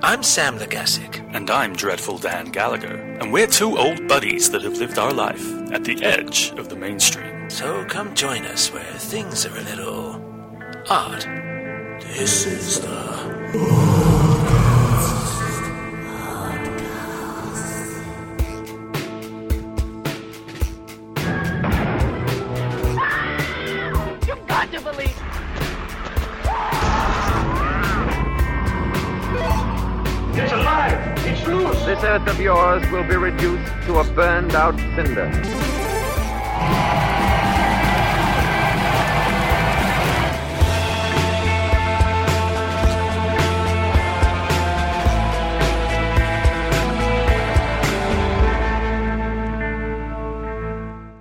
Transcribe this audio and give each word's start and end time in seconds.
I'm 0.00 0.22
Sam 0.22 0.58
Legasic. 0.58 1.18
And 1.34 1.50
I'm 1.50 1.74
Dreadful 1.74 2.18
Dan 2.18 2.46
Gallagher, 2.52 2.94
and 3.20 3.32
we're 3.32 3.48
two 3.48 3.76
old 3.76 4.06
buddies 4.06 4.50
that 4.52 4.62
have 4.62 4.78
lived 4.78 4.96
our 4.98 5.12
life 5.12 5.44
at 5.72 5.84
the 5.84 6.02
edge 6.04 6.52
of 6.52 6.68
the 6.68 6.76
mainstream. 6.76 7.50
So 7.50 7.84
come 7.86 8.14
join 8.14 8.44
us 8.46 8.72
where 8.72 8.94
things 8.94 9.44
are 9.44 9.56
a 9.56 9.62
little 9.62 10.22
odd. 10.88 11.22
This 12.00 12.46
is 12.46 12.80
the 12.80 14.17
This 31.48 32.04
earth 32.04 32.28
of 32.28 32.38
yours 32.38 32.86
will 32.90 33.04
be 33.04 33.16
reduced 33.16 33.72
to 33.86 34.00
a 34.00 34.04
burned 34.12 34.54
out 34.54 34.78
cinder. 34.94 35.30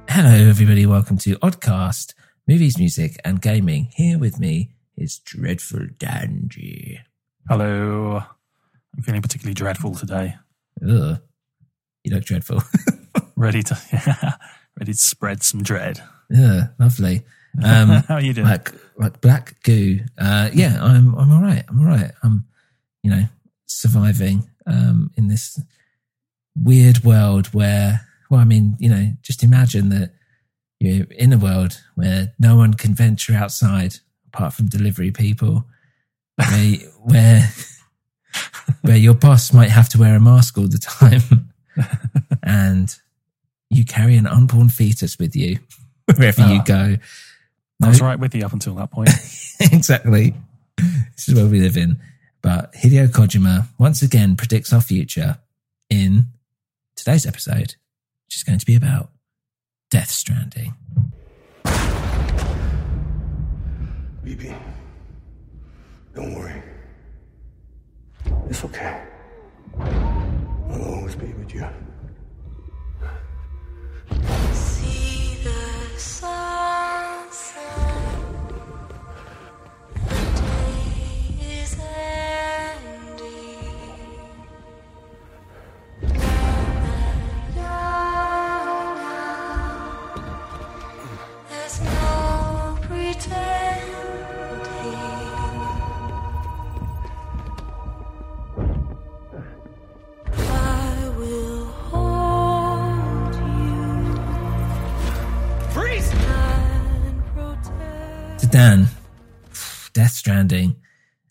Hello, 0.09 0.49
everybody. 0.49 0.85
Welcome 0.85 1.17
to 1.19 1.37
Oddcast, 1.37 2.15
Movies, 2.49 2.77
Music, 2.77 3.17
and 3.23 3.41
Gaming. 3.41 3.85
Here 3.95 4.19
with 4.19 4.41
me 4.41 4.71
is 4.97 5.19
Dreadful 5.19 5.87
Danji. 5.97 6.97
Hello. 7.47 8.23
I'm 8.97 9.03
feeling 9.03 9.21
particularly 9.21 9.53
dreadful 9.53 9.95
today. 9.95 10.35
Ugh. 10.81 11.19
You 12.03 12.15
look 12.15 12.25
dreadful. 12.25 12.63
Ready 13.35 13.61
to 13.63 13.77
yeah, 13.93 14.33
ready 14.79 14.93
to 14.93 14.97
spread 14.97 15.43
some 15.43 15.61
dread. 15.61 16.01
yeah, 16.29 16.69
lovely. 16.79 17.21
Um, 17.63 17.89
How 18.07 18.15
are 18.15 18.21
you 18.21 18.33
doing? 18.33 18.47
like 18.47 18.71
like 18.97 19.21
black 19.21 19.61
goo. 19.63 19.99
Uh, 20.17 20.49
yeah, 20.53 20.79
I'm 20.81 21.13
I'm 21.15 21.31
all 21.31 21.41
right. 21.41 21.63
I'm 21.67 21.79
all 21.79 21.85
right. 21.85 22.11
I'm 22.23 22.45
you 23.03 23.11
know 23.11 23.23
surviving 23.67 24.49
um, 24.65 25.11
in 25.15 25.27
this 25.27 25.61
weird 26.55 27.03
world 27.03 27.47
where 27.53 28.01
well, 28.29 28.39
I 28.39 28.43
mean, 28.45 28.75
you 28.79 28.89
know, 28.89 29.11
just 29.21 29.43
imagine 29.43 29.89
that 29.89 30.13
you're 30.79 31.05
in 31.11 31.31
a 31.33 31.37
world 31.37 31.81
where 31.93 32.33
no 32.39 32.55
one 32.55 32.73
can 32.73 32.93
venture 32.93 33.33
outside 33.33 33.97
apart 34.33 34.53
from 34.53 34.67
delivery 34.67 35.11
people, 35.11 35.65
where 36.35 36.75
where 37.03 37.49
where 38.87 38.97
your 38.97 39.13
boss 39.13 39.51
might 39.53 39.69
have 39.69 39.89
to 39.89 39.97
wear 39.99 40.15
a 40.15 40.19
mask 40.19 40.57
all 40.57 40.67
the 40.67 40.77
time, 40.77 41.49
and 42.43 42.95
you 43.69 43.83
carry 43.85 44.15
an 44.15 44.25
unborn 44.25 44.69
fetus 44.69 45.19
with 45.19 45.35
you 45.35 45.59
wherever 46.15 46.41
you 46.47 46.59
Ah. 46.59 46.63
go. 46.65 46.97
I 47.83 47.87
was 47.89 48.01
right 48.01 48.17
with 48.19 48.33
you 48.33 48.43
up 48.45 48.53
until 48.53 48.73
that 48.75 48.89
point. 48.91 49.09
exactly. 49.59 50.33
This 50.77 51.27
is 51.29 51.35
where 51.35 51.45
we 51.45 51.59
live 51.59 51.77
in. 51.77 51.99
But 52.41 52.73
Hideo 52.73 53.07
Kojima 53.07 53.67
once 53.77 54.01
again 54.01 54.35
predicts 54.35 54.71
our 54.73 54.81
future 54.81 55.37
in 55.89 56.27
today's 56.95 57.25
episode, 57.25 57.75
which 58.25 58.35
is 58.37 58.43
going 58.43 58.57
to 58.59 58.65
be 58.65 58.75
about 58.75 59.11
Death 59.91 60.09
Stranding. 60.09 60.73
BB, 64.25 64.55
don't 66.15 66.33
worry. 66.35 66.61
It's 68.49 68.63
okay. 68.65 69.01
I'll 69.79 70.95
always 70.95 71.15
be 71.15 71.27
with 71.33 71.53
you. 71.53 71.67
Dan, 108.57 108.87
Death 109.93 110.13
Stranding. 110.13 110.77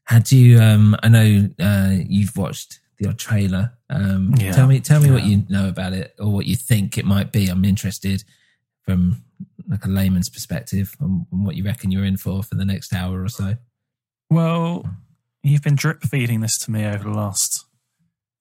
Had 0.05 0.31
you? 0.31 0.61
Um, 0.61 0.95
I 1.03 1.09
know 1.09 1.49
uh, 1.59 1.97
you've 2.07 2.37
watched 2.37 2.79
the 2.99 3.09
odd 3.09 3.19
trailer. 3.19 3.73
Um, 3.91 4.33
Yeah. 4.39 4.53
Tell 4.53 4.69
me, 4.69 4.79
tell 4.79 5.01
me 5.01 5.11
what 5.11 5.25
you 5.25 5.43
know 5.49 5.69
about 5.69 5.93
it, 5.93 6.15
or 6.21 6.33
what 6.33 6.47
you 6.47 6.55
think 6.55 6.97
it 6.97 7.05
might 7.05 7.33
be. 7.33 7.49
I'm 7.49 7.65
interested 7.65 8.23
from 8.83 9.25
like 9.69 9.85
a 9.85 9.89
layman's 9.89 10.29
perspective 10.29 10.95
on, 11.01 11.27
on 11.33 11.43
what 11.43 11.57
you 11.57 11.65
reckon 11.65 11.91
you're 11.91 12.05
in 12.05 12.17
for 12.17 12.45
for 12.45 12.55
the 12.55 12.65
next 12.65 12.95
hour 12.95 13.25
or 13.25 13.29
so. 13.29 13.55
Well, 14.31 14.89
you've 15.43 15.65
been 15.65 15.75
drip 15.75 16.05
feeding 16.05 16.43
this 16.43 16.57
to 16.59 16.71
me 16.71 16.87
over 16.87 17.03
the 17.03 17.17
last 17.17 17.65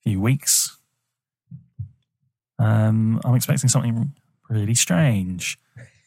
few 0.04 0.22
weeks. 0.22 0.78
Um, 2.60 3.20
I'm 3.26 3.34
expecting 3.34 3.68
something 3.68 4.14
really 4.48 4.76
strange. 4.76 5.58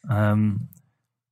Um, 0.09 0.69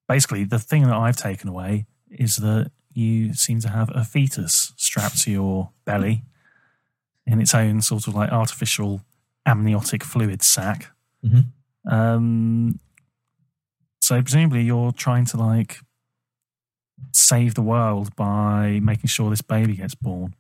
basically, 0.08 0.44
the 0.44 0.58
thing 0.58 0.82
that 0.84 0.94
I've 0.94 1.16
taken 1.16 1.48
away 1.48 1.86
is 2.10 2.36
that 2.36 2.70
you 2.92 3.34
seem 3.34 3.60
to 3.60 3.68
have 3.68 3.90
a 3.94 4.04
fetus 4.04 4.72
strapped 4.76 5.20
to 5.22 5.30
your 5.30 5.70
belly 5.84 6.24
in 7.26 7.40
its 7.40 7.54
own 7.54 7.82
sort 7.82 8.06
of 8.06 8.14
like 8.14 8.30
artificial 8.32 9.02
amniotic 9.44 10.02
fluid 10.02 10.42
sac. 10.42 10.92
Mhm. 11.24 11.46
Um, 11.90 12.80
so 14.00 14.22
presumably 14.22 14.62
you're 14.62 14.92
trying 14.92 15.24
to 15.26 15.36
like 15.36 15.78
save 17.12 17.54
the 17.54 17.62
world 17.62 18.14
by 18.16 18.80
making 18.82 19.08
sure 19.08 19.30
this 19.30 19.42
baby 19.42 19.76
gets 19.76 19.94
born. 19.94 20.34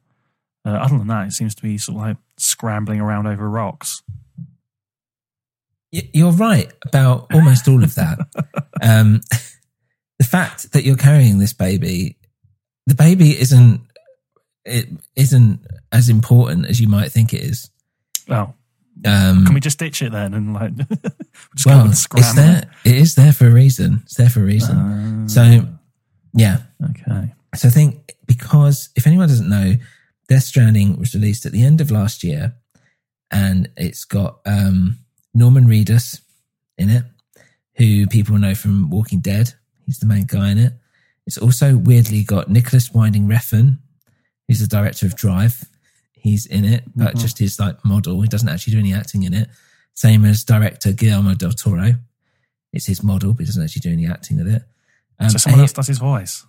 Uh, 0.64 0.70
other 0.70 0.98
than 0.98 1.06
that, 1.08 1.26
it 1.28 1.32
seems 1.32 1.54
to 1.54 1.62
be 1.62 1.78
sort 1.78 1.96
of 1.96 2.02
like 2.02 2.16
scrambling 2.36 3.00
around 3.00 3.26
over 3.26 3.48
rocks. 3.48 4.02
you're 5.90 6.32
right 6.32 6.72
about 6.84 7.26
almost 7.32 7.68
all 7.68 7.82
of 7.82 7.94
that. 7.94 8.18
um, 8.82 9.20
the 10.18 10.24
fact 10.24 10.72
that 10.72 10.84
you're 10.84 10.96
carrying 10.96 11.38
this 11.38 11.52
baby, 11.52 12.16
the 12.86 12.94
baby 12.94 13.38
isn't 13.38 13.80
it 14.64 14.88
isn't 15.14 15.60
as 15.92 16.08
important 16.08 16.66
as 16.66 16.80
you 16.80 16.88
might 16.88 17.12
think 17.12 17.32
it 17.32 17.42
is. 17.42 17.70
Oh, 18.28 18.52
Um, 19.04 19.44
can 19.44 19.54
we 19.54 19.60
just 19.60 19.78
ditch 19.78 20.02
it 20.02 20.12
then 20.12 20.34
and 20.34 20.52
like 20.54 20.74
just 21.54 21.66
go 21.66 21.70
well, 21.76 21.84
with 21.84 22.06
it's 22.16 22.34
there. 22.34 22.70
It 22.84 22.96
is 22.96 23.14
there 23.14 23.32
for 23.32 23.46
a 23.46 23.52
reason. 23.52 24.00
It's 24.04 24.16
there 24.16 24.28
for 24.30 24.40
a 24.40 24.44
reason. 24.44 24.76
Uh, 24.76 25.28
so, 25.28 25.68
yeah. 26.34 26.58
okay. 26.82 27.32
So 27.54 27.68
I 27.68 27.70
think 27.70 28.16
because 28.26 28.90
if 28.96 29.06
anyone 29.06 29.28
doesn't 29.28 29.48
know, 29.48 29.74
Death 30.28 30.42
Stranding 30.42 30.98
was 30.98 31.14
released 31.14 31.46
at 31.46 31.52
the 31.52 31.62
end 31.62 31.80
of 31.80 31.90
last 31.90 32.24
year, 32.24 32.54
and 33.30 33.70
it's 33.76 34.04
got 34.04 34.40
um, 34.44 34.98
Norman 35.32 35.66
Reedus 35.66 36.20
in 36.76 36.90
it, 36.90 37.04
who 37.76 38.06
people 38.08 38.36
know 38.38 38.54
from 38.54 38.90
Walking 38.90 39.20
Dead. 39.20 39.54
He's 39.86 39.98
the 39.98 40.06
main 40.06 40.24
guy 40.26 40.50
in 40.50 40.58
it. 40.58 40.74
It's 41.26 41.38
also 41.38 41.76
weirdly 41.76 42.22
got 42.22 42.50
Nicolas 42.50 42.92
Winding 42.92 43.26
Refn, 43.26 43.78
who's 44.46 44.60
the 44.60 44.66
director 44.66 45.06
of 45.06 45.16
Drive. 45.16 45.64
He's 46.12 46.44
in 46.46 46.64
it, 46.64 46.84
but 46.94 47.14
Mhm. 47.14 47.20
just 47.20 47.38
his 47.38 47.58
like 47.58 47.84
model. 47.84 48.20
He 48.22 48.28
doesn't 48.28 48.48
actually 48.48 48.72
do 48.74 48.78
any 48.80 48.92
acting 48.92 49.22
in 49.22 49.32
it. 49.34 49.48
Same 49.94 50.24
as 50.24 50.44
director 50.44 50.92
Guillermo 50.92 51.34
del 51.34 51.52
Toro. 51.52 51.98
It's 52.72 52.86
his 52.86 53.02
model, 53.02 53.32
but 53.32 53.40
he 53.40 53.46
doesn't 53.46 53.62
actually 53.62 53.80
do 53.80 53.92
any 53.92 54.06
acting 54.06 54.36
with 54.38 54.48
it. 54.48 54.62
Um, 55.18 55.30
so 55.30 55.38
someone 55.38 55.60
else 55.62 55.72
does 55.72 55.86
his 55.86 55.98
voice. 55.98 56.44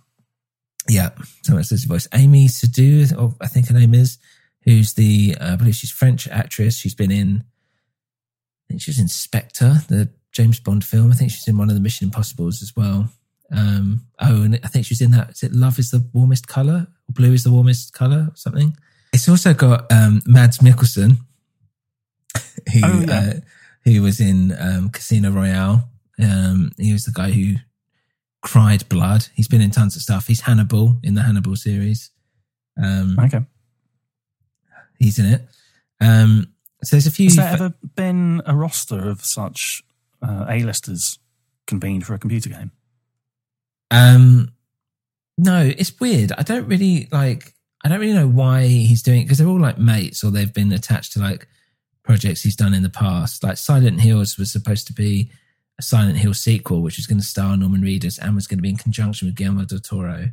yeah, 0.88 1.10
someone 1.42 1.60
else 1.60 1.68
does 1.70 1.80
his 1.82 1.84
voice. 1.88 2.08
Amy 2.12 2.48
Sadu, 2.48 3.06
or 3.16 3.34
I 3.40 3.46
think 3.46 3.68
her 3.68 3.74
name 3.74 3.94
is, 3.94 4.18
who's 4.64 4.94
the, 4.94 5.36
uh, 5.40 5.52
I 5.52 5.56
believe 5.56 5.74
she's 5.76 5.90
French 5.90 6.26
actress. 6.28 6.76
She's 6.76 6.94
been 6.94 7.10
in, 7.10 7.44
I 7.44 8.64
think 8.68 8.82
she 8.82 8.90
was 8.90 8.98
in 8.98 9.08
Spectre, 9.08 9.82
the 9.88 10.10
James 10.32 10.60
Bond 10.60 10.84
film. 10.84 11.10
I 11.10 11.14
think 11.14 11.30
she's 11.30 11.46
in 11.48 11.56
one 11.56 11.68
of 11.70 11.74
the 11.74 11.80
Mission 11.80 12.06
Impossibles 12.06 12.62
as 12.62 12.74
well. 12.76 13.10
Um, 13.50 14.06
oh, 14.20 14.42
and 14.42 14.60
I 14.62 14.68
think 14.68 14.84
she 14.86 14.92
was 14.92 15.00
in 15.00 15.10
that. 15.12 15.30
Is 15.30 15.42
it 15.42 15.52
Love 15.52 15.78
is 15.78 15.90
the 15.90 16.06
Warmest 16.12 16.46
Color? 16.48 16.86
Blue 17.08 17.32
is 17.32 17.44
the 17.44 17.50
Warmest 17.50 17.92
Color? 17.92 18.28
Or 18.30 18.36
something. 18.36 18.76
It's 19.12 19.28
also 19.28 19.54
got 19.54 19.90
um, 19.90 20.20
Mads 20.26 20.58
Mikkelsen, 20.58 21.18
who 22.72 22.80
Oh, 22.84 23.00
yeah. 23.08 23.18
uh, 23.18 23.32
who 23.84 24.02
was 24.02 24.20
in 24.20 24.54
um, 24.58 24.90
Casino 24.90 25.30
Royale. 25.30 25.88
Um, 26.22 26.72
he 26.78 26.92
was 26.92 27.04
the 27.04 27.12
guy 27.12 27.30
who 27.30 27.54
cried 28.42 28.88
blood. 28.88 29.28
He's 29.34 29.48
been 29.48 29.62
in 29.62 29.70
tons 29.70 29.96
of 29.96 30.02
stuff. 30.02 30.26
He's 30.26 30.42
Hannibal 30.42 30.98
in 31.02 31.14
the 31.14 31.22
Hannibal 31.22 31.56
series. 31.56 32.10
Um, 32.82 33.16
Okay. 33.18 33.40
he's 34.98 35.18
in 35.18 35.26
it. 35.26 35.48
Um, 36.00 36.52
so 36.84 36.96
there's 36.96 37.06
a 37.06 37.10
few. 37.10 37.26
Has 37.26 37.36
there 37.36 37.48
ever 37.52 37.74
been 37.96 38.42
a 38.46 38.54
roster 38.54 39.08
of 39.08 39.24
such 39.24 39.82
uh, 40.22 40.44
A-listers 40.48 41.18
convened 41.66 42.06
for 42.06 42.14
a 42.14 42.18
computer 42.18 42.50
game? 42.50 42.72
Um, 43.90 44.52
no, 45.36 45.62
it's 45.62 45.98
weird. 46.00 46.32
I 46.32 46.42
don't 46.42 46.66
really 46.66 47.08
like. 47.12 47.54
I 47.84 47.88
don't 47.88 48.00
really 48.00 48.14
know 48.14 48.28
why 48.28 48.66
he's 48.66 49.02
doing 49.02 49.20
it 49.20 49.24
because 49.24 49.38
they're 49.38 49.46
all 49.46 49.60
like 49.60 49.78
mates 49.78 50.24
or 50.24 50.30
they've 50.30 50.52
been 50.52 50.72
attached 50.72 51.12
to 51.12 51.20
like 51.20 51.46
projects 52.02 52.42
he's 52.42 52.56
done 52.56 52.74
in 52.74 52.82
the 52.82 52.90
past. 52.90 53.44
Like 53.44 53.56
Silent 53.56 54.00
Hills 54.00 54.36
was 54.36 54.50
supposed 54.50 54.88
to 54.88 54.92
be 54.92 55.30
a 55.78 55.82
Silent 55.82 56.18
Hill 56.18 56.34
sequel, 56.34 56.82
which 56.82 56.96
was 56.96 57.06
going 57.06 57.20
to 57.20 57.24
star 57.24 57.56
Norman 57.56 57.82
Reedus 57.82 58.18
and 58.18 58.34
was 58.34 58.48
going 58.48 58.58
to 58.58 58.62
be 58.62 58.70
in 58.70 58.76
conjunction 58.76 59.28
with 59.28 59.36
Guillermo 59.36 59.64
del 59.64 59.78
Toro. 59.78 60.30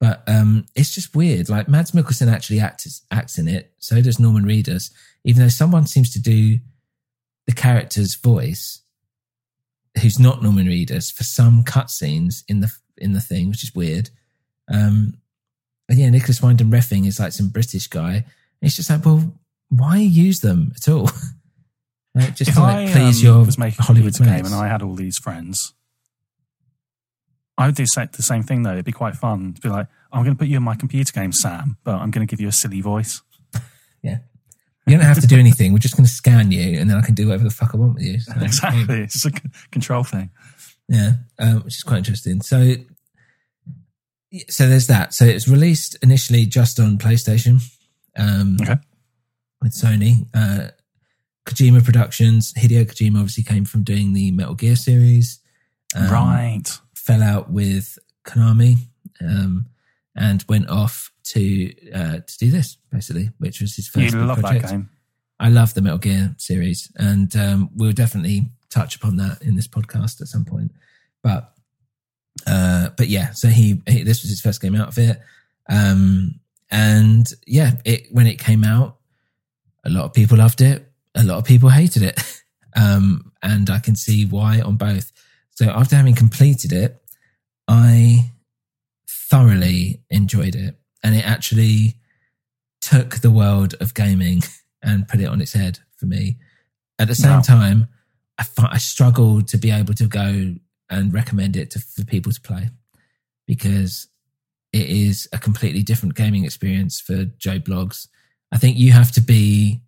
But 0.00 0.22
um, 0.28 0.66
it's 0.76 0.94
just 0.94 1.16
weird. 1.16 1.48
Like 1.48 1.68
Mads 1.68 1.90
Mikkelsen 1.90 2.32
actually 2.32 2.60
acts 2.60 3.02
acts 3.10 3.38
in 3.38 3.48
it. 3.48 3.72
So 3.78 4.00
does 4.00 4.20
Norman 4.20 4.44
Reedus. 4.44 4.92
Even 5.24 5.42
though 5.42 5.48
someone 5.48 5.86
seems 5.86 6.12
to 6.12 6.22
do 6.22 6.58
the 7.46 7.52
character's 7.52 8.14
voice, 8.14 8.82
who's 9.98 10.18
not 10.18 10.42
Norman 10.42 10.66
Reedus 10.66 11.12
for 11.12 11.24
some 11.24 11.64
cutscenes 11.64 12.44
in 12.48 12.60
the 12.60 12.72
in 12.96 13.12
the 13.12 13.20
thing, 13.20 13.48
which 13.48 13.62
is 13.62 13.74
weird. 13.74 14.10
Um, 14.72 15.14
and 15.88 15.98
yeah, 15.98 16.10
Nicolas 16.10 16.42
Winding 16.42 16.70
Refn 16.70 17.06
is 17.06 17.18
like 17.18 17.32
some 17.32 17.48
British 17.48 17.86
guy. 17.86 18.14
And 18.14 18.24
it's 18.62 18.76
just 18.76 18.90
like, 18.90 19.04
well, 19.04 19.32
why 19.70 19.98
use 19.98 20.40
them 20.40 20.72
at 20.76 20.88
all? 20.88 21.10
like, 22.14 22.34
just 22.34 22.50
if 22.50 22.54
to 22.56 22.60
like 22.60 22.88
I 22.88 22.92
please 22.92 23.20
um, 23.20 23.26
your 23.26 23.44
was 23.44 23.58
making 23.58 23.84
Hollywood 23.84 24.14
computer 24.14 24.36
game 24.36 24.46
and 24.46 24.54
I 24.54 24.68
had 24.68 24.82
all 24.82 24.94
these 24.94 25.18
friends, 25.18 25.72
I 27.56 27.66
would 27.66 27.74
do 27.74 27.84
the 27.84 28.22
same 28.22 28.42
thing 28.42 28.62
though. 28.62 28.72
It'd 28.72 28.84
be 28.84 28.92
quite 28.92 29.16
fun 29.16 29.54
to 29.54 29.60
be 29.60 29.68
like, 29.68 29.88
I'm 30.12 30.22
going 30.22 30.34
to 30.34 30.38
put 30.38 30.48
you 30.48 30.56
in 30.56 30.62
my 30.62 30.74
computer 30.74 31.12
game, 31.12 31.32
Sam, 31.32 31.76
but 31.84 31.96
I'm 31.96 32.10
going 32.10 32.26
to 32.26 32.30
give 32.30 32.40
you 32.40 32.48
a 32.48 32.52
silly 32.52 32.80
voice. 32.80 33.22
You 34.88 34.96
don't 34.96 35.06
have 35.06 35.20
to 35.20 35.26
do 35.26 35.38
anything. 35.38 35.72
We're 35.72 35.78
just 35.78 35.96
going 35.96 36.06
to 36.06 36.12
scan 36.12 36.50
you, 36.52 36.78
and 36.80 36.88
then 36.88 36.96
I 36.96 37.02
can 37.02 37.14
do 37.14 37.26
whatever 37.28 37.44
the 37.44 37.50
fuck 37.50 37.74
I 37.74 37.76
want 37.76 37.94
with 37.94 38.02
you. 38.04 38.20
So, 38.20 38.32
exactly, 38.40 39.00
it's 39.02 39.14
just 39.14 39.26
a 39.26 39.30
c- 39.30 39.48
control 39.70 40.02
thing. 40.04 40.30
Yeah, 40.88 41.12
um, 41.38 41.62
which 41.64 41.76
is 41.76 41.82
quite 41.82 41.98
interesting. 41.98 42.40
So, 42.42 42.74
so 44.48 44.68
there's 44.68 44.86
that. 44.88 45.14
So 45.14 45.24
it's 45.24 45.48
released 45.48 45.96
initially 46.02 46.46
just 46.46 46.78
on 46.80 46.98
PlayStation. 46.98 47.62
Um, 48.16 48.56
Okay. 48.60 48.76
With 49.60 49.72
Sony, 49.72 50.26
uh, 50.34 50.68
Kojima 51.46 51.84
Productions. 51.84 52.52
Hideo 52.54 52.84
Kojima 52.84 53.16
obviously 53.16 53.42
came 53.42 53.64
from 53.64 53.82
doing 53.82 54.12
the 54.12 54.30
Metal 54.30 54.54
Gear 54.54 54.76
series. 54.76 55.40
Um, 55.96 56.10
right. 56.10 56.78
Fell 56.94 57.22
out 57.22 57.50
with 57.50 57.98
Konami, 58.24 58.76
um, 59.20 59.66
and 60.14 60.44
went 60.48 60.68
off 60.68 61.10
to 61.28 61.92
uh, 61.92 62.18
to 62.18 62.38
do 62.38 62.50
this 62.50 62.76
basically, 62.90 63.30
which 63.38 63.60
was 63.60 63.76
his 63.76 63.88
first 63.88 64.12
big 64.12 64.22
love 64.22 64.38
project. 64.38 64.62
that 64.62 64.70
game. 64.70 64.90
I 65.40 65.50
love 65.50 65.74
the 65.74 65.82
Metal 65.82 65.98
Gear 65.98 66.34
series, 66.38 66.90
and 66.96 67.34
um, 67.36 67.70
we'll 67.74 67.92
definitely 67.92 68.50
touch 68.70 68.96
upon 68.96 69.16
that 69.16 69.42
in 69.42 69.54
this 69.54 69.68
podcast 69.68 70.20
at 70.20 70.28
some 70.28 70.44
point. 70.44 70.72
But 71.22 71.52
uh, 72.46 72.90
but 72.96 73.08
yeah, 73.08 73.32
so 73.32 73.48
he, 73.48 73.80
he 73.86 74.02
this 74.02 74.22
was 74.22 74.30
his 74.30 74.40
first 74.40 74.60
game 74.60 74.74
out 74.74 74.88
of 74.88 74.98
it, 74.98 75.20
um, 75.68 76.40
and 76.70 77.30
yeah, 77.46 77.72
it 77.84 78.06
when 78.10 78.26
it 78.26 78.38
came 78.38 78.64
out, 78.64 78.96
a 79.84 79.90
lot 79.90 80.04
of 80.04 80.12
people 80.12 80.38
loved 80.38 80.60
it, 80.60 80.90
a 81.14 81.24
lot 81.24 81.38
of 81.38 81.44
people 81.44 81.68
hated 81.68 82.02
it, 82.02 82.42
um, 82.76 83.32
and 83.42 83.70
I 83.70 83.78
can 83.78 83.96
see 83.96 84.24
why 84.24 84.60
on 84.60 84.76
both. 84.76 85.12
So 85.50 85.66
after 85.66 85.96
having 85.96 86.14
completed 86.14 86.72
it, 86.72 87.02
I 87.66 88.32
thoroughly 89.08 90.02
enjoyed 90.10 90.54
it, 90.54 90.77
and 91.02 91.14
it 91.14 91.26
actually 91.26 91.94
took 92.80 93.16
the 93.16 93.30
world 93.30 93.74
of 93.80 93.94
gaming 93.94 94.42
and 94.82 95.08
put 95.08 95.20
it 95.20 95.26
on 95.26 95.40
its 95.40 95.52
head 95.52 95.80
for 95.96 96.06
me. 96.06 96.36
At 96.98 97.08
the 97.08 97.14
same 97.14 97.36
Wow. 97.36 97.40
time, 97.42 97.88
I, 98.38 98.44
I 98.58 98.78
struggled 98.78 99.48
to 99.48 99.58
be 99.58 99.70
able 99.70 99.94
to 99.94 100.06
go 100.06 100.54
and 100.90 101.12
recommend 101.12 101.56
it 101.56 101.70
to, 101.72 101.78
for 101.80 102.04
people 102.04 102.32
to 102.32 102.40
play 102.40 102.70
because 103.46 104.08
it 104.72 104.88
is 104.88 105.28
a 105.32 105.38
completely 105.38 105.82
different 105.82 106.14
gaming 106.14 106.44
experience 106.44 107.00
for 107.00 107.24
Joe 107.24 107.58
Bloggs. 107.58 108.08
I 108.52 108.58
think 108.58 108.76
you 108.78 108.92
have 108.92 109.12
to 109.12 109.20
be, 109.20 109.80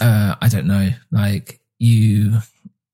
uh, 0.00 0.34
I 0.40 0.48
don't 0.48 0.66
know, 0.66 0.90
like 1.10 1.60
you 1.78 2.38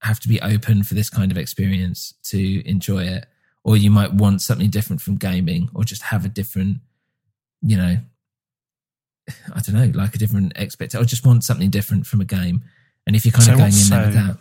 have 0.02 0.21
to 0.21 0.28
be 0.28 0.40
open 0.40 0.83
for 0.83 0.94
this 0.94 1.09
kind 1.11 1.30
of 1.33 1.38
experience 1.38 2.14
to 2.25 2.68
enjoy 2.68 3.04
it, 3.04 3.26
or 3.64 3.76
you 3.76 3.90
might 3.90 4.12
want 4.12 4.42
something 4.42 4.71
different 4.71 5.02
from 5.02 5.16
gaming, 5.16 5.71
or 5.75 5.83
just 5.85 6.02
have 6.02 6.25
a 6.25 6.28
different, 6.28 6.78
you 7.62 7.76
know, 7.76 7.97
I 9.54 9.61
don't 9.61 9.75
know, 9.75 9.90
like 9.99 10.14
a 10.14 10.18
different 10.18 10.52
expectation, 10.56 11.02
or 11.02 11.06
just 11.06 11.25
want 11.26 11.44
something 11.44 11.71
different 11.71 12.06
from 12.06 12.21
a 12.21 12.25
game. 12.25 12.62
And 13.06 13.16
if 13.16 13.25
you're 13.25 13.33
kind 13.33 13.44
So 13.44 13.52
of 13.52 13.59
going 13.59 13.73
in 13.73 13.75
what's 13.76 13.88
there 13.90 14.06
with 14.06 14.14
that, 14.14 14.37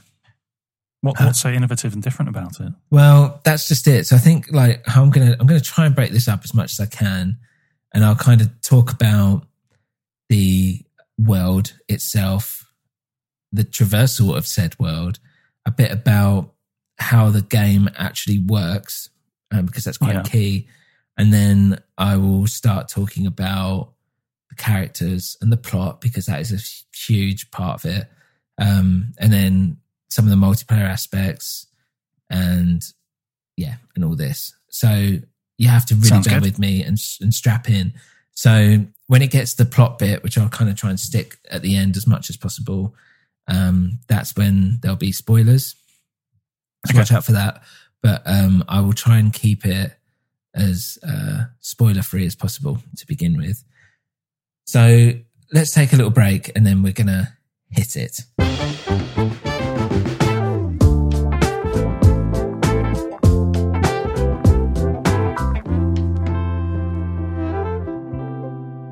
What, 1.02 1.20
Uh, 1.20 1.26
what's 1.26 1.40
so 1.42 1.50
innovative 1.50 1.94
and 1.94 2.02
different 2.02 2.30
about 2.30 2.60
it? 2.62 2.72
well, 2.90 3.42
that's 3.44 3.68
just 3.68 3.88
it. 3.88 4.08
So 4.08 4.16
I 4.16 4.20
think 4.20 4.52
like 4.52 4.86
how 4.88 5.04
I'm 5.04 5.10
gonna 5.10 5.36
I'm 5.40 5.48
gonna 5.48 5.60
try 5.60 5.86
and 5.86 5.94
break 5.96 6.12
this 6.12 6.28
up 6.30 6.42
as 6.44 6.54
much 6.54 6.72
as 6.74 6.80
I 6.80 6.86
can, 6.86 7.38
and 7.94 8.06
I'll 8.06 8.16
kind 8.16 8.40
of 8.42 8.50
talk 8.62 8.92
about 8.92 9.46
the 10.30 10.82
world 11.18 11.74
itself, 11.90 12.72
the 13.52 13.64
traversal 13.66 14.36
of 14.36 14.48
said 14.48 14.80
world, 14.80 15.20
a 15.66 15.72
bit 15.72 15.92
about 15.92 16.54
how 16.98 17.30
the 17.30 17.42
game 17.42 17.90
actually 17.98 18.40
works, 18.40 19.10
um, 19.54 19.66
because 19.66 19.84
that's 19.86 19.98
quite 19.98 20.16
Yeah. 20.16 20.24
key, 20.24 20.68
and 21.18 21.32
then 21.34 21.80
I 21.98 22.18
will 22.18 22.48
start 22.48 22.90
talking 22.90 23.26
about 23.28 23.94
the 24.50 24.56
characters 24.56 25.38
and 25.42 25.52
the 25.52 25.58
plot 25.58 26.02
because 26.02 26.26
that 26.26 26.42
is 26.42 26.52
a 26.52 26.98
huge 26.98 27.50
part 27.52 27.84
of 27.84 27.92
it, 27.92 28.12
um, 28.58 29.14
and 29.18 29.32
then 29.32 29.78
some 30.10 30.26
of 30.26 30.30
the 30.32 30.36
multiplayer 30.46 30.84
aspects 30.90 31.68
and 32.30 32.84
yeah, 33.58 33.76
and 33.96 34.04
all 34.04 34.16
this. 34.16 34.54
So 34.70 35.20
you 35.58 35.68
have 35.68 35.86
to 35.88 35.96
really 35.96 36.08
Sounds 36.08 36.28
bear 36.28 36.40
good. 36.40 36.44
with 36.52 36.60
me 36.60 36.84
and, 36.84 36.98
and 37.22 37.34
strap 37.34 37.70
in. 37.70 37.94
So 38.32 38.86
when 39.08 39.22
it 39.22 39.30
gets 39.30 39.54
to 39.54 39.64
the 39.64 39.70
plot 39.70 40.00
bit, 40.00 40.24
which 40.24 40.38
I'll 40.38 40.50
kind 40.50 40.70
of 40.70 40.76
try 40.76 40.90
and 40.90 41.00
stick 41.00 41.38
at 41.52 41.62
the 41.62 41.76
end 41.76 41.96
as 41.98 42.08
much 42.08 42.30
as 42.32 42.38
possible, 42.38 42.96
um, 43.48 44.00
that's 44.08 44.36
when 44.36 44.80
there'll 44.82 44.98
be 44.98 45.12
spoilers. 45.12 45.76
So 46.88 46.92
Okay. 46.92 46.98
watch 47.00 47.12
out 47.12 47.24
for 47.26 47.34
that 47.34 47.62
but 48.04 48.22
um, 48.26 48.64
I 48.68 48.82
will 48.82 48.94
try 48.94 49.18
and 49.18 49.34
keep 49.34 49.66
it 49.66 49.94
as 50.54 51.00
uh, 51.08 51.46
spoiler 51.62 52.04
free 52.04 52.26
as 52.26 52.36
possible 52.36 52.78
to 52.98 53.08
begin 53.08 53.38
with. 53.38 53.64
So 54.66 55.14
let's 55.52 55.72
take 55.72 55.94
a 55.94 55.96
little 55.96 56.12
break 56.12 56.52
and 56.56 56.68
then 56.68 56.84
we're 56.84 56.94
going 56.94 57.08
to 57.08 57.30
hit 57.70 57.96
it. 57.96 58.22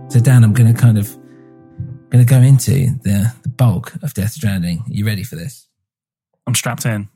So 0.09 0.19
Dan, 0.19 0.43
I'm 0.43 0.53
going 0.53 0.73
to 0.73 0.79
kind 0.79 0.97
of 0.97 1.17
going 2.09 2.25
to 2.25 2.29
go 2.29 2.39
into 2.39 2.71
the, 3.03 3.33
the 3.43 3.49
bulk 3.49 3.93
of 4.03 4.13
Death 4.13 4.31
Stranding. 4.31 4.79
Are 4.79 4.93
you 4.93 5.05
ready 5.05 5.23
for 5.23 5.35
this? 5.35 5.67
I'm 6.47 6.55
strapped 6.55 6.85
in. 6.85 7.07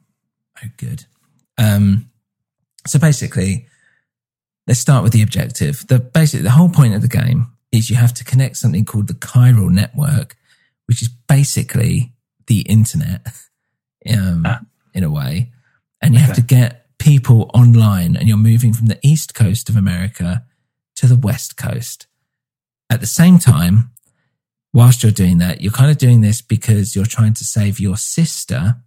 Oh, 0.63 0.67
good. 0.77 1.05
Um, 1.57 2.09
so 2.87 2.99
basically, 2.99 3.67
let's 4.67 4.79
start 4.79 5.03
with 5.03 5.13
the 5.13 5.21
objective. 5.21 5.85
The 5.87 5.99
basic, 5.99 6.43
the 6.43 6.51
whole 6.51 6.69
point 6.69 6.93
of 6.95 7.01
the 7.01 7.07
game 7.07 7.47
is 7.71 7.89
you 7.89 7.95
have 7.95 8.13
to 8.15 8.23
connect 8.23 8.57
something 8.57 8.85
called 8.85 9.07
the 9.07 9.13
chiral 9.13 9.69
network, 9.69 10.35
which 10.87 11.01
is 11.01 11.09
basically 11.27 12.13
the 12.47 12.61
internet, 12.61 13.25
um, 14.09 14.43
Ah. 14.45 14.61
in 14.93 15.03
a 15.03 15.09
way, 15.09 15.51
and 16.01 16.13
you 16.13 16.19
have 16.19 16.35
to 16.35 16.41
get 16.41 16.85
people 16.99 17.49
online, 17.53 18.15
and 18.15 18.27
you're 18.27 18.37
moving 18.37 18.73
from 18.73 18.87
the 18.87 18.99
east 19.03 19.33
coast 19.33 19.69
of 19.69 19.75
America 19.75 20.45
to 20.95 21.07
the 21.07 21.17
west 21.17 21.57
coast. 21.57 22.07
At 22.89 23.01
the 23.01 23.07
same 23.07 23.39
time, 23.39 23.91
whilst 24.73 25.03
you're 25.03 25.11
doing 25.11 25.39
that, 25.39 25.61
you're 25.61 25.71
kind 25.71 25.89
of 25.91 25.97
doing 25.97 26.21
this 26.21 26.41
because 26.41 26.95
you're 26.95 27.05
trying 27.05 27.33
to 27.33 27.43
save 27.43 27.79
your 27.79 27.97
sister 27.97 28.77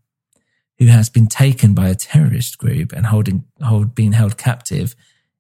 who 0.79 0.87
has 0.87 1.09
been 1.09 1.27
taken 1.27 1.75
by 1.75 1.89
a 1.89 1.95
terrorist 1.95 2.59
group 2.59 2.93
and 2.93 3.07
holding 3.07 3.45
hold 3.63 3.95
being 3.95 4.13
held 4.13 4.37
captive, 4.39 4.95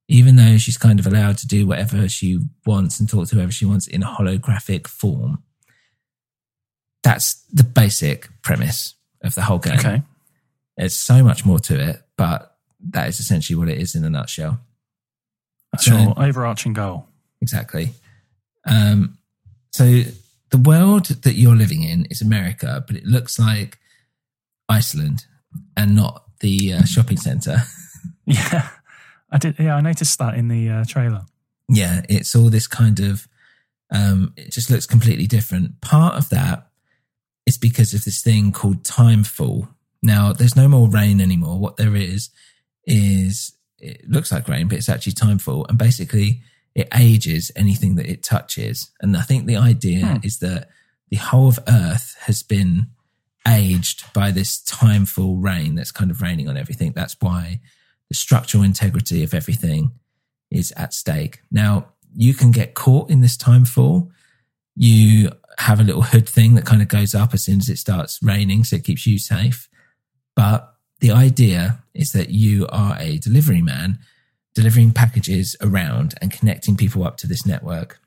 even 0.08 0.36
though 0.36 0.58
she's 0.58 0.76
kind 0.78 0.98
of 0.98 1.06
allowed 1.06 1.38
to 1.38 1.46
do 1.46 1.66
whatever 1.66 2.08
she 2.08 2.38
wants 2.66 2.98
and 2.98 3.08
talk 3.08 3.28
to 3.28 3.36
whoever 3.36 3.52
she 3.52 3.64
wants 3.64 3.86
in 3.86 4.02
holographic 4.02 4.86
form. 4.86 5.42
That's 7.02 7.34
the 7.52 7.62
basic 7.64 8.28
premise 8.42 8.94
of 9.22 9.34
the 9.34 9.42
whole 9.42 9.58
game. 9.58 9.78
Okay. 9.78 10.02
There's 10.76 10.96
so 10.96 11.22
much 11.22 11.44
more 11.44 11.58
to 11.60 11.78
it, 11.90 12.02
but 12.16 12.56
that 12.90 13.08
is 13.08 13.20
essentially 13.20 13.56
what 13.56 13.68
it 13.68 13.78
is 13.78 13.94
in 13.94 14.04
a 14.04 14.10
nutshell. 14.10 14.60
That's 15.72 15.84
So- 15.84 15.96
your 15.98 16.14
overarching 16.22 16.72
goal. 16.72 17.06
Exactly. 17.40 17.92
Um, 18.64 19.18
so 19.72 20.02
the 20.50 20.58
world 20.58 21.06
that 21.06 21.34
you're 21.34 21.54
living 21.56 21.82
in 21.84 22.06
is 22.06 22.20
America, 22.20 22.82
but 22.86 22.96
it 22.96 23.04
looks 23.04 23.38
like 23.38 23.78
Iceland 24.68 25.26
and 25.76 25.94
not 25.96 26.24
the 26.40 26.74
uh, 26.74 26.84
shopping 26.84 27.16
center. 27.18 27.58
Yeah. 28.26 28.68
I 29.30 29.38
did. 29.38 29.58
Yeah, 29.58 29.76
I 29.76 29.80
noticed 29.80 30.18
that 30.18 30.34
in 30.34 30.48
the 30.48 30.68
uh, 30.68 30.84
trailer. 30.84 31.22
yeah, 31.68 32.02
it's 32.10 32.34
all 32.36 32.50
this 32.50 32.66
kind 32.66 33.00
of, 33.00 33.26
um, 33.90 34.34
it 34.36 34.52
just 34.52 34.70
looks 34.70 34.84
completely 34.84 35.26
different. 35.26 35.80
Part 35.80 36.14
of 36.14 36.28
that 36.28 36.68
is 37.46 37.56
because 37.56 37.94
of 37.94 38.04
this 38.04 38.20
thing 38.22 38.52
called 38.52 38.82
timefall. 38.84 39.68
Now, 40.02 40.34
there's 40.34 40.56
no 40.56 40.68
more 40.68 40.90
rain 40.90 41.22
anymore. 41.22 41.58
What 41.58 41.78
there 41.78 41.96
is, 41.96 42.28
is 42.84 43.52
it 43.78 44.06
looks 44.08 44.30
like 44.30 44.46
rain, 44.46 44.68
but 44.68 44.76
it's 44.76 44.90
actually 44.90 45.14
timefall. 45.14 45.66
And 45.70 45.78
basically, 45.78 46.42
it 46.74 46.88
ages 46.94 47.50
anything 47.56 47.94
that 47.96 48.10
it 48.10 48.22
touches. 48.22 48.90
And 49.00 49.16
I 49.16 49.22
think 49.22 49.46
the 49.46 49.56
idea 49.56 50.04
Hmm. 50.06 50.16
is 50.22 50.38
that 50.40 50.68
the 51.10 51.16
whole 51.16 51.48
of 51.48 51.58
Earth 51.66 52.14
has 52.26 52.42
been 52.42 52.88
aged 53.46 54.12
by 54.12 54.30
this 54.30 54.62
timefall 54.62 55.42
rain 55.42 55.74
that's 55.74 55.92
kind 55.92 56.10
of 56.10 56.20
raining 56.22 56.48
on 56.48 56.56
everything. 56.56 56.92
That's 56.94 57.16
why 57.20 57.60
the 58.08 58.14
structural 58.14 58.62
integrity 58.62 59.22
of 59.22 59.34
everything 59.34 59.92
is 60.50 60.72
at 60.72 60.94
stake. 60.94 61.42
Now, 61.50 61.88
you 62.14 62.34
can 62.34 62.50
get 62.50 62.74
caught 62.74 63.10
in 63.10 63.20
this 63.20 63.36
timefall. 63.36 64.10
You 64.74 65.30
have 65.58 65.80
a 65.80 65.84
little 65.84 66.02
hood 66.02 66.28
thing 66.28 66.54
that 66.54 66.64
kind 66.64 66.82
of 66.82 66.88
goes 66.88 67.14
up 67.14 67.34
as 67.34 67.44
soon 67.44 67.58
as 67.58 67.68
it 67.68 67.78
starts 67.78 68.22
raining, 68.22 68.64
so 68.64 68.76
it 68.76 68.84
keeps 68.84 69.06
you 69.06 69.18
safe. 69.18 69.68
But 70.34 70.74
the 71.00 71.10
idea 71.10 71.82
is 71.94 72.12
that 72.12 72.30
you 72.30 72.66
are 72.68 72.96
a 72.98 73.18
delivery 73.18 73.62
man 73.62 73.98
delivering 74.54 74.92
packages 74.92 75.56
around 75.60 76.14
and 76.20 76.32
connecting 76.32 76.76
people 76.76 77.04
up 77.04 77.16
to 77.18 77.26
this 77.26 77.46
network. 77.46 78.00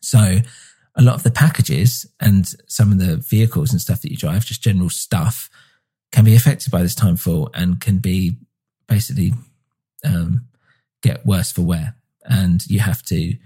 So, 0.00 0.38
a 0.96 1.02
lot 1.02 1.14
of 1.14 1.22
the 1.22 1.30
packages 1.30 2.06
and 2.20 2.54
some 2.66 2.92
of 2.92 2.98
the 2.98 3.16
vehicles 3.16 3.72
and 3.72 3.80
stuff 3.80 4.02
that 4.02 4.10
you 4.10 4.16
drive, 4.16 4.44
just 4.44 4.62
general 4.62 4.90
stuff, 4.90 5.50
can 6.12 6.24
be 6.24 6.36
affected 6.36 6.70
by 6.70 6.82
this 6.82 6.94
time 6.94 7.16
fall 7.16 7.50
and 7.54 7.80
can 7.80 7.98
be 7.98 8.36
basically 8.86 9.32
um, 10.04 10.46
get 11.02 11.26
worse 11.26 11.50
for 11.50 11.62
wear. 11.62 11.96
And 12.24 12.64
you 12.66 12.78
have 12.78 13.02
to, 13.04 13.36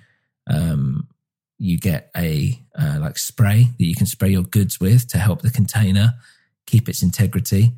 um, 0.49 1.09
you 1.59 1.79
get 1.79 2.11
a 2.17 2.59
uh, 2.79 2.99
like 3.01 3.19
spray 3.19 3.69
that 3.79 3.85
you 3.85 3.95
can 3.95 4.07
spray 4.07 4.29
your 4.29 4.43
goods 4.43 4.79
with 4.79 5.09
to 5.09 5.19
help 5.19 5.43
the 5.43 5.51
container 5.51 6.15
keep 6.67 6.89
its 6.89 7.03
integrity. 7.03 7.73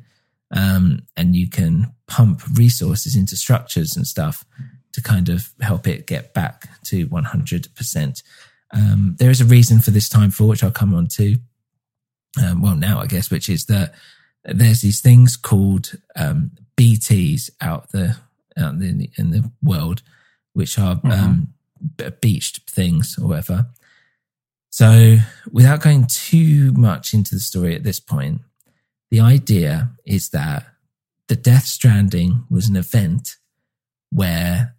Um, 0.53 1.03
and 1.15 1.35
you 1.35 1.49
can 1.49 1.93
pump 2.07 2.41
resources 2.53 3.15
into 3.15 3.37
structures 3.37 3.95
and 3.95 4.05
stuff 4.05 4.43
to 4.91 5.01
kind 5.01 5.29
of 5.29 5.53
help 5.61 5.87
it 5.87 6.05
get 6.05 6.33
back 6.33 6.67
to 6.83 7.07
100%. 7.07 8.23
Um, 8.73 9.15
there 9.19 9.29
is 9.29 9.41
a 9.41 9.45
reason 9.45 9.81
for 9.81 9.91
this 9.91 10.09
time 10.09 10.31
for 10.31 10.47
which 10.47 10.63
I'll 10.63 10.71
come 10.71 10.93
on 10.93 11.07
to. 11.07 11.37
Um, 12.41 12.61
well, 12.61 12.75
now 12.75 12.99
I 12.99 13.07
guess, 13.07 13.29
which 13.29 13.49
is 13.49 13.65
that 13.65 13.93
there's 14.43 14.81
these 14.81 15.01
things 15.01 15.35
called 15.35 15.93
um, 16.15 16.51
BTs 16.77 17.49
out 17.59 17.91
the 17.91 18.17
out 18.57 18.73
in 18.73 18.97
the, 18.97 19.09
in 19.17 19.31
the 19.31 19.49
world, 19.61 20.01
which 20.53 20.77
are 20.77 20.99
um, 21.03 21.53
b- 21.95 22.09
beached 22.21 22.69
things 22.69 23.17
or 23.19 23.27
whatever. 23.27 23.67
So, 24.69 25.17
without 25.51 25.81
going 25.81 26.07
too 26.07 26.71
much 26.73 27.13
into 27.13 27.35
the 27.35 27.41
story 27.41 27.75
at 27.75 27.83
this 27.83 27.99
point, 27.99 28.41
the 29.09 29.19
idea 29.19 29.91
is 30.05 30.29
that 30.29 30.65
the 31.27 31.35
Death 31.35 31.65
Stranding 31.65 32.45
was 32.49 32.69
an 32.69 32.75
event 32.75 33.37
where 34.11 34.75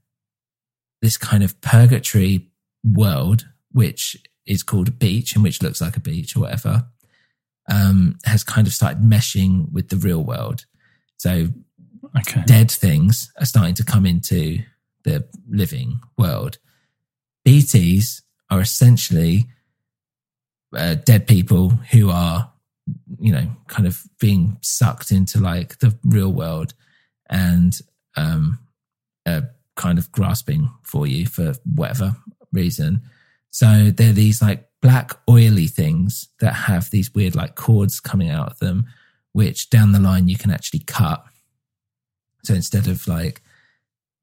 this 1.03 1.17
kind 1.17 1.43
of 1.43 1.61
purgatory 1.61 2.49
world, 2.85 3.49
which 3.73 4.17
is 4.47 4.63
called 4.63 4.89
a 4.89 4.93
beach 4.93 5.35
and 5.35 5.43
which 5.43 5.63
looks 5.63 5.81
like 5.81 5.97
a 5.97 6.01
beach 6.01 6.37
or 6.37 6.41
whatever, 6.41 6.87
um, 7.71 8.19
has 8.25 8.43
kind 8.43 8.67
of 8.67 8.73
started 8.73 9.03
meshing 9.03 9.71
with 9.73 9.89
the 9.89 9.97
real 9.97 10.23
world. 10.23 10.67
So 11.19 11.49
Okay. 12.17 12.43
dead 12.47 12.71
things 12.71 13.33
are 13.41 13.47
starting 13.47 13.75
to 13.77 13.85
come 13.85 14.05
into 14.05 14.59
the 15.05 15.27
living 15.49 16.01
world. 16.19 16.59
BTs 17.47 18.23
are 18.51 18.61
essentially 18.61 19.47
uh, 20.77 20.95
dead 20.95 21.27
people 21.27 21.71
who 21.71 22.11
are, 22.11 22.53
you 23.19 23.33
know, 23.33 23.47
kind 23.69 23.87
of 23.87 24.03
being 24.21 24.59
sucked 24.63 25.11
into 25.11 25.39
like 25.41 25.79
the 25.79 25.97
real 26.05 26.33
world 26.33 26.75
and 27.31 27.79
um, 28.17 28.59
uh, 29.25 29.43
kind 29.77 29.99
of 29.99 30.11
grasping 30.13 30.71
for 30.83 31.07
you 31.07 31.27
for 31.27 31.55
whatever 31.65 32.17
reason. 32.53 33.03
So 33.53 33.91
they're 33.95 34.13
these 34.13 34.43
like 34.43 34.69
black 34.81 35.13
oily 35.31 35.69
things 35.69 36.29
that 36.41 36.53
have 36.53 36.91
these 36.91 37.15
weird 37.15 37.37
like 37.37 37.55
cords 37.55 38.01
coming 38.01 38.31
out 38.31 38.51
of 38.51 38.59
them, 38.59 38.87
which 39.33 39.71
down 39.71 39.93
the 39.93 40.01
line 40.01 40.27
you 40.27 40.37
can 40.37 40.51
actually 40.51 40.81
cut. 40.81 41.25
So 42.43 42.55
instead 42.55 42.89
of 42.89 43.07
like 43.07 43.41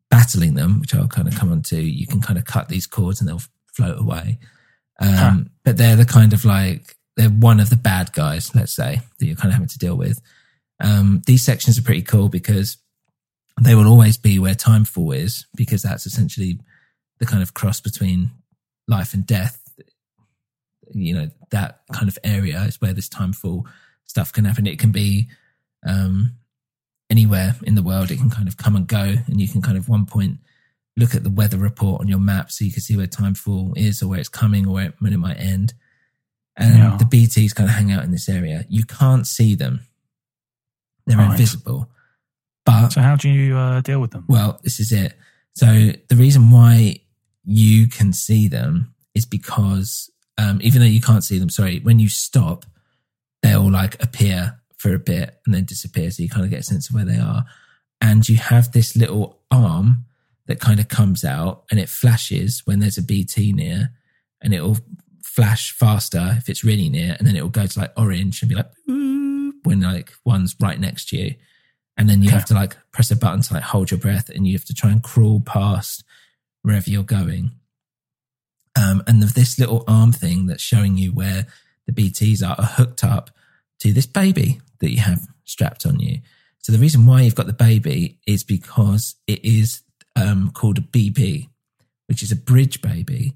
battling 0.09 0.55
them, 0.55 0.81
which 0.81 0.93
I'll 0.93 1.07
kind 1.07 1.27
of 1.27 1.36
come 1.36 1.51
on 1.51 1.62
to, 1.63 1.79
you 1.79 2.05
can 2.05 2.19
kind 2.19 2.38
of 2.38 2.45
cut 2.45 2.67
these 2.67 2.88
cords 2.88 3.21
and 3.21 3.29
they'll 3.29 3.41
float 3.71 4.00
away. 4.00 4.39
Um, 5.00 5.13
Huh. 5.13 5.38
But 5.63 5.77
they're 5.77 5.95
the 5.95 6.05
kind 6.05 6.33
of 6.33 6.43
like, 6.43 6.98
they're 7.15 7.29
one 7.29 7.59
of 7.59 7.69
the 7.69 7.77
bad 7.77 8.12
guys, 8.12 8.53
let's 8.55 8.74
say, 8.74 9.01
that 9.19 9.25
you're 9.25 9.36
kind 9.36 9.50
of 9.50 9.53
having 9.53 9.67
to 9.69 9.77
deal 9.77 9.95
with. 9.95 10.19
Um, 10.81 11.21
these 11.25 11.45
sections 11.45 11.77
are 11.77 11.83
pretty 11.83 12.01
cool 12.01 12.29
because 12.29 12.77
they 13.62 13.75
will 13.75 13.88
always 13.88 14.17
be 14.17 14.39
where 14.39 14.55
timefall 14.55 15.15
is, 15.15 15.45
because 15.55 15.83
that's 15.83 16.05
essentially 16.05 16.59
the 17.19 17.25
kind 17.25 17.43
of 17.43 17.53
cross 17.53 17.79
between 17.79 18.31
life 18.89 19.13
and 19.13 19.25
death. 19.25 19.55
You 20.91 21.13
know, 21.13 21.29
that 21.51 21.81
kind 21.93 22.08
of 22.08 22.17
area 22.24 22.62
is 22.63 22.81
where 22.81 22.93
this 22.93 23.08
timefall 23.08 23.63
stuff 24.05 24.34
can 24.34 24.46
happen. 24.46 24.65
It 24.65 24.79
can 24.79 24.91
be 24.91 25.29
um, 25.86 26.34
anywhere 27.10 27.55
in 27.63 27.75
the 27.75 27.84
world. 27.84 28.10
It 28.12 28.17
can 28.17 28.31
kind 28.31 28.48
of 28.48 28.58
come 28.58 28.75
and 28.75 28.88
go, 28.88 29.15
and 29.27 29.39
you 29.39 29.48
can 29.48 29.62
kind 29.62 29.77
of 29.77 29.88
one 29.88 30.05
point 30.08 30.39
look 30.98 31.13
at 31.15 31.24
the 31.24 31.29
weather 31.29 31.58
report 31.58 32.01
on 32.01 32.08
your 32.08 32.19
map 32.19 32.51
so 32.51 32.65
you 32.65 32.72
can 32.72 32.81
see 32.81 32.98
where 32.98 33.08
timefall 33.08 33.72
is 33.77 34.01
or 34.01 34.08
where 34.10 34.19
it's 34.19 34.27
coming 34.27 34.65
or 34.67 34.74
where 34.74 34.86
it, 34.88 34.96
when 35.00 35.13
it 35.13 35.17
might 35.17 35.39
end. 35.39 35.74
And 36.58 36.77
Yeah. 36.77 36.98
the 36.98 37.05
BTs 37.05 37.53
kind 37.55 37.69
of 37.69 37.75
hang 37.75 37.91
out 37.91 38.03
in 38.03 38.12
this 38.12 38.27
area. 38.27 38.65
You 38.67 38.84
can't 38.84 39.25
see 39.27 39.53
them; 39.55 39.81
they're 41.05 41.17
Right. 41.17 41.31
invisible. 41.31 41.89
But 42.65 42.89
So 42.89 43.01
how 43.01 43.15
do 43.15 43.29
you 43.29 43.55
uh, 43.55 43.81
deal 43.81 44.01
with 44.01 44.12
them? 44.12 44.25
well, 44.27 44.60
this 44.63 44.79
is 44.79 44.91
it. 44.91 45.13
So 45.55 45.91
the 46.10 46.15
reason 46.15 46.50
why 46.51 47.01
you 47.51 47.88
can 47.88 48.13
see 48.13 48.48
them 48.48 48.94
is 49.15 49.25
because 49.25 50.10
um, 50.38 50.60
even 50.62 50.82
though 50.82 50.88
you 50.88 51.01
can't 51.01 51.24
see 51.24 51.39
them, 51.39 51.50
sorry, 51.50 51.79
when 51.79 51.98
you 52.00 52.08
stop, 52.10 52.65
they'll 53.41 53.70
like 53.72 54.01
appear 54.03 54.60
for 54.77 54.94
a 54.94 55.00
bit 55.00 55.39
and 55.46 55.53
then 55.56 55.65
disappear. 55.65 56.12
So 56.12 56.22
you 56.24 56.29
kind 56.29 56.46
of 56.46 56.51
get 56.51 56.60
a 56.60 56.63
sense 56.63 56.89
of 56.89 56.96
where 56.96 57.06
they 57.06 57.18
are. 57.18 57.46
And 58.01 58.27
you 58.29 58.38
have 58.38 58.72
this 58.72 58.96
little 58.96 59.39
arm 59.51 60.06
that 60.46 60.60
kind 60.60 60.79
of 60.79 60.88
comes 60.88 61.25
out 61.25 61.63
and 61.72 61.79
it 61.79 61.89
flashes 61.89 62.62
when 62.65 62.79
there's 62.79 62.98
a 62.98 63.03
BT 63.03 63.51
near 63.51 63.89
and 64.41 64.53
it'll 64.53 64.77
flash 65.24 65.72
faster 65.72 66.36
if 66.38 66.50
it's 66.50 66.63
really 66.63 66.88
near. 66.88 67.15
And 67.18 67.27
then 67.27 67.36
it'll 67.36 67.50
go 67.50 67.65
to 67.65 67.79
like 67.79 67.94
orange 67.98 68.41
and 68.41 68.50
be 68.50 68.56
like, 68.56 68.70
when 69.63 69.82
like 69.82 70.13
one's 70.24 70.56
right 70.62 70.79
next 70.79 71.10
to 71.10 71.18
you 71.18 71.36
and 71.98 72.10
then 72.10 72.22
you 72.22 72.29
Okay. 72.29 72.38
have 72.38 72.46
to 72.46 72.53
like 72.53 72.77
press 72.94 73.12
a 73.12 73.15
button 73.15 73.41
to 73.41 73.53
like 73.56 73.63
hold 73.63 73.91
your 73.91 74.00
breath 74.00 74.29
and 74.29 74.48
you 74.48 74.53
have 74.53 74.63
to 74.65 74.74
try 74.74 74.89
and 74.91 75.03
crawl 75.03 75.41
past 75.41 76.03
wherever 76.63 76.89
you're 76.89 77.04
going 77.04 77.51
Um, 78.75 79.04
and 79.08 79.22
this 79.22 79.60
little 79.60 79.84
arm 79.88 80.12
thing 80.12 80.46
that's 80.46 80.63
showing 80.63 80.98
you 80.98 81.12
where 81.12 81.48
the 81.86 81.92
BTs 81.92 82.48
are, 82.48 82.56
are 82.58 82.66
hooked 82.66 83.04
up 83.04 83.32
to 83.80 83.92
this 83.92 84.06
baby 84.06 84.62
that 84.80 84.92
you 84.92 85.00
have 85.00 85.28
strapped 85.44 85.86
on 85.86 86.00
you. 86.00 86.20
So 86.60 86.72
the 86.72 86.78
reason 86.78 87.06
why 87.06 87.22
you've 87.22 87.36
got 87.36 87.48
the 87.48 87.54
baby 87.54 88.20
is 88.28 88.44
because 88.44 89.16
it 89.28 89.44
is 89.44 89.82
um, 90.16 90.51
called 90.51 90.78
a 90.78 90.82
BB, 90.82 91.50
which 92.08 92.22
is 92.24 92.32
a 92.32 92.36
bridge 92.36 92.82
baby, 92.82 93.34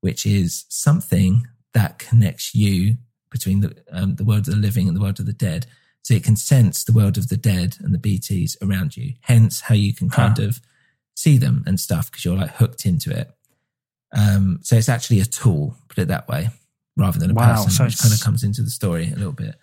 which 0.00 0.24
is 0.24 0.64
something 0.68 1.46
that 1.74 1.98
connects 1.98 2.54
you 2.54 2.96
between 3.30 3.60
the 3.60 3.76
um, 3.90 4.14
the 4.14 4.24
world 4.24 4.46
of 4.48 4.54
the 4.54 4.60
living 4.60 4.86
and 4.88 4.96
the 4.96 5.00
world 5.00 5.18
of 5.20 5.26
the 5.26 5.32
dead. 5.32 5.66
So 6.02 6.14
it 6.14 6.22
can 6.24 6.36
sense 6.36 6.84
the 6.84 6.92
world 6.92 7.18
of 7.18 7.28
the 7.28 7.36
dead 7.36 7.76
and 7.80 7.92
the 7.92 7.98
BTs 7.98 8.56
around 8.62 8.96
you. 8.96 9.14
Hence, 9.22 9.62
how 9.62 9.74
you 9.74 9.92
can 9.92 10.08
kind 10.08 10.38
Huh. 10.38 10.44
of 10.44 10.60
see 11.16 11.38
them 11.38 11.64
and 11.66 11.80
stuff 11.80 12.10
because 12.10 12.24
you're 12.24 12.36
like 12.36 12.52
hooked 12.52 12.86
into 12.86 13.10
it. 13.10 13.30
Um, 14.16 14.60
so 14.62 14.76
it's 14.76 14.88
actually 14.88 15.20
a 15.20 15.24
tool, 15.24 15.76
put 15.88 15.98
it 15.98 16.08
that 16.08 16.28
way, 16.28 16.50
rather 16.96 17.18
than 17.18 17.32
a 17.32 17.34
Wow, 17.34 17.54
person, 17.56 17.70
so 17.70 17.84
which 17.84 17.98
kind 17.98 18.14
of 18.14 18.20
comes 18.20 18.44
into 18.44 18.62
the 18.62 18.70
story 18.70 19.10
a 19.10 19.16
little 19.16 19.32
bit. 19.32 19.56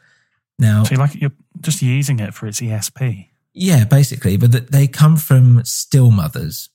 Now, 0.60 0.83
So 0.83 0.91
you're 0.91 1.00
like 1.00 1.15
you're 1.15 1.31
just 1.62 1.81
using 1.81 2.19
it 2.19 2.33
for 2.33 2.48
its 2.48 2.60
ESP. 2.60 3.29
yeah, 3.53 3.86
basically, 3.86 4.36
but 4.38 4.51
th- 4.51 4.67
they 4.67 4.88
come 4.88 5.15
from 5.17 5.63
still 5.63 6.12
mothers. 6.12 6.69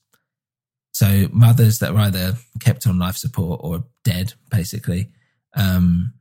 So 0.93 1.29
mothers 1.33 1.79
that 1.81 1.93
are 1.93 1.99
either 1.99 2.35
kept 2.61 2.87
on 2.87 2.99
life 2.99 3.17
support 3.17 3.61
or 3.63 3.85
dead, 4.03 4.35
basically, 4.51 5.11
um, 5.55 6.15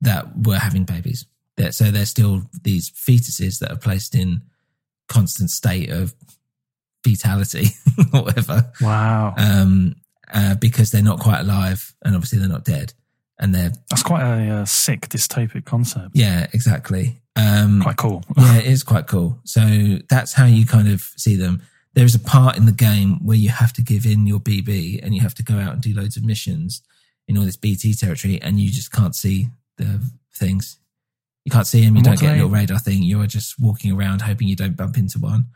that 0.00 0.26
were 0.46 0.58
having 0.58 0.84
babies. 0.84 1.26
That 1.56 1.74
so 1.74 1.90
they're 1.92 2.06
still 2.06 2.42
these 2.62 2.90
fetuses 2.90 3.60
that 3.60 3.70
are 3.70 3.76
placed 3.78 4.14
in 4.16 4.42
constant 5.08 5.50
state 5.50 5.90
of 5.90 6.12
fetality 7.04 7.66
or 8.12 8.22
whatever, 8.22 8.72
Wow, 8.80 9.34
um, 9.36 9.94
uh, 10.32 10.54
because 10.56 10.90
they're 10.90 11.02
not 11.02 11.20
quite 11.20 11.40
alive 11.40 11.94
and 12.04 12.14
obviously 12.16 12.38
they're 12.40 12.48
not 12.48 12.64
dead, 12.64 12.92
and 13.38 13.54
they're 13.54 13.72
that's 13.90 14.02
quite 14.02 14.22
a, 14.22 14.50
uh 14.50 14.64
sick 14.64 15.08
dystopic 15.08 15.64
concept. 15.64 16.10
yeah, 16.14 16.46
exactly. 16.52 17.20
Um, 17.36 17.82
Quite 17.82 17.96
cool. 17.96 18.22
yeah, 18.36 18.58
it 18.58 18.66
is 18.66 18.84
quite 18.84 19.06
cool. 19.08 19.40
So 19.44 19.98
that's 20.08 20.32
how 20.34 20.44
you 20.46 20.64
kind 20.64 20.86
of 20.88 21.00
see 21.16 21.34
them. 21.34 21.62
There 21.94 22.04
is 22.04 22.14
a 22.14 22.20
part 22.20 22.56
in 22.56 22.64
the 22.66 22.72
game 22.72 23.24
where 23.24 23.36
you 23.36 23.48
have 23.48 23.72
to 23.72 23.82
give 23.82 24.06
in 24.06 24.24
your 24.26 24.38
BB 24.38 25.00
and 25.04 25.14
you 25.16 25.20
have 25.20 25.34
to 25.34 25.42
go 25.42 25.54
out 25.58 25.72
and 25.72 25.82
do 25.82 25.92
loads 25.94 26.16
of 26.16 26.24
missions 26.24 26.80
in 27.26 27.36
all 27.36 27.44
this 27.44 27.56
BT 27.56 27.94
territory, 27.94 28.40
and 28.40 28.60
you 28.60 28.70
just 28.70 28.92
can't 28.92 29.16
see 29.16 29.48
the 29.78 30.00
things. 30.36 30.78
You 31.44 31.50
can't 31.50 31.66
see 31.66 31.84
them. 31.84 31.96
You 31.96 32.02
don't 32.02 32.20
get 32.20 32.30
a 32.30 32.34
little 32.34 32.48
radar 32.50 32.78
thing. 32.78 33.02
You 33.02 33.20
are 33.20 33.26
just 33.26 33.58
walking 33.58 33.90
around 33.92 34.22
hoping 34.22 34.46
you 34.46 34.56
don't 34.56 34.76
bump 34.76 34.96
into 34.96 35.18
one. 35.18 35.46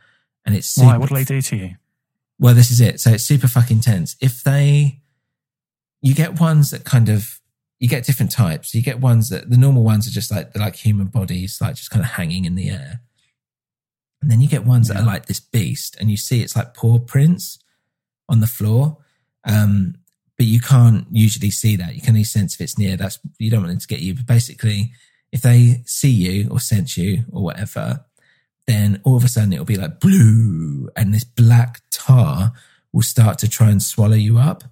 And 0.49 0.57
it's 0.57 0.67
super, 0.67 0.87
Why? 0.87 0.97
What 0.97 1.11
do 1.11 1.15
they 1.15 1.25
do 1.25 1.43
to 1.43 1.57
you? 1.57 1.77
well, 2.39 2.55
this 2.55 2.71
is 2.71 2.81
it. 2.81 3.01
So 3.01 3.11
it's 3.11 3.25
super 3.25 3.49
fucking 3.49 3.81
tense. 3.81 4.17
If 4.19 4.43
they, 4.43 5.03
you 6.01 6.15
get 6.15 6.41
ones 6.41 6.71
that 6.71 6.85
kind 6.85 7.11
of, 7.11 7.39
you 7.81 7.87
get 7.87 8.07
different 8.07 8.33
types. 8.33 8.75
You 8.75 8.81
get 8.81 8.99
ones 8.99 9.29
that 9.29 9.51
the 9.51 9.59
normal 9.59 9.85
ones 9.85 10.09
are 10.09 10.11
just 10.11 10.31
like 10.31 10.55
they're 10.55 10.63
like 10.63 10.77
human 10.77 11.09
bodies, 11.09 11.59
like 11.61 11.75
just 11.75 11.91
kind 11.91 12.03
of 12.03 12.13
hanging 12.13 12.47
in 12.47 12.55
the 12.55 12.71
air. 12.71 13.03
And 14.23 14.31
then 14.31 14.41
you 14.41 14.49
get 14.49 14.65
ones 14.65 14.89
that 14.89 14.97
are 14.97 15.05
like 15.05 15.27
this 15.27 15.39
beast, 15.39 15.97
and 16.01 16.11
you 16.11 16.17
see 16.17 16.41
it's 16.41 16.57
like 16.57 16.73
paw 16.73 16.99
prints 16.99 17.59
on 18.27 18.41
the 18.41 18.47
floor. 18.47 18.97
Um, 19.45 19.97
but 20.39 20.47
you 20.47 20.61
can't 20.61 21.07
usually 21.13 21.51
see 21.51 21.77
that. 21.77 21.95
You 21.95 22.01
can 22.01 22.13
only 22.13 22.25
sense 22.25 22.55
if 22.55 22.63
it's 22.63 22.79
near. 22.79 22.97
That's 22.97 23.19
you 23.39 23.51
don't 23.51 23.61
want 23.61 23.73
them 23.73 23.81
to 23.81 23.87
get 23.87 24.01
you. 24.01 24.15
But 24.15 24.25
basically, 24.25 24.93
if 25.31 25.43
they 25.43 25.83
see 25.85 26.11
you 26.11 26.49
or 26.51 26.59
sense 26.59 26.97
you 26.97 27.27
or 27.31 27.45
whatever, 27.45 28.07
then 28.69 29.01
all 29.03 29.17
of 29.17 29.25
a 29.25 29.29
sudden 29.29 29.53
it'll 29.53 29.65
be 29.65 29.77
like 29.77 29.99
blue, 29.99 30.91
and 30.95 31.13
this 31.13 31.25
black 31.25 31.81
tar 31.91 32.53
will 32.93 33.03
start 33.03 33.39
to 33.39 33.49
try 33.49 33.71
and 33.71 33.83
swallow 33.83 34.15
you 34.15 34.39
up, 34.39 34.63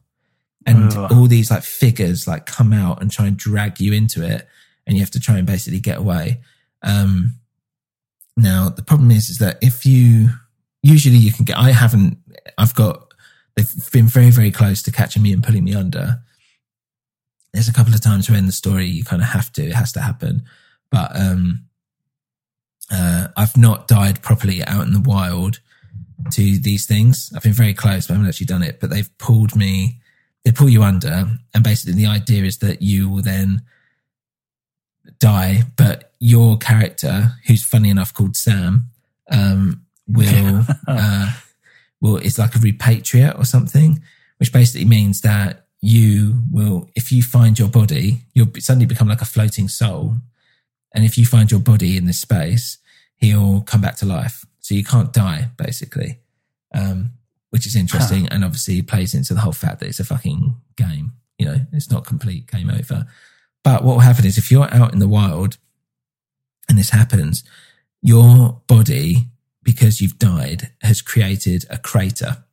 and 0.67 0.93
Ugh. 0.93 1.11
all 1.13 1.27
these 1.27 1.51
like 1.51 1.63
figures 1.63 2.29
like 2.29 2.45
come 2.45 2.75
out 2.75 3.01
and 3.01 3.11
try 3.11 3.27
and 3.27 3.39
drag 3.39 3.81
you 3.81 3.95
into 3.95 4.23
it, 4.23 4.47
and 4.87 4.97
you 4.97 5.03
have 5.03 5.11
to 5.13 5.21
try 5.21 5.39
and 5.39 5.47
basically 5.47 5.81
get 5.81 5.99
away. 5.99 6.43
Um, 6.83 7.37
now 8.37 8.69
the 8.69 8.83
problem 8.83 9.11
is, 9.11 9.31
is 9.31 9.39
that 9.39 9.57
if 9.63 9.87
you 9.87 10.29
usually 10.83 11.17
you 11.17 11.33
can 11.33 11.47
get, 11.47 11.57
I 11.57 11.71
haven't, 11.71 12.19
I've 12.59 12.75
got, 12.75 13.15
they've 13.57 13.91
been 13.93 14.07
very 14.07 14.31
very 14.31 14.51
close 14.51 14.83
to 14.83 14.93
catching 14.93 15.23
me 15.23 15.33
and 15.33 15.43
pulling 15.43 15.65
me 15.65 15.75
under. 15.75 16.21
There's 17.55 17.69
a 17.69 17.73
couple 17.73 17.95
of 17.95 18.03
times 18.03 18.29
where 18.29 18.39
in 18.39 18.45
the 18.45 18.53
story 18.53 18.85
you 18.85 19.05
kind 19.05 19.23
of 19.23 19.29
have 19.29 19.51
to, 19.53 19.65
it 19.65 19.73
has 19.75 19.93
to 19.93 20.01
happen, 20.03 20.43
but 20.91 21.19
um, 21.19 21.65
uh, 22.91 23.29
I've 23.37 23.57
not 23.57 23.89
died 23.89 24.23
properly 24.23 24.63
out 24.65 24.87
in 24.87 24.93
the 24.93 25.01
wild 25.01 25.61
to 26.33 26.59
these 26.59 26.87
things. 26.87 27.33
I've 27.35 27.43
been 27.43 27.53
very 27.53 27.75
close, 27.75 28.07
but 28.07 28.15
I 28.15 28.17
haven't 28.17 28.29
actually 28.29 28.47
done 28.47 28.63
it. 28.63 28.81
But 28.81 28.91
they've 28.91 29.19
pulled 29.19 29.57
me, 29.57 30.01
they 30.45 30.53
pull 30.53 30.69
you 30.69 30.83
under, 30.83 31.27
and 31.55 31.65
basically 31.65 31.95
the 31.95 32.07
idea 32.07 32.45
is 32.45 32.59
that 32.59 32.83
you 32.83 33.09
will 33.09 33.23
then 33.23 33.63
die, 35.19 35.65
but 35.77 36.13
your 36.21 36.59
character, 36.59 37.33
who's 37.47 37.65
funny 37.65 37.91
enough 37.91 38.15
called 38.15 38.37
Sam, 38.37 38.91
um, 39.31 39.83
will 40.07 40.65
uh, 40.89 41.33
will 42.01 42.17
is 42.17 42.39
like 42.39 42.55
a 42.55 42.59
repatriate 42.59 43.39
or 43.39 43.45
something, 43.45 44.03
which 44.39 44.53
basically 44.53 44.87
means 44.87 45.21
that 45.23 45.67
you 45.81 46.43
will, 46.51 46.89
if 46.95 47.13
you 47.13 47.23
find 47.23 47.59
your 47.59 47.69
body, 47.69 48.23
you'll 48.35 48.49
suddenly 48.59 48.87
become 48.87 49.09
like 49.09 49.21
a 49.21 49.27
floating 49.27 49.69
soul, 49.69 50.17
and 50.95 51.05
if 51.05 51.19
you 51.19 51.27
find 51.27 51.51
your 51.51 51.61
body 51.61 51.97
in 51.97 52.07
this 52.07 52.21
space, 52.21 52.79
he'll 53.17 53.63
come 53.63 53.81
back 53.81 53.97
to 53.97 54.07
life. 54.07 54.45
So 54.61 54.75
you 54.75 54.85
can't 54.85 55.13
die, 55.13 55.51
basically, 55.57 56.21
um, 56.75 57.13
which 57.51 57.67
is 57.67 57.77
interesting, 57.77 58.29
and 58.29 58.45
obviously 58.45 58.83
plays 58.83 59.15
into 59.15 59.35
the 59.35 59.41
whole 59.41 59.53
fact 59.53 59.81
that 59.81 59.89
it's 59.89 60.01
a 60.01 60.05
fucking 60.05 60.57
game. 60.77 61.13
You 61.39 61.47
know, 61.47 61.57
it's 61.73 61.91
not 61.91 62.07
complete 62.07 62.51
game 62.51 62.71
over. 62.71 63.07
But 63.63 63.85
what 63.85 63.95
will 63.95 64.01
happen 64.01 64.25
is 64.25 64.39
if 64.39 64.51
you're 64.51 64.73
out 64.73 64.93
in 64.93 65.01
the 65.01 65.09
wild 65.09 65.59
and 66.69 66.79
this 66.79 66.91
happens, 66.91 67.45
your 68.03 68.61
body, 68.67 69.29
because 69.63 70.01
you've 70.01 70.19
died, 70.19 70.71
has 70.83 71.03
created 71.03 71.65
a 71.69 71.79
crater 71.79 72.45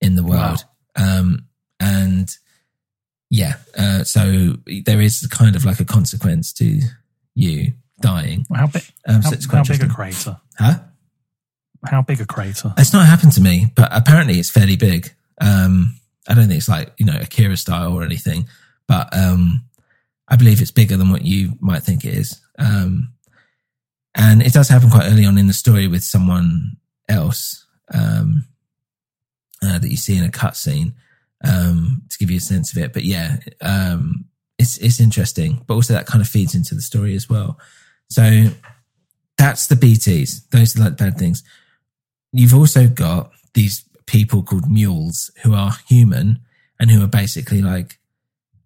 in 0.00 0.14
the 0.14 0.22
world. 0.22 0.64
Um, 0.96 1.46
and 1.80 2.30
yeah, 3.30 3.54
uh, 3.76 4.04
so 4.04 4.54
there 4.84 5.00
is 5.00 5.26
kind 5.28 5.56
of 5.56 5.64
like 5.64 5.80
a 5.80 5.84
consequence 5.84 6.52
to 6.54 6.80
you 7.38 7.72
dying. 8.00 8.44
How 8.54 8.66
big? 8.66 8.82
Um, 9.06 9.22
so 9.22 9.28
how, 9.28 9.34
it's 9.34 9.46
quite 9.46 9.66
how 9.66 9.74
big 9.74 9.82
a 9.82 9.88
crater? 9.88 10.36
Huh? 10.58 10.78
How 11.86 12.02
big 12.02 12.20
a 12.20 12.26
crater? 12.26 12.74
It's 12.76 12.92
not 12.92 13.06
happened 13.06 13.32
to 13.32 13.40
me, 13.40 13.72
but 13.76 13.88
apparently 13.92 14.38
it's 14.38 14.50
fairly 14.50 14.76
big. 14.76 15.14
Um, 15.40 15.94
I 16.28 16.34
don't 16.34 16.48
think 16.48 16.58
it's 16.58 16.68
like, 16.68 16.92
you 16.98 17.06
know, 17.06 17.16
Akira 17.20 17.56
style 17.56 17.92
or 17.92 18.02
anything, 18.02 18.48
but, 18.86 19.16
um, 19.16 19.64
I 20.26 20.36
believe 20.36 20.60
it's 20.60 20.72
bigger 20.72 20.96
than 20.96 21.10
what 21.10 21.24
you 21.24 21.56
might 21.60 21.84
think 21.84 22.04
it 22.04 22.14
is. 22.14 22.40
Um, 22.58 23.14
and 24.14 24.42
it 24.42 24.52
does 24.52 24.68
happen 24.68 24.90
quite 24.90 25.06
early 25.06 25.24
on 25.24 25.38
in 25.38 25.46
the 25.46 25.52
story 25.52 25.86
with 25.86 26.02
someone 26.02 26.76
else, 27.08 27.64
um, 27.94 28.44
uh, 29.62 29.78
that 29.78 29.90
you 29.90 29.96
see 29.96 30.18
in 30.18 30.24
a 30.24 30.28
cutscene, 30.28 30.92
um, 31.44 32.02
to 32.10 32.18
give 32.18 32.30
you 32.30 32.38
a 32.38 32.40
sense 32.40 32.72
of 32.72 32.78
it. 32.82 32.92
But 32.92 33.04
yeah, 33.04 33.36
um, 33.60 34.27
it's, 34.58 34.76
it's 34.78 35.00
interesting, 35.00 35.62
but 35.66 35.74
also 35.74 35.94
that 35.94 36.06
kind 36.06 36.20
of 36.20 36.28
feeds 36.28 36.54
into 36.54 36.74
the 36.74 36.82
story 36.82 37.14
as 37.14 37.28
well. 37.28 37.58
So 38.10 38.48
that's 39.36 39.68
the 39.68 39.76
BTs. 39.76 40.50
Those 40.50 40.76
are 40.76 40.80
like 40.80 40.96
the 40.96 41.04
bad 41.04 41.16
things. 41.16 41.42
You've 42.32 42.54
also 42.54 42.88
got 42.88 43.30
these 43.54 43.84
people 44.06 44.42
called 44.42 44.70
mules 44.70 45.30
who 45.42 45.54
are 45.54 45.72
human 45.86 46.40
and 46.80 46.90
who 46.90 47.02
are 47.02 47.08
basically 47.08 47.62
like 47.62 47.98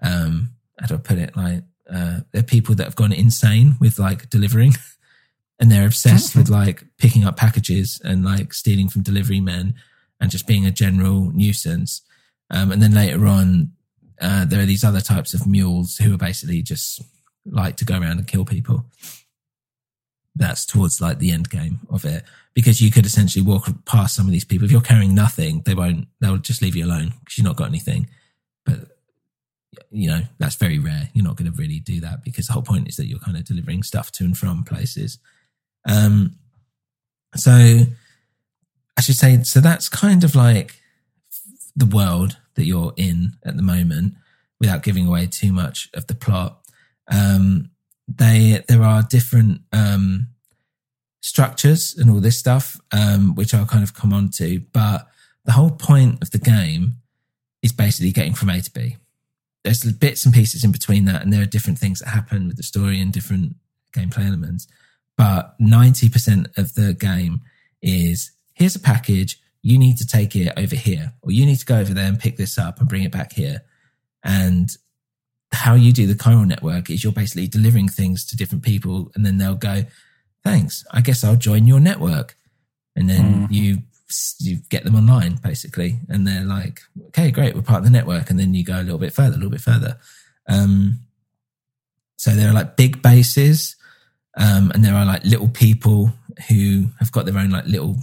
um 0.01 0.51
how 0.79 0.87
do 0.87 0.95
I 0.95 0.99
put 0.99 1.19
it? 1.19 1.37
Like 1.37 1.63
uh 1.93 2.21
they're 2.33 2.43
people 2.43 2.75
that 2.77 2.85
have 2.85 2.97
gone 2.97 3.13
insane 3.13 3.77
with 3.81 3.99
like 3.99 4.31
delivering. 4.31 4.75
And 5.61 5.71
they're 5.71 5.87
obsessed 5.87 6.35
with 6.35 6.49
like 6.49 6.83
picking 6.99 7.23
up 7.23 7.37
packages 7.37 8.01
and 8.03 8.25
like 8.25 8.53
stealing 8.53 8.89
from 8.89 9.03
delivery 9.03 9.41
men 9.41 9.77
and 10.21 10.29
just 10.29 10.49
being 10.49 10.67
a 10.67 10.73
general 10.73 11.31
nuisance. 11.33 12.03
Um 12.51 12.73
and 12.73 12.83
then 12.83 12.93
later 12.93 13.29
on 13.29 13.71
uh 14.23 14.45
there 14.45 14.61
are 14.61 14.67
these 14.67 14.85
other 14.85 15.01
types 15.01 15.35
of 15.35 15.47
mules 15.47 15.97
who 15.99 16.15
are 16.15 16.19
basically 16.19 16.63
just 16.63 17.03
like 17.45 17.77
to 17.77 17.85
go 17.85 17.99
around 17.99 18.19
and 18.19 18.27
kill 18.27 18.45
people. 18.45 18.87
That's 20.35 20.65
towards 20.65 21.01
like 21.01 21.19
the 21.19 21.31
end 21.31 21.51
game 21.51 21.81
of 21.91 22.05
it. 22.05 22.25
Because 22.55 22.81
you 22.81 22.91
could 22.91 23.07
essentially 23.07 23.45
walk 23.45 23.67
past 23.85 24.15
some 24.15 24.27
of 24.27 24.33
these 24.33 24.45
people. 24.45 24.65
If 24.65 24.73
you're 24.73 24.81
carrying 24.81 25.15
nothing 25.15 25.63
they 25.67 25.75
won't 25.75 26.07
they'll 26.21 26.39
just 26.39 26.63
leave 26.63 26.77
you 26.77 26.87
alone 26.87 27.13
because 27.21 27.39
you've 27.39 27.47
not 27.47 27.57
got 27.57 27.69
anything. 27.69 28.09
But 28.65 28.97
you 29.91 30.09
know 30.09 30.23
that's 30.39 30.57
very 30.57 30.79
rare. 30.79 31.11
You're 31.13 31.25
not 31.25 31.37
going 31.37 31.51
to 31.51 31.59
really 31.59 31.81
do 31.81 32.01
that 32.01 32.25
because 32.25 32.47
the 32.47 32.55
whole 32.55 32.63
point 32.63 32.89
is 32.89 32.97
that 32.97 33.07
you're 33.07 33.19
kind 33.19 33.37
of 33.37 33.45
delivering 33.45 33.83
stuff 33.83 34.13
to 34.13 34.25
and 34.25 34.37
from 34.37 34.65
places. 34.65 35.19
Um 35.87 36.37
so 37.35 37.51
i 38.97 39.01
should 39.01 39.17
say 39.17 39.43
so 39.43 39.61
that's 39.61 39.89
kind 39.89 40.25
of 40.25 40.35
like 40.35 40.77
the 41.75 41.87
world 41.87 42.37
that 42.55 42.65
you're 42.65 42.93
in 42.97 43.33
at 43.45 43.57
the 43.57 43.63
moment 43.63 44.15
without 44.61 44.83
giving 44.83 45.07
away 45.07 45.27
too 45.27 45.53
much 45.53 45.89
of 45.95 46.07
the 46.07 46.15
plot 46.15 46.61
um 47.11 47.71
they 48.09 48.63
there 48.69 48.83
are 48.83 49.03
different 49.03 49.61
um 49.73 50.29
structures 51.21 51.95
and 51.97 52.11
all 52.11 52.21
this 52.21 52.39
stuff 52.39 52.81
um 52.93 53.35
which 53.35 53.55
I'll 53.55 53.67
kind 53.67 53.85
of 53.85 53.95
come 53.95 54.13
on 54.13 54.29
to 54.37 54.61
but 54.73 55.09
the 55.45 55.53
whole 55.53 55.71
point 55.71 56.23
of 56.23 56.31
the 56.31 56.39
game 56.39 56.95
is 57.63 57.73
basically 57.73 58.13
getting 58.13 58.35
from 58.35 58.51
A 58.51 58.61
to 58.61 58.71
B 58.71 58.97
there's 59.65 59.85
bits 59.93 60.25
and 60.25 60.35
pieces 60.35 60.65
in 60.65 60.73
between 60.73 61.05
that, 61.05 61.23
and 61.23 61.33
there 61.33 61.43
are 61.43 61.47
different 61.47 61.79
things 61.79 62.01
that 62.01 62.09
happen 62.09 62.49
with 62.49 62.57
the 62.57 62.63
story 62.63 63.01
and 63.01 63.13
different 63.13 63.55
gameplay 63.93 64.27
elements. 64.27 64.67
But 65.17 65.59
90% 65.61 66.59
of 66.59 66.75
the 66.75 66.95
game 66.95 67.43
is 67.81 68.33
here's 68.55 68.75
a 68.75 68.81
package, 68.81 69.41
you 69.63 69.79
need 69.79 69.97
to 69.99 70.07
take 70.07 70.35
it 70.35 70.53
over 70.57 70.75
here, 70.75 71.13
or 71.23 71.31
you 71.31 71.47
need 71.47 71.59
to 71.59 71.67
go 71.67 71.79
over 71.79 71.95
there 71.95 72.07
and 72.07 72.19
pick 72.19 72.37
this 72.37 72.59
up 72.59 72.81
and 72.81 72.89
bring 72.89 73.05
it 73.05 73.13
back 73.13 73.33
here. 73.33 73.63
And 74.25 74.71
how 75.53 75.75
you 75.75 75.93
do 75.93 76.07
the 76.07 76.15
chiral 76.15 76.47
network 76.47 76.91
is 76.91 77.05
you're 77.05 77.13
basically 77.13 77.47
delivering 77.47 77.89
things 77.89 78.25
to 78.27 78.37
different 78.37 78.65
people, 78.65 79.13
and 79.15 79.25
then 79.25 79.39
they'll 79.39 79.55
go, 79.55 79.85
Thanks, 80.45 80.85
I 80.91 81.01
guess 81.03 81.23
I'll 81.23 81.37
join 81.37 81.67
your 81.67 81.79
network. 81.79 82.37
And 82.97 83.09
then 83.09 83.47
you 83.51 83.79
you 84.41 84.59
get 84.69 84.85
them 84.85 84.97
online 84.97 85.37
basically, 85.37 86.01
and 86.09 86.27
they're 86.27 86.45
like, 86.45 86.81
okay, 87.09 87.31
great, 87.31 87.55
we're 87.55 87.63
part 87.63 87.79
of 87.79 87.85
the 87.85 87.91
network. 87.91 88.29
And 88.29 88.39
then 88.39 88.53
you 88.55 88.65
go 88.65 88.79
a 88.79 88.83
little 88.83 88.99
bit 88.99 89.15
further, 89.15 89.35
a 89.35 89.37
little 89.37 89.51
bit 89.51 89.61
further. 89.61 89.99
Um, 90.49 91.01
so 92.17 92.33
there 92.33 92.51
are 92.51 92.53
like 92.53 92.77
big 92.77 93.03
bases, 93.03 93.77
um, 94.37 94.71
and 94.75 94.85
there 94.85 94.95
are 94.95 95.07
like 95.07 95.25
little 95.25 95.49
people 95.49 96.13
who 96.49 96.87
have 96.99 97.13
got 97.13 97.25
their 97.25 97.39
own 97.39 97.51
like 97.51 97.67
little 97.67 97.97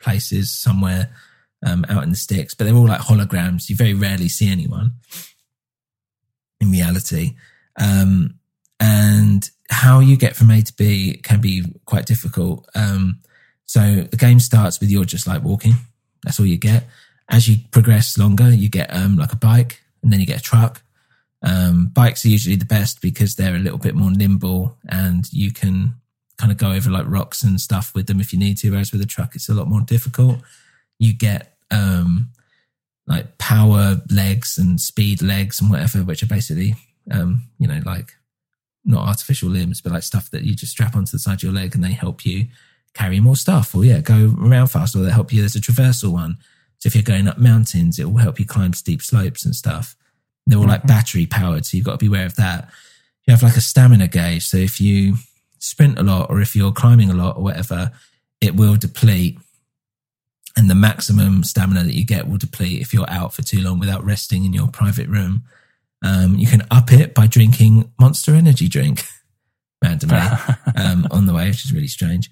places 0.00 0.50
somewhere 0.50 1.10
um, 1.64 1.84
out 1.88 2.02
in 2.02 2.10
the 2.10 2.16
sticks, 2.16 2.54
but 2.54 2.64
they're 2.64 2.74
all 2.74 2.86
like 2.86 3.00
holograms. 3.00 3.68
You 3.68 3.76
very 3.76 3.94
rarely 3.94 4.28
see 4.28 4.50
anyone 4.50 4.92
in 6.60 6.70
reality. 6.70 7.34
Um, 7.80 8.38
and 8.80 9.48
how 9.70 10.00
you 10.00 10.16
get 10.16 10.36
from 10.36 10.50
A 10.50 10.62
to 10.62 10.72
B 10.74 11.20
can 11.22 11.40
be 11.40 11.64
quite 11.84 12.06
difficult. 12.06 12.68
Um, 12.74 13.20
so 13.64 14.06
the 14.10 14.16
game 14.16 14.40
starts 14.40 14.80
with 14.80 14.90
you're 14.90 15.04
just 15.04 15.26
like 15.26 15.42
walking. 15.42 15.74
That's 16.22 16.40
all 16.40 16.46
you 16.46 16.56
get. 16.56 16.86
As 17.28 17.48
you 17.48 17.58
progress 17.70 18.16
longer, 18.16 18.50
you 18.50 18.68
get 18.68 18.94
um, 18.94 19.16
like 19.16 19.32
a 19.32 19.36
bike 19.36 19.82
and 20.02 20.12
then 20.12 20.20
you 20.20 20.26
get 20.26 20.40
a 20.40 20.42
truck. 20.42 20.82
Um, 21.42 21.90
bikes 21.92 22.24
are 22.24 22.28
usually 22.28 22.56
the 22.56 22.64
best 22.64 23.00
because 23.00 23.36
they're 23.36 23.54
a 23.54 23.60
little 23.60 23.78
bit 23.78 23.94
more 23.94 24.10
nimble 24.10 24.76
and 24.88 25.30
you 25.32 25.52
can 25.52 25.94
kind 26.38 26.52
of 26.52 26.58
go 26.58 26.72
over 26.72 26.90
like 26.90 27.06
rocks 27.08 27.42
and 27.42 27.60
stuff 27.60 27.92
with 27.94 28.06
them 28.06 28.20
if 28.20 28.32
you 28.32 28.38
need 28.38 28.56
to. 28.58 28.70
Whereas 28.70 28.92
with 28.92 29.02
a 29.02 29.06
truck, 29.06 29.34
it's 29.34 29.48
a 29.48 29.54
lot 29.54 29.68
more 29.68 29.80
difficult. 29.80 30.38
You 30.98 31.12
get 31.12 31.56
um, 31.70 32.30
like 33.06 33.38
power 33.38 34.00
legs 34.10 34.56
and 34.56 34.80
speed 34.80 35.20
legs 35.20 35.60
and 35.60 35.70
whatever, 35.70 35.98
which 35.98 36.22
are 36.22 36.26
basically, 36.26 36.74
um, 37.10 37.44
you 37.58 37.66
know, 37.66 37.80
like 37.84 38.12
not 38.84 39.06
artificial 39.06 39.48
limbs, 39.48 39.80
but 39.80 39.92
like 39.92 40.02
stuff 40.02 40.30
that 40.30 40.44
you 40.44 40.54
just 40.54 40.72
strap 40.72 40.94
onto 40.94 41.12
the 41.12 41.18
side 41.18 41.34
of 41.34 41.42
your 41.42 41.52
leg 41.52 41.74
and 41.74 41.82
they 41.82 41.92
help 41.92 42.24
you 42.24 42.46
carry 42.94 43.20
more 43.20 43.36
stuff 43.36 43.74
or 43.74 43.84
yeah, 43.84 44.00
go 44.00 44.34
around 44.40 44.68
faster 44.68 44.98
or 44.98 45.02
they 45.02 45.10
help 45.10 45.32
you. 45.32 45.40
There's 45.40 45.56
a 45.56 45.60
traversal 45.60 46.12
one. 46.12 46.38
So 46.78 46.86
if 46.86 46.94
you're 46.94 47.02
going 47.02 47.26
up 47.26 47.38
mountains, 47.38 47.98
it 47.98 48.04
will 48.04 48.18
help 48.18 48.38
you 48.38 48.46
climb 48.46 48.72
steep 48.72 49.02
slopes 49.02 49.44
and 49.44 49.54
stuff. 49.54 49.96
They're 50.46 50.58
all 50.58 50.66
like 50.66 50.86
battery 50.86 51.26
powered. 51.26 51.66
So 51.66 51.76
you've 51.76 51.86
got 51.86 51.92
to 51.92 51.98
be 51.98 52.06
aware 52.06 52.26
of 52.26 52.36
that. 52.36 52.70
You 53.26 53.32
have 53.32 53.42
like 53.42 53.56
a 53.56 53.60
stamina 53.60 54.08
gauge. 54.08 54.46
So 54.46 54.56
if 54.56 54.80
you 54.80 55.16
sprint 55.58 55.98
a 55.98 56.02
lot 56.02 56.30
or 56.30 56.40
if 56.40 56.54
you're 56.54 56.72
climbing 56.72 57.10
a 57.10 57.14
lot 57.14 57.36
or 57.36 57.42
whatever, 57.42 57.92
it 58.40 58.54
will 58.54 58.76
deplete. 58.76 59.38
And 60.56 60.68
the 60.68 60.74
maximum 60.74 61.44
stamina 61.44 61.84
that 61.84 61.94
you 61.94 62.04
get 62.04 62.28
will 62.28 62.38
deplete 62.38 62.80
if 62.80 62.92
you're 62.92 63.10
out 63.10 63.32
for 63.32 63.42
too 63.42 63.60
long 63.60 63.78
without 63.78 64.04
resting 64.04 64.44
in 64.44 64.52
your 64.52 64.68
private 64.68 65.08
room. 65.08 65.44
Um, 66.04 66.36
you 66.36 66.46
can 66.46 66.66
up 66.70 66.92
it 66.92 67.14
by 67.14 67.26
drinking 67.26 67.92
Monster 67.98 68.34
Energy 68.34 68.68
drink 68.68 69.04
randomly 69.82 70.16
um, 70.76 71.06
on 71.10 71.26
the 71.26 71.34
way, 71.34 71.48
which 71.48 71.64
is 71.64 71.72
really 71.72 71.88
strange. 71.88 72.30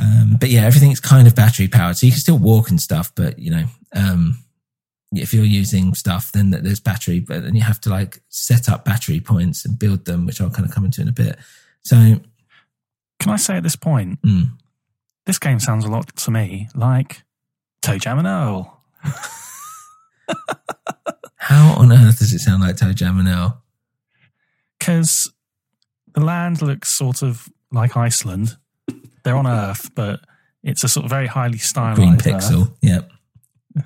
Um, 0.00 0.36
but 0.38 0.50
yeah, 0.50 0.64
everything's 0.64 1.00
kind 1.00 1.26
of 1.26 1.34
battery 1.34 1.68
powered, 1.68 1.96
so 1.96 2.06
you 2.06 2.12
can 2.12 2.20
still 2.20 2.38
walk 2.38 2.70
and 2.70 2.80
stuff. 2.80 3.12
But 3.14 3.38
you 3.38 3.50
know, 3.50 3.64
um, 3.94 4.38
if 5.12 5.34
you're 5.34 5.44
using 5.44 5.94
stuff, 5.94 6.32
then 6.32 6.50
th- 6.50 6.62
there's 6.62 6.80
battery, 6.80 7.20
but 7.20 7.42
then 7.42 7.56
you 7.56 7.62
have 7.62 7.80
to 7.82 7.90
like 7.90 8.20
set 8.28 8.68
up 8.68 8.84
battery 8.84 9.20
points 9.20 9.64
and 9.64 9.78
build 9.78 10.04
them, 10.04 10.26
which 10.26 10.40
I'll 10.40 10.50
kind 10.50 10.68
of 10.68 10.74
come 10.74 10.84
into 10.84 11.00
in 11.00 11.08
a 11.08 11.12
bit. 11.12 11.38
So 11.82 12.20
Can 13.20 13.32
I 13.32 13.36
say 13.36 13.56
at 13.56 13.62
this 13.62 13.76
point, 13.76 14.20
mm, 14.22 14.50
this 15.26 15.38
game 15.38 15.58
sounds 15.60 15.84
a 15.84 15.88
lot 15.88 16.14
to 16.16 16.30
me 16.30 16.68
like 16.74 17.22
ToeJam 17.82 18.18
and 18.18 18.26
Earl. 18.26 18.74
how 21.36 21.74
on 21.78 21.92
earth 21.92 22.18
does 22.18 22.32
it 22.32 22.38
sound 22.40 22.62
like 22.62 22.76
ToeJam 22.76 23.18
and 23.18 23.28
Earl? 23.28 23.62
because 24.78 25.30
the 26.14 26.20
land 26.24 26.62
looks 26.62 26.88
sort 26.88 27.22
of 27.22 27.48
like 27.72 27.96
Iceland. 27.96 28.56
They're 29.24 29.36
on 29.36 29.46
Earth, 29.46 29.90
but 29.94 30.20
it's 30.62 30.82
a 30.84 30.88
sort 30.88 31.04
of 31.04 31.10
very 31.10 31.26
highly 31.26 31.58
stylized 31.58 31.96
Green 32.00 32.14
Earth. 32.14 32.24
pixel, 32.24 32.72
yep. 32.80 33.10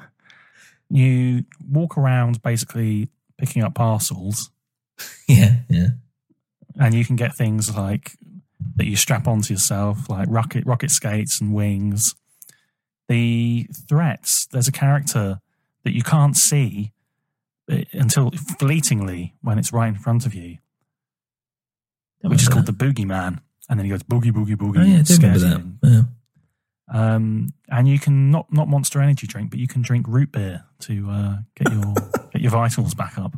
You 0.90 1.44
walk 1.66 1.96
around 1.96 2.42
basically 2.42 3.08
picking 3.38 3.62
up 3.62 3.74
parcels, 3.74 4.50
Yeah, 5.28 5.56
yeah. 5.68 5.88
and 6.78 6.94
you 6.94 7.04
can 7.04 7.16
get 7.16 7.34
things 7.34 7.74
like 7.76 8.12
that 8.76 8.86
you 8.86 8.96
strap 8.96 9.26
onto 9.26 9.52
yourself, 9.54 10.08
like 10.08 10.28
rocket 10.30 10.64
rocket 10.66 10.90
skates 10.90 11.40
and 11.40 11.54
wings. 11.54 12.14
The 13.08 13.68
threats. 13.88 14.46
There's 14.46 14.68
a 14.68 14.72
character 14.72 15.40
that 15.84 15.94
you 15.94 16.02
can't 16.02 16.36
see 16.36 16.92
uh, 17.70 17.78
until 17.92 18.30
fleetingly 18.58 19.34
when 19.42 19.58
it's 19.58 19.72
right 19.72 19.88
in 19.88 19.96
front 19.96 20.26
of 20.26 20.34
you, 20.34 20.58
which 22.22 22.42
is 22.42 22.48
called 22.48 22.66
the 22.66 22.72
boogeyman. 22.72 23.40
And 23.68 23.78
then 23.78 23.84
he 23.84 23.90
goes 23.90 24.02
boogie 24.02 24.32
boogie 24.32 24.56
boogie. 24.56 24.78
Oh 24.78 24.82
yeah, 24.82 24.96
I 24.96 24.98
and 24.98 25.10
remember 25.10 25.38
scares 25.38 25.42
you. 25.44 25.72
Yeah. 25.82 26.02
Um, 26.92 27.48
and 27.68 27.88
you 27.88 27.98
can 27.98 28.30
not 28.30 28.52
not 28.52 28.68
Monster 28.68 29.00
Energy 29.00 29.26
drink, 29.26 29.50
but 29.50 29.58
you 29.58 29.68
can 29.68 29.82
drink 29.82 30.06
root 30.08 30.32
beer 30.32 30.64
to 30.80 31.10
uh, 31.10 31.36
get 31.54 31.72
your 31.72 31.94
get 32.32 32.42
your 32.42 32.50
vitals 32.50 32.94
back 32.94 33.18
up. 33.18 33.34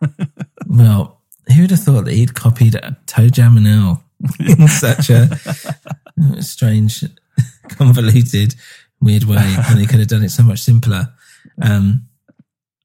Well, 0.66 1.20
who'd 1.54 1.70
have 1.70 1.80
thought 1.80 2.06
that 2.06 2.14
he'd 2.14 2.34
copied 2.34 2.72
ToeJam 3.06 3.58
and 3.58 3.66
Earl 3.66 4.01
in 4.40 4.68
such 4.68 5.10
a 5.10 5.28
strange, 6.40 7.04
convoluted, 7.68 8.54
weird 9.00 9.24
way, 9.24 9.56
and 9.68 9.78
they 9.78 9.86
could 9.86 9.98
have 9.98 10.08
done 10.08 10.22
it 10.22 10.30
so 10.30 10.42
much 10.42 10.60
simpler. 10.60 11.12
Um, 11.60 12.08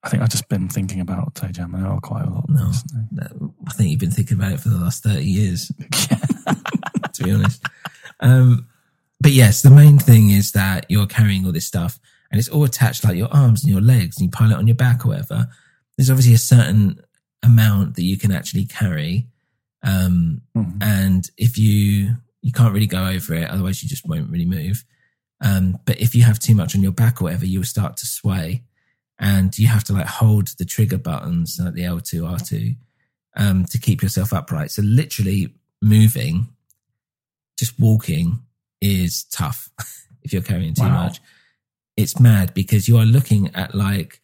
I 0.03 0.09
think 0.09 0.23
I've 0.23 0.29
just 0.29 0.47
been 0.47 0.69
thinking 0.69 1.01
about 1.01 1.33
ToeJam 1.33 1.73
and 1.73 1.85
Earl 1.85 1.99
quite 2.01 2.25
a 2.25 2.29
lot. 2.29 2.45
No. 2.47 2.71
I 3.67 3.73
think 3.73 3.89
you've 3.89 3.99
been 3.99 4.11
thinking 4.11 4.37
about 4.37 4.53
it 4.53 4.59
for 4.59 4.69
the 4.69 4.77
last 4.77 5.03
30 5.03 5.23
years, 5.23 5.67
to 7.13 7.23
be 7.23 7.31
honest. 7.31 7.61
Um, 8.19 8.67
but 9.19 9.31
yes, 9.31 9.61
the 9.61 9.69
main 9.69 9.99
thing 9.99 10.29
is 10.29 10.51
that 10.53 10.85
you're 10.89 11.07
carrying 11.07 11.45
all 11.45 11.51
this 11.51 11.65
stuff 11.65 11.99
and 12.31 12.39
it's 12.39 12.49
all 12.49 12.63
attached 12.63 13.03
like 13.03 13.17
your 13.17 13.33
arms 13.33 13.63
and 13.63 13.71
your 13.71 13.81
legs 13.81 14.17
and 14.17 14.25
you 14.25 14.31
pile 14.31 14.51
it 14.51 14.57
on 14.57 14.67
your 14.67 14.75
back 14.75 15.05
or 15.05 15.09
whatever. 15.09 15.47
There's 15.97 16.09
obviously 16.09 16.35
a 16.35 16.39
certain 16.39 17.01
amount 17.43 17.95
that 17.95 18.03
you 18.03 18.17
can 18.17 18.31
actually 18.31 18.65
carry. 18.65 19.27
Um, 19.87 20.41
Mhm. 20.55 20.77
and 20.83 21.29
if 21.37 21.57
you, 21.57 22.17
you 22.41 22.51
can't 22.51 22.73
really 22.73 22.87
go 22.87 23.05
over 23.07 23.33
it, 23.33 23.49
otherwise 23.49 23.81
you 23.81 23.89
just 23.89 24.07
won't 24.07 24.29
really 24.29 24.45
move. 24.45 24.83
Um, 25.41 25.79
but 25.85 25.99
if 26.01 26.13
you 26.15 26.23
have 26.23 26.39
too 26.39 26.55
much 26.55 26.75
on 26.75 26.83
your 26.83 26.91
back 26.91 27.21
or 27.21 27.25
whatever, 27.25 27.45
you'll 27.45 27.63
start 27.63 27.95
to 27.97 28.05
sway 28.05 28.63
and 29.19 29.57
you 29.57 29.67
have 29.67 29.83
to 29.85 29.93
like 29.93 30.07
hold 30.07 30.47
the 30.57 30.65
trigger 30.65 30.97
buttons 30.97 31.59
like 31.63 31.73
the 31.73 31.83
L2, 31.83 32.21
R2, 32.23 32.75
um, 33.37 33.65
to 33.65 33.77
keep 33.77 34.01
yourself 34.03 34.33
upright. 34.33 34.71
So 34.71 34.81
literally 34.81 35.53
moving, 35.81 36.49
just 37.59 37.79
walking 37.79 38.39
is 38.81 39.23
tough 39.25 39.69
if 40.23 40.33
you're 40.33 40.41
carrying 40.41 40.73
too 40.73 40.83
Wow. 40.83 41.03
much. 41.05 41.19
It's 41.95 42.19
mad 42.19 42.53
because 42.53 42.87
you 42.87 42.97
are 42.97 43.05
looking 43.05 43.53
at 43.55 43.73
like, 43.73 44.21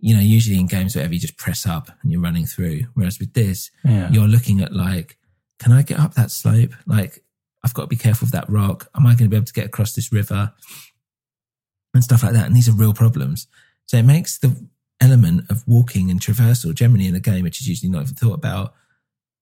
you 0.00 0.14
know, 0.14 0.20
usually 0.20 0.58
in 0.58 0.66
games, 0.66 0.94
whatever, 0.94 1.14
you 1.14 1.20
just 1.20 1.36
press 1.38 1.66
up 1.66 1.90
and 2.02 2.12
you're 2.12 2.20
running 2.20 2.46
through. 2.46 2.82
Whereas 2.94 3.18
with 3.18 3.32
this, 3.32 3.70
Yeah. 3.84 4.10
you're 4.10 4.28
looking 4.28 4.60
at 4.60 4.72
like, 4.72 5.16
can 5.58 5.72
I 5.72 5.82
get 5.82 5.98
up 5.98 6.14
that 6.14 6.30
slope? 6.30 6.72
Like, 6.86 7.24
I've 7.64 7.74
got 7.74 7.82
to 7.82 7.88
be 7.88 7.96
careful 7.96 8.26
of 8.26 8.32
that 8.32 8.48
rock. 8.50 8.88
Am 8.94 9.06
I 9.06 9.10
going 9.10 9.24
to 9.24 9.28
be 9.28 9.36
able 9.36 9.46
to 9.46 9.52
get 9.52 9.64
across 9.66 9.92
this 9.94 10.12
river? 10.12 10.52
And 11.94 12.04
stuff 12.04 12.22
like 12.22 12.34
that. 12.34 12.46
And 12.46 12.54
these 12.54 12.68
are 12.68 12.72
real 12.72 12.92
problems. 12.92 13.46
So 13.86 13.96
it 13.96 14.04
makes 14.04 14.38
the 14.38 14.68
element 15.00 15.50
of 15.50 15.66
walking 15.66 16.10
and 16.10 16.20
traversal 16.20 16.74
generally 16.74 17.06
in 17.06 17.14
a 17.14 17.20
game, 17.20 17.42
which 17.44 17.60
is 17.60 17.66
usually 17.68 17.90
not 17.90 18.02
even 18.02 18.14
thought 18.14 18.34
about, 18.34 18.74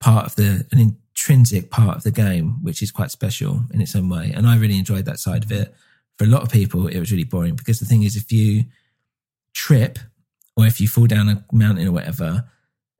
part 0.01 0.27
of 0.27 0.37
the, 0.37 0.67
an 0.71 0.79
intrinsic 0.79 1.71
part 1.71 1.97
of 1.97 2.03
the 2.05 2.11
game, 2.11 2.63
which 2.63 2.81
is 2.83 2.93
quite 2.93 3.11
special 3.11 3.65
in 3.73 3.81
its 3.81 3.97
own 3.97 4.09
way. 4.09 4.33
And 4.35 4.47
I 4.47 4.57
really 4.57 4.79
enjoyed 4.79 5.05
that 5.07 5.19
side 5.19 5.43
of 5.45 5.51
it. 5.51 5.75
For 6.19 6.25
a 6.25 6.29
lot 6.29 6.43
of 6.43 6.51
people, 6.51 6.87
it 6.87 7.01
was 7.01 7.11
really 7.11 7.25
boring 7.25 7.57
because 7.57 7.81
the 7.81 7.87
thing 7.87 8.05
is, 8.05 8.15
if 8.15 8.31
you 8.31 8.65
trip 9.53 9.99
or 10.57 10.67
if 10.67 10.81
you 10.81 10.89
fall 10.89 11.07
down 11.07 11.29
a 11.29 11.45
mountain 11.53 11.87
or 11.87 11.93
whatever, 11.93 12.45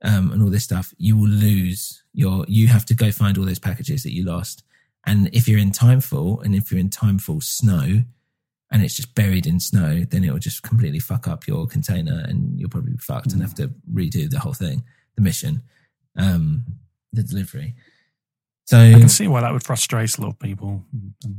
um, 0.03 0.31
and 0.31 0.41
all 0.41 0.49
this 0.49 0.63
stuff, 0.63 0.93
you 0.97 1.17
will 1.17 1.29
lose 1.29 2.03
your, 2.13 2.45
you 2.47 2.67
have 2.67 2.85
to 2.85 2.93
go 2.93 3.11
find 3.11 3.37
all 3.37 3.45
those 3.45 3.59
packages 3.59 4.03
that 4.03 4.13
you 4.13 4.23
lost. 4.23 4.63
And 5.05 5.29
if 5.33 5.47
you're 5.47 5.59
in 5.59 5.71
timefall 5.71 6.43
and 6.43 6.55
if 6.55 6.71
you're 6.71 6.79
in 6.79 6.89
timefall 6.89 7.41
snow 7.43 8.03
and 8.71 8.83
it's 8.83 8.95
just 8.95 9.15
buried 9.15 9.47
in 9.47 9.59
snow, 9.59 10.03
then 10.09 10.23
it 10.23 10.31
will 10.31 10.39
just 10.39 10.63
completely 10.63 10.99
fuck 10.99 11.27
up 11.27 11.47
your 11.47 11.67
container 11.67 12.23
and 12.27 12.59
you'll 12.59 12.69
probably 12.69 12.93
be 12.93 12.97
fucked 12.97 13.31
and 13.33 13.41
have 13.41 13.55
to 13.55 13.71
redo 13.91 14.29
the 14.29 14.39
whole 14.39 14.53
thing, 14.53 14.83
the 15.15 15.21
mission, 15.21 15.61
um, 16.17 16.65
the 17.13 17.23
delivery. 17.23 17.75
So 18.65 18.79
I 18.79 18.99
can 18.99 19.09
see 19.09 19.27
why 19.27 19.41
that 19.41 19.53
would 19.53 19.63
frustrate 19.63 20.17
a 20.17 20.21
lot 20.21 20.29
of 20.29 20.39
people. 20.39 20.83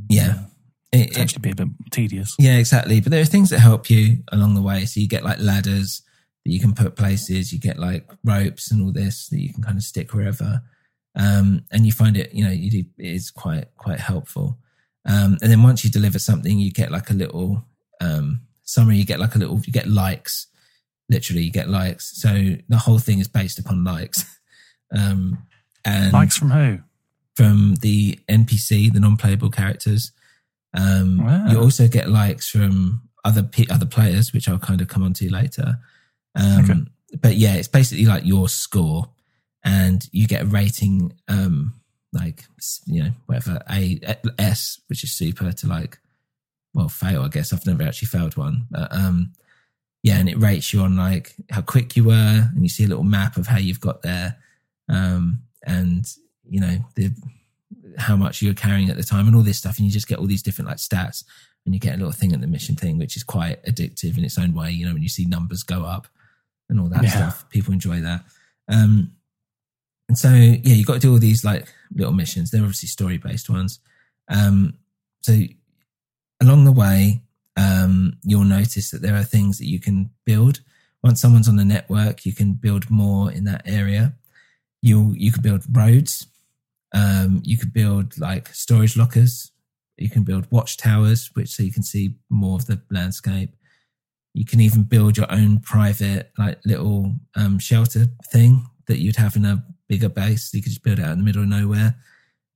Yeah. 0.08 0.44
it, 0.92 1.00
it, 1.00 1.08
potentially 1.08 1.40
be 1.40 1.50
a 1.50 1.56
bit 1.56 1.68
tedious. 1.90 2.36
Yeah, 2.38 2.56
exactly. 2.56 3.00
But 3.00 3.10
there 3.10 3.20
are 3.20 3.26
things 3.26 3.50
that 3.50 3.58
help 3.58 3.90
you 3.90 4.18
along 4.30 4.54
the 4.54 4.62
way. 4.62 4.84
So 4.84 5.00
you 5.00 5.08
get 5.08 5.24
like 5.24 5.40
ladders 5.40 6.02
that 6.46 6.52
you 6.52 6.60
can 6.60 6.74
put 6.74 6.94
places. 6.94 7.52
You 7.52 7.58
get 7.58 7.76
like 7.76 8.08
ropes 8.22 8.70
and 8.70 8.80
all 8.80 8.92
this 8.92 9.26
that 9.30 9.40
you 9.40 9.52
can 9.52 9.64
kind 9.64 9.76
of 9.76 9.82
stick 9.82 10.14
wherever. 10.14 10.62
Um, 11.16 11.64
and 11.72 11.84
you 11.84 11.90
find 11.90 12.16
it, 12.16 12.32
you 12.32 12.44
know, 12.44 12.52
you 12.52 12.70
do, 12.70 12.84
it 12.98 13.14
is 13.14 13.32
quite, 13.32 13.64
quite 13.76 13.98
helpful. 13.98 14.56
Um, 15.04 15.38
and 15.42 15.50
then 15.50 15.64
once 15.64 15.84
you 15.84 15.90
deliver 15.90 16.20
something, 16.20 16.56
you 16.56 16.70
get 16.70 16.92
like 16.92 17.10
a 17.10 17.14
little, 17.14 17.64
um, 18.00 18.42
summary, 18.62 18.96
you 18.96 19.04
get 19.04 19.18
like 19.18 19.34
a 19.34 19.38
little, 19.38 19.58
you 19.66 19.72
get 19.72 19.88
likes, 19.88 20.46
literally 21.08 21.42
you 21.42 21.50
get 21.50 21.68
likes. 21.68 22.20
So 22.20 22.28
the 22.68 22.78
whole 22.78 22.98
thing 23.00 23.18
is 23.18 23.26
based 23.28 23.58
upon 23.58 23.82
likes. 23.84 24.24
Um, 24.96 25.38
and 25.84 26.12
Likes 26.12 26.36
from 26.36 26.50
who? 26.52 26.78
from 27.34 27.74
the 27.80 28.20
NPC, 28.28 28.92
the 28.92 29.00
non-playable 29.00 29.50
characters. 29.50 30.12
Um, 30.74 31.24
Wow. 31.26 31.46
You 31.50 31.60
also 31.60 31.88
get 31.88 32.08
likes 32.08 32.48
from 32.48 33.02
other 33.24 33.42
pe- 33.42 33.66
other 33.68 33.84
players, 33.84 34.32
which 34.32 34.48
I'll 34.48 34.60
kind 34.60 34.80
of 34.80 34.86
come 34.86 35.02
on 35.02 35.12
to 35.14 35.28
later. 35.28 35.80
Um, 36.36 36.64
Okay. 36.64 36.80
But 37.20 37.36
yeah, 37.36 37.54
it's 37.54 37.68
basically 37.68 38.04
like 38.04 38.24
your 38.26 38.48
score, 38.48 39.08
and 39.64 40.06
you 40.12 40.26
get 40.26 40.42
a 40.42 40.46
rating, 40.46 41.12
um, 41.28 41.74
like 42.12 42.44
you 42.86 43.04
know 43.04 43.10
whatever 43.26 43.62
a 43.70 44.00
S, 44.38 44.80
which 44.88 45.04
is 45.04 45.12
super 45.12 45.50
to 45.52 45.66
like, 45.66 45.98
well, 46.74 46.88
fail. 46.88 47.22
I 47.22 47.28
guess 47.28 47.52
I've 47.52 47.66
never 47.66 47.84
actually 47.84 48.08
failed 48.08 48.36
one, 48.36 48.66
but 48.70 48.92
um, 48.92 49.32
yeah, 50.02 50.18
and 50.18 50.28
it 50.28 50.38
rates 50.38 50.72
you 50.72 50.80
on 50.80 50.96
like 50.96 51.34
how 51.50 51.62
quick 51.62 51.96
you 51.96 52.04
were, 52.04 52.50
and 52.52 52.62
you 52.62 52.68
see 52.68 52.84
a 52.84 52.88
little 52.88 53.04
map 53.04 53.36
of 53.36 53.46
how 53.46 53.58
you've 53.58 53.80
got 53.80 54.02
there, 54.02 54.36
um, 54.88 55.40
and 55.64 56.06
you 56.48 56.60
know 56.60 56.78
the 56.96 57.12
how 57.98 58.16
much 58.16 58.42
you're 58.42 58.52
carrying 58.52 58.90
at 58.90 58.96
the 58.96 59.02
time, 59.02 59.26
and 59.26 59.34
all 59.36 59.42
this 59.42 59.58
stuff, 59.58 59.78
and 59.78 59.86
you 59.86 59.92
just 59.92 60.08
get 60.08 60.18
all 60.18 60.26
these 60.26 60.42
different 60.42 60.68
like 60.68 60.78
stats, 60.78 61.24
and 61.64 61.72
you 61.72 61.80
get 61.80 61.94
a 61.94 61.98
little 61.98 62.12
thing 62.12 62.32
at 62.32 62.40
the 62.40 62.46
mission 62.46 62.76
thing, 62.76 62.98
which 62.98 63.16
is 63.16 63.22
quite 63.22 63.62
addictive 63.64 64.18
in 64.18 64.24
its 64.24 64.38
own 64.38 64.52
way. 64.54 64.70
You 64.70 64.86
know, 64.86 64.92
when 64.92 65.02
you 65.02 65.08
see 65.08 65.24
numbers 65.24 65.62
go 65.62 65.84
up 65.84 66.08
and 66.68 66.80
all 66.80 66.88
that 66.88 67.02
Yeah. 67.04 67.10
stuff, 67.10 67.48
people 67.50 67.72
enjoy 67.72 68.00
that. 68.00 68.24
Um, 68.68 69.12
and 70.08 70.18
so 70.18 70.32
yeah, 70.32 70.74
you've 70.74 70.86
got 70.86 70.94
to 70.94 71.00
do 71.00 71.12
all 71.12 71.18
these 71.18 71.44
like 71.44 71.72
little 71.94 72.12
missions. 72.12 72.50
They're 72.50 72.62
obviously 72.62 72.88
story 72.88 73.18
based 73.18 73.48
ones. 73.50 73.80
Um, 74.28 74.74
so 75.22 75.38
along 76.40 76.64
the 76.64 76.72
way, 76.72 77.22
um, 77.56 78.18
you'll 78.22 78.44
notice 78.44 78.90
that 78.90 79.02
there 79.02 79.16
are 79.16 79.24
things 79.24 79.58
that 79.58 79.66
you 79.66 79.80
can 79.80 80.10
build. 80.24 80.60
Once 81.02 81.20
someone's 81.20 81.48
on 81.48 81.56
the 81.56 81.64
network, 81.64 82.26
you 82.26 82.32
can 82.32 82.52
build 82.52 82.90
more 82.90 83.30
in 83.32 83.44
that 83.44 83.62
area. 83.64 84.14
You 84.82 85.14
you 85.16 85.32
can 85.32 85.42
build 85.42 85.64
roads. 85.70 86.26
Um, 86.92 87.42
you 87.44 87.56
could 87.58 87.72
build 87.72 88.18
like 88.18 88.48
storage 88.54 88.96
lockers. 88.96 89.50
You 89.96 90.10
can 90.10 90.22
build 90.24 90.46
watchtowers, 90.50 91.30
which 91.34 91.48
so 91.50 91.62
you 91.62 91.72
can 91.72 91.82
see 91.82 92.16
more 92.28 92.56
of 92.56 92.66
the 92.66 92.80
landscape. 92.90 93.54
You 94.36 94.44
can 94.44 94.60
even 94.60 94.82
build 94.82 95.16
your 95.16 95.32
own 95.32 95.60
private, 95.60 96.30
like 96.36 96.60
little 96.66 97.14
um, 97.36 97.58
shelter 97.58 98.04
thing 98.30 98.66
that 98.86 98.98
you'd 98.98 99.16
have 99.16 99.34
in 99.34 99.46
a 99.46 99.64
bigger 99.88 100.10
base. 100.10 100.52
You 100.52 100.60
could 100.60 100.72
just 100.72 100.82
build 100.82 100.98
it 100.98 101.06
out 101.06 101.12
in 101.12 101.18
the 101.20 101.24
middle 101.24 101.42
of 101.42 101.48
nowhere. 101.48 101.94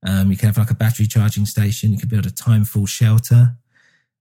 Um, 0.05 0.29
you 0.29 0.37
can 0.37 0.45
have 0.45 0.59
like 0.59 0.69
a 0.69 0.75
battery 0.75 1.07
charging 1.07 1.47
station. 1.47 1.91
You 1.91 1.97
could 1.97 2.07
build 2.07 2.27
a 2.27 2.29
timefall 2.29 2.87
shelter. 2.87 3.55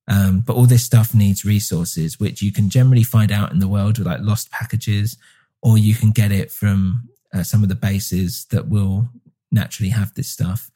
Um, 0.09 0.40
but 0.40 0.57
all 0.57 0.64
this 0.64 0.87
stuff 0.87 1.14
needs 1.14 1.44
resources, 1.44 2.18
which 2.18 2.40
you 2.40 2.51
can 2.51 2.70
generally 2.70 3.03
find 3.03 3.31
out 3.31 3.53
in 3.53 3.59
the 3.59 3.68
world 3.68 3.99
with 3.99 4.07
like 4.07 4.20
lost 4.23 4.51
packages, 4.51 5.18
or 5.61 5.77
you 5.77 5.94
can 5.94 6.12
get 6.12 6.33
it 6.33 6.51
from 6.51 7.11
uh, 7.35 7.42
some 7.42 7.62
of 7.62 7.68
the 7.68 7.75
bases 7.75 8.46
that 8.53 8.68
will 8.68 9.11
naturally 9.53 9.90
have 9.90 10.14
this 10.14 10.29
stuff. 10.29 10.70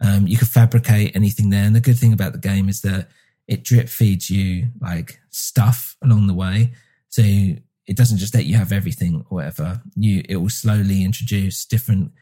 Um, 0.00 0.26
you 0.26 0.38
can 0.38 0.46
fabricate 0.46 1.14
anything 1.14 1.50
there. 1.50 1.64
And 1.64 1.76
the 1.76 1.80
good 1.80 1.98
thing 1.98 2.14
about 2.14 2.32
the 2.32 2.38
game 2.38 2.70
is 2.70 2.80
that 2.80 3.08
it 3.46 3.64
drip 3.64 3.88
feeds 3.88 4.30
you 4.30 4.68
like 4.80 5.20
stuff 5.30 5.96
along 6.02 6.26
the 6.26 6.34
way. 6.34 6.72
So 7.08 7.22
it 7.22 7.96
doesn't 7.96 8.18
just 8.18 8.34
let 8.34 8.46
you 8.46 8.56
have 8.56 8.72
everything 8.72 9.24
or 9.28 9.36
whatever. 9.36 9.82
You, 9.96 10.22
it 10.28 10.36
will 10.36 10.50
slowly 10.50 11.04
introduce 11.04 11.64
different, 11.64 12.12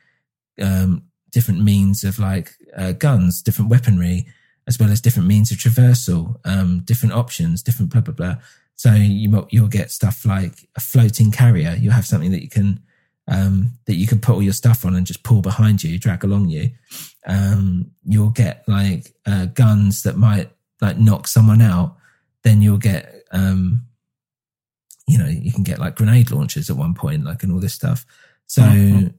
um, 0.61 1.03
different 1.31 1.63
means 1.63 2.03
of 2.05 2.19
like 2.19 2.53
uh, 2.77 2.93
guns, 2.93 3.43
different 3.43 3.71
weaponry, 3.71 4.27
as 4.67 4.79
well 4.79 4.91
as 4.91 5.01
different 5.01 5.29
means 5.29 5.51
of 5.51 5.59
traversal, 5.59 6.37
um, 6.45 6.81
different 6.85 7.15
options, 7.15 7.63
different 7.63 7.93
blah 7.93 8.01
blah 8.01 8.15
blah. 8.15 8.37
So 8.77 8.95
you 8.95 9.47
you'll 9.51 9.69
get 9.69 9.91
stuff 9.91 10.25
like 10.25 10.69
a 10.77 10.81
floating 10.81 11.31
carrier. 11.31 11.77
You'll 11.79 11.93
have 11.93 12.07
something 12.07 12.31
that 12.31 12.43
you 12.43 12.49
can 12.49 12.81
um, 13.29 13.79
that 13.87 13.97
you 13.97 14.07
can 14.07 14.21
put 14.21 14.35
all 14.35 14.43
your 14.43 14.53
stuff 14.53 14.85
on 14.85 14.95
and 14.95 15.07
just 15.07 15.23
pull 15.23 15.43
behind 15.43 15.83
you, 15.83 15.99
drag 15.99 16.25
along 16.25 16.49
you. 16.49 16.71
Um, 17.27 17.93
you'll 18.05 18.31
get 18.31 18.65
like 18.67 19.15
uh, 19.27 19.47
guns 19.47 20.03
that 20.03 20.17
might 20.17 20.51
like 20.81 20.99
knock 20.99 21.29
someone 21.29 21.61
out. 21.63 21.97
Then 22.45 22.63
you'll 22.63 22.79
get 22.79 23.25
um, 23.33 23.87
you 25.07 25.19
know 25.19 25.27
you 25.27 25.53
can 25.53 25.63
get 25.63 25.79
like 25.79 25.97
grenade 25.97 26.31
launchers 26.31 26.71
at 26.71 26.77
one 26.77 26.95
point, 26.95 27.25
like 27.25 27.43
and 27.43 27.53
all 27.53 27.61
this 27.61 27.75
stuff. 27.75 28.07
So 28.47 28.63
Mhm. 28.63 29.15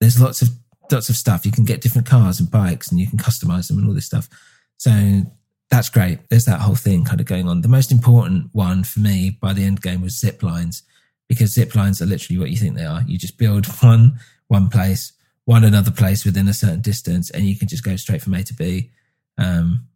there's 0.00 0.20
lots 0.20 0.42
of 0.42 0.50
lots 0.90 1.08
of 1.08 1.16
stuff. 1.16 1.46
You 1.46 1.52
can 1.52 1.64
get 1.64 1.80
different 1.80 2.06
cars 2.08 2.40
and 2.40 2.50
bikes, 2.50 2.90
and 2.90 3.00
you 3.00 3.06
can 3.06 3.18
customize 3.18 3.68
them 3.68 3.78
and 3.78 3.86
all 3.86 3.94
this 3.94 4.06
stuff. 4.06 4.28
So 4.76 5.24
that's 5.70 5.88
great. 5.88 6.28
There's 6.30 6.46
that 6.46 6.60
whole 6.60 6.74
thing 6.74 7.04
kind 7.04 7.20
of 7.20 7.26
going 7.26 7.48
on. 7.48 7.60
The 7.60 7.68
most 7.68 7.92
important 7.92 8.48
one 8.52 8.82
for 8.82 8.98
me 9.00 9.30
by 9.40 9.52
the 9.52 9.64
end 9.64 9.80
game 9.82 10.00
was 10.02 10.18
zip 10.18 10.42
lines 10.42 10.82
because 11.28 11.52
zip 11.52 11.76
lines 11.76 12.02
are 12.02 12.06
literally 12.06 12.38
what 12.40 12.50
you 12.50 12.56
think 12.56 12.74
they 12.76 12.84
are. 12.84 13.02
You 13.06 13.18
just 13.18 13.38
build 13.38 13.66
one 13.82 14.18
one 14.48 14.68
place, 14.68 15.12
one 15.44 15.62
another 15.62 15.92
place 15.92 16.24
within 16.24 16.48
a 16.48 16.52
certain 16.54 16.80
distance, 16.80 17.30
and 17.30 17.44
you 17.46 17.56
can 17.56 17.68
just 17.68 17.84
go 17.84 17.94
straight 17.96 18.20
from 18.22 18.34
A 18.34 18.42
to 18.42 18.54
B 18.54 18.90
um, 19.38 19.86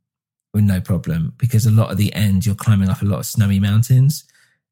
with 0.55 0.65
no 0.65 0.81
problem. 0.81 1.35
Because 1.37 1.67
a 1.67 1.71
lot 1.71 1.91
of 1.91 1.99
the 1.99 2.15
end, 2.15 2.47
you're 2.47 2.55
climbing 2.55 2.89
up 2.89 3.03
a 3.03 3.05
lot 3.05 3.19
of 3.19 3.27
snowy 3.27 3.61
mountains, 3.61 4.25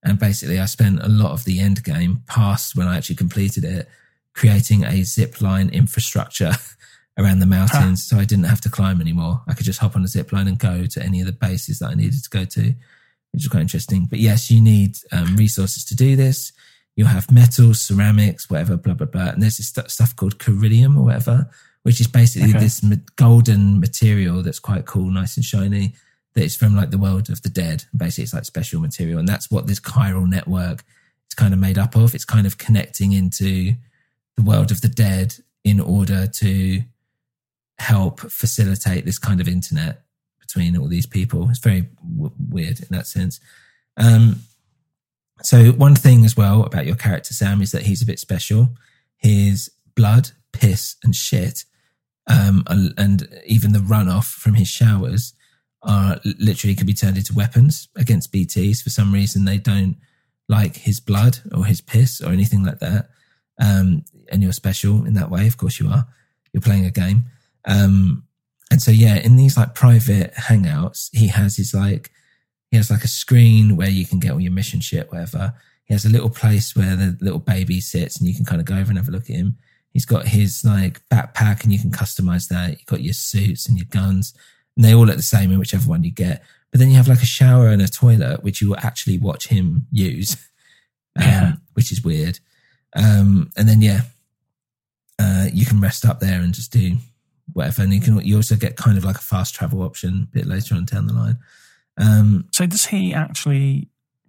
and 0.04 0.18
basically, 0.18 0.58
I 0.58 0.64
spent 0.66 1.02
a 1.02 1.08
lot 1.08 1.32
of 1.32 1.44
the 1.44 1.60
end 1.60 1.84
game 1.84 2.22
past 2.26 2.74
when 2.74 2.88
I 2.88 2.96
actually 2.96 3.16
completed 3.16 3.64
it, 3.64 3.88
creating 4.34 4.84
a 4.84 5.02
zip 5.04 5.40
line 5.40 5.68
infrastructure 5.68 6.52
around 7.18 7.40
the 7.40 7.46
mountains, 7.46 8.04
so 8.04 8.16
I 8.16 8.24
didn't 8.24 8.46
have 8.46 8.60
to 8.62 8.70
climb 8.70 9.00
anymore. 9.00 9.42
I 9.46 9.54
could 9.54 9.66
just 9.66 9.78
hop 9.80 9.94
on 9.94 10.02
a 10.02 10.08
zip 10.08 10.32
line 10.32 10.48
and 10.48 10.58
go 10.58 10.86
to 10.86 11.02
any 11.02 11.20
of 11.20 11.26
the 11.26 11.32
bases 11.32 11.78
that 11.80 11.90
I 11.90 11.94
needed 11.94 12.24
to 12.24 12.30
go 12.30 12.44
to, 12.44 12.74
which 13.32 13.42
is 13.42 13.48
quite 13.48 13.60
interesting. 13.60 14.06
But 14.06 14.18
yes, 14.18 14.50
you 14.50 14.60
need 14.60 14.96
um, 15.12 15.36
resources 15.36 15.84
to 15.86 15.94
do 15.94 16.16
this. 16.16 16.52
You'll 16.96 17.08
have 17.08 17.30
metals, 17.30 17.80
ceramics, 17.80 18.50
whatever, 18.50 18.76
blah 18.76 18.94
blah 18.94 19.06
blah. 19.06 19.30
And 19.30 19.42
there's 19.42 19.58
this 19.58 19.68
stu- 19.68 19.88
stuff 19.88 20.16
called 20.16 20.38
chiralium 20.38 20.96
or 20.96 21.04
whatever, 21.04 21.48
which 21.82 22.00
is 22.00 22.06
basically 22.06 22.50
Okay. 22.50 22.60
this 22.60 22.80
golden 23.16 23.80
material 23.80 24.42
that's 24.42 24.58
quite 24.60 24.86
cool, 24.86 25.10
nice 25.10 25.36
and 25.36 25.44
shiny. 25.44 25.94
That 26.34 26.44
is 26.44 26.56
from 26.56 26.74
like 26.74 26.90
the 26.90 26.98
world 26.98 27.28
of 27.28 27.42
the 27.42 27.50
dead. 27.50 27.84
Basically, 27.94 28.24
it's 28.24 28.32
like 28.32 28.44
special 28.46 28.80
material, 28.80 29.18
and 29.18 29.28
that's 29.28 29.50
what 29.50 29.66
this 29.66 29.80
chiral 29.80 30.26
network 30.28 30.82
is 31.28 31.34
kind 31.34 31.52
of 31.52 31.60
made 31.60 31.76
up 31.78 31.94
of. 31.94 32.14
It's 32.14 32.24
kind 32.24 32.46
of 32.46 32.56
connecting 32.56 33.12
into 33.12 33.74
the 34.36 34.42
world 34.42 34.70
of 34.70 34.80
the 34.80 34.88
dead 34.88 35.34
in 35.62 35.78
order 35.78 36.26
to 36.26 36.82
help 37.78 38.20
facilitate 38.20 39.04
this 39.04 39.18
kind 39.18 39.40
of 39.40 39.48
internet 39.48 40.02
between 40.40 40.76
all 40.76 40.88
these 40.88 41.06
people. 41.06 41.50
It's 41.50 41.58
very 41.58 41.88
w- 42.16 42.32
weird 42.48 42.80
in 42.80 42.86
that 42.90 43.06
sense. 43.06 43.40
Um, 43.96 44.40
so 45.42 45.72
one 45.72 45.96
thing 45.96 46.24
as 46.24 46.36
well 46.36 46.62
about 46.64 46.86
your 46.86 46.96
character 46.96 47.34
Sam 47.34 47.60
is 47.60 47.72
that 47.72 47.82
he's 47.82 48.00
a 48.02 48.06
bit 48.06 48.18
special. 48.20 48.76
His 49.16 49.70
blood, 49.94 50.30
piss, 50.52 50.96
and 51.02 51.14
shit, 51.14 51.64
um, 52.26 52.64
and- 52.68 53.28
even 53.46 53.72
the 53.72 53.80
runoff 53.80 54.32
from 54.32 54.54
his 54.54 54.68
showers 54.68 55.34
are 55.82 56.20
literally 56.38 56.74
can 56.74 56.86
be 56.86 56.94
turned 56.94 57.16
into 57.16 57.34
weapons 57.34 57.88
against 57.96 58.32
BTS. 58.32 58.82
For 58.82 58.90
some 58.90 59.12
reason, 59.12 59.44
they 59.44 59.58
don't 59.58 59.96
like 60.48 60.76
his 60.76 61.00
blood 61.00 61.38
or 61.52 61.64
his 61.64 61.80
piss 61.80 62.20
or 62.20 62.30
anything 62.30 62.64
like 62.64 62.78
that. 62.78 63.08
Um, 63.60 64.04
and 64.30 64.42
you're 64.42 64.52
special 64.52 65.04
in 65.04 65.14
that 65.14 65.30
way. 65.30 65.46
Of 65.46 65.56
course, 65.56 65.80
you 65.80 65.88
are. 65.88 66.06
You're 66.52 66.60
playing 66.60 66.86
a 66.86 66.90
game. 66.90 67.24
Um, 67.66 68.24
and 68.70 68.80
so, 68.80 68.90
yeah, 68.90 69.16
in 69.16 69.36
these 69.36 69.56
like 69.56 69.74
private 69.74 70.32
hangouts, 70.34 71.08
he 71.12 71.28
has 71.28 71.56
his 71.56 71.74
like, 71.74 72.10
he 72.70 72.76
has 72.76 72.90
like 72.90 73.04
a 73.04 73.08
screen 73.08 73.76
where 73.76 73.90
you 73.90 74.06
can 74.06 74.18
get 74.18 74.32
all 74.32 74.40
your 74.40 74.52
mission 74.52 74.80
shit, 74.80 75.10
whatever. 75.10 75.54
He 75.84 75.94
has 75.94 76.04
a 76.04 76.10
little 76.10 76.30
place 76.30 76.74
where 76.74 76.96
the 76.96 77.18
little 77.20 77.38
baby 77.38 77.80
sits 77.80 78.18
and 78.18 78.28
you 78.28 78.34
can 78.34 78.44
kind 78.44 78.60
of 78.60 78.66
go 78.66 78.74
over 78.74 78.88
and 78.90 78.98
have 78.98 79.08
a 79.08 79.12
look 79.12 79.28
at 79.28 79.36
him. 79.36 79.58
He's 79.92 80.06
got 80.06 80.26
his 80.28 80.64
like 80.64 81.00
backpack 81.10 81.64
and 81.64 81.72
you 81.72 81.78
can 81.78 81.90
customize 81.90 82.48
that. 82.48 82.70
You've 82.70 82.86
got 82.86 83.02
your 83.02 83.12
suits 83.14 83.68
and 83.68 83.76
your 83.76 83.86
guns 83.90 84.34
and 84.76 84.84
they 84.84 84.94
all 84.94 85.04
look 85.06 85.16
the 85.16 85.22
same 85.22 85.52
in 85.52 85.58
whichever 85.58 85.88
one 85.88 86.02
you 86.04 86.10
get. 86.10 86.42
But 86.70 86.80
then 86.80 86.88
you 86.90 86.96
have 86.96 87.08
like 87.08 87.20
a 87.22 87.26
shower 87.26 87.68
and 87.68 87.82
a 87.82 87.88
toilet, 87.88 88.42
which 88.42 88.62
you 88.62 88.70
will 88.70 88.78
actually 88.78 89.18
watch 89.18 89.48
him 89.48 89.86
use, 89.92 90.34
um, 91.20 91.22
Yeah. 91.26 91.52
which 91.74 91.92
is 91.92 92.02
weird. 92.02 92.40
Um, 92.96 93.50
and 93.56 93.68
then, 93.68 93.82
yeah, 93.82 94.02
uh, 95.18 95.48
you 95.52 95.66
can 95.66 95.80
rest 95.80 96.04
up 96.06 96.20
there 96.20 96.40
and 96.40 96.54
just 96.54 96.72
do 96.72 96.96
whatever. 97.52 97.82
And 97.82 97.92
you 97.92 98.00
can, 98.00 98.24
you 98.24 98.36
also 98.36 98.56
get 98.56 98.76
kind 98.76 98.96
of 98.96 99.04
like 99.04 99.16
a 99.16 99.20
fast 99.22 99.54
travel 99.54 99.82
option 99.82 100.28
a 100.30 100.34
bit 100.34 100.46
later 100.46 100.74
on 100.74 100.84
down 100.86 101.06
the 101.06 101.12
line. 101.12 101.38
Um, 101.98 102.46
So 102.52 102.66
does 102.66 102.86
he 102.86 103.12
actually 103.12 103.88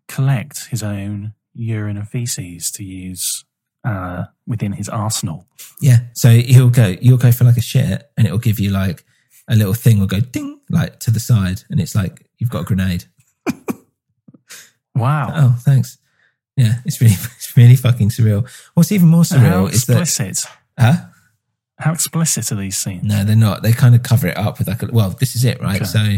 collect 0.09 0.65
his 0.65 0.83
own 0.83 1.33
urine 1.53 1.95
and 1.97 2.07
feces 2.09 2.71
to 2.71 2.83
use 2.83 3.45
uh, 3.83 4.25
within 4.47 4.71
his 4.73 4.89
arsenal? 4.89 5.47
Yeah. 5.81 5.99
So 6.13 6.29
he'll 6.29 6.69
go, 6.69 6.95
you'll 7.01 7.17
go 7.17 7.31
for 7.31 7.43
like 7.43 7.57
a 7.57 7.61
shit 7.61 8.09
and 8.17 8.25
it'll 8.25 8.37
give 8.39 8.59
you 8.59 8.69
like 8.71 9.03
a 9.49 9.55
little 9.55 9.73
thing 9.73 9.99
will 9.99 10.07
go 10.07 10.19
ding, 10.19 10.59
like 10.69 10.99
to 11.01 11.11
the 11.11 11.19
side. 11.19 11.63
And 11.69 11.79
it's 11.79 11.95
like, 11.95 12.25
you've 12.37 12.49
got 12.49 12.61
a 12.61 12.65
grenade. 12.65 13.05
Wow. 14.95 15.31
Oh, 15.33 15.55
thanks. 15.61 15.97
Yeah, 16.55 16.75
it's 16.85 17.01
really, 17.01 17.13
it's 17.35 17.57
really 17.57 17.75
fucking 17.75 18.09
surreal. 18.09 18.47
What's 18.73 18.91
even 18.91 19.07
more 19.07 19.25
So 19.25 19.37
how 19.37 19.65
surreal 19.65 19.73
is 19.73 19.85
that, 19.85 20.01
explicit? 20.01 20.51
huh? 20.79 21.05
How 21.79 21.93
explicit 21.93 22.51
are 22.51 22.55
these 22.55 22.77
scenes? 22.77 23.03
No, 23.03 23.23
they're 23.23 23.35
not. 23.35 23.63
They 23.63 23.73
kind 23.73 23.95
of 23.95 24.03
cover 24.03 24.27
it 24.27 24.37
up 24.37 24.59
with 24.59 24.67
like, 24.67 24.83
a, 24.83 24.89
well, 24.91 25.09
this 25.09 25.35
is 25.35 25.43
it, 25.43 25.59
right? 25.61 25.81
Okay. 25.81 25.85
So 25.85 26.15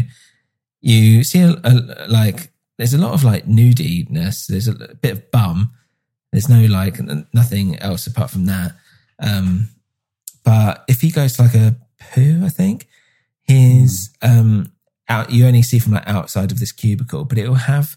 you 0.82 1.24
see, 1.24 1.40
a, 1.40 1.54
a, 1.64 2.06
like, 2.08 2.52
there's 2.76 2.92
a 2.94 2.98
lot 2.98 3.14
of 3.14 3.24
like 3.24 3.46
nudiness. 3.46 4.46
There's 4.46 4.68
a 4.68 4.74
bit 4.74 5.12
of 5.12 5.30
bum. 5.30 5.72
There's 6.32 6.48
no 6.48 6.64
like 6.66 6.98
n- 6.98 7.26
nothing 7.32 7.76
else 7.78 8.06
apart 8.06 8.30
from 8.30 8.46
that. 8.46 8.72
Um, 9.20 9.68
but 10.44 10.84
if 10.88 11.00
he 11.00 11.10
goes 11.10 11.36
to 11.36 11.42
like 11.42 11.54
a 11.54 11.76
poo, 12.12 12.42
I 12.44 12.48
think 12.48 12.86
his 13.42 14.10
um 14.22 14.72
out. 15.08 15.30
You 15.30 15.46
only 15.46 15.62
see 15.62 15.78
from 15.78 15.92
like 15.92 16.06
outside 16.08 16.50
of 16.52 16.58
this 16.60 16.72
cubicle, 16.72 17.24
but 17.24 17.38
it 17.38 17.48
will 17.48 17.54
have 17.54 17.96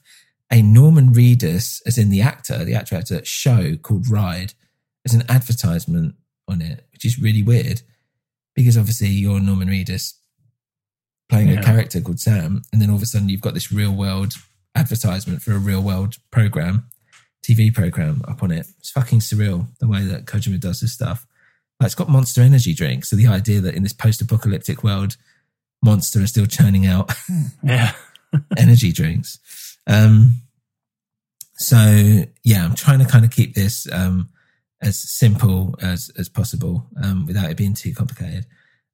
a 0.52 0.62
Norman 0.62 1.10
Reedus, 1.14 1.82
as 1.86 1.98
in 1.98 2.10
the 2.10 2.22
actor, 2.22 2.64
the 2.66 2.74
actor 2.76 2.96
actor 2.96 3.24
show 3.26 3.76
called 3.76 4.08
Ride, 4.10 4.54
as 5.06 5.14
an 5.14 5.24
advertisement 5.30 6.16
on 6.48 6.62
it, 6.62 6.86
which 6.92 7.06
is 7.06 7.20
really 7.20 7.44
weird 7.44 7.82
because 8.56 8.78
obviously 8.78 9.08
you're 9.08 9.40
Norman 9.40 9.68
Reedus 9.70 10.14
playing 11.30 11.50
Yeah. 11.50 11.60
a 11.60 11.64
character 11.64 12.02
called 12.02 12.20
Sam, 12.20 12.64
and 12.74 12.82
then 12.82 12.90
all 12.90 12.96
of 12.96 13.04
a 13.04 13.06
sudden 13.06 13.30
you've 13.30 13.42
got 13.42 13.54
this 13.54 13.72
real 13.72 13.94
world 13.94 14.34
advertisement 14.76 15.42
for 15.42 15.54
a 15.54 15.60
real 15.60 15.82
world 15.82 16.16
program, 16.32 16.90
TV 17.44 17.74
program 17.74 18.22
up 18.28 18.44
on 18.44 18.52
it. 18.52 18.68
It's 18.80 18.92
fucking 18.92 19.20
surreal 19.20 19.68
the 19.80 19.88
way 19.88 20.04
that 20.04 20.26
Kojima 20.26 20.60
does 20.60 20.82
this 20.82 20.94
stuff. 20.94 21.26
Like 21.80 21.88
it's 21.88 21.96
got 21.96 22.10
Monster 22.10 22.42
Energy 22.42 22.74
drinks, 22.74 23.10
so 23.10 23.16
the 23.16 23.28
idea 23.28 23.62
that 23.62 23.74
in 23.76 23.84
this 23.84 23.94
post-apocalyptic 23.94 24.84
world, 24.84 25.16
Monster 25.82 26.22
are 26.22 26.28
still 26.28 26.46
churning 26.46 26.86
out 26.86 27.12
Yeah. 27.64 27.94
energy 28.58 28.92
drinks. 28.92 29.40
Um, 29.88 30.42
so 31.54 32.24
yeah, 32.44 32.66
I'm 32.66 32.76
trying 32.76 33.00
to 33.00 33.06
kind 33.06 33.26
of 33.26 33.32
keep 33.32 33.56
this 33.56 33.88
um, 33.92 34.30
as 34.82 34.98
simple 35.00 35.76
as 35.82 36.12
as 36.18 36.30
possible 36.30 36.86
um, 37.02 37.26
without 37.26 37.50
it 37.50 37.58
being 37.58 37.74
too 37.74 37.94
complicated. 37.94 38.46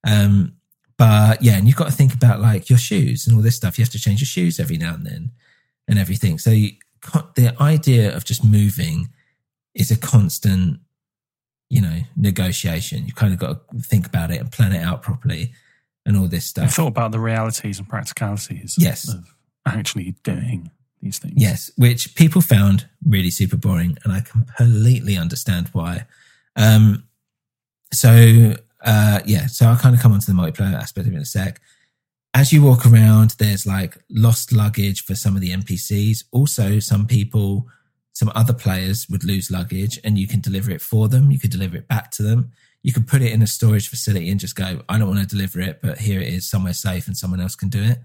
Um, 0.08 0.54
but 0.98 1.42
yeah, 1.42 1.58
and 1.58 1.68
you've 1.68 1.76
got 1.76 1.86
to 1.90 1.92
think 1.96 2.14
about 2.14 2.40
like 2.40 2.70
your 2.70 2.80
shoes 2.80 3.28
and 3.28 3.36
all 3.36 3.42
this 3.42 3.56
stuff. 3.56 3.78
You 3.78 3.84
have 3.84 3.92
to 3.92 4.00
change 4.00 4.22
your 4.22 4.28
shoes 4.28 4.60
every 4.60 4.78
now 4.78 4.94
and 4.94 5.06
then, 5.06 5.32
and 5.88 6.00
everything. 6.00 6.38
So 6.40 6.52
you, 6.52 6.72
the 7.36 7.56
idea 7.60 8.16
of 8.16 8.26
just 8.26 8.44
moving 8.44 9.10
is 9.74 9.92
a 9.92 9.98
constant, 9.98 10.80
you 11.70 11.82
know, 11.82 12.00
negotiation. 12.16 13.06
You've 13.06 13.16
kind 13.16 13.34
of 13.34 13.40
got 13.40 13.70
to 13.72 13.80
think 13.80 14.06
about 14.08 14.32
it 14.32 14.40
and 14.40 14.52
plan 14.52 14.74
it 14.74 14.84
out 14.84 15.02
properly, 15.02 15.54
and 16.06 16.18
all 16.18 16.28
this 16.28 16.46
stuff. 16.46 16.66
I've 16.66 16.74
thought 16.74 16.88
about 16.88 17.12
the 17.12 17.20
realities 17.20 17.80
and 17.80 17.88
practicalities 17.90 18.76
Yes. 18.78 19.12
of 19.14 19.36
actually 19.66 20.16
doing 20.24 20.70
these 21.02 21.20
things. 21.20 21.34
Yes, 21.38 21.72
which 21.78 22.16
people 22.16 22.42
found 22.42 22.88
really 23.06 23.30
super 23.32 23.58
boring, 23.58 23.98
and 24.04 24.14
I 24.14 24.22
completely 24.22 25.18
understand 25.18 25.70
why. 25.74 26.06
Um, 26.56 27.04
so 27.94 28.54
uh, 28.84 29.20
yeah, 29.26 29.48
so 29.48 29.66
I'll 29.68 29.78
kind 29.78 29.96
of 29.96 30.02
come 30.02 30.14
on 30.14 30.20
to 30.20 30.26
the 30.28 30.34
multiplayer 30.34 30.74
aspect 30.74 31.08
of 31.08 31.14
it 31.14 31.16
in 31.16 31.22
a 31.22 31.26
sec. 31.26 31.60
As 32.36 32.52
you 32.52 32.62
walk 32.64 32.86
around, 32.86 33.32
there's 33.40 33.66
like 33.66 33.98
lost 34.10 34.52
luggage 34.52 35.06
for 35.06 35.16
some 35.16 35.36
of 35.36 35.42
the 35.42 35.52
NPCs. 35.52 36.26
Also, 36.34 36.80
some 36.80 37.08
people, 37.08 37.70
some 38.12 38.30
other 38.36 38.52
players 38.54 39.08
would 39.10 39.24
lose 39.24 39.50
luggage, 39.50 40.00
and 40.04 40.18
you 40.18 40.28
can 40.28 40.42
deliver 40.42 40.70
it 40.72 40.82
for 40.82 41.08
them. 41.08 41.32
You 41.32 41.40
could 41.40 41.52
deliver 41.52 41.78
it 41.78 41.88
back 41.88 42.12
to 42.12 42.24
them. 42.24 42.52
You 42.84 42.92
could 42.92 43.08
put 43.08 43.22
it 43.22 43.32
in 43.32 43.42
a 43.42 43.48
storage 43.48 43.88
facility 43.88 44.30
and 44.30 44.38
just 44.40 44.58
go, 44.58 44.82
I 44.90 44.98
don't 45.00 45.08
want 45.08 45.22
to 45.22 45.34
deliver 45.34 45.62
it, 45.62 45.80
but 45.82 45.98
here 46.00 46.20
it 46.20 46.28
is 46.28 46.46
somewhere 46.46 46.74
safe, 46.74 47.08
and 47.08 47.16
someone 47.16 47.40
else 47.40 47.56
can 47.56 47.70
do 47.70 47.82
it. 47.82 48.00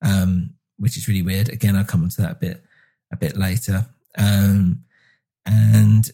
Um, 0.00 0.50
which 0.78 0.96
is 0.96 1.08
really 1.08 1.22
weird. 1.22 1.48
Again, 1.48 1.74
I'll 1.74 1.84
come 1.84 2.04
onto 2.04 2.22
that 2.22 2.30
a 2.32 2.36
bit 2.36 2.62
a 3.12 3.16
bit 3.16 3.36
later. 3.36 3.86
Um, 4.16 4.84
and 5.44 6.08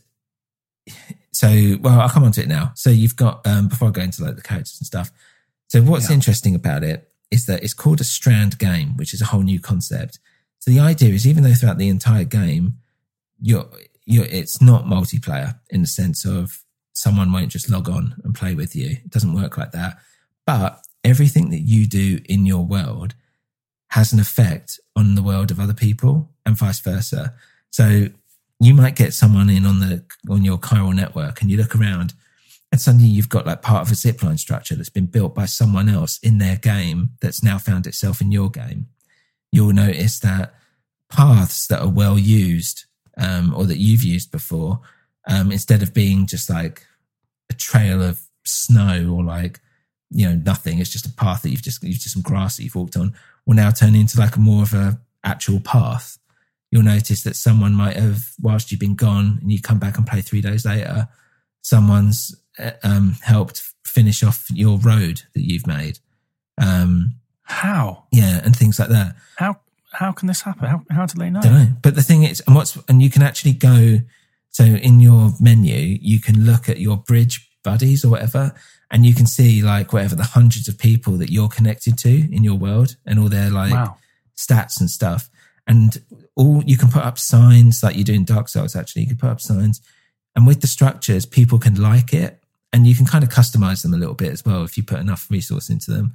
so, 1.32 1.76
well, 1.82 2.00
I'll 2.00 2.08
come 2.08 2.24
on 2.24 2.32
to 2.32 2.42
it 2.42 2.48
now. 2.48 2.72
So 2.76 2.88
you've 2.88 3.14
got 3.16 3.46
um, 3.46 3.68
before 3.68 3.88
I 3.88 3.90
go 3.90 4.00
into 4.00 4.24
like 4.24 4.36
the 4.36 4.42
characters 4.42 4.78
and 4.80 4.86
stuff. 4.86 5.10
So 5.68 5.82
what's 5.82 6.08
Yeah. 6.08 6.14
interesting 6.14 6.54
about 6.54 6.82
it 6.82 7.04
is 7.30 7.46
that 7.46 7.62
it's 7.62 7.74
called 7.74 8.00
a 8.00 8.04
strand 8.04 8.58
game, 8.58 8.96
which 8.96 9.12
is 9.12 9.20
a 9.20 9.26
whole 9.26 9.42
new 9.42 9.60
concept. 9.60 10.18
So 10.60 10.70
the 10.70 10.80
idea 10.80 11.10
is, 11.10 11.26
even 11.26 11.44
though 11.44 11.54
throughout 11.54 11.78
the 11.78 11.88
entire 11.88 12.24
game, 12.24 12.74
you're 13.40 13.68
you're 14.04 14.24
it's 14.24 14.60
not 14.60 14.84
multiplayer 14.84 15.58
in 15.70 15.82
the 15.82 15.86
sense 15.86 16.24
of 16.24 16.62
someone 16.92 17.32
won't 17.32 17.50
just 17.50 17.70
log 17.70 17.88
on 17.88 18.20
and 18.24 18.34
play 18.34 18.54
with 18.54 18.74
you. 18.74 18.90
It 18.90 19.10
doesn't 19.10 19.34
work 19.34 19.56
like 19.56 19.72
that. 19.72 19.98
But 20.46 20.80
everything 21.04 21.50
that 21.50 21.60
you 21.60 21.86
do 21.86 22.20
in 22.24 22.44
your 22.44 22.64
world 22.64 23.14
has 23.90 24.12
an 24.12 24.20
effect 24.20 24.80
on 24.96 25.14
the 25.14 25.22
world 25.22 25.50
of 25.50 25.60
other 25.60 25.74
people 25.74 26.30
and 26.44 26.56
vice 26.56 26.80
versa. 26.80 27.34
So 27.70 28.06
you 28.60 28.74
might 28.74 28.96
get 28.96 29.14
someone 29.14 29.48
in 29.48 29.64
on 29.64 29.80
the 29.80 30.04
on 30.28 30.44
your 30.44 30.58
chiral 30.58 30.94
network 30.94 31.40
and 31.40 31.50
you 31.50 31.56
look 31.56 31.76
around 31.76 32.14
and 32.70 32.80
suddenly 32.80 33.08
you've 33.08 33.28
got 33.28 33.46
like 33.46 33.62
part 33.62 33.82
of 33.82 33.92
a 33.92 33.94
zipline 33.94 34.38
structure 34.38 34.74
that's 34.74 34.88
been 34.88 35.06
built 35.06 35.34
by 35.34 35.46
someone 35.46 35.88
else 35.88 36.18
in 36.18 36.38
their 36.38 36.56
game 36.56 37.10
that's 37.20 37.42
now 37.42 37.58
found 37.58 37.86
itself 37.86 38.20
in 38.20 38.30
your 38.30 38.50
game. 38.50 38.86
You'll 39.50 39.72
notice 39.72 40.18
that 40.20 40.54
paths 41.08 41.66
that 41.68 41.80
are 41.80 41.88
well 41.88 42.18
used 42.18 42.84
um, 43.16 43.54
or 43.54 43.64
that 43.64 43.78
you've 43.78 44.02
used 44.02 44.30
before, 44.30 44.80
um, 45.26 45.50
instead 45.50 45.82
of 45.82 45.94
being 45.94 46.26
just 46.26 46.48
like 46.50 46.86
a 47.50 47.54
trail 47.54 48.02
of 48.02 48.20
snow 48.44 49.14
or 49.14 49.24
like 49.24 49.60
you 50.10 50.26
know 50.26 50.36
nothing, 50.36 50.78
it's 50.78 50.90
just 50.90 51.06
a 51.06 51.12
path 51.12 51.42
that 51.42 51.50
you've 51.50 51.62
just 51.62 51.82
you've 51.82 51.98
just 51.98 52.14
some 52.14 52.22
grass 52.22 52.56
that 52.56 52.64
you've 52.64 52.74
walked 52.74 52.96
on, 52.96 53.14
will 53.46 53.54
now 53.54 53.70
turn 53.70 53.94
into 53.94 54.18
like 54.18 54.36
a 54.36 54.40
more 54.40 54.62
of 54.62 54.74
a 54.74 54.98
actual 55.24 55.60
path. 55.60 56.18
You'll 56.70 56.82
notice 56.82 57.22
that 57.24 57.36
someone 57.36 57.74
might 57.74 57.96
have, 57.96 58.30
whilst 58.40 58.70
you've 58.70 58.80
been 58.80 58.94
gone, 58.94 59.38
and 59.40 59.50
you 59.50 59.60
come 59.60 59.78
back 59.78 59.96
and 59.96 60.06
play 60.06 60.20
three 60.20 60.42
days 60.42 60.66
later, 60.66 61.08
someone's 61.62 62.34
um, 62.82 63.16
helped 63.22 63.62
finish 63.84 64.22
off 64.22 64.46
your 64.52 64.78
road 64.78 65.22
that 65.34 65.42
you've 65.44 65.66
made. 65.66 65.98
Um, 66.60 67.14
How? 67.42 68.04
yeah, 68.12 68.40
and 68.44 68.54
things 68.54 68.78
like 68.78 68.88
that. 68.90 69.16
How 69.36 69.60
how 69.92 70.12
can 70.12 70.28
this 70.28 70.42
happen? 70.42 70.66
How 70.68 70.82
how 70.90 71.06
do 71.06 71.18
they 71.18 71.30
know? 71.30 71.40
don't 71.40 71.52
know. 71.54 71.68
But 71.82 71.94
the 71.94 72.02
thing 72.02 72.24
is, 72.24 72.42
and 72.46 72.54
what's 72.54 72.76
and 72.88 73.02
you 73.02 73.10
can 73.10 73.22
actually 73.22 73.52
go. 73.54 74.00
So 74.50 74.64
in 74.64 75.00
your 75.00 75.32
menu, 75.40 75.98
you 76.00 76.20
can 76.20 76.44
look 76.44 76.68
at 76.68 76.78
your 76.78 76.96
bridge 76.96 77.48
buddies 77.62 78.04
or 78.04 78.08
whatever, 78.10 78.54
and 78.90 79.06
you 79.06 79.14
can 79.14 79.26
see 79.26 79.62
like 79.62 79.92
whatever 79.92 80.16
the 80.16 80.24
hundreds 80.24 80.68
of 80.68 80.78
people 80.78 81.14
that 81.18 81.30
you're 81.30 81.48
connected 81.48 81.96
to 81.98 82.34
in 82.34 82.42
your 82.44 82.56
world 82.56 82.96
and 83.06 83.18
all 83.18 83.28
their 83.28 83.50
like 83.50 83.72
Wow. 83.72 83.96
stats 84.36 84.80
and 84.80 84.90
stuff. 84.90 85.28
And 85.66 86.02
all 86.34 86.62
you 86.64 86.76
can 86.78 86.88
put 86.88 87.04
up 87.04 87.18
signs 87.18 87.82
like 87.82 87.94
you 87.96 88.04
do 88.04 88.14
in 88.14 88.24
Dark 88.24 88.48
Souls. 88.48 88.74
Actually, 88.74 89.02
you 89.02 89.08
can 89.08 89.18
put 89.18 89.30
up 89.30 89.40
signs, 89.40 89.80
and 90.34 90.46
with 90.46 90.60
the 90.60 90.66
structures, 90.66 91.24
people 91.26 91.58
can 91.58 91.80
like 91.80 92.12
it, 92.12 92.42
and 92.72 92.86
you 92.86 92.94
can 92.94 93.06
kind 93.06 93.24
of 93.24 93.30
customize 93.30 93.82
them 93.82 93.94
a 93.94 93.96
little 93.98 94.14
bit 94.14 94.32
as 94.32 94.44
well 94.44 94.62
if 94.64 94.76
you 94.76 94.82
put 94.82 94.98
enough 95.00 95.30
resource 95.30 95.70
into 95.70 95.90
them. 95.90 96.14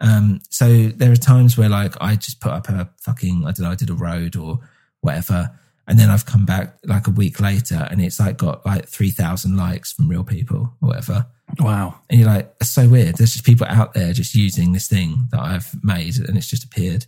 Um, 0.00 0.40
so 0.48 0.88
there 0.88 1.12
are 1.12 1.16
times 1.16 1.58
where 1.58 1.68
like 1.68 1.94
I 2.00 2.16
just 2.16 2.40
put 2.40 2.52
up 2.52 2.68
a 2.68 2.88
fucking 3.02 3.42
I 3.46 3.52
don't 3.52 3.60
know 3.60 3.70
I 3.70 3.74
did 3.74 3.90
a 3.90 3.94
road 3.94 4.34
or 4.36 4.60
whatever, 5.02 5.50
and 5.86 5.98
then 5.98 6.08
I've 6.08 6.24
come 6.24 6.46
back 6.46 6.78
like 6.84 7.06
a 7.06 7.10
week 7.10 7.38
later 7.40 7.86
and 7.90 8.00
it's 8.00 8.18
like 8.20 8.38
got 8.38 8.64
like 8.64 8.86
three 8.88 9.10
thousand 9.10 9.56
likes 9.56 9.92
from 9.92 10.08
real 10.08 10.24
people 10.24 10.74
or 10.80 10.88
whatever, 10.88 11.26
Wow. 11.58 12.00
and 12.08 12.18
you're 12.18 12.28
like 12.28 12.54
it's 12.60 12.70
so 12.70 12.88
weird. 12.88 13.16
There's 13.16 13.32
just 13.34 13.44
people 13.44 13.66
out 13.68 13.92
there 13.92 14.12
just 14.14 14.34
using 14.34 14.72
this 14.72 14.88
thing 14.88 15.28
that 15.32 15.40
I've 15.40 15.74
made 15.84 16.16
and 16.16 16.36
it's 16.38 16.48
just 16.48 16.64
appeared 16.64 17.04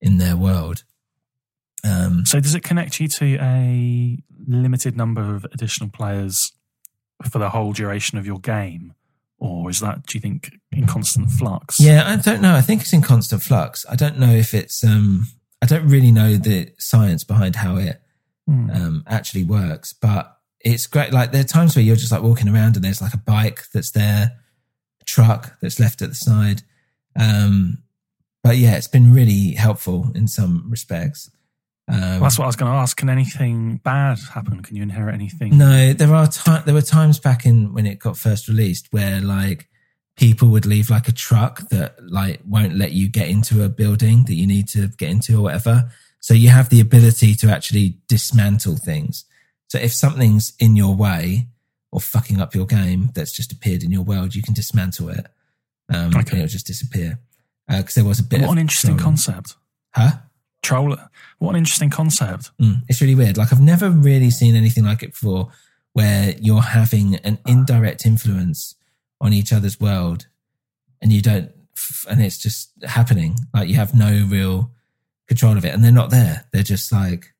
in 0.00 0.16
their 0.18 0.36
world. 0.36 0.84
Um, 1.84 2.24
So 2.24 2.40
does 2.40 2.54
it 2.54 2.62
connect 2.62 2.98
you 3.00 3.08
to 3.08 3.36
a 3.40 4.22
limited 4.46 4.96
number 4.96 5.34
of 5.34 5.44
additional 5.52 5.90
players 5.90 6.52
for 7.26 7.38
the 7.38 7.50
whole 7.50 7.72
duration 7.72 8.18
of 8.18 8.26
your 8.26 8.38
game? 8.38 8.94
Or 9.38 9.68
is 9.70 9.80
that, 9.80 10.06
do 10.06 10.16
you 10.16 10.20
think, 10.20 10.52
in 10.70 10.86
constant 10.86 11.28
flux? 11.30 11.80
Yeah, 11.80 12.04
I 12.06 12.16
don't 12.16 12.40
know. 12.40 12.54
I 12.54 12.60
think 12.60 12.82
it's 12.82 12.92
in 12.92 13.02
constant 13.02 13.42
flux. 13.42 13.84
I 13.90 13.96
don't 13.96 14.18
know 14.18 14.30
if 14.30 14.54
it's. 14.54 14.84
um 14.84 15.26
I 15.60 15.66
don't 15.66 15.86
really 15.88 16.10
know 16.12 16.36
the 16.36 16.72
science 16.78 17.24
behind 17.24 17.56
how 17.56 17.76
it 17.76 18.00
Hmm. 18.46 18.70
um 18.70 19.04
actually 19.06 19.44
works, 19.44 19.92
but 19.92 20.36
it's 20.60 20.86
great. 20.86 21.12
Like 21.12 21.32
there 21.32 21.40
are 21.40 21.44
times 21.44 21.74
where 21.74 21.84
you're 21.84 21.96
just 21.96 22.12
like 22.12 22.22
walking 22.22 22.48
around 22.48 22.76
and 22.76 22.84
there's 22.84 23.02
like 23.02 23.14
a 23.14 23.18
bike 23.18 23.64
that's 23.74 23.90
there, 23.92 24.32
a 25.00 25.04
truck 25.04 25.58
that's 25.60 25.80
left 25.80 26.02
at 26.02 26.08
the 26.10 26.14
side. 26.14 26.62
Um, 27.18 27.82
but 28.44 28.56
yeah, 28.58 28.76
it's 28.76 28.88
been 28.88 29.12
really 29.12 29.52
helpful 29.52 30.10
in 30.14 30.26
some 30.28 30.66
respects. 30.70 31.30
Um, 31.88 32.00
Well, 32.00 32.20
that's 32.20 32.38
what 32.38 32.44
I 32.44 32.46
was 32.46 32.56
going 32.56 32.70
to 32.72 32.78
ask. 32.78 32.96
Can 32.96 33.08
anything 33.08 33.76
bad 33.78 34.18
happen? 34.32 34.62
Can 34.62 34.76
you 34.76 34.82
inherit 34.82 35.14
anything? 35.14 35.58
No, 35.58 35.92
there 35.92 36.14
are 36.14 36.28
there 36.64 36.74
were 36.74 36.80
times 36.82 37.18
back 37.18 37.44
in 37.44 37.72
when 37.74 37.86
it 37.86 37.98
got 37.98 38.16
first 38.16 38.48
released 38.48 38.88
where 38.92 39.20
like 39.20 39.68
people 40.16 40.48
would 40.48 40.66
leave 40.66 40.90
like 40.90 41.08
a 41.08 41.12
truck 41.12 41.68
that 41.70 41.96
like 42.04 42.40
won't 42.46 42.76
let 42.76 42.92
you 42.92 43.08
get 43.08 43.28
into 43.28 43.64
a 43.64 43.68
building 43.68 44.24
that 44.24 44.34
you 44.34 44.46
need 44.46 44.68
to 44.68 44.88
get 44.88 45.10
into 45.10 45.38
or 45.38 45.42
whatever. 45.42 45.90
So 46.20 46.34
you 46.34 46.50
have 46.50 46.68
the 46.68 46.80
ability 46.80 47.34
to 47.36 47.50
actually 47.50 47.98
dismantle 48.08 48.76
things. 48.76 49.24
So 49.68 49.78
if 49.78 49.92
something's 49.92 50.52
in 50.60 50.76
your 50.76 50.94
way 50.94 51.48
or 51.90 52.00
fucking 52.00 52.40
up 52.40 52.54
your 52.54 52.66
game 52.66 53.10
that's 53.14 53.32
just 53.32 53.50
appeared 53.52 53.82
in 53.82 53.90
your 53.90 54.02
world, 54.02 54.34
you 54.34 54.42
can 54.42 54.54
dismantle 54.54 55.08
it. 55.08 55.26
Um, 55.92 56.08
Okay. 56.08 56.18
and 56.20 56.32
it'll 56.34 56.46
just 56.46 56.66
disappear. 56.66 57.18
Because 57.68 57.94
there 57.94 58.04
was 58.04 58.20
a 58.20 58.22
bit 58.22 58.42
What 58.42 58.52
an 58.52 58.58
interesting 58.58 58.98
concept. 58.98 59.56
Huh? 59.94 60.12
Troll. 60.62 60.96
What 61.38 61.50
an 61.50 61.56
interesting 61.56 61.90
concept. 61.90 62.50
Mm, 62.60 62.82
it's 62.88 63.00
really 63.00 63.14
weird. 63.14 63.36
Like 63.36 63.52
I've 63.52 63.60
never 63.60 63.90
really 63.90 64.30
seen 64.30 64.54
anything 64.54 64.84
like 64.84 65.02
it 65.02 65.10
before, 65.10 65.50
where 65.92 66.34
you're 66.40 66.62
having 66.62 67.16
an 67.16 67.38
indirect 67.46 68.06
influence 68.06 68.76
on 69.20 69.32
each 69.32 69.52
other's 69.52 69.80
world, 69.80 70.26
and 71.00 71.12
you 71.12 71.20
don't, 71.20 71.50
and 72.08 72.22
it's 72.22 72.38
just 72.38 72.72
happening. 72.84 73.36
Like 73.52 73.68
you 73.68 73.74
have 73.74 73.94
no 73.94 74.26
real 74.28 74.70
control 75.26 75.56
of 75.56 75.64
it, 75.64 75.74
and 75.74 75.84
they're 75.84 75.92
not 75.92 76.10
there. 76.10 76.44
They're 76.52 76.62
just 76.62 76.92
like, 76.92 77.34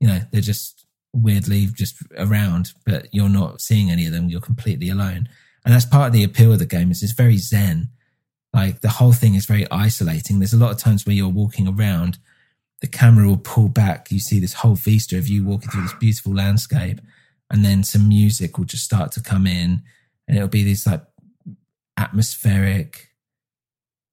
you 0.00 0.06
know, 0.06 0.20
they're 0.30 0.40
just 0.40 0.86
weirdly 1.12 1.66
just 1.66 1.96
around, 2.18 2.72
but 2.86 3.08
you're 3.12 3.28
not 3.28 3.60
seeing 3.60 3.90
any 3.90 4.06
of 4.06 4.12
them. 4.12 4.28
You're 4.28 4.40
completely 4.40 4.90
alone, 4.90 5.28
and 5.64 5.74
that's 5.74 5.86
part 5.86 6.06
of 6.06 6.12
the 6.12 6.24
appeal 6.24 6.52
of 6.52 6.60
the 6.60 6.66
game. 6.66 6.90
Is 6.92 7.02
it's 7.02 7.12
very 7.12 7.36
zen. 7.36 7.88
Like 8.54 8.80
the 8.80 8.88
whole 8.88 9.12
thing 9.12 9.34
is 9.34 9.46
very 9.46 9.68
isolating. 9.70 10.38
There's 10.38 10.54
a 10.54 10.58
lot 10.58 10.70
of 10.70 10.78
times 10.78 11.04
where 11.04 11.14
you're 11.14 11.28
walking 11.28 11.66
around 11.66 12.18
the 12.80 12.86
camera 12.86 13.26
will 13.26 13.38
pull 13.38 13.68
back. 13.68 14.10
You 14.10 14.20
see 14.20 14.38
this 14.38 14.52
whole 14.52 14.74
vista 14.74 15.16
of 15.16 15.26
you 15.26 15.44
walking 15.44 15.70
through 15.70 15.82
this 15.82 15.94
beautiful 15.94 16.34
landscape, 16.34 17.00
and 17.50 17.64
then 17.64 17.82
some 17.82 18.08
music 18.08 18.58
will 18.58 18.66
just 18.66 18.84
start 18.84 19.10
to 19.12 19.22
come 19.22 19.46
in, 19.46 19.82
and 20.28 20.36
it'll 20.36 20.48
be 20.48 20.64
this 20.64 20.86
like 20.86 21.02
atmospheric, 21.96 23.08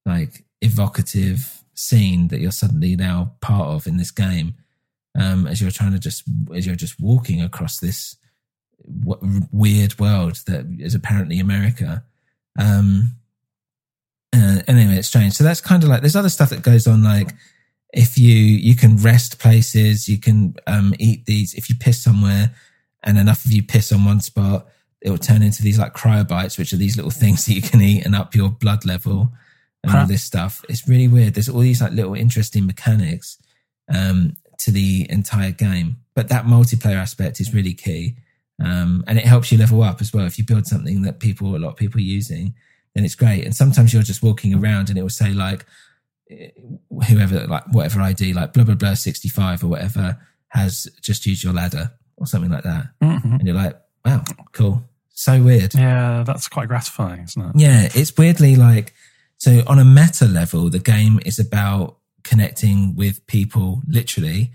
like 0.06 0.44
evocative 0.60 1.62
scene 1.74 2.28
that 2.28 2.40
you're 2.40 2.50
suddenly 2.50 2.96
now 2.96 3.34
part 3.40 3.68
of 3.68 3.86
in 3.86 3.96
this 3.96 4.10
game. 4.10 4.54
Um, 5.14 5.46
as 5.46 5.60
you're 5.60 5.70
trying 5.70 5.92
to 5.92 5.98
just 5.98 6.24
as 6.54 6.66
you're 6.66 6.74
just 6.74 6.98
walking 6.98 7.42
across 7.42 7.78
this 7.78 8.16
w- 9.04 9.42
weird 9.52 9.98
world 9.98 10.36
that 10.46 10.64
is 10.78 10.94
apparently 10.94 11.38
America. 11.38 12.04
Um, 12.58 13.16
uh, 14.34 14.60
anyway, 14.66 14.96
it's 14.96 15.08
strange. 15.08 15.34
So 15.34 15.44
that's 15.44 15.60
kind 15.60 15.82
of 15.82 15.88
like 15.88 16.00
there's 16.00 16.16
other 16.16 16.28
stuff 16.28 16.50
that 16.50 16.62
goes 16.62 16.86
on, 16.86 17.02
like 17.02 17.32
if 17.92 18.18
you 18.18 18.34
you 18.34 18.74
can 18.74 18.96
rest 18.96 19.38
places, 19.38 20.08
you 20.08 20.18
can 20.18 20.54
um, 20.66 20.94
eat 20.98 21.26
these. 21.26 21.54
If 21.54 21.68
you 21.68 21.76
piss 21.78 22.02
somewhere, 22.02 22.52
and 23.02 23.18
enough 23.18 23.44
of 23.44 23.52
you 23.52 23.62
piss 23.62 23.92
on 23.92 24.04
one 24.04 24.20
spot, 24.20 24.66
it 25.00 25.10
will 25.10 25.18
turn 25.18 25.42
into 25.42 25.62
these 25.62 25.78
like 25.78 25.94
cryobites, 25.94 26.58
which 26.58 26.72
are 26.72 26.78
these 26.78 26.96
little 26.96 27.10
things 27.10 27.44
that 27.46 27.54
you 27.54 27.62
can 27.62 27.80
eat 27.82 28.04
and 28.04 28.14
up 28.14 28.34
your 28.34 28.48
blood 28.48 28.84
level 28.84 29.32
and 29.82 29.92
all 29.94 30.06
this 30.06 30.22
stuff. 30.22 30.64
It's 30.68 30.88
really 30.88 31.08
weird. 31.08 31.34
There's 31.34 31.48
all 31.48 31.60
these 31.60 31.82
like 31.82 31.92
little 31.92 32.14
interesting 32.14 32.66
mechanics 32.66 33.36
um, 33.92 34.36
to 34.58 34.70
the 34.70 35.06
entire 35.10 35.50
game, 35.50 35.96
but 36.14 36.28
that 36.28 36.44
multiplayer 36.44 36.96
aspect 36.96 37.40
is 37.40 37.52
really 37.52 37.74
key, 37.74 38.16
um, 38.62 39.04
and 39.06 39.18
it 39.18 39.24
helps 39.24 39.50
you 39.50 39.58
level 39.58 39.82
up 39.82 40.00
as 40.00 40.12
well. 40.12 40.24
If 40.24 40.38
you 40.38 40.44
build 40.44 40.66
something 40.66 41.02
that 41.02 41.20
people, 41.20 41.56
a 41.56 41.58
lot 41.58 41.70
of 41.70 41.76
people 41.76 41.98
are 41.98 42.04
using, 42.04 42.54
then 42.94 43.04
it's 43.04 43.14
great. 43.14 43.44
And 43.44 43.54
sometimes 43.54 43.92
you're 43.92 44.02
just 44.02 44.22
walking 44.22 44.54
around 44.54 44.88
and 44.90 44.98
it 44.98 45.02
will 45.02 45.08
say 45.08 45.32
like 45.32 45.64
whoever 47.08 47.46
like 47.46 47.64
whatever 47.72 48.00
ID 48.00 48.32
like 48.32 48.52
blah 48.52 48.64
blah 48.64 48.74
blah 48.74 48.94
65 48.94 49.64
or 49.64 49.68
whatever 49.68 50.18
has 50.48 50.88
just 51.00 51.26
used 51.26 51.44
your 51.44 51.52
ladder 51.52 51.90
or 52.16 52.26
something 52.26 52.50
like 52.50 52.64
that 52.64 52.86
Mhm. 53.02 53.38
and 53.38 53.42
you're 53.46 53.56
like 53.56 53.78
wow 54.04 54.22
cool 54.52 54.82
so 55.10 55.42
weird 55.42 55.74
Yeah, 55.74 56.24
that's 56.26 56.48
quite 56.48 56.68
gratifying, 56.68 57.24
isn't 57.24 57.42
it? 57.42 57.52
yeah 57.56 57.88
it's 57.94 58.16
weirdly 58.16 58.56
like 58.56 58.94
so 59.36 59.62
on 59.66 59.78
a 59.78 59.84
meta 59.84 60.24
level 60.26 60.70
the 60.70 60.78
game 60.78 61.20
is 61.26 61.38
about 61.38 61.98
connecting 62.24 62.94
with 62.94 63.26
people 63.26 63.82
literally 63.86 64.52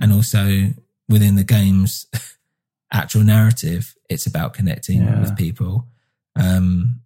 and 0.00 0.12
also 0.12 0.72
within 1.08 1.34
the 1.36 1.44
game's 1.44 2.06
actual 2.92 3.22
narrative 3.24 3.94
it's 4.08 4.26
about 4.26 4.54
connecting 4.54 5.02
Yeah. 5.02 5.20
with 5.20 5.36
people 5.36 5.88
um 6.36 7.00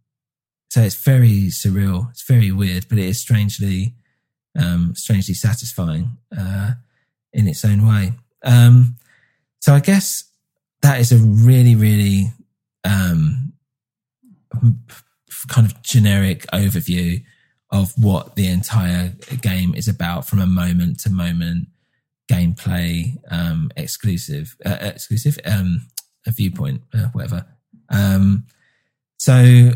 so 0.70 0.80
it's 0.80 0.94
very 0.94 1.48
surreal. 1.48 2.08
It's 2.10 2.22
very 2.22 2.50
weird 2.52 2.86
but 2.88 2.98
it 2.98 3.06
is 3.06 3.20
strangely 3.20 3.94
um 4.58 4.94
strangely 4.94 5.34
satisfying 5.34 6.16
uh 6.36 6.72
in 7.32 7.46
its 7.46 7.64
own 7.64 7.86
way. 7.86 8.12
Um 8.42 8.96
so 9.60 9.74
i 9.74 9.80
guess 9.80 10.24
that 10.82 10.98
is 11.00 11.12
a 11.12 11.18
really 11.18 11.74
really 11.74 12.32
um 12.84 13.52
kind 15.48 15.66
of 15.70 15.82
generic 15.82 16.46
overview 16.52 17.22
of 17.70 17.92
what 18.02 18.34
the 18.36 18.48
entire 18.48 19.12
game 19.42 19.74
is 19.74 19.86
about 19.86 20.26
from 20.26 20.40
a 20.40 20.46
moment 20.46 20.98
to 21.00 21.10
moment 21.10 21.68
gameplay 22.30 23.16
um 23.30 23.70
exclusive 23.76 24.56
uh, 24.64 24.78
exclusive 24.80 25.38
um 25.44 25.86
a 26.26 26.30
viewpoint 26.30 26.82
uh, 26.94 27.08
whatever. 27.12 27.46
Um 27.90 28.46
so 29.18 29.72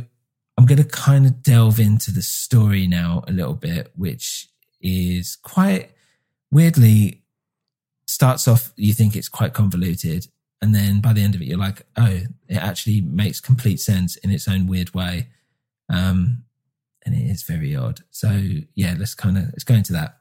i'm 0.65 0.67
going 0.67 0.83
to 0.83 0.89
kind 0.89 1.27
of 1.27 1.43
delve 1.43 1.79
into 1.79 2.11
the 2.11 2.23
story 2.23 2.87
now 2.87 3.23
a 3.29 3.33
little 3.33 3.53
bit 3.53 3.93
which 3.97 4.49
is 4.81 5.37
quite 5.37 5.91
weirdly 6.51 7.23
starts 8.07 8.49
off 8.49 8.73
you 8.77 8.95
think 8.95 9.15
it's 9.15 9.29
quite 9.29 9.53
convoluted 9.53 10.27
and 10.63 10.75
then 10.75 11.03
by 11.03 11.13
the 11.13 11.21
end 11.21 11.35
of 11.35 11.43
it 11.43 11.45
you're 11.45 11.59
like 11.59 11.83
oh 11.99 12.21
it 12.49 12.57
actually 12.57 13.03
makes 13.03 13.41
complete 13.41 13.79
sense 13.79 14.17
in 14.17 14.31
its 14.31 14.49
own 14.49 14.67
weird 14.67 14.95
way 14.95 15.29
um 15.91 16.45
and 17.05 17.15
it 17.15 17.31
is 17.31 17.43
very 17.43 17.77
odd. 17.77 18.01
So 18.11 18.41
yeah 18.75 18.95
let's 18.99 19.15
kind 19.15 19.37
of 19.37 19.45
let's 19.49 19.65
go 19.65 19.75
into 19.75 19.93
that 19.93 20.21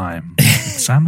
time. 0.00 0.36
Sam. 0.38 1.06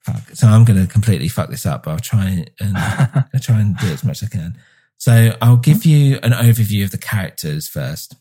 Fuck. 0.00 0.30
So 0.34 0.46
I'm 0.46 0.64
going 0.64 0.80
to 0.80 0.90
completely 0.90 1.28
fuck 1.28 1.50
this 1.50 1.66
up, 1.66 1.84
but 1.84 1.90
I'll 1.90 1.98
try 1.98 2.46
and 2.60 2.76
I'll 3.34 3.40
try 3.40 3.60
and 3.60 3.76
do 3.76 3.88
it 3.88 3.92
as 3.92 4.04
much 4.04 4.22
as 4.22 4.28
I 4.28 4.36
can. 4.36 4.58
So 4.96 5.36
I'll 5.40 5.58
give 5.58 5.84
you 5.84 6.18
an 6.22 6.32
overview 6.32 6.84
of 6.84 6.90
the 6.90 6.98
characters 6.98 7.68
first, 7.68 8.16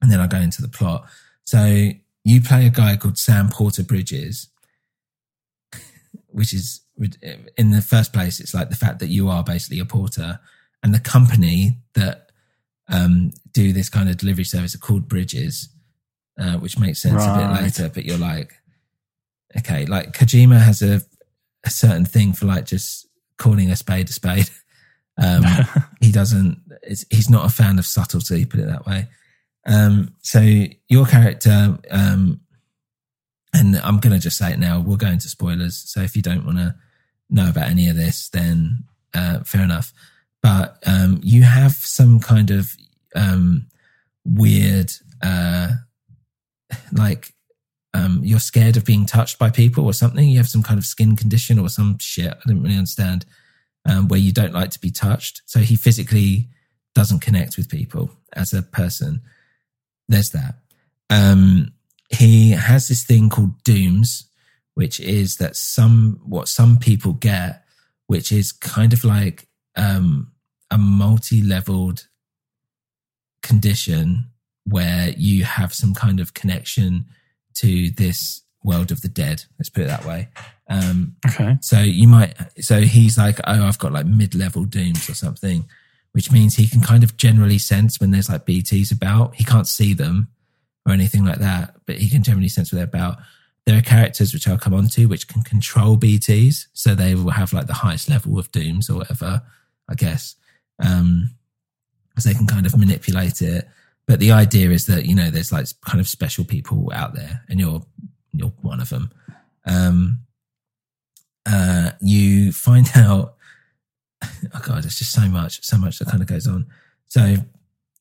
and 0.00 0.10
then 0.10 0.20
I'll 0.20 0.28
go 0.28 0.38
into 0.38 0.62
the 0.62 0.68
plot. 0.68 1.06
So 1.44 1.90
you 2.24 2.40
play 2.40 2.66
a 2.66 2.70
guy 2.70 2.96
called 2.96 3.18
Sam 3.18 3.48
Porter 3.48 3.82
Bridges, 3.82 4.48
which 6.28 6.54
is 6.54 6.80
in 7.56 7.70
the 7.70 7.82
first 7.82 8.12
place, 8.12 8.40
it's 8.40 8.54
like 8.54 8.70
the 8.70 8.76
fact 8.76 8.98
that 8.98 9.06
you 9.06 9.28
are 9.28 9.44
basically 9.44 9.78
a 9.78 9.84
porter, 9.84 10.40
and 10.82 10.94
the 10.94 11.00
company 11.00 11.78
that 11.94 12.30
um, 12.88 13.32
do 13.52 13.72
this 13.72 13.88
kind 13.88 14.08
of 14.08 14.16
delivery 14.16 14.44
service 14.44 14.74
are 14.74 14.78
called 14.78 15.08
Bridges, 15.08 15.68
uh, 16.38 16.56
which 16.58 16.78
makes 16.78 17.02
sense 17.02 17.22
a 17.24 17.36
bit 17.36 17.62
later. 17.62 17.90
But 17.92 18.04
you're 18.04 18.18
like, 18.18 18.54
okay, 19.56 19.86
like 19.86 20.12
Kojima 20.12 20.60
has 20.60 20.82
a, 20.82 21.00
a 21.64 21.70
certain 21.70 22.04
thing 22.04 22.32
for 22.32 22.46
like 22.46 22.66
just 22.66 23.06
calling 23.36 23.70
a 23.70 23.76
spade 23.76 24.08
a 24.08 24.12
spade. 24.12 24.50
Um, 25.20 25.42
he 26.00 26.12
doesn't, 26.12 26.60
it's, 26.84 27.04
he's 27.10 27.28
not 27.28 27.44
a 27.44 27.48
fan 27.48 27.80
of 27.80 27.86
subtlety, 27.86 28.44
put 28.44 28.60
it 28.60 28.68
that 28.68 28.86
way. 28.86 29.08
Um, 29.66 30.14
so 30.22 30.38
your 30.88 31.06
character, 31.06 31.76
um, 31.90 32.40
and 33.52 33.76
I'm 33.78 33.98
going 33.98 34.12
to 34.12 34.20
just 34.20 34.38
say 34.38 34.52
it 34.52 34.60
now, 34.60 34.78
we'll 34.78 34.96
go 34.96 35.08
into 35.08 35.28
spoilers. 35.28 35.76
So 35.76 36.02
if 36.02 36.14
you 36.14 36.22
don't 36.22 36.46
want 36.46 36.58
to 36.58 36.76
know 37.28 37.48
about 37.48 37.68
any 37.68 37.88
of 37.88 37.96
this, 37.96 38.28
then, 38.28 38.84
uh, 39.12 39.40
fair 39.40 39.62
enough. 39.62 39.92
But, 40.40 40.80
um, 40.86 41.18
you 41.24 41.42
have 41.42 41.72
some 41.72 42.20
kind 42.20 42.52
of, 42.52 42.70
um, 43.16 43.66
weird, 44.24 44.92
uh, 45.20 45.70
like 46.92 47.32
um, 47.94 48.20
you're 48.22 48.38
scared 48.38 48.76
of 48.76 48.84
being 48.84 49.06
touched 49.06 49.38
by 49.38 49.50
people 49.50 49.84
or 49.84 49.92
something. 49.92 50.28
You 50.28 50.38
have 50.38 50.48
some 50.48 50.62
kind 50.62 50.78
of 50.78 50.84
skin 50.84 51.16
condition 51.16 51.58
or 51.58 51.68
some 51.68 51.98
shit. 51.98 52.32
I 52.32 52.40
didn't 52.46 52.62
really 52.62 52.76
understand 52.76 53.24
um, 53.88 54.08
where 54.08 54.20
you 54.20 54.32
don't 54.32 54.52
like 54.52 54.70
to 54.70 54.80
be 54.80 54.90
touched. 54.90 55.42
So 55.46 55.60
he 55.60 55.76
physically 55.76 56.48
doesn't 56.94 57.20
connect 57.20 57.56
with 57.56 57.68
people 57.68 58.10
as 58.34 58.52
a 58.52 58.62
person. 58.62 59.22
There's 60.08 60.30
that. 60.30 60.56
Um, 61.10 61.72
he 62.10 62.50
has 62.50 62.88
this 62.88 63.04
thing 63.04 63.28
called 63.28 63.62
dooms, 63.64 64.28
which 64.74 65.00
is 65.00 65.36
that 65.36 65.56
some 65.56 66.20
what 66.24 66.48
some 66.48 66.78
people 66.78 67.12
get, 67.12 67.64
which 68.06 68.32
is 68.32 68.52
kind 68.52 68.92
of 68.92 69.04
like 69.04 69.46
um, 69.76 70.32
a 70.70 70.78
multi-leveled 70.78 72.06
condition 73.42 74.30
where 74.68 75.10
you 75.16 75.44
have 75.44 75.72
some 75.74 75.94
kind 75.94 76.20
of 76.20 76.34
connection 76.34 77.06
to 77.54 77.90
this 77.90 78.42
world 78.64 78.90
of 78.90 79.00
the 79.02 79.08
dead. 79.08 79.44
Let's 79.58 79.68
put 79.68 79.84
it 79.84 79.88
that 79.88 80.04
way. 80.04 80.28
Um, 80.68 81.16
Okay. 81.26 81.56
so 81.60 81.80
you 81.80 82.08
might, 82.08 82.34
so 82.60 82.80
he's 82.80 83.16
like, 83.16 83.38
oh, 83.46 83.64
I've 83.66 83.78
got 83.78 83.92
like 83.92 84.06
mid 84.06 84.34
level 84.34 84.64
dooms 84.64 85.08
or 85.08 85.14
something, 85.14 85.64
which 86.12 86.30
means 86.30 86.54
he 86.56 86.66
can 86.66 86.80
kind 86.80 87.02
of 87.04 87.16
generally 87.16 87.58
sense 87.58 88.00
when 88.00 88.10
there's 88.10 88.28
like 88.28 88.46
BTs 88.46 88.92
about. 88.92 89.34
He 89.36 89.44
can't 89.44 89.66
see 89.68 89.94
them 89.94 90.28
or 90.86 90.92
anything 90.92 91.24
like 91.24 91.38
that, 91.38 91.76
but 91.86 91.96
he 91.96 92.08
can 92.10 92.22
generally 92.22 92.48
sense 92.48 92.72
what 92.72 92.76
they're 92.76 92.84
about. 92.84 93.18
There 93.64 93.78
are 93.78 93.82
characters 93.82 94.32
which 94.32 94.48
I'll 94.48 94.58
come 94.58 94.74
on 94.74 94.88
to 94.88 95.06
which 95.06 95.28
can 95.28 95.42
control 95.42 95.96
BTs. 95.98 96.66
So 96.72 96.94
they 96.94 97.14
will 97.14 97.30
have 97.30 97.52
like 97.52 97.66
the 97.66 97.74
highest 97.74 98.08
level 98.08 98.38
of 98.38 98.50
dooms 98.50 98.88
or 98.90 98.96
whatever, 98.98 99.42
I 99.88 99.94
guess. 99.94 100.36
Um, 100.84 101.30
because 102.10 102.24
they 102.24 102.34
can 102.34 102.46
kind 102.46 102.66
of 102.66 102.76
manipulate 102.76 103.40
it. 103.42 103.68
But 104.08 104.20
the 104.20 104.32
idea 104.32 104.70
is 104.70 104.86
that, 104.86 105.04
you 105.04 105.14
know, 105.14 105.30
there's 105.30 105.52
like 105.52 105.66
kind 105.84 106.00
of 106.00 106.08
special 106.08 106.44
people 106.44 106.90
out 106.94 107.14
there 107.14 107.44
and 107.48 107.60
you're, 107.60 107.82
you're 108.32 108.52
one 108.62 108.80
of 108.80 108.88
them. 108.88 109.12
Um, 109.66 110.20
uh, 111.46 111.90
you 112.00 112.50
find 112.52 112.88
out. 112.96 113.34
Oh 114.22 114.60
god, 114.66 114.82
there's 114.82 114.98
just 114.98 115.12
so 115.12 115.28
much, 115.28 115.62
so 115.64 115.78
much 115.78 115.98
that 115.98 116.08
kind 116.08 116.22
of 116.22 116.26
goes 116.26 116.46
on. 116.46 116.66
So 117.06 117.36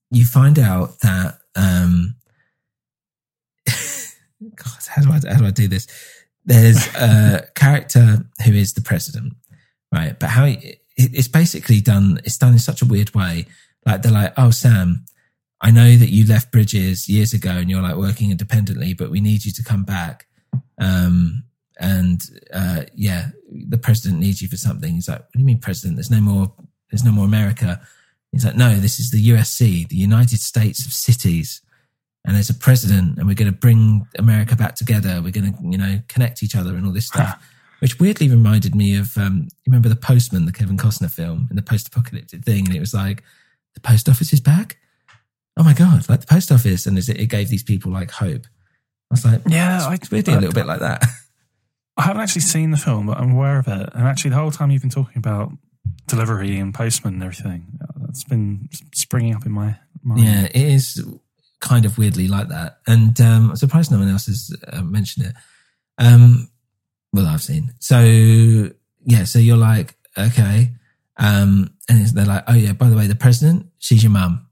you 0.09 0.25
find 0.25 0.57
out 0.57 0.99
that 1.01 1.39
um, 1.55 2.15
God, 3.67 4.73
how 4.87 5.01
do 5.03 5.11
I 5.11 5.33
how 5.33 5.39
do 5.39 5.45
I 5.45 5.51
do 5.51 5.67
this? 5.67 5.87
There's 6.45 6.87
a 6.95 7.47
character 7.53 8.25
who 8.43 8.53
is 8.53 8.73
the 8.73 8.81
president, 8.81 9.33
right? 9.93 10.17
But 10.17 10.29
how 10.29 10.45
it, 10.45 10.81
it's 10.95 11.27
basically 11.27 11.81
done, 11.81 12.19
it's 12.23 12.37
done 12.37 12.53
in 12.53 12.59
such 12.59 12.81
a 12.81 12.85
weird 12.85 13.13
way. 13.13 13.45
Like 13.85 14.01
they're 14.01 14.11
like, 14.11 14.33
"Oh, 14.37 14.49
Sam, 14.49 15.05
I 15.61 15.71
know 15.71 15.95
that 15.95 16.09
you 16.09 16.25
left 16.25 16.51
Bridges 16.51 17.09
years 17.09 17.33
ago 17.33 17.51
and 17.51 17.69
you're 17.69 17.81
like 17.81 17.95
working 17.95 18.31
independently, 18.31 18.93
but 18.93 19.09
we 19.09 19.21
need 19.21 19.45
you 19.45 19.51
to 19.51 19.63
come 19.63 19.83
back." 19.83 20.27
Um, 20.79 21.43
and 21.79 22.21
uh, 22.53 22.83
yeah, 22.95 23.29
the 23.51 23.77
president 23.77 24.19
needs 24.19 24.41
you 24.41 24.47
for 24.47 24.57
something. 24.57 24.93
He's 24.93 25.07
like, 25.07 25.19
"What 25.19 25.33
do 25.33 25.39
you 25.39 25.45
mean, 25.45 25.59
president? 25.59 25.97
There's 25.97 26.11
no 26.11 26.21
more. 26.21 26.53
There's 26.91 27.03
no 27.03 27.11
more 27.11 27.25
America." 27.25 27.81
He's 28.31 28.45
like, 28.45 28.57
"No, 28.57 28.75
this 28.75 28.99
is 28.99 29.11
the 29.11 29.29
USC, 29.29 29.87
the 29.87 29.95
United 29.95 30.39
States 30.39 30.85
of 30.85 30.93
Cities." 30.93 31.61
and 32.27 32.35
there's 32.35 32.49
a 32.49 32.53
president 32.53 33.17
and 33.17 33.25
we're 33.25 33.33
going 33.33 33.51
to 33.51 33.57
bring 33.57 34.05
America 34.19 34.55
back 34.55 34.75
together. 34.75 35.21
We're 35.23 35.31
going 35.31 35.53
to, 35.53 35.57
you 35.63 35.77
know, 35.77 36.01
connect 36.09 36.43
each 36.43 36.57
other 36.57 36.75
and 36.75 36.85
all 36.85 36.91
this 36.91 37.07
stuff, 37.07 37.41
which 37.79 38.01
weirdly 38.01 38.27
reminded 38.27 38.75
me 38.75 38.97
of, 38.97 39.17
um, 39.17 39.43
you 39.43 39.71
remember 39.71 39.87
The 39.87 39.95
Postman, 39.95 40.45
the 40.45 40.51
Kevin 40.51 40.75
Costner 40.75 41.09
film 41.09 41.47
and 41.49 41.57
the 41.57 41.63
post-apocalyptic 41.63 42.43
thing. 42.43 42.67
And 42.67 42.75
it 42.75 42.81
was 42.81 42.93
like, 42.93 43.23
the 43.75 43.79
post 43.79 44.09
office 44.09 44.33
is 44.33 44.41
back. 44.41 44.77
Oh 45.57 45.63
my 45.63 45.73
God, 45.73 46.07
like 46.07 46.21
the 46.21 46.27
post 46.27 46.51
office. 46.51 46.85
And 46.85 46.97
it 46.97 47.09
it 47.09 47.27
gave 47.27 47.49
these 47.49 47.63
people 47.63 47.91
like 47.91 48.11
hope. 48.11 48.45
I 48.45 49.13
was 49.13 49.25
like, 49.25 49.41
Yeah, 49.47 49.91
it's 49.93 50.11
weirdly 50.11 50.33
a 50.33 50.39
little 50.39 50.53
bit 50.53 50.65
like 50.65 50.79
that. 50.79 51.03
I 51.97 52.03
haven't 52.03 52.21
actually 52.21 52.41
seen 52.41 52.69
the 52.69 52.77
film, 52.77 53.07
but 53.07 53.17
I'm 53.17 53.31
aware 53.31 53.57
of 53.57 53.67
it. 53.67 53.89
And 53.93 54.07
actually, 54.07 54.29
the 54.29 54.35
whole 54.35 54.51
time 54.51 54.69
you've 54.69 54.83
been 54.83 54.91
talking 54.91 55.17
about 55.17 55.51
delivery 56.05 56.57
and 56.57 56.73
postman 56.73 57.15
and 57.15 57.23
everything, 57.23 57.79
that's 57.99 58.23
been 58.23 58.69
springing 58.93 59.33
up 59.33 59.45
in 59.45 59.51
my 59.51 59.77
mind. 60.03 60.23
Yeah, 60.23 60.43
it 60.43 60.55
is 60.73 61.03
kind 61.59 61.85
of 61.85 61.97
weirdly 61.97 62.27
like 62.27 62.49
that. 62.49 62.79
And 62.85 63.19
um, 63.19 63.49
I'm 63.49 63.55
surprised 63.55 63.91
no 63.91 63.97
one 63.97 64.09
else 64.09 64.27
has 64.27 64.55
uh, 64.71 64.83
mentioned 64.83 65.27
it. 65.27 65.33
Um, 65.97 66.49
well, 67.13 67.25
I've 67.25 67.41
seen. 67.41 67.73
So, 67.79 67.99
yeah, 69.03 69.23
so 69.23 69.39
you're 69.39 69.57
like, 69.57 69.95
okay. 70.17 70.71
Um, 71.17 71.73
and 71.89 72.05
they're 72.07 72.25
like, 72.25 72.43
oh, 72.47 72.53
yeah, 72.53 72.73
by 72.73 72.89
the 72.89 72.95
way, 72.95 73.07
the 73.07 73.15
president, 73.15 73.67
she's 73.79 74.03
your 74.03 74.11
mum. 74.11 74.46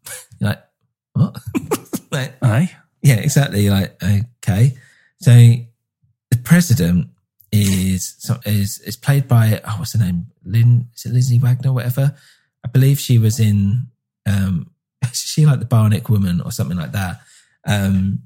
What? 1.16 1.38
like, 2.12 2.34
Aye. 2.42 2.72
yeah, 3.02 3.16
exactly. 3.16 3.62
You're 3.62 3.74
like, 3.74 4.02
okay. 4.04 4.78
So 5.22 5.32
the 5.32 6.38
president 6.44 7.10
is 7.52 8.30
is 8.46 8.80
is 8.80 8.98
played 8.98 9.28
by 9.28 9.62
oh, 9.66 9.76
what's 9.80 9.94
her 9.94 10.00
name? 10.00 10.28
Lynn 10.44 10.90
is 10.94 11.06
it 11.06 11.14
Lizzie 11.14 11.40
Wagner, 11.40 11.72
whatever. 11.72 12.16
I 12.64 12.68
believe 12.68 13.00
she 13.00 13.18
was 13.18 13.40
in 13.40 13.88
um 14.26 14.72
is 15.04 15.18
she 15.20 15.46
like 15.46 15.60
the 15.60 15.66
Bionic 15.66 16.10
Woman 16.10 16.42
or 16.42 16.52
something 16.52 16.78
like 16.78 16.92
that. 16.92 17.22
Um 17.66 18.24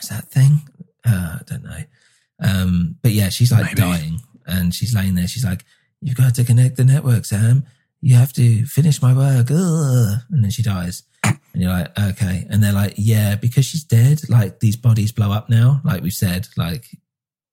is 0.00 0.08
that 0.08 0.30
thing? 0.30 0.60
Uh, 1.04 1.38
I 1.40 1.42
don't 1.46 1.64
know. 1.64 1.82
Um, 2.42 2.96
but 3.02 3.12
yeah, 3.12 3.30
she's 3.30 3.50
like 3.50 3.64
Maybe. 3.64 3.80
dying 3.80 4.20
and 4.46 4.74
she's 4.74 4.94
laying 4.94 5.14
there. 5.14 5.26
She's 5.26 5.44
like, 5.44 5.64
You've 6.02 6.16
got 6.16 6.34
to 6.34 6.44
connect 6.44 6.76
the 6.76 6.84
network, 6.84 7.24
Sam. 7.24 7.64
You 8.02 8.16
have 8.16 8.32
to 8.34 8.66
finish 8.66 9.00
my 9.00 9.14
work. 9.14 9.50
Ugh. 9.50 10.18
And 10.30 10.44
then 10.44 10.50
she 10.50 10.62
dies. 10.62 11.02
And 11.26 11.62
you're 11.62 11.72
like, 11.72 11.98
okay. 11.98 12.46
And 12.50 12.62
they're 12.62 12.72
like, 12.72 12.94
yeah, 12.96 13.36
because 13.36 13.64
she's 13.64 13.84
dead, 13.84 14.28
like 14.28 14.60
these 14.60 14.76
bodies 14.76 15.12
blow 15.12 15.32
up 15.32 15.48
now, 15.48 15.80
like 15.84 16.02
we've 16.02 16.12
said, 16.12 16.46
like, 16.56 16.86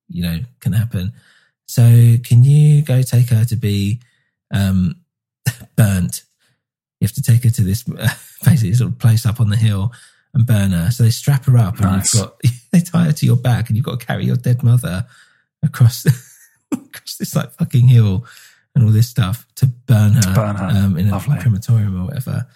you 0.09 0.23
know, 0.23 0.39
can 0.59 0.73
happen. 0.73 1.13
So 1.67 2.17
can 2.23 2.43
you 2.43 2.81
go 2.81 3.01
take 3.01 3.29
her 3.29 3.45
to 3.45 3.55
be 3.55 4.01
um 4.53 4.95
burnt? 5.75 6.23
You 6.99 7.07
have 7.07 7.15
to 7.15 7.21
take 7.21 7.43
her 7.43 7.49
to 7.49 7.63
this 7.63 7.83
basically 8.43 8.73
sort 8.73 8.91
of 8.91 8.99
place 8.99 9.25
up 9.25 9.39
on 9.39 9.49
the 9.49 9.57
hill 9.57 9.91
and 10.33 10.45
burn 10.45 10.71
her. 10.71 10.91
So 10.91 11.03
they 11.03 11.09
strap 11.09 11.45
her 11.45 11.57
up 11.57 11.79
and 11.79 12.03
you've 12.03 12.11
got 12.11 12.39
they 12.71 12.81
tie 12.81 13.05
her 13.05 13.13
to 13.13 13.25
your 13.25 13.37
back 13.37 13.69
and 13.69 13.77
you've 13.77 13.85
got 13.85 13.99
to 13.99 14.05
carry 14.05 14.25
your 14.25 14.35
dead 14.35 14.63
mother 14.63 15.05
across 15.63 16.05
across 16.71 17.15
this 17.17 17.35
like 17.35 17.51
fucking 17.53 17.87
hill 17.87 18.25
and 18.75 18.83
all 18.83 18.91
this 18.91 19.07
stuff 19.07 19.47
to 19.55 19.67
burn 19.67 20.13
her, 20.13 20.33
burn 20.33 20.55
her. 20.55 20.65
Um, 20.65 20.97
in 20.97 21.07
a 21.07 21.11
Lovely. 21.11 21.39
crematorium 21.39 22.01
or 22.01 22.05
whatever, 22.07 22.47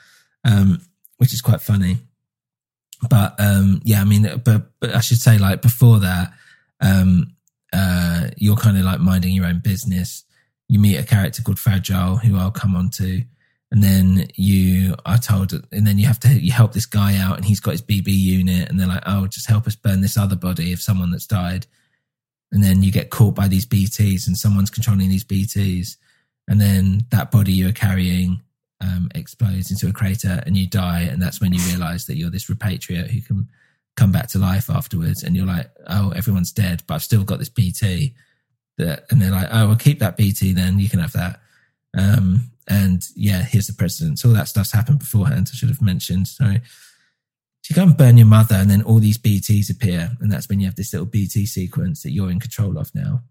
um, 0.44 0.82
which 1.18 1.34
is 1.34 1.42
quite 1.42 1.62
funny. 1.62 1.98
But 3.10 3.40
um, 3.40 3.82
yeah, 3.84 4.02
I 4.02 4.06
mean, 4.06 4.42
but, 4.44 4.72
but 4.80 4.96
I 4.96 5.02
should 5.02 5.20
say 5.20 5.38
like 5.38 5.62
before 5.62 6.00
that, 6.00 6.34
um, 6.82 7.36
uh, 7.74 8.30
you're 8.38 8.56
kind 8.56 8.78
of 8.78 8.84
like 8.84 9.00
minding 9.00 9.34
your 9.34 9.46
own 9.46 9.60
business. 9.60 10.24
You 10.68 10.80
meet 10.80 10.98
a 10.98 11.04
character 11.04 11.42
called 11.42 11.60
Fragile, 11.60 12.18
who 12.18 12.38
I'll 12.38 12.52
come 12.52 12.76
on 12.76 12.90
to, 12.92 13.24
and 13.72 13.84
then 13.84 14.28
you 14.36 14.96
are 15.06 15.18
told, 15.18 15.54
and 15.72 15.86
then 15.86 15.98
you 15.98 16.08
have 16.08 16.20
to 16.22 16.30
you 16.30 16.52
help 16.52 16.74
this 16.74 16.86
guy 16.86 17.18
out, 17.18 17.38
and 17.38 17.46
he's 17.46 17.60
got 17.60 17.72
his 17.72 17.82
BB 17.82 18.08
unit, 18.08 18.70
and 18.70 18.80
they're 18.80 18.88
like, 18.88 19.04
"Oh, 19.06 19.28
just 19.28 19.48
help 19.48 19.68
us 19.68 19.76
burn 19.76 20.02
this 20.02 20.18
other 20.18 20.36
body 20.36 20.74
of 20.74 20.82
someone 20.82 21.12
that's 21.12 21.28
died." 21.28 21.68
And 22.52 22.64
then 22.64 22.82
you 22.82 22.92
get 22.92 23.10
caught 23.10 23.36
by 23.36 23.48
these 23.48 23.66
BTs, 23.66 24.28
and 24.28 24.38
someone's 24.38 24.70
controlling 24.70 25.10
these 25.10 25.26
BTs, 25.26 25.98
and 26.48 26.60
then 26.60 27.06
that 27.12 27.32
body 27.32 27.54
you're 27.54 27.74
carrying 27.74 28.42
um, 28.82 29.10
explodes 29.16 29.72
into 29.72 29.88
a 29.88 29.94
crater, 29.94 30.42
and 30.46 30.56
you 30.56 30.68
die, 30.68 31.02
and 31.02 31.22
that's 31.22 31.42
when 31.42 31.54
you 31.54 31.62
realize 31.68 32.06
that 32.06 32.18
you're 32.18 32.30
this 32.30 32.50
repatriate 32.50 33.10
who 33.10 33.22
can 33.22 33.48
come 33.96 34.12
back 34.12 34.28
to 34.30 34.40
life 34.40 34.70
afterwards, 34.70 35.24
and 35.24 35.36
you're 35.36 35.46
like, 35.46 35.70
"Oh, 35.88 36.12
everyone's 36.12 36.52
dead, 36.52 36.84
but 36.88 36.96
I've 36.96 37.04
still 37.04 37.24
got 37.24 37.40
this 37.40 37.50
BT." 37.50 38.14
That, 38.78 39.06
and 39.10 39.22
they're 39.22 39.32
like, 39.32 39.48
"Oh, 39.52 39.68
well, 39.68 39.76
keep 39.76 40.00
that 40.00 40.18
BT, 40.18 40.54
then 40.54 40.80
you 40.80 40.90
can 40.90 41.00
have 41.00 41.14
that." 41.14 41.40
Um, 41.98 42.52
and 42.68 43.04
yeah, 43.16 43.42
here's 43.42 43.68
the 43.68 43.74
president. 43.74 44.20
So 44.20 44.30
all 44.30 44.36
that 44.36 44.48
stuff's 44.48 44.74
happened 44.74 45.00
beforehand. 45.00 45.50
I 45.52 45.56
should 45.56 45.70
have 45.70 45.82
mentioned. 45.82 46.28
So 46.28 46.46
you 47.70 47.76
go 47.76 47.84
and 47.84 47.98
burn 47.98 48.18
your 48.18 48.28
mother, 48.28 48.56
and 48.56 48.70
then 48.70 48.82
all 48.82 49.00
these 49.00 49.18
BTs 49.18 49.70
appear, 49.70 50.12
and 50.22 50.32
that's 50.32 50.48
when 50.48 50.60
you 50.60 50.66
have 50.68 50.76
this 50.76 50.94
little 50.94 51.06
BT 51.06 51.46
sequence 51.46 52.04
that 52.04 52.12
you're 52.12 52.32
in 52.32 52.40
control 52.40 52.78
of 52.78 52.94
now, 52.96 53.24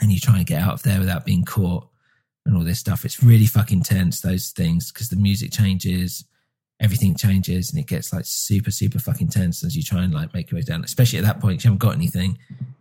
and 0.00 0.12
you 0.12 0.20
try 0.20 0.36
and 0.36 0.46
get 0.46 0.60
out 0.60 0.74
of 0.74 0.82
there 0.82 0.98
without 0.98 1.24
being 1.24 1.44
caught, 1.44 1.87
and 2.48 2.56
all 2.56 2.64
this 2.64 2.80
stuff. 2.80 3.04
It's 3.04 3.22
really 3.22 3.46
fucking 3.46 3.82
tense 3.82 4.20
those 4.20 4.50
things 4.50 4.90
because 4.90 5.08
the 5.10 5.16
music 5.16 5.52
changes, 5.52 6.24
everything 6.80 7.14
changes, 7.14 7.70
and 7.70 7.78
it 7.78 7.86
gets 7.86 8.12
like 8.12 8.24
super 8.24 8.70
super 8.72 8.98
fucking 8.98 9.28
tense 9.28 9.62
as 9.62 9.76
you 9.76 9.82
try 9.84 10.02
and 10.02 10.12
like 10.12 10.34
make 10.34 10.50
your 10.50 10.58
way 10.58 10.62
down. 10.64 10.82
Especially 10.82 11.18
at 11.20 11.24
that 11.26 11.38
point, 11.40 11.62
you 11.62 11.68
haven't 11.68 11.78
got 11.78 11.94
anything. 11.94 12.38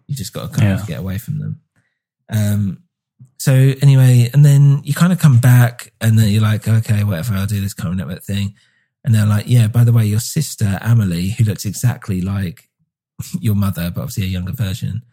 You 0.07 0.15
just 0.15 0.33
got 0.33 0.51
to 0.53 0.57
kind 0.59 0.69
Yeah. 0.69 0.81
of 0.81 0.87
get 0.87 0.99
away 0.99 1.17
from 1.19 1.37
them. 1.39 1.61
Um, 2.29 2.83
so 3.37 3.53
anyway, 3.81 4.29
and 4.33 4.43
then 4.43 4.81
you 4.83 4.93
kind 4.93 5.13
of 5.13 5.19
come 5.19 5.37
back 5.39 5.91
and 6.01 6.17
then 6.17 6.29
you're 6.29 6.41
like, 6.41 6.67
okay, 6.67 7.03
whatever, 7.03 7.33
I'll 7.35 7.45
do 7.45 7.61
this 7.61 7.73
current 7.73 7.97
network 7.97 8.23
thing. 8.23 8.55
And 9.03 9.13
they're 9.13 9.25
like, 9.27 9.45
yeah, 9.47 9.67
by 9.67 9.83
the 9.83 9.93
way, 9.93 10.05
your 10.05 10.19
sister, 10.19 10.79
Amelie, 10.81 11.29
who 11.29 11.43
looks 11.43 11.65
exactly 11.65 12.19
like 12.21 12.67
your 13.39 13.55
mother, 13.55 13.91
but 13.93 14.01
obviously 14.01 14.23
a 14.23 14.27
younger 14.27 14.53
version, 14.53 15.03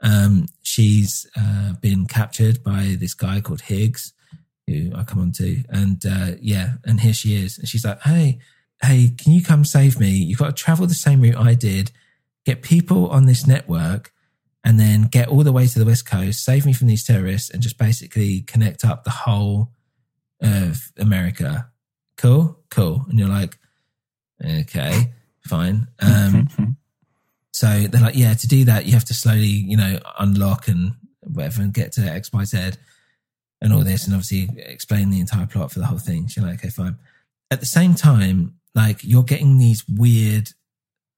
um, 0.00 0.46
she's 0.62 1.26
uh, 1.36 1.74
been 1.80 2.06
captured 2.06 2.62
by 2.62 2.96
this 2.98 3.14
guy 3.14 3.40
called 3.40 3.62
Higgs, 3.62 4.12
who 4.66 4.90
I 4.94 5.04
come 5.04 5.20
on 5.20 5.32
to. 5.32 5.62
And 5.68 6.04
uh, 6.04 6.32
yeah, 6.40 6.74
and 6.84 7.00
here 7.00 7.14
she 7.14 7.36
is. 7.36 7.58
And 7.58 7.68
she's 7.68 7.84
like, 7.84 8.00
hey, 8.02 8.38
hey, 8.82 9.12
can 9.16 9.32
you 9.32 9.42
come 9.42 9.64
save 9.64 9.98
me? 9.98 10.10
You've 10.10 10.38
got 10.38 10.56
to 10.56 10.64
travel 10.64 10.86
the 10.86 10.94
same 10.94 11.20
route 11.20 11.36
I 11.36 11.54
did, 11.54 11.92
get 12.44 12.62
people 12.62 13.08
on 13.08 13.26
this 13.26 13.46
network, 13.46 14.12
and 14.64 14.80
then 14.80 15.02
get 15.02 15.28
all 15.28 15.44
the 15.44 15.52
way 15.52 15.66
to 15.66 15.78
the 15.78 15.84
West 15.84 16.06
Coast, 16.06 16.44
save 16.44 16.66
me 16.66 16.72
from 16.72 16.88
these 16.88 17.04
terrorists, 17.04 17.50
and 17.50 17.62
just 17.62 17.78
basically 17.78 18.40
connect 18.42 18.84
up 18.84 19.04
the 19.04 19.10
whole 19.10 19.70
of 20.42 20.92
America. 20.98 21.70
Cool, 22.16 22.58
cool. 22.70 23.06
And 23.08 23.18
you're 23.18 23.28
like, 23.28 23.58
okay, 24.44 25.12
fine. 25.42 25.88
Um, 26.00 26.76
so 27.56 27.84
they're 27.88 28.02
like, 28.02 28.16
yeah, 28.16 28.34
to 28.34 28.46
do 28.46 28.64
that, 28.66 28.84
you 28.84 28.92
have 28.92 29.06
to 29.06 29.14
slowly, 29.14 29.46
you 29.46 29.78
know, 29.78 29.98
unlock 30.18 30.68
and 30.68 30.92
whatever 31.22 31.62
and 31.62 31.72
get 31.72 31.92
to 31.92 32.02
X, 32.02 32.30
Y, 32.32 32.44
Z 32.44 32.72
and 33.62 33.72
all 33.72 33.82
this, 33.82 34.04
and 34.04 34.14
obviously 34.14 34.48
explain 34.62 35.08
the 35.08 35.20
entire 35.20 35.46
plot 35.46 35.72
for 35.72 35.78
the 35.78 35.86
whole 35.86 35.96
thing. 35.98 36.28
So 36.28 36.40
you're 36.42 36.50
like, 36.50 36.60
okay, 36.60 36.68
fine. 36.68 36.96
At 37.50 37.60
the 37.60 37.66
same 37.66 37.94
time, 37.94 38.56
like 38.74 38.98
you're 39.02 39.22
getting 39.22 39.56
these 39.56 39.82
weird, 39.88 40.50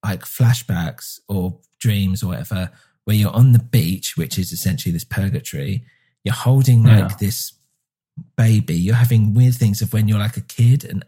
like 0.04 0.20
flashbacks 0.20 1.18
or 1.28 1.58
dreams 1.80 2.22
or 2.22 2.28
whatever, 2.28 2.70
where 3.04 3.16
you're 3.16 3.34
on 3.34 3.50
the 3.50 3.58
beach, 3.58 4.16
which 4.16 4.38
is 4.38 4.52
essentially 4.52 4.92
this 4.92 5.02
purgatory. 5.04 5.84
You're 6.22 6.34
holding 6.34 6.84
like 6.84 7.10
Yeah. 7.10 7.16
this 7.18 7.54
baby. 8.36 8.76
You're 8.76 8.94
having 8.94 9.34
weird 9.34 9.54
things 9.56 9.82
of 9.82 9.92
when 9.92 10.06
you're 10.06 10.20
like 10.20 10.36
a 10.36 10.42
kid, 10.42 10.84
and 10.84 11.04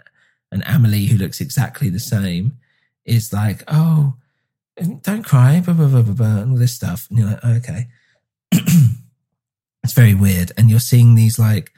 and 0.53 0.65
Amelie, 0.67 1.07
who 1.07 1.17
looks 1.17 1.41
exactly 1.41 1.89
the 1.91 2.01
same, 2.01 2.59
is 3.05 3.33
like, 3.33 3.63
oh, 3.69 4.15
don't 5.03 5.23
cry, 5.23 5.61
blah, 5.61 5.75
blah, 5.75 5.89
blah, 5.89 6.03
blah, 6.03 6.15
blah, 6.15 6.39
and 6.39 6.53
all 6.53 6.59
this 6.59 6.75
stuff. 6.75 7.07
And 7.11 7.19
you're 7.19 7.29
like, 7.29 7.41
oh, 7.43 7.53
okay. 7.55 7.89
it's 8.53 9.93
very 9.93 10.15
weird. 10.15 10.53
And 10.57 10.71
you're 10.71 10.81
seeing 10.81 11.15
these 11.15 11.39
like, 11.39 11.73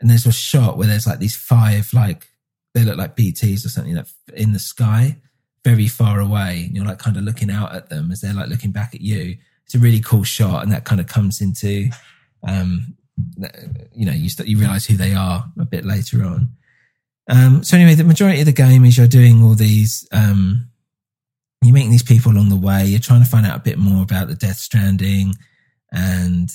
and 0.00 0.08
there's 0.08 0.26
a 0.26 0.32
shot 0.32 0.78
where 0.78 0.86
there's 0.86 1.06
like 1.06 1.18
these 1.18 1.36
five, 1.36 1.92
like, 1.92 2.28
they 2.74 2.84
look 2.84 2.96
like 2.96 3.16
BTs 3.16 3.66
or 3.66 3.68
something 3.68 3.94
that 3.94 4.06
in 4.34 4.52
the 4.52 4.58
sky, 4.58 5.16
very 5.64 5.88
far 5.88 6.20
away. 6.20 6.64
And 6.66 6.76
you're 6.76 6.86
like 6.86 6.98
kind 6.98 7.16
of 7.16 7.24
looking 7.24 7.50
out 7.50 7.74
at 7.74 7.90
them 7.90 8.10
as 8.10 8.20
they're 8.20 8.32
like 8.32 8.48
looking 8.48 8.70
back 8.70 8.94
at 8.94 9.00
you. 9.00 9.36
it's 9.64 9.74
a 9.74 9.78
really 9.78 10.00
cool 10.00 10.24
shot, 10.24 10.62
and 10.62 10.72
that 10.72 10.84
kind 10.84 11.00
of 11.00 11.06
comes 11.06 11.40
into, 11.40 11.90
um, 12.46 12.96
you 13.94 14.06
know, 14.06 14.12
you 14.12 14.28
start, 14.28 14.48
you 14.48 14.58
realize 14.58 14.86
who 14.86 14.96
they 14.96 15.14
are 15.14 15.44
a 15.58 15.64
bit 15.64 15.84
later 15.84 16.24
on. 16.24 16.48
Um, 17.28 17.62
so 17.62 17.76
anyway, 17.76 17.94
the 17.94 18.04
majority 18.04 18.40
of 18.40 18.46
the 18.46 18.52
game 18.52 18.84
is 18.84 18.96
you're 18.96 19.06
doing 19.06 19.42
all 19.42 19.54
these, 19.54 20.08
um, 20.10 20.70
you're 21.62 21.74
meeting 21.74 21.90
these 21.90 22.02
people 22.02 22.32
along 22.32 22.48
the 22.48 22.56
way. 22.56 22.86
You're 22.86 23.00
trying 23.00 23.22
to 23.22 23.28
find 23.28 23.46
out 23.46 23.56
a 23.56 23.62
bit 23.62 23.78
more 23.78 24.02
about 24.02 24.28
the 24.28 24.34
Death 24.34 24.56
Stranding, 24.58 25.34
and 25.92 26.50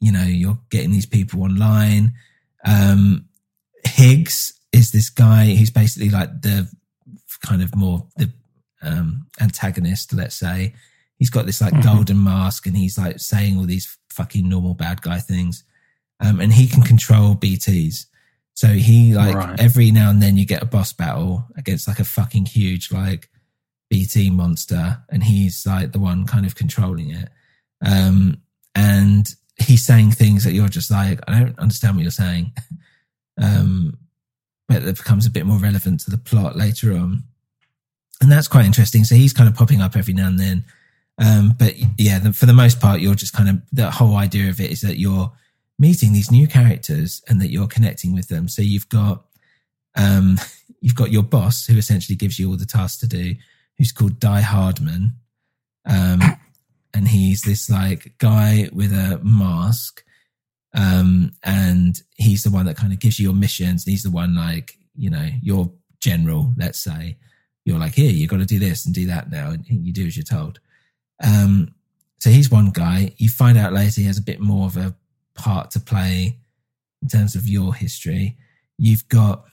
you 0.00 0.12
know, 0.12 0.24
you're 0.24 0.58
getting 0.70 0.90
these 0.92 1.06
people 1.06 1.42
online. 1.42 2.14
Um, 2.64 3.26
Higgs 3.84 4.52
is 4.72 4.90
this 4.92 5.10
guy 5.10 5.54
who's 5.54 5.70
basically 5.70 6.10
like 6.10 6.42
the 6.42 6.68
kind 7.44 7.62
of 7.62 7.74
more 7.74 8.06
the 8.16 8.30
um, 8.82 9.26
antagonist, 9.40 10.12
let's 10.12 10.34
say. 10.34 10.74
He's 11.18 11.30
got 11.30 11.46
this 11.46 11.60
like 11.60 11.72
Mhm. 11.72 11.82
golden 11.82 12.22
mask 12.22 12.66
and 12.66 12.76
he's 12.76 12.98
like 12.98 13.20
saying 13.20 13.56
all 13.56 13.64
these 13.64 13.96
fucking 14.10 14.46
normal 14.48 14.74
bad 14.74 15.00
guy 15.02 15.18
things. 15.18 15.64
Um, 16.20 16.40
and 16.40 16.52
he 16.52 16.66
can 16.66 16.82
control 16.82 17.34
BTs. 17.34 18.06
So 18.54 18.68
he 18.74 19.14
like 19.14 19.34
Right. 19.34 19.58
every 19.60 19.90
now 19.90 20.10
and 20.10 20.22
then 20.22 20.36
you 20.36 20.44
get 20.44 20.62
a 20.62 20.66
boss 20.66 20.92
battle 20.92 21.46
against 21.56 21.88
like 21.88 22.00
a 22.00 22.04
fucking 22.04 22.46
huge 22.46 22.90
like 22.92 23.30
BT 23.88 24.30
monster 24.30 25.02
and 25.08 25.22
he's 25.22 25.66
like 25.66 25.92
the 25.92 25.98
one 25.98 26.26
kind 26.26 26.46
of 26.46 26.54
controlling 26.54 27.10
it. 27.10 27.28
Um, 27.84 28.42
and 28.74 29.28
he's 29.56 29.84
saying 29.84 30.12
things 30.12 30.44
that 30.44 30.52
you're 30.52 30.68
just 30.68 30.90
like, 30.90 31.20
I 31.28 31.40
don't 31.40 31.58
understand 31.58 31.96
what 31.96 32.02
you're 32.02 32.10
saying. 32.10 32.52
Um, 33.38 33.98
but 34.66 34.82
that 34.84 34.96
becomes 34.96 35.26
a 35.26 35.30
bit 35.30 35.44
more 35.44 35.58
relevant 35.58 36.00
to 36.00 36.10
the 36.10 36.16
plot 36.16 36.56
later 36.56 36.92
on. 36.92 37.24
And 38.20 38.32
that's 38.32 38.48
quite 38.48 38.64
interesting. 38.64 39.04
So 39.04 39.14
he's 39.14 39.34
kind 39.34 39.48
of 39.48 39.54
popping 39.54 39.82
up 39.82 39.94
every 39.94 40.14
now 40.14 40.28
and 40.28 40.38
then. 40.38 40.64
Um, 41.18 41.54
but 41.58 41.74
yeah, 41.98 42.18
the, 42.18 42.32
for 42.32 42.46
the 42.46 42.54
most 42.54 42.80
part, 42.80 43.00
you're 43.00 43.14
just 43.14 43.34
kind 43.34 43.48
of, 43.48 43.60
the 43.72 43.90
whole 43.90 44.16
idea 44.16 44.48
of 44.48 44.60
it 44.60 44.70
is 44.70 44.80
that 44.80 44.98
you're 44.98 45.30
meeting 45.78 46.12
these 46.12 46.30
new 46.30 46.46
characters 46.46 47.22
and 47.28 47.40
that 47.40 47.50
you're 47.50 47.66
connecting 47.66 48.14
with 48.14 48.28
them. 48.28 48.48
So 48.48 48.62
you've 48.62 48.88
got, 48.88 49.24
um, 49.96 50.38
you've 50.80 50.94
got 50.94 51.12
your 51.12 51.22
boss 51.22 51.66
who 51.66 51.76
essentially 51.76 52.16
gives 52.16 52.38
you 52.38 52.50
all 52.50 52.56
the 52.56 52.66
tasks 52.66 53.00
to 53.00 53.06
do, 53.06 53.34
who's 53.78 53.92
called 53.92 54.20
Die 54.20 54.40
Hardman. 54.40 55.14
Um, 55.84 56.20
and 56.94 57.08
he's 57.08 57.42
this 57.42 57.68
like 57.68 58.14
guy 58.18 58.70
with 58.72 58.92
a 58.92 59.20
mask. 59.22 60.02
Um, 60.74 61.32
and 61.42 62.00
he's 62.16 62.42
the 62.42 62.50
one 62.50 62.66
that 62.66 62.76
kind 62.76 62.92
of 62.92 62.98
gives 62.98 63.18
you 63.18 63.24
your 63.24 63.34
missions. 63.34 63.84
He's 63.84 64.02
the 64.02 64.10
one 64.10 64.34
like, 64.34 64.74
you 64.94 65.10
know, 65.10 65.28
your 65.42 65.72
general, 66.00 66.52
let's 66.56 66.78
say. 66.78 67.16
You're 67.64 67.78
like, 67.78 67.94
here, 67.94 68.10
you've 68.10 68.30
got 68.30 68.38
to 68.38 68.46
do 68.46 68.58
this 68.58 68.86
and 68.86 68.94
do 68.94 69.06
that 69.06 69.30
now. 69.30 69.50
And 69.50 69.66
you 69.68 69.92
do 69.92 70.06
as 70.06 70.16
you're 70.16 70.24
told. 70.24 70.60
Um, 71.22 71.74
so 72.18 72.30
he's 72.30 72.50
one 72.50 72.70
guy. 72.70 73.12
You 73.16 73.28
find 73.28 73.58
out 73.58 73.72
later 73.72 74.00
he 74.00 74.06
has 74.06 74.18
a 74.18 74.22
bit 74.22 74.40
more 74.40 74.66
of 74.66 74.76
a 74.76 74.94
part 75.34 75.70
to 75.72 75.80
play 75.80 76.38
in 77.02 77.08
terms 77.08 77.34
of 77.34 77.46
your 77.46 77.74
history. 77.74 78.36
You've 78.78 79.08
got 79.08 79.44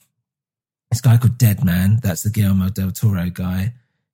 this 0.92 1.02
guy 1.02 1.18
called 1.18 1.38
Dead 1.38 1.64
Man. 1.64 2.00
That's 2.02 2.24
the 2.24 2.30
Guillermo 2.30 2.70
del 2.70 2.92
Toro 2.92 3.30
guy, 3.30 3.74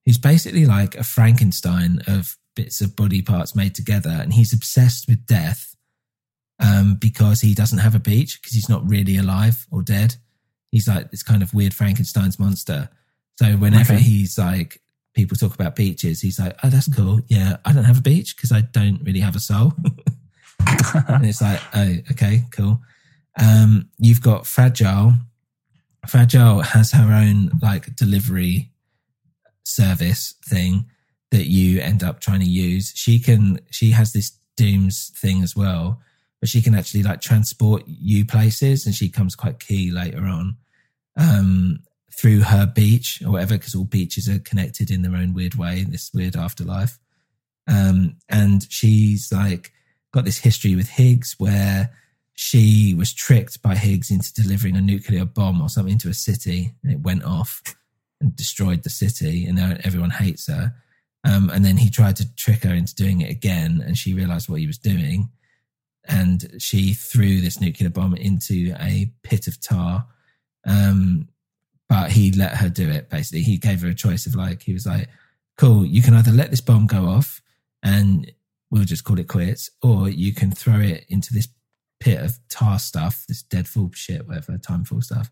who's 0.09 0.17
basically 0.17 0.65
like 0.65 0.95
a 0.95 1.03
Frankenstein 1.03 2.01
of 2.07 2.35
bits 2.55 2.81
of 2.81 2.95
body 2.95 3.21
parts 3.21 3.55
made 3.55 3.75
together. 3.75 4.09
And 4.09 4.33
he's 4.33 4.51
obsessed 4.51 5.07
with 5.07 5.27
death 5.27 5.75
um, 6.59 6.95
because 6.99 7.41
he 7.41 7.53
doesn't 7.53 7.77
have 7.77 7.93
a 7.93 7.99
beach 7.99 8.41
because 8.41 8.53
he's 8.55 8.67
not 8.67 8.89
really 8.89 9.17
alive 9.17 9.67
or 9.69 9.83
dead. 9.83 10.15
He's 10.71 10.87
like 10.87 11.11
this 11.11 11.21
kind 11.21 11.43
of 11.43 11.53
weird 11.53 11.75
Frankenstein's 11.75 12.39
monster. 12.39 12.89
So 13.37 13.51
whenever 13.57 13.93
Okay. 13.93 14.01
he's 14.01 14.35
like, 14.35 14.81
people 15.13 15.37
talk 15.37 15.53
about 15.53 15.75
beaches, 15.75 16.21
he's 16.21 16.39
like, 16.39 16.57
oh, 16.63 16.69
that's 16.69 16.91
cool. 16.91 17.19
Yeah, 17.27 17.57
I 17.63 17.71
don't 17.71 17.83
have 17.83 17.99
a 17.99 18.01
beach 18.01 18.35
because 18.35 18.51
I 18.51 18.61
don't 18.61 19.03
really 19.03 19.19
have 19.19 19.35
a 19.35 19.39
soul. 19.39 19.73
and 21.07 21.23
it's 21.23 21.39
like, 21.39 21.61
oh, 21.75 21.97
okay, 22.13 22.45
cool. 22.49 22.81
Um, 23.39 23.89
you've 23.99 24.23
got 24.23 24.47
Fragile. 24.47 25.13
Fragile 26.07 26.61
has 26.63 26.93
her 26.93 27.13
own 27.13 27.51
like 27.61 27.95
delivery 27.95 28.71
service 29.69 30.35
thing 30.45 30.85
that 31.31 31.45
you 31.45 31.79
end 31.79 32.03
up 32.03 32.19
trying 32.19 32.39
to 32.39 32.45
use. 32.45 32.91
She 32.95 33.19
can, 33.19 33.59
she 33.71 33.91
has 33.91 34.13
this 34.13 34.31
Dooms 34.57 35.11
thing 35.15 35.41
as 35.41 35.55
well, 35.55 36.01
but 36.41 36.49
she 36.49 36.61
can 36.61 36.75
actually 36.75 37.03
like 37.03 37.21
transport 37.21 37.83
you 37.87 38.25
places 38.25 38.85
and 38.85 38.93
she 38.93 39.07
comes 39.09 39.35
quite 39.35 39.59
key 39.59 39.91
later 39.91 40.25
on. 40.25 40.57
Um, 41.17 41.79
through 42.11 42.41
her 42.41 42.65
beach 42.65 43.21
or 43.25 43.31
whatever, 43.31 43.57
because 43.57 43.75
all 43.75 43.85
beaches 43.85 44.27
are 44.27 44.39
connected 44.39 44.91
in 44.91 45.01
their 45.03 45.15
own 45.15 45.33
weird 45.33 45.55
way 45.55 45.79
in 45.79 45.91
this 45.91 46.11
weird 46.13 46.35
afterlife. 46.35 46.99
Um, 47.67 48.17
and 48.27 48.65
she's 48.69 49.31
like 49.31 49.71
got 50.11 50.25
this 50.25 50.39
history 50.39 50.75
with 50.75 50.89
Higgs 50.89 51.35
where 51.37 51.91
she 52.33 52.93
was 52.93 53.13
tricked 53.13 53.61
by 53.61 53.75
Higgs 53.75 54.11
into 54.11 54.33
delivering 54.33 54.75
a 54.75 54.81
nuclear 54.81 55.23
bomb 55.23 55.61
or 55.61 55.69
something 55.69 55.97
to 55.99 56.09
a 56.09 56.13
city 56.13 56.73
and 56.83 56.91
it 56.91 57.01
went 57.01 57.23
off 57.23 57.61
and 58.21 58.35
destroyed 58.35 58.83
the 58.83 58.89
city 58.89 59.45
and 59.45 59.57
now 59.57 59.75
everyone 59.83 60.09
hates 60.09 60.47
her. 60.47 60.73
Um, 61.23 61.49
and 61.49 61.65
then 61.65 61.77
he 61.77 61.89
tried 61.89 62.15
to 62.17 62.35
trick 62.35 62.63
her 62.63 62.73
into 62.73 62.95
doing 62.95 63.21
it 63.21 63.29
again 63.29 63.83
and 63.85 63.97
she 63.97 64.13
realized 64.13 64.49
what 64.49 64.59
he 64.59 64.67
was 64.67 64.77
doing. 64.77 65.29
And 66.07 66.55
she 66.57 66.93
threw 66.93 67.41
this 67.41 67.59
nuclear 67.59 67.89
bomb 67.89 68.15
into 68.15 68.73
a 68.79 69.11
pit 69.23 69.47
of 69.47 69.61
tar. 69.61 70.07
Um, 70.65 71.27
but 71.87 72.11
he 72.11 72.31
let 72.31 72.55
her 72.55 72.69
do 72.69 72.89
it 72.89 73.09
basically. 73.09 73.41
He 73.41 73.57
gave 73.57 73.81
her 73.81 73.89
a 73.89 73.95
choice 73.95 74.25
of 74.25 74.35
like, 74.35 74.63
he 74.63 74.73
was 74.73 74.85
like, 74.85 75.09
cool, 75.57 75.85
you 75.85 76.01
can 76.01 76.13
either 76.13 76.31
let 76.31 76.51
this 76.51 76.61
bomb 76.61 76.87
go 76.87 77.05
off 77.05 77.41
and 77.83 78.31
we'll 78.71 78.85
just 78.85 79.03
call 79.03 79.19
it 79.19 79.27
quits, 79.27 79.69
or 79.81 80.09
you 80.09 80.33
can 80.33 80.51
throw 80.51 80.79
it 80.79 81.05
into 81.09 81.33
this 81.33 81.47
pit 81.99 82.21
of 82.21 82.39
tar 82.49 82.79
stuff, 82.79 83.25
this 83.27 83.41
deadfall 83.41 83.91
shit, 83.93 84.27
whatever, 84.27 84.57
timefall 84.57 85.03
stuff. 85.03 85.31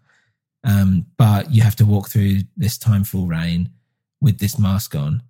Um, 0.68 1.06
but 1.18 1.50
you 1.52 1.62
have 1.62 1.78
to 1.78 1.86
walk 1.86 2.10
through 2.10 2.40
this 2.58 2.78
timefall 2.78 3.28
rain 3.28 3.70
with 4.22 4.40
this 4.40 4.60
mask 4.60 4.96
on. 4.96 5.24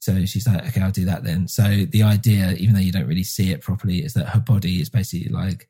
So 0.00 0.26
she's 0.26 0.48
like, 0.48 0.66
okay, 0.66 0.80
I'll 0.80 0.90
do 0.90 1.04
that 1.04 1.22
then. 1.22 1.46
So 1.46 1.62
the 1.88 2.02
idea, 2.02 2.52
even 2.54 2.74
though 2.74 2.80
you 2.80 2.90
don't 2.90 3.06
really 3.06 3.22
see 3.22 3.52
it 3.52 3.60
properly, 3.60 3.98
is 3.98 4.14
that 4.14 4.30
her 4.30 4.40
body 4.40 4.80
is 4.80 4.88
basically 4.88 5.28
like 5.32 5.68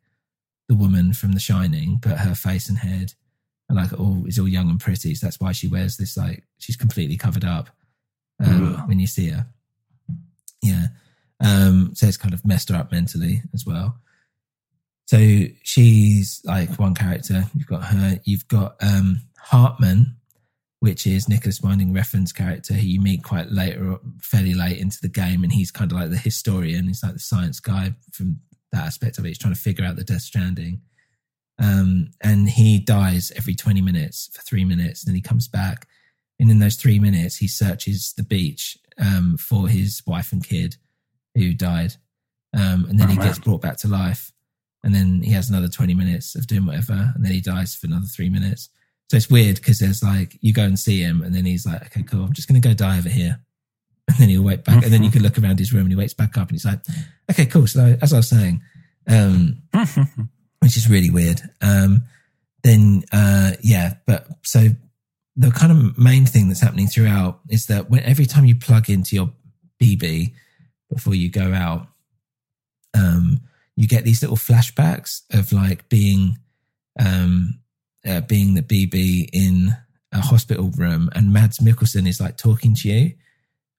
the 0.68 0.74
woman 0.74 1.12
from 1.12 1.32
The 1.32 1.40
Shining, 1.40 1.98
but 2.00 2.18
her 2.18 2.34
face 2.34 2.70
and 2.70 2.78
head 2.78 3.12
are 3.68 3.76
like 3.76 3.92
all 3.92 4.24
is 4.26 4.38
all 4.38 4.48
young 4.48 4.70
and 4.70 4.80
pretty. 4.80 5.14
So 5.14 5.26
that's 5.26 5.38
why 5.38 5.52
she 5.52 5.68
wears 5.68 5.98
this 5.98 6.16
like 6.16 6.44
she's 6.56 6.78
completely 6.78 7.18
covered 7.18 7.44
up 7.44 7.68
um, 8.42 8.74
Ugh. 8.74 8.88
when 8.88 8.98
you 8.98 9.06
see 9.06 9.28
her. 9.28 9.46
Yeah. 10.62 10.86
Um, 11.44 11.90
so 11.94 12.06
it's 12.06 12.16
kind 12.16 12.32
of 12.32 12.46
messed 12.46 12.70
her 12.70 12.76
up 12.76 12.90
mentally 12.90 13.42
as 13.52 13.66
well. 13.66 13.98
So 15.07 15.18
she's 15.62 16.40
like 16.44 16.78
one 16.78 16.94
character. 16.94 17.44
You've 17.55 17.66
got 17.66 17.84
her. 17.84 18.18
You've 18.24 18.48
got 18.48 18.76
um, 18.80 19.20
Heartman, 19.50 20.14
which 20.80 21.07
is 21.07 21.28
Nicolas 21.28 21.61
Winding 21.61 21.92
Refn's 21.92 22.32
character, 22.32 22.74
who 22.74 22.86
you 22.86 23.00
meet 23.00 23.22
quite 23.22 23.50
later, 23.50 23.96
fairly 24.20 24.55
late 24.55 24.78
into 24.78 24.98
the 25.03 25.09
game, 25.09 25.42
and 25.42 25.53
he's 25.53 25.70
kind 25.70 25.92
of 25.92 25.98
like 25.98 26.11
the 26.11 26.16
historian. 26.16 26.86
He's 26.86 27.03
like 27.03 27.12
the 27.14 27.18
science 27.18 27.61
guy 27.61 27.94
from 28.12 28.38
that 28.72 28.86
aspect 28.86 29.18
of 29.18 29.24
it. 29.24 29.28
He's 29.28 29.38
trying 29.38 29.55
to 29.55 29.61
figure 29.61 29.84
out 29.84 29.96
the 29.96 30.05
Death 30.05 30.22
Stranding. 30.22 30.80
Um, 31.59 32.11
and 32.22 32.48
he 32.48 32.78
dies 32.78 33.30
every 33.36 33.55
20 33.55 33.82
minutes 33.82 34.30
for 34.32 34.40
three 34.42 34.64
minutes, 34.64 35.03
and 35.03 35.09
then 35.11 35.16
he 35.16 35.20
comes 35.22 35.46
back. 35.46 35.86
And 36.40 36.50
in 36.50 36.59
those 36.59 36.76
three 36.76 36.98
minutes, 36.98 37.36
he 37.36 37.46
searches 37.46 38.14
the 38.16 38.22
beach 38.24 38.78
um, 38.98 39.36
for 39.36 39.68
his 39.68 40.03
wife 40.07 40.32
and 40.32 40.42
kid 40.42 40.76
who 41.34 41.53
died. 41.53 41.94
Um, 42.55 42.86
and 42.88 42.98
then 42.98 43.09
Oh, 43.09 43.11
he 43.12 43.18
man. 43.18 43.26
gets 43.26 43.38
brought 43.38 43.61
back 43.61 43.76
to 43.78 43.88
life. 43.88 44.32
And 44.85 44.95
then 44.95 45.22
he 45.22 45.33
has 45.33 45.49
another 45.49 45.68
20 45.68 45.95
minutes 45.95 46.35
of 46.35 46.47
doing 46.47 46.66
whatever. 46.66 47.12
And 47.14 47.24
then 47.24 47.33
he 47.33 47.41
dies 47.41 47.74
for 47.74 47.87
another 47.87 48.07
three 48.07 48.28
minutes. 48.28 48.68
So 49.11 49.16
it's 49.16 49.30
weird 49.30 49.57
because 49.57 49.78
there's 49.78 50.03
like, 50.03 50.39
you 50.41 50.53
go 50.53 50.62
and 50.62 50.78
see 50.78 51.01
him, 51.01 51.20
and 51.22 51.35
then 51.35 51.45
he's 51.45 51.66
like, 51.66 51.85
okay, 51.87 52.03
cool, 52.03 52.24
I'm 52.24 52.33
just 52.33 52.49
going 52.49 52.61
to 52.61 52.66
go 52.66 52.74
die 52.74 52.99
over 52.99 53.09
here. 53.09 53.41
And 54.09 54.16
then 54.16 54.28
he'll 54.30 54.43
wait 54.43 54.64
back. 54.64 54.83
And 54.83 54.93
then 54.93 55.05
you 55.05 55.12
can 55.12 55.22
look 55.22 55.39
around 55.39 55.61
his 55.61 55.72
room 55.72 55.83
and 55.83 55.93
he 55.93 55.97
wakes 55.97 56.12
back 56.12 56.37
up 56.37 56.49
and 56.49 56.51
he's 56.51 56.64
like, 56.64 56.80
okay, 57.30 57.47
cool. 57.47 57.68
So 57.68 57.97
as 58.03 58.12
I 58.12 58.16
was 58.16 58.28
saying, 58.28 58.61
um, 59.09 59.62
which 60.59 60.76
is 60.76 60.91
really 60.91 61.09
weird. 61.09 61.41
Um, 61.61 62.03
then, 62.64 63.05
uh, 63.12 63.53
yeah, 63.62 63.95
but 64.05 64.26
so 64.43 64.68
the 65.37 65.51
kind 65.53 65.72
of 65.72 65.97
main 65.97 66.26
thing 66.26 66.49
that's 66.49 66.61
happening 66.61 66.89
throughout 66.89 67.41
is 67.49 67.66
that 67.66 67.91
when 67.91 68.03
every 68.03 68.26
time 68.26 68.45
you 68.45 68.57
plug 68.57 68.91
into 68.91 69.14
your 69.14 69.30
BB 69.80 70.33
before 70.93 71.14
you 71.14 71.30
go 71.30 71.53
out, 71.53 71.87
you 73.77 73.89
get 73.89 74.05
these 74.05 74.23
little 74.23 74.37
flashbacks 74.37 75.23
of 75.33 75.53
like 75.53 75.89
being, 75.89 76.39
um, 76.99 77.61
uh, 78.07 78.20
being 78.23 78.55
the 78.55 78.62
BB 78.62 79.31
in 79.33 79.77
a 80.12 80.20
hospital 80.20 80.70
room, 80.77 81.11
and 81.14 81.33
Mads 81.33 81.59
Mikkelsen 81.59 82.07
is 82.07 82.20
like 82.20 82.37
talking 82.37 82.75
to 82.77 82.89
you, 82.89 83.12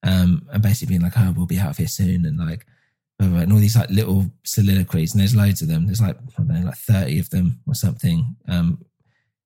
um, 0.01 0.47
and 0.51 0.63
basically 0.63 0.93
being 0.93 1.01
like, 1.01 1.17
"Oh, 1.17 1.33
we'll 1.35 1.45
be 1.45 1.59
out 1.59 1.71
of 1.71 1.77
here 1.77 1.87
soon," 1.87 2.25
and 2.25 2.37
like, 2.37 2.65
blah, 3.19 3.27
blah, 3.27 3.35
blah, 3.35 3.43
and 3.43 3.53
all 3.53 3.59
these 3.59 3.75
like 3.75 3.89
little 3.89 4.31
soliloquies, 4.43 5.13
and 5.13 5.21
there's 5.21 5.35
loads 5.35 5.61
of 5.61 5.67
them. 5.67 5.85
There's 5.85 6.01
like 6.01 6.17
I 6.17 6.43
don't 6.43 6.47
know, 6.47 6.65
like 6.67 6.77
thirty 6.77 7.19
of 7.19 7.29
them 7.29 7.59
or 7.67 7.75
something. 7.75 8.35
Um, 8.47 8.83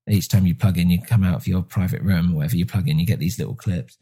each 0.10 0.30
time 0.30 0.46
you 0.46 0.56
plug 0.56 0.78
in, 0.78 0.90
you 0.90 1.02
come 1.02 1.24
out 1.24 1.36
of 1.36 1.48
your 1.48 1.62
private 1.62 2.02
room, 2.02 2.32
or 2.32 2.38
wherever 2.38 2.56
you 2.56 2.66
plug 2.66 2.88
in, 2.88 3.00
you 3.00 3.06
get 3.06 3.20
these 3.20 3.38
little 3.38 3.56
clips. 3.56 3.98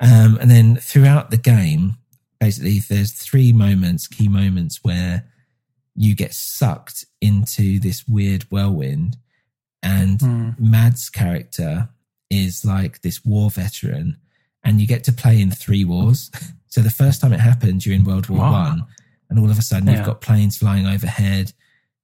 Um, 0.00 0.38
and 0.40 0.50
then 0.50 0.76
throughout 0.76 1.30
the 1.30 1.36
game, 1.36 1.96
basically 2.40 2.80
there's 2.80 3.12
three 3.12 3.52
moments, 3.52 4.08
key 4.08 4.28
moments 4.28 4.80
where 4.82 5.24
you 5.94 6.14
get 6.14 6.32
sucked 6.34 7.04
into 7.20 7.78
this 7.78 8.06
weird 8.08 8.44
whirlwind, 8.50 9.16
and 9.82 10.20
Hmm. 10.20 10.50
Mad's 10.58 11.10
character 11.10 11.88
is 12.30 12.64
like 12.64 13.02
this 13.02 13.24
war 13.24 13.50
veteran, 13.50 14.16
and 14.64 14.80
you 14.80 14.86
get 14.86 15.04
to 15.04 15.12
play 15.12 15.40
in 15.40 15.50
three 15.50 15.84
wars. 15.84 16.30
So 16.72 16.80
the 16.80 16.88
first 16.88 17.20
time 17.20 17.34
it 17.34 17.40
happened, 17.40 17.84
you're 17.84 17.94
in 17.94 18.02
World 18.04 18.30
War 18.30 18.38
Wow. 18.38 18.52
One, 18.70 18.86
and 19.28 19.38
all 19.38 19.50
of 19.50 19.58
a 19.58 19.62
sudden 19.62 19.88
Yeah. 19.88 19.96
you've 19.98 20.06
got 20.06 20.22
planes 20.22 20.56
flying 20.56 20.86
overhead. 20.86 21.52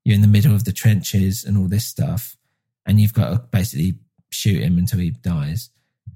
You're 0.04 0.14
in 0.14 0.20
the 0.20 0.26
middle 0.28 0.54
of 0.54 0.64
the 0.64 0.72
trenches 0.74 1.42
and 1.42 1.56
all 1.56 1.68
this 1.68 1.86
stuff, 1.86 2.36
and 2.84 3.00
you've 3.00 3.14
got 3.14 3.30
to 3.30 3.38
basically 3.50 3.94
shoot 4.28 4.60
him 4.62 4.76
until 4.76 4.98
he 5.00 5.12
dies. 5.12 5.70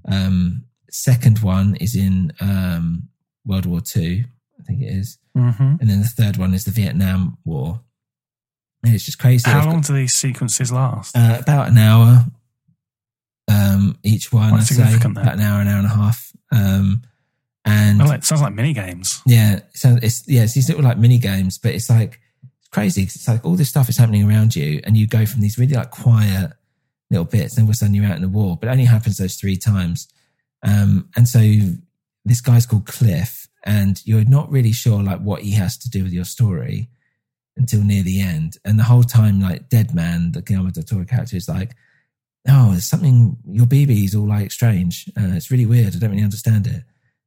Um, 0.05 0.65
second 0.91 1.39
one 1.39 1.77
is 1.77 1.95
in 1.95 2.31
um, 2.39 3.09
World 3.43 3.65
War 3.65 3.81
Two, 3.81 4.25
I 4.63 4.67
think 4.67 4.81
it 4.81 4.85
is, 4.93 5.17
hmm 5.35 5.49
and 5.51 5.79
then 5.89 5.99
the 6.01 6.07
third 6.07 6.37
one 6.37 6.53
is 6.53 6.63
the 6.65 6.71
Vietnam 6.71 7.37
War. 7.45 7.81
And 8.83 8.93
it's 8.95 9.05
just 9.05 9.19
crazy. 9.19 9.49
How 9.49 9.59
They've 9.59 9.65
long 9.67 9.75
got- 9.77 9.85
do 9.87 9.93
these 9.93 10.13
sequences 10.13 10.71
last? 10.71 11.15
uh, 11.15 11.37
about 11.39 11.69
an 11.69 11.77
hour 11.77 12.25
um, 13.49 13.97
each 14.03 14.31
one, 14.31 14.49
Quite 14.49 14.61
I'd 14.61 14.67
say. 14.67 14.83
then. 14.83 15.11
About 15.11 15.33
an 15.35 15.41
hour, 15.41 15.61
an 15.61 15.67
hour 15.67 15.77
and 15.77 15.85
a 15.85 15.89
half. 15.89 16.31
Um, 16.51 17.01
and 17.65 17.99
well, 17.99 18.11
it 18.11 18.23
sounds 18.23 18.41
like 18.41 18.53
mini 18.53 18.73
games. 18.73 19.21
yeah, 19.25 19.59
sounds, 19.73 19.99
it's 20.03 20.27
yeah, 20.27 20.43
it's 20.43 20.53
these 20.53 20.67
little 20.69 20.83
like 20.83 20.97
mini 20.97 21.17
games, 21.17 21.57
but 21.57 21.73
it's 21.73 21.89
like 21.89 22.19
it's 22.59 22.69
crazy. 22.69 23.05
'cause 23.05 23.15
it's 23.15 23.27
like 23.27 23.45
all 23.45 23.55
this 23.55 23.69
stuff 23.69 23.89
is 23.89 23.97
happening 23.97 24.27
around 24.27 24.55
you, 24.55 24.81
and 24.85 24.97
you 24.97 25.07
go 25.07 25.25
from 25.25 25.41
these 25.41 25.57
really 25.57 25.73
like 25.75 25.91
quiet 25.91 26.51
little 27.09 27.25
bits, 27.25 27.55
and 27.57 27.63
all 27.63 27.69
of 27.69 27.73
a 27.73 27.77
sudden 27.77 27.95
you're 27.95 28.05
out 28.05 28.15
in 28.15 28.21
the 28.21 28.27
war. 28.29 28.57
But 28.57 28.67
it 28.67 28.71
only 28.71 28.85
happens 28.85 29.17
those 29.17 29.35
three 29.35 29.55
times. 29.57 30.07
Um, 30.61 31.09
and 31.15 31.27
so 31.27 31.39
this 32.25 32.41
guy's 32.41 32.65
called 32.65 32.85
Cliff, 32.85 33.47
and 33.63 34.05
you're 34.05 34.25
not 34.25 34.51
really 34.51 34.71
sure 34.71 35.01
like 35.01 35.19
what 35.19 35.41
he 35.41 35.51
has 35.51 35.77
to 35.77 35.89
do 35.89 36.03
with 36.03 36.13
your 36.13 36.25
story 36.25 36.89
until 37.55 37.83
near 37.83 38.03
the 38.03 38.21
end. 38.21 38.57
And 38.65 38.77
the 38.79 38.83
whole 38.83 39.03
time, 39.03 39.39
like 39.39 39.69
Dead 39.69 39.93
Man, 39.93 40.31
the 40.31 40.41
Guillermo 40.41 40.71
del 40.71 40.83
Toro 40.83 41.05
character, 41.05 41.37
is 41.37 41.47
like, 41.47 41.75
"Oh, 42.47 42.71
there's 42.71 42.85
something. 42.85 43.37
Your 43.45 43.65
BB 43.65 44.05
is 44.05 44.15
all 44.15 44.27
like 44.27 44.51
strange. 44.51 45.09
Uh, 45.17 45.33
it's 45.33 45.51
really 45.51 45.65
weird. 45.65 45.95
I 45.95 45.99
don't 45.99 46.11
really 46.11 46.23
understand 46.23 46.67
it." 46.67 46.83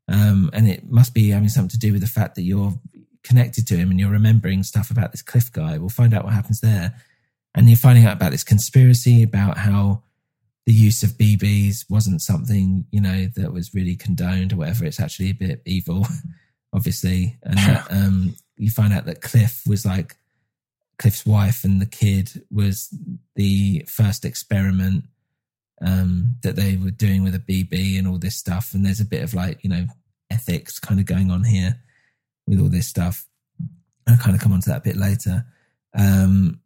Um, 0.08 0.50
and 0.52 0.68
it 0.68 0.88
must 0.90 1.14
be 1.14 1.30
having 1.30 1.48
something 1.48 1.70
to 1.70 1.78
do 1.78 1.92
with 1.92 2.00
the 2.00 2.06
fact 2.06 2.36
that 2.36 2.42
you're 2.42 2.74
connected 3.24 3.66
to 3.66 3.76
him 3.76 3.90
and 3.90 3.98
you're 3.98 4.10
remembering 4.10 4.62
stuff 4.62 4.90
about 4.90 5.10
this 5.10 5.22
Cliff 5.22 5.50
guy. 5.50 5.78
We'll 5.78 5.88
find 5.88 6.14
out 6.14 6.24
what 6.24 6.32
happens 6.32 6.60
there. 6.60 6.94
And 7.54 7.68
you're 7.68 7.76
finding 7.76 8.04
out 8.04 8.16
about 8.16 8.30
this 8.30 8.44
conspiracy 8.44 9.22
about 9.22 9.58
how 9.58 10.02
the 10.66 10.72
use 10.72 11.04
of 11.04 11.10
BBs 11.10 11.88
wasn't 11.88 12.20
something, 12.20 12.84
you 12.90 13.00
know, 13.00 13.26
that 13.36 13.52
was 13.52 13.72
really 13.72 13.94
condoned 13.94 14.52
or 14.52 14.56
whatever. 14.56 14.84
It's 14.84 15.00
actually 15.00 15.30
a 15.30 15.34
bit 15.34 15.62
evil, 15.64 16.06
obviously. 16.72 17.38
And 17.44 17.56
that, 17.58 17.86
um, 17.90 18.34
you 18.56 18.70
find 18.70 18.92
out 18.92 19.06
that 19.06 19.22
Cliff 19.22 19.62
was 19.66 19.86
like 19.86 20.16
Cliff's 20.98 21.24
wife 21.24 21.62
and 21.62 21.80
the 21.80 21.86
kid 21.86 22.42
was 22.50 22.92
the 23.36 23.84
first 23.86 24.24
experiment 24.24 25.04
um, 25.80 26.36
that 26.42 26.56
they 26.56 26.76
were 26.76 26.90
doing 26.90 27.22
with 27.22 27.36
a 27.36 27.38
BB 27.38 27.96
and 27.96 28.08
all 28.08 28.18
this 28.18 28.36
stuff. 28.36 28.74
And 28.74 28.84
there's 28.84 29.00
a 29.00 29.04
bit 29.04 29.22
of 29.22 29.34
like, 29.34 29.62
you 29.62 29.70
know, 29.70 29.86
ethics 30.30 30.80
kind 30.80 30.98
of 30.98 31.06
going 31.06 31.30
on 31.30 31.44
here 31.44 31.80
with 32.48 32.60
all 32.60 32.68
this 32.68 32.88
stuff. 32.88 33.24
I'll 34.08 34.16
kind 34.16 34.34
of 34.34 34.42
come 34.42 34.52
on 34.52 34.60
to 34.62 34.70
that 34.70 34.78
a 34.78 34.88
bit 34.88 34.96
later. 34.96 35.44
Um, 35.96 36.60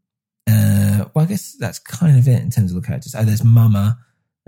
uh, 0.51 1.05
well, 1.15 1.25
I 1.25 1.29
guess 1.29 1.53
that's 1.53 1.79
kind 1.79 2.19
of 2.19 2.27
it 2.29 2.43
in 2.43 2.51
terms 2.51 2.73
of 2.73 2.81
the 2.81 2.87
characters. 2.87 3.15
Oh, 3.15 3.25
there's 3.25 3.45
Mama 3.45 3.99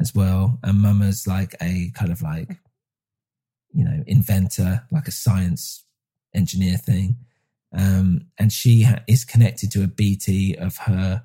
as 0.01 0.15
well. 0.15 0.59
And 0.63 0.81
Mama's 0.81 1.27
like 1.27 1.55
a 1.61 1.91
kind 1.95 2.13
of 2.13 2.23
like, 2.23 2.59
you 3.73 3.85
know, 3.85 4.03
inventor, 4.07 4.85
like 4.91 5.09
a 5.09 5.13
science 5.13 5.85
engineer 6.35 6.77
thing. 6.77 7.17
Um, 7.77 8.27
and 8.39 8.53
she 8.53 8.83
ha- 8.83 9.03
is 9.07 9.25
connected 9.25 9.71
to 9.73 9.83
a 9.83 9.87
BT 9.87 10.57
of 10.57 10.77
her 10.79 11.25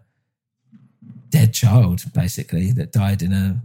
dead 1.29 1.53
child, 1.53 2.03
basically, 2.13 2.71
that 2.71 2.91
died 2.91 3.21
in 3.21 3.33
a 3.33 3.61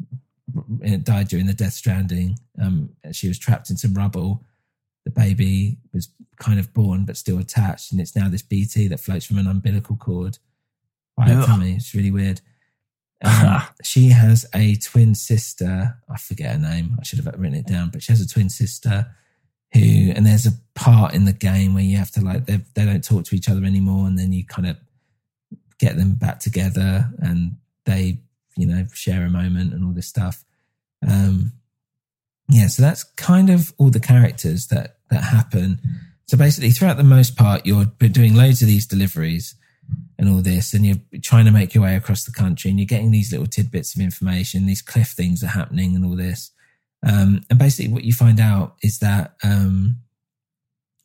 died 0.98 1.28
during 1.28 1.46
the 1.46 1.54
Death 1.54 1.74
Stranding. 1.74 2.38
Um, 2.60 2.90
she 3.12 3.28
was 3.28 3.38
trapped 3.38 3.70
in 3.70 3.76
some 3.76 3.94
rubble. 3.94 4.44
The 5.04 5.10
baby 5.10 5.78
was 5.92 6.08
kind 6.38 6.58
of 6.58 6.74
born 6.74 7.04
but 7.04 7.16
still 7.16 7.38
attached, 7.38 7.92
and 7.92 8.00
it's 8.00 8.16
now 8.16 8.28
this 8.28 8.42
BT 8.42 8.88
that 8.88 9.00
floats 9.00 9.24
from 9.24 9.38
an 9.38 9.46
umbilical 9.46 9.96
cord 9.96 10.38
by 11.16 11.28
her 11.28 11.44
tummy. 11.44 11.74
It's 11.74 11.94
really 11.94 12.10
weird. 12.10 12.40
Um, 13.24 13.62
she 13.82 14.08
has 14.10 14.46
a 14.54 14.76
twin 14.76 15.14
sister. 15.14 15.96
I 16.08 16.18
forget 16.18 16.52
her 16.52 16.58
name. 16.58 16.96
I 17.00 17.04
should 17.04 17.20
have 17.20 17.34
written 17.38 17.54
it 17.54 17.66
down, 17.66 17.90
but 17.90 18.02
she 18.02 18.12
has 18.12 18.20
a 18.20 18.28
twin 18.28 18.48
sister 18.48 19.06
who, 19.72 20.12
and 20.14 20.26
there's 20.26 20.46
a 20.46 20.52
part 20.74 21.14
in 21.14 21.24
the 21.24 21.32
game 21.32 21.74
where 21.74 21.82
you 21.82 21.96
have 21.96 22.10
to 22.12 22.20
like 22.20 22.46
they 22.46 22.60
they 22.74 22.84
don't 22.84 23.04
talk 23.04 23.24
to 23.24 23.36
each 23.36 23.48
other 23.48 23.64
anymore, 23.64 24.06
and 24.06 24.18
then 24.18 24.32
you 24.32 24.44
kind 24.44 24.68
of 24.68 24.76
get 25.78 25.96
them 25.96 26.14
back 26.14 26.40
together, 26.40 27.10
and 27.18 27.56
they 27.86 28.18
you 28.56 28.66
know 28.66 28.86
share 28.92 29.24
a 29.24 29.30
moment 29.30 29.72
and 29.72 29.84
all 29.84 29.92
this 29.92 30.08
stuff. 30.08 30.44
Um, 31.06 31.52
yeah, 32.48 32.66
so 32.66 32.82
that's 32.82 33.04
kind 33.04 33.48
of 33.48 33.72
all 33.78 33.90
the 33.90 34.00
characters 34.00 34.66
that 34.68 34.96
that 35.10 35.22
happen. 35.24 35.80
So 36.26 36.36
basically, 36.36 36.70
throughout 36.70 36.96
the 36.96 37.04
most 37.04 37.36
part, 37.36 37.66
you're 37.66 37.84
doing 37.84 38.34
loads 38.34 38.62
of 38.62 38.68
these 38.68 38.86
deliveries 38.86 39.54
and 40.18 40.28
all 40.28 40.42
this, 40.42 40.72
and 40.74 40.84
you're 40.86 41.20
trying 41.22 41.44
to 41.46 41.50
make 41.50 41.74
your 41.74 41.84
way 41.84 41.96
across 41.96 42.24
the 42.24 42.32
country, 42.32 42.70
and 42.70 42.78
you're 42.78 42.86
getting 42.86 43.10
these 43.10 43.32
little 43.32 43.46
tidbits 43.46 43.94
of 43.94 44.00
information. 44.00 44.66
These 44.66 44.82
cliff 44.82 45.08
things 45.08 45.42
are 45.42 45.48
happening, 45.48 45.94
and 45.96 46.04
all 46.04 46.16
this. 46.16 46.50
Um, 47.04 47.42
and 47.50 47.58
basically, 47.58 47.92
what 47.92 48.04
you 48.04 48.12
find 48.12 48.38
out 48.38 48.76
is 48.82 48.98
that 49.00 49.34
um, 49.42 49.96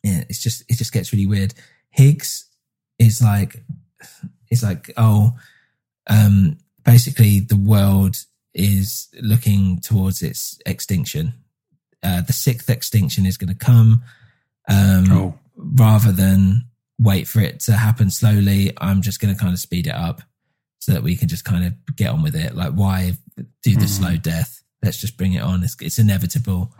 yeah, 0.02 0.24
it's 0.28 0.42
just 0.42 0.62
it 0.68 0.76
just 0.78 0.92
gets 0.92 1.12
really 1.12 1.26
weird. 1.26 1.54
Higgs 1.90 2.46
is 2.98 3.20
like 3.22 3.62
is 4.50 4.62
like 4.62 4.92
oh, 4.96 5.36
um, 6.08 6.58
basically 6.84 7.40
the 7.40 7.56
world 7.56 8.16
is 8.54 9.08
looking 9.20 9.80
towards 9.80 10.22
its 10.22 10.58
extinction. 10.66 11.34
Uh, 12.02 12.20
the 12.22 12.32
sixth 12.32 12.70
extinction 12.70 13.26
is 13.26 13.36
going 13.36 13.52
to 13.52 13.58
come. 13.58 14.02
Um, 14.68 15.06
Oh. 15.10 15.38
rather 15.56 16.12
than 16.12 16.66
wait 16.98 17.28
for 17.28 17.40
it 17.40 17.60
to 17.60 17.72
happen 17.72 18.10
slowly, 18.10 18.72
I'm 18.78 19.02
just 19.02 19.20
going 19.20 19.34
to 19.34 19.40
kind 19.40 19.52
of 19.52 19.58
speed 19.60 19.86
it 19.86 19.94
up 19.94 20.22
so 20.80 20.92
that 20.92 21.02
we 21.02 21.16
can 21.16 21.28
just 21.28 21.44
kind 21.44 21.64
of 21.66 21.96
get 21.96 22.08
on 22.10 22.22
with 22.22 22.34
it. 22.36 22.54
Like, 22.54 22.72
why 22.72 23.12
do 23.36 23.76
the 23.76 23.84
Mhm. 23.84 23.88
slow 23.88 24.16
death? 24.16 24.62
Let's 24.82 24.98
just 25.00 25.16
bring 25.16 25.32
it 25.34 25.42
on. 25.42 25.62
It's, 25.62 25.76
it's 25.80 25.98
inevitable. 25.98 26.74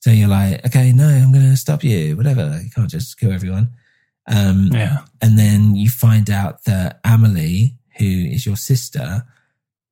So 0.00 0.10
you're 0.10 0.28
like, 0.28 0.64
okay, 0.66 0.92
no, 0.92 1.08
I'm 1.08 1.32
going 1.32 1.48
to 1.50 1.56
stop 1.56 1.84
you. 1.84 2.16
Whatever. 2.16 2.60
You 2.62 2.70
can't 2.70 2.90
just 2.90 3.18
kill 3.18 3.32
everyone. 3.32 3.70
Um, 4.28 4.70
Yeah. 4.72 5.04
and 5.20 5.38
then 5.38 5.74
you 5.76 5.88
find 5.90 6.30
out 6.30 6.64
that 6.64 7.00
Amelie, 7.04 7.76
who 7.98 8.04
is 8.06 8.46
your 8.46 8.56
sister, 8.56 9.24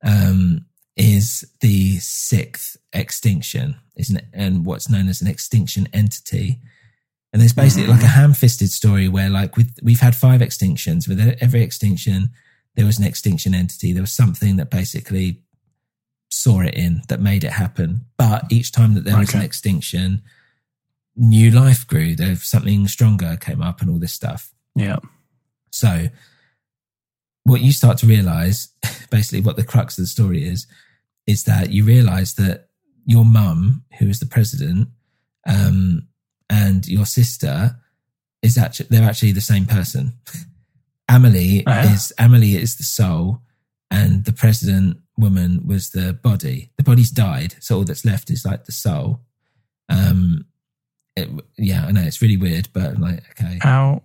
um, 0.03 0.65
is 0.97 1.45
the 1.61 1.97
sixth 1.99 2.77
extinction, 2.93 3.75
isn't 3.95 4.17
it? 4.17 4.25
And 4.33 4.65
what's 4.65 4.89
known 4.89 5.07
as 5.07 5.21
an 5.21 5.27
extinction 5.27 5.87
entity. 5.93 6.59
And 7.33 7.41
there's 7.41 7.53
basically 7.53 7.87
like 7.87 8.03
a 8.03 8.07
ham-fisted 8.07 8.71
story 8.71 9.07
where, 9.07 9.29
like, 9.29 9.55
with 9.55 9.79
we've 9.81 10.01
had 10.01 10.15
five 10.15 10.41
extinctions. 10.41 11.07
With 11.07 11.19
every 11.39 11.61
extinction, 11.61 12.31
there 12.75 12.85
was 12.85 12.99
an 12.99 13.05
extinction 13.05 13.53
entity. 13.53 13.93
There 13.93 14.03
was 14.03 14.13
something 14.13 14.57
that 14.57 14.69
basically 14.69 15.41
saw 16.29 16.61
it 16.61 16.73
in 16.73 17.03
that 17.07 17.21
made 17.21 17.43
it 17.43 17.51
happen. 17.51 18.05
But 18.17 18.45
each 18.51 18.71
time 18.71 18.95
that 18.95 19.05
there 19.05 19.17
was 19.17 19.33
an 19.33 19.41
extinction, 19.41 20.23
new 21.15 21.51
life 21.51 21.87
grew. 21.87 22.15
There 22.15 22.35
something 22.35 22.87
stronger 22.87 23.37
came 23.39 23.61
up, 23.61 23.81
and 23.81 23.89
all 23.89 23.99
this 23.99 24.13
stuff. 24.13 24.51
Yeah. 24.75 24.99
So, 25.71 26.07
what 27.43 27.61
you 27.61 27.71
start 27.71 27.97
to 27.99 28.07
realize, 28.07 28.69
basically, 29.09 29.41
what 29.41 29.55
the 29.55 29.63
crux 29.63 29.97
of 29.97 30.03
the 30.03 30.07
story 30.07 30.43
is, 30.43 30.67
is 31.27 31.45
that 31.45 31.71
you 31.71 31.85
realize 31.85 32.33
that 32.35 32.67
your 33.05 33.23
mum, 33.23 33.83
who 33.99 34.07
is 34.07 34.19
the 34.19 34.25
president, 34.25 34.89
um, 35.47 36.07
and 36.51 36.85
your 36.87 37.05
sister 37.05 37.77
is 38.43 38.57
actually 38.57 38.87
they're 38.89 39.09
actually 39.09 39.31
the 39.31 39.41
same 39.41 39.65
person. 39.65 40.13
Amelie 41.09 41.63
yeah? 41.65 41.93
is 41.93 42.13
Amelie 42.19 42.55
is 42.55 42.75
the 42.75 42.83
soul, 42.83 43.41
and 43.89 44.25
the 44.25 44.33
president 44.33 44.97
woman 45.17 45.65
was 45.65 45.91
the 45.91 46.13
body. 46.13 46.71
The 46.77 46.83
body's 46.83 47.09
died, 47.09 47.55
so 47.59 47.77
all 47.77 47.83
that's 47.85 48.05
left 48.05 48.29
is 48.29 48.45
like 48.45 48.65
the 48.65 48.71
soul. 48.71 49.21
Um, 49.89 50.45
it, 51.15 51.29
yeah, 51.57 51.85
I 51.85 51.91
know 51.91 52.01
it's 52.01 52.21
really 52.21 52.37
weird, 52.37 52.69
but 52.73 52.97
like, 52.99 53.23
okay. 53.31 53.57
How? 53.61 54.03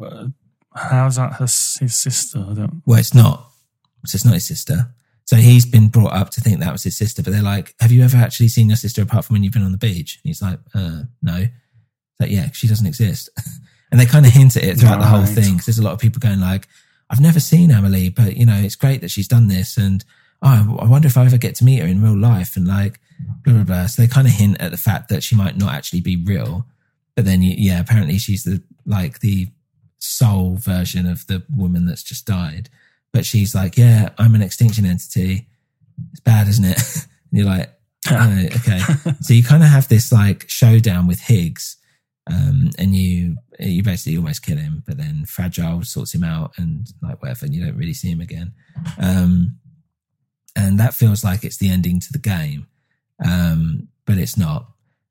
uh, 0.00 0.26
How's 0.74 1.16
that 1.16 1.34
her, 1.34 1.44
his 1.44 1.94
sister? 1.94 2.44
I 2.48 2.54
don't. 2.54 2.82
Well, 2.86 2.98
it's 2.98 3.14
not. 3.14 3.50
So 4.06 4.16
it's 4.16 4.24
not 4.24 4.34
his 4.34 4.44
sister. 4.44 4.92
So 5.26 5.36
he's 5.36 5.64
been 5.64 5.88
brought 5.88 6.12
up 6.12 6.30
to 6.30 6.40
think 6.40 6.60
that 6.60 6.72
was 6.72 6.82
his 6.82 6.96
sister, 6.96 7.22
but 7.22 7.32
they're 7.32 7.42
like, 7.42 7.74
"Have 7.80 7.92
you 7.92 8.02
ever 8.02 8.16
actually 8.18 8.48
seen 8.48 8.68
your 8.68 8.76
sister 8.76 9.02
apart 9.02 9.24
from 9.24 9.34
when 9.34 9.42
you've 9.42 9.54
been 9.54 9.62
on 9.64 9.72
the 9.72 9.78
beach?" 9.78 10.20
And 10.22 10.28
he's 10.28 10.42
like, 10.42 10.58
uh, 10.74 11.02
"No." 11.22 11.46
Like, 12.20 12.30
yeah, 12.30 12.50
she 12.52 12.68
doesn't 12.68 12.86
exist. 12.86 13.28
and 13.90 13.98
they 13.98 14.06
kind 14.06 14.26
of 14.26 14.32
hint 14.32 14.56
at 14.56 14.64
it 14.64 14.78
throughout 14.78 15.00
the 15.00 15.06
whole 15.06 15.26
thing 15.26 15.52
because 15.52 15.66
there's 15.66 15.78
a 15.78 15.82
lot 15.82 15.94
of 15.94 15.98
people 15.98 16.20
going 16.20 16.40
like, 16.40 16.68
"I've 17.08 17.20
never 17.20 17.40
seen 17.40 17.70
Emily, 17.70 18.10
but 18.10 18.36
you 18.36 18.44
know, 18.46 18.56
it's 18.56 18.76
great 18.76 19.00
that 19.00 19.10
she's 19.10 19.28
done 19.28 19.48
this." 19.48 19.76
And 19.78 20.04
oh, 20.42 20.76
I 20.80 20.86
wonder 20.86 21.06
if 21.06 21.16
I 21.16 21.24
ever 21.24 21.38
get 21.38 21.54
to 21.56 21.64
meet 21.64 21.80
her 21.80 21.86
in 21.86 22.02
real 22.02 22.16
life. 22.16 22.56
And 22.56 22.68
like, 22.68 23.00
blah 23.44 23.54
blah 23.54 23.64
blah. 23.64 23.86
So 23.86 24.02
they 24.02 24.08
kind 24.08 24.26
of 24.26 24.34
hint 24.34 24.60
at 24.60 24.70
the 24.70 24.76
fact 24.76 25.08
that 25.08 25.22
she 25.22 25.36
might 25.36 25.56
not 25.56 25.72
actually 25.74 26.00
be 26.02 26.16
real. 26.22 26.66
but 27.16 27.24
then 27.24 27.40
yeah, 27.42 27.80
apparently 27.80 28.18
she's 28.18 28.44
the 28.44 28.62
like 28.84 29.20
the 29.20 29.48
soul 29.98 30.56
version 30.56 31.06
of 31.06 31.26
the 31.26 31.42
woman 31.54 31.86
that's 31.86 32.02
just 32.02 32.26
died. 32.26 32.68
But 33.14 33.24
she's 33.24 33.54
like, 33.54 33.78
yeah, 33.78 34.10
I'm 34.18 34.34
an 34.34 34.42
extinction 34.42 34.84
entity. 34.84 35.46
It's 36.10 36.20
bad, 36.20 36.48
isn't 36.48 36.64
it? 36.64 36.78
and 37.30 37.38
you're 37.38 37.46
like, 37.46 37.70
oh, 38.10 38.46
okay. 38.56 38.80
so 39.20 39.32
you 39.32 39.44
kind 39.44 39.62
of 39.62 39.68
have 39.68 39.88
this 39.88 40.10
like 40.10 40.50
showdown 40.50 41.06
with 41.06 41.20
Higgs, 41.20 41.76
um, 42.28 42.70
and 42.76 42.96
you 42.96 43.36
you 43.60 43.84
basically 43.84 44.16
almost 44.16 44.44
kill 44.44 44.56
him, 44.56 44.82
but 44.84 44.96
then 44.96 45.24
Fragile 45.26 45.84
sorts 45.84 46.12
him 46.12 46.24
out 46.24 46.54
and 46.58 46.88
like 47.02 47.22
whatever, 47.22 47.46
and 47.46 47.54
you 47.54 47.64
don't 47.64 47.76
really 47.76 47.94
see 47.94 48.10
him 48.10 48.20
again. 48.20 48.52
Um, 48.98 49.58
and 50.56 50.80
that 50.80 50.92
feels 50.92 51.22
like 51.22 51.44
it's 51.44 51.58
the 51.58 51.70
ending 51.70 52.00
to 52.00 52.12
the 52.12 52.18
game, 52.18 52.66
um, 53.24 53.86
but 54.06 54.18
it's 54.18 54.36
not. 54.36 54.66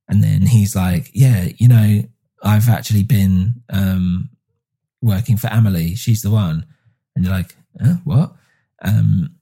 And 0.09 0.21
then 0.21 0.41
he's 0.41 0.75
like, 0.75 1.09
"Yeah, 1.13 1.47
you 1.55 1.69
know, 1.69 2.03
I've 2.43 2.67
actually 2.67 3.03
been 3.03 3.61
um, 3.69 4.29
working 5.01 5.37
for 5.37 5.47
Amelie. 5.47 5.95
She's 5.95 6.21
the 6.21 6.31
one." 6.31 6.65
And 7.15 7.23
you're 7.23 7.33
like, 7.33 7.55
"What?" 8.03 8.35
Um, 8.81 9.35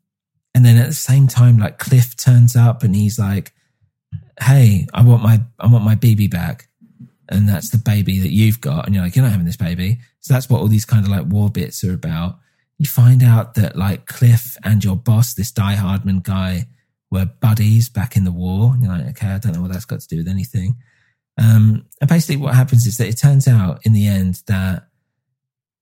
and 0.54 0.66
then 0.66 0.78
at 0.78 0.88
the 0.88 0.94
same 0.94 1.28
time, 1.28 1.58
like 1.58 1.80
Cliff 1.80 2.16
turns 2.16 2.56
up 2.56 2.84
and 2.84 2.96
he's 2.96 3.18
like, 3.20 3.54
"Hey, 4.40 4.88
I 4.94 5.04
want 5.04 5.24
my 5.24 5.42
I 5.60 5.68
want 5.68 5.86
my 5.86 5.96
baby 5.96 6.28
back." 6.28 6.68
And 7.30 7.48
that's 7.48 7.70
the 7.70 7.78
baby 7.78 8.20
that 8.20 8.32
you've 8.32 8.60
got, 8.60 8.86
and 8.86 8.94
you're 8.94 9.06
like, 9.06 9.16
you're 9.16 9.24
not 9.24 9.32
having 9.32 9.46
this 9.46 9.56
baby. 9.56 10.00
So 10.20 10.34
that's 10.34 10.50
what 10.50 10.60
all 10.60 10.68
these 10.68 10.84
kind 10.84 11.06
of 11.06 11.10
like 11.10 11.26
war 11.28 11.50
bits 11.50 11.82
are 11.86 11.94
about 11.94 12.40
you 12.82 12.88
find 12.88 13.22
out 13.22 13.54
that 13.54 13.76
like 13.76 14.08
Cliff 14.08 14.58
and 14.64 14.84
your 14.84 14.96
boss, 14.96 15.36
this 15.36 15.52
Die 15.52 15.76
Hardman 15.76 16.22
guy, 16.22 16.66
were 17.12 17.30
buddies 17.40 17.90
back 17.90 18.18
in 18.18 18.24
the 18.24 18.32
war. 18.32 18.74
And 18.74 18.82
you're 18.82 18.92
like, 18.92 19.10
okay, 19.10 19.28
I 19.28 19.38
don't 19.38 19.54
know 19.54 19.62
what 19.62 19.72
that's 19.72 19.86
got 19.86 20.00
to 20.00 20.08
do 20.08 20.18
with 20.18 20.28
anything. 20.28 20.78
Um, 21.40 21.86
and 22.02 22.10
basically, 22.10 22.38
what 22.38 22.56
happens 22.56 22.88
is 22.88 22.98
that 22.98 23.08
it 23.08 23.20
turns 23.20 23.48
out 23.48 23.86
in 23.86 23.94
the 23.94 24.08
end 24.08 24.42
that 24.48 24.88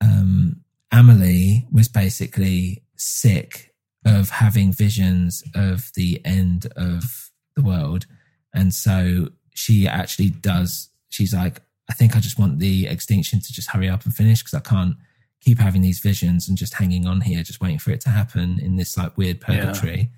um, 0.01 0.59
Amelie 0.91 1.67
was 1.71 1.87
basically 1.87 2.83
sick 2.95 3.73
of 4.05 4.29
having 4.29 4.71
visions 4.71 5.43
of 5.55 5.91
the 5.95 6.21
end 6.25 6.67
of 6.75 7.29
the 7.55 7.61
world. 7.61 8.05
And 8.53 8.73
so 8.73 9.29
she 9.53 9.87
actually 9.87 10.29
does, 10.29 10.89
she's 11.09 11.33
like, 11.33 11.61
I 11.89 11.93
think 11.93 12.15
I 12.15 12.19
just 12.19 12.39
want 12.39 12.59
the 12.59 12.87
extinction 12.87 13.39
to 13.39 13.53
just 13.53 13.69
hurry 13.69 13.89
up 13.89 14.05
and 14.05 14.13
finish 14.13 14.39
because 14.39 14.53
I 14.53 14.61
can't 14.61 14.95
keep 15.41 15.59
having 15.59 15.81
these 15.81 15.99
visions 15.99 16.47
and 16.47 16.57
just 16.57 16.73
hanging 16.75 17.07
on 17.07 17.21
here, 17.21 17.43
just 17.43 17.61
waiting 17.61 17.79
for 17.79 17.91
it 17.91 18.01
to 18.01 18.09
happen 18.09 18.59
in 18.59 18.75
this 18.75 18.97
like 18.97 19.17
weird 19.17 19.41
purgatory. 19.41 20.11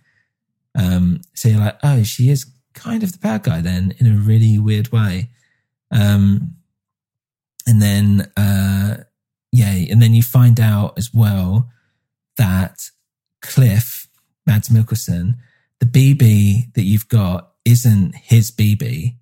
Um, 0.75 1.21
so 1.33 1.49
you're 1.49 1.59
like, 1.59 1.79
oh, 1.83 2.03
she 2.03 2.29
is 2.29 2.45
kind 2.73 3.03
of 3.03 3.11
the 3.11 3.17
bad 3.17 3.43
guy 3.43 3.61
then 3.61 3.93
in 3.99 4.07
a 4.07 4.17
really 4.17 4.57
weird 4.57 4.91
way. 4.91 5.29
Um, 5.91 6.55
and 7.67 7.81
then, 7.81 8.31
uh, 8.37 9.03
yeah, 9.51 9.71
and 9.89 10.01
then 10.01 10.13
you 10.13 10.23
find 10.23 10.59
out 10.59 10.97
as 10.97 11.13
well 11.13 11.69
that 12.37 12.89
Cliff, 13.41 14.07
Mads 14.45 14.69
Mikkelsen, 14.69 15.35
the 15.79 15.85
BB 15.85 16.73
that 16.73 16.83
you've 16.83 17.09
got 17.09 17.51
isn't 17.65 18.15
his 18.15 18.51
BB 18.51 19.15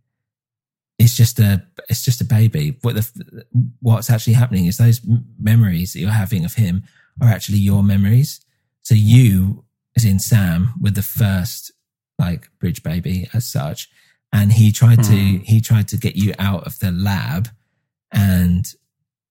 it's 0.99 1.15
just 1.15 1.39
a 1.39 1.63
it's 1.87 2.03
just 2.03 2.21
a 2.21 2.25
baby. 2.25 2.77
What 2.81 2.95
the 2.95 3.45
what's 3.79 4.09
actually 4.09 4.33
happening 4.33 4.65
is 4.65 4.77
those 4.77 5.01
memories 5.39 5.93
that 5.93 5.99
you're 5.99 6.11
having 6.11 6.43
of 6.45 6.55
him 6.55 6.83
are 7.21 7.29
actually 7.29 7.57
your 7.57 7.81
memories. 7.81 8.41
So 8.83 8.95
you, 8.95 9.63
as 9.95 10.03
in 10.03 10.19
Sam, 10.19 10.73
were 10.79 10.91
the 10.91 11.01
first 11.01 11.71
like 12.19 12.49
bridge 12.59 12.83
baby 12.83 13.29
as 13.33 13.45
such, 13.45 13.89
and 14.33 14.51
he 14.51 14.73
tried 14.73 15.01
to 15.03 15.15
hmm. 15.15 15.37
he 15.37 15.61
tried 15.61 15.87
to 15.87 15.97
get 15.97 16.17
you 16.17 16.33
out 16.37 16.67
of 16.67 16.77
the 16.79 16.91
lab, 16.91 17.47
and 18.11 18.71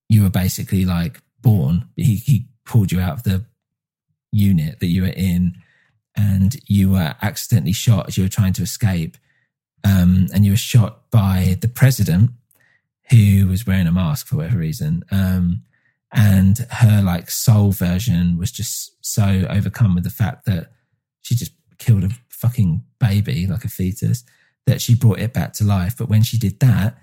you 0.09 0.22
were 0.22 0.30
basically 0.30 0.84
like 0.84 1.20
born. 1.40 1.88
He 1.96 2.16
he 2.16 2.48
pulled 2.64 2.92
you 2.92 3.00
out 3.00 3.14
of 3.18 3.22
the 3.22 3.44
unit 4.32 4.80
that 4.80 4.86
you 4.86 5.02
were 5.02 5.09
in, 5.09 5.54
and 6.16 6.56
you 6.66 6.90
were 6.90 7.14
accidentally 7.22 7.72
shot 7.72 8.09
as 8.09 8.16
you 8.16 8.24
were 8.24 8.28
trying 8.28 8.52
to 8.54 8.62
escape 8.62 9.16
um, 9.84 10.26
and 10.34 10.44
you 10.44 10.52
were 10.52 10.56
shot 10.56 11.11
by 11.11 11.56
the 11.61 11.68
president 11.68 12.30
who 13.11 13.46
was 13.48 13.66
wearing 13.66 13.86
a 13.86 13.92
mask 13.92 14.26
for 14.26 14.36
whatever 14.36 14.59
reason. 14.59 15.04
Um, 15.11 15.62
and 16.12 16.59
her 16.70 17.02
like 17.02 17.30
soul 17.30 17.70
version 17.72 18.38
was 18.38 18.50
just 18.50 18.96
so 19.04 19.46
overcome 19.48 19.94
with 19.94 20.04
the 20.04 20.11
fact 20.11 20.46
that 20.46 20.72
she 21.22 21.34
just 21.34 21.52
killed 21.78 22.04
a 22.04 22.11
fucking 22.28 22.82
baby, 22.98 23.46
like 23.46 23.64
a 23.64 23.68
fetus, 23.68 24.24
that 24.66 24.80
she 24.80 24.94
brought 24.94 25.20
it 25.20 25.32
back 25.32 25.52
to 25.54 25.64
life. 25.64 25.96
But 25.96 26.09
when 26.09 26.22
she 26.22 26.38
did 26.38 26.61
that 26.61 26.98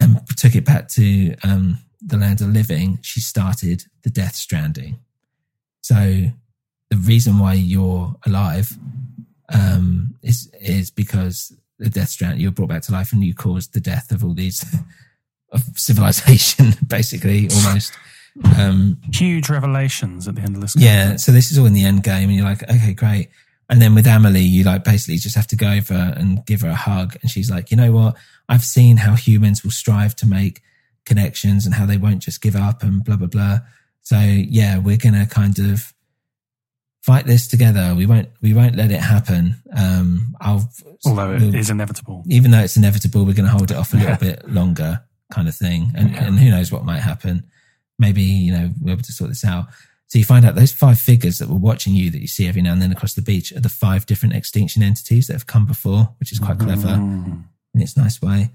and 0.00 0.20
took 0.36 0.54
it 0.54 0.64
back 0.64 0.88
to 0.90 1.34
um, 1.42 1.78
the 2.06 2.16
land 2.16 2.40
of 2.40 2.48
living, 2.48 2.98
she 3.02 3.20
started 3.20 3.84
the 4.02 4.10
death 4.10 4.36
stranding. 4.36 4.98
So 5.82 6.30
the 6.90 6.96
reason 6.96 7.38
why 7.38 7.54
you're 7.54 8.14
alive 8.24 8.72
um, 9.52 10.16
is 10.22 10.50
is 10.60 10.90
because 10.90 11.52
the 11.78 11.90
Death 11.90 12.08
Strand, 12.08 12.40
you're 12.40 12.52
brought 12.52 12.70
back 12.70 12.82
to 12.82 12.92
life 12.92 13.12
and 13.12 13.22
you 13.22 13.34
caused 13.34 13.74
the 13.74 13.80
death 13.80 14.10
of 14.10 14.24
all 14.24 14.34
these 14.34 14.64
of 15.52 15.62
civilization, 15.74 16.74
basically, 16.86 17.48
almost. 17.54 17.92
Um, 18.58 19.00
Huge 19.12 19.48
revelations 19.48 20.28
at 20.28 20.34
the 20.34 20.42
end 20.42 20.56
of 20.56 20.60
this. 20.60 20.74
game. 20.74 20.84
yeah, 20.84 21.16
so 21.16 21.32
this 21.32 21.50
is 21.50 21.58
all 21.58 21.66
in 21.66 21.72
the 21.72 21.84
end 21.84 22.02
game, 22.02 22.28
and 22.28 22.34
you're 22.36 22.44
like, 22.44 22.62
okay, 22.64 22.92
great. 22.92 23.30
And 23.68 23.80
then 23.80 23.94
with 23.94 24.06
Amelie, 24.06 24.40
you 24.40 24.62
like 24.62 24.84
basically 24.84 25.16
just 25.16 25.34
have 25.34 25.46
to 25.48 25.56
go 25.56 25.70
over 25.70 25.94
and 25.94 26.44
give 26.46 26.60
her 26.60 26.68
a 26.68 26.74
hug, 26.74 27.16
and 27.22 27.30
she's 27.30 27.50
like, 27.50 27.70
you 27.70 27.76
know 27.76 27.92
what? 27.92 28.16
I've 28.48 28.64
seen 28.64 28.98
how 28.98 29.14
humans 29.14 29.64
will 29.64 29.70
strive 29.70 30.14
to 30.16 30.26
make 30.26 30.62
connections 31.06 31.64
and 31.64 31.74
how 31.74 31.86
they 31.86 31.96
won't 31.96 32.20
just 32.22 32.42
give 32.42 32.54
up 32.56 32.82
and 32.82 33.02
blah 33.04 33.16
blah 33.16 33.26
blah. 33.28 33.58
So 34.02 34.18
yeah, 34.20 34.78
we're 34.78 34.98
gonna 34.98 35.26
kind 35.26 35.58
of 35.58 35.94
fight 37.02 37.26
this 37.26 37.46
together. 37.46 37.94
We 37.96 38.06
won't 38.06 38.28
we 38.42 38.52
won't 38.52 38.76
let 38.76 38.90
it 38.90 39.00
happen. 39.00 39.56
Um, 39.74 40.34
I'll 40.40 40.68
Although 41.06 41.34
it 41.34 41.40
we'll- 41.40 41.54
is 41.54 41.70
inevitable. 41.70 42.24
even 42.28 42.50
though 42.50 42.60
it's 42.60 42.76
inevitable, 42.76 43.24
we're 43.24 43.32
going 43.34 43.46
to 43.46 43.52
hold 43.52 43.70
it 43.70 43.76
off 43.76 43.92
a 43.94 43.96
little 43.96 44.16
bit 44.16 44.48
longer, 44.50 45.02
kind 45.32 45.46
of 45.46 45.54
thing. 45.54 45.92
And, 45.94 46.16
and 46.16 46.38
who 46.38 46.50
knows 46.50 46.72
what 46.72 46.84
might 46.84 47.00
happen? 47.00 47.44
Maybe 47.98 48.22
you 48.22 48.52
know 48.52 48.70
we're 48.80 48.92
able 48.92 49.02
to 49.02 49.12
sort 49.12 49.30
this 49.30 49.44
out. 49.44 49.66
So 50.08 50.18
you 50.18 50.24
find 50.24 50.44
out 50.44 50.54
those 50.54 50.72
five 50.72 50.98
figures 51.00 51.38
that 51.38 51.48
were 51.48 51.56
watching 51.56 51.94
you 51.94 52.10
that 52.10 52.20
you 52.20 52.28
see 52.28 52.46
every 52.48 52.62
now 52.62 52.72
and 52.72 52.80
then 52.82 52.92
across 52.92 53.14
the 53.14 53.22
beach 53.22 53.52
are 53.52 53.60
the 53.60 53.68
five 53.68 54.06
different 54.06 54.34
extinction 54.36 54.82
entities 54.82 55.26
that 55.26 55.32
have 55.34 55.46
come 55.48 55.66
before, 55.66 56.14
which 56.20 56.30
is 56.32 56.38
quite 56.38 56.58
clever 56.58 56.88
Mm. 56.88 57.44
in 57.74 57.80
its 57.82 57.96
nice 57.96 58.22
way. 58.22 58.50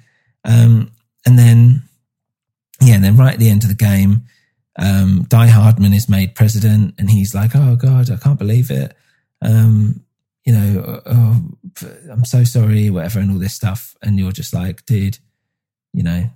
Um, 0.46 0.92
and 1.26 1.38
then, 1.38 1.84
yeah, 2.82 2.96
and 2.96 3.04
then 3.04 3.18
right 3.18 3.34
at 3.34 3.40
the 3.40 3.50
end 3.50 3.64
of 3.64 3.70
the 3.70 3.76
game, 3.76 4.24
um, 4.78 5.26
Die 5.28 5.48
Hardman 5.48 5.94
is 5.94 6.10
made 6.10 6.36
president, 6.36 6.96
and 6.98 7.10
he's 7.10 7.36
like, 7.36 7.52
"Oh 7.56 7.76
God, 7.76 8.10
I 8.10 8.18
can't 8.18 8.40
believe 8.40 8.72
it." 8.72 8.96
Um, 9.42 10.04
you 10.46 10.54
know, 10.54 11.02
oh, 11.06 11.42
I'm 12.12 12.26
so 12.26 12.44
sorry, 12.44 12.90
whatever, 12.90 13.20
and 13.20 13.32
all 13.32 13.38
this 13.38 13.54
stuff. 13.54 13.96
And 14.02 14.18
you're 14.18 14.32
just 14.32 14.54
like, 14.54 14.86
dude, 14.86 15.20
you 15.94 16.04
know, 16.04 16.30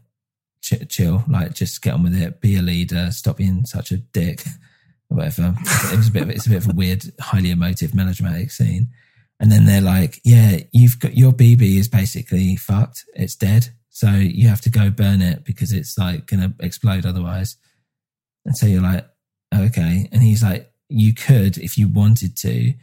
ch- 0.62 0.88
chill, 0.90 1.24
like, 1.28 1.54
just 1.54 1.82
get 1.82 1.96
on 1.96 2.04
with 2.04 2.16
it, 2.16 2.42
be 2.42 2.58
a 2.58 2.62
leader, 2.62 3.12
stop 3.12 3.38
being 3.38 3.66
such 3.66 3.92
a 3.92 3.98
dick, 3.98 4.44
whatever. 5.08 5.56
It 5.92 5.98
was 5.98 6.10
a 6.10 6.12
bit, 6.12 6.24
of, 6.24 6.30
it's 6.30 6.46
a 6.46 6.50
bit 6.50 6.66
of 6.66 6.72
a 6.72 6.76
weird, 6.76 7.04
highly 7.20 7.52
emotive, 7.52 7.96
melodramatic 7.96 8.52
scene. 8.52 8.90
And 9.40 9.52
then 9.52 9.66
they're 9.66 9.82
like, 9.82 10.22
yeah, 10.24 10.60
you've 10.72 11.00
got 11.00 11.18
your 11.18 11.34
BB 11.34 11.78
is 11.78 11.88
basically 11.88 12.56
fucked. 12.56 13.04
It's 13.16 13.36
dead. 13.36 13.70
So 13.96 14.10
you 14.10 14.50
have 14.50 14.60
to 14.60 14.70
go 14.70 14.90
burn 14.90 15.22
it 15.22 15.46
because 15.46 15.72
it's 15.72 15.98
like 15.98 16.28
going 16.28 16.42
to 16.42 16.54
explode 16.60 17.06
otherwise. 17.06 17.56
And 18.46 18.58
so 18.58 18.66
you're 18.66 18.82
like, 18.82 19.08
okay. 19.56 20.10
And 20.12 20.22
he's 20.22 20.44
like, 20.44 20.70
you 20.90 21.14
could, 21.14 21.58
if 21.58 21.78
you 21.78 21.88
wanted 21.88 22.36
to, 22.40 22.74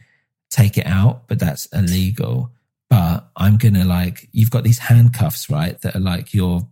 take 0.49 0.75
it 0.75 0.87
out, 0.87 1.27
but 1.27 1.37
that's 1.37 1.67
illegal. 1.67 2.51
But 2.89 3.29
I'm 3.35 3.57
going 3.57 3.75
to 3.75 3.85
like, 3.85 4.27
you've 4.31 4.49
got 4.49 4.63
these 4.63 4.79
handcuffs, 4.79 5.51
right? 5.51 5.79
That 5.81 5.95
are 5.95 5.99
like 5.99 6.33
your, 6.33 6.67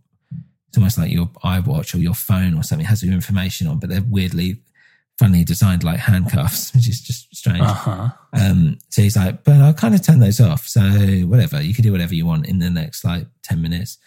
it's 0.69 0.77
almost 0.77 0.97
like 0.97 1.11
your 1.11 1.27
iWatch 1.43 1.93
or 1.93 1.99
your 1.99 2.15
phone 2.15 2.55
or 2.55 2.63
something 2.63 2.83
It 2.83 2.89
has 2.89 3.03
your 3.03 3.13
information 3.13 3.67
on, 3.67 3.77
but 3.77 3.91
they're 3.91 4.01
weirdly, 4.01 4.63
funnily 5.19 5.43
designed 5.43 5.83
like 5.83 5.99
handcuffs, 5.99 6.73
which 6.75 6.89
is 6.89 6.99
just 6.99 7.35
strange. 7.35 7.61
Uh-huh. 7.61 8.09
Um, 8.33 8.79
so 8.89 9.03
he's 9.03 9.17
like, 9.17 9.43
but 9.43 9.57
I'll 9.57 9.73
kind 9.73 9.93
of 9.93 10.01
turn 10.01 10.17
those 10.17 10.41
off. 10.41 10.67
So 10.67 10.81
whatever, 11.27 11.61
you 11.61 11.75
can 11.75 11.83
do 11.83 11.91
whatever 11.91 12.15
you 12.15 12.25
want 12.25 12.47
in 12.47 12.57
the 12.57 12.71
next 12.71 13.03
like 13.03 13.27
10 13.43 13.61
minutes. 13.61 13.99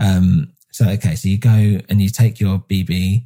Um, 0.00 0.52
so, 0.72 0.88
okay, 0.88 1.14
so 1.14 1.28
you 1.28 1.38
go 1.38 1.80
and 1.88 2.00
you 2.00 2.08
take 2.08 2.40
your 2.40 2.58
BB, 2.58 3.24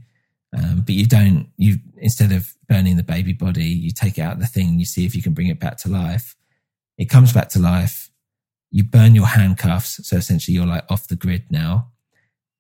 um, 0.57 0.83
but 0.85 0.95
you 0.95 1.07
don't, 1.07 1.49
you, 1.57 1.77
instead 1.99 2.33
of 2.33 2.55
burning 2.69 2.97
the 2.97 3.03
baby 3.03 3.33
body, 3.33 3.65
you 3.65 3.91
take 3.91 4.19
it 4.19 4.23
out 4.23 4.35
of 4.35 4.41
the 4.41 4.47
thing 4.47 4.79
you 4.79 4.85
see 4.85 5.07
if 5.07 5.15
you 5.15 5.23
can 5.23 5.33
bring 5.33 5.49
it 5.49 5.61
back 5.61 5.77
to 5.79 5.89
life. 5.89 6.37
It 6.99 7.07
comes 7.07 7.33
back 7.33 7.49
to 7.51 7.59
life. 7.59 8.11
You 8.71 8.85
burn 8.85 9.15
your 9.15 9.27
handcuffs. 9.27 10.07
So 10.07 10.17
essentially 10.17 10.55
you're 10.55 10.67
like 10.67 10.85
off 10.91 11.09
the 11.09 11.17
grid 11.17 11.45
now. 11.51 11.91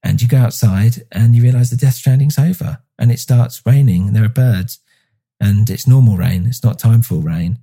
And 0.02 0.20
you 0.20 0.28
go 0.28 0.36
outside 0.36 1.02
and 1.10 1.34
you 1.34 1.42
realize 1.42 1.70
the 1.70 1.76
death 1.76 1.94
stranding's 1.94 2.38
over 2.38 2.82
and 2.98 3.10
it 3.10 3.18
starts 3.18 3.62
raining 3.64 4.08
and 4.08 4.16
there 4.16 4.24
are 4.24 4.28
birds 4.28 4.78
and 5.40 5.68
it's 5.70 5.86
normal 5.86 6.16
rain. 6.16 6.46
It's 6.46 6.62
not 6.62 6.78
timefall 6.78 7.24
rain. 7.24 7.58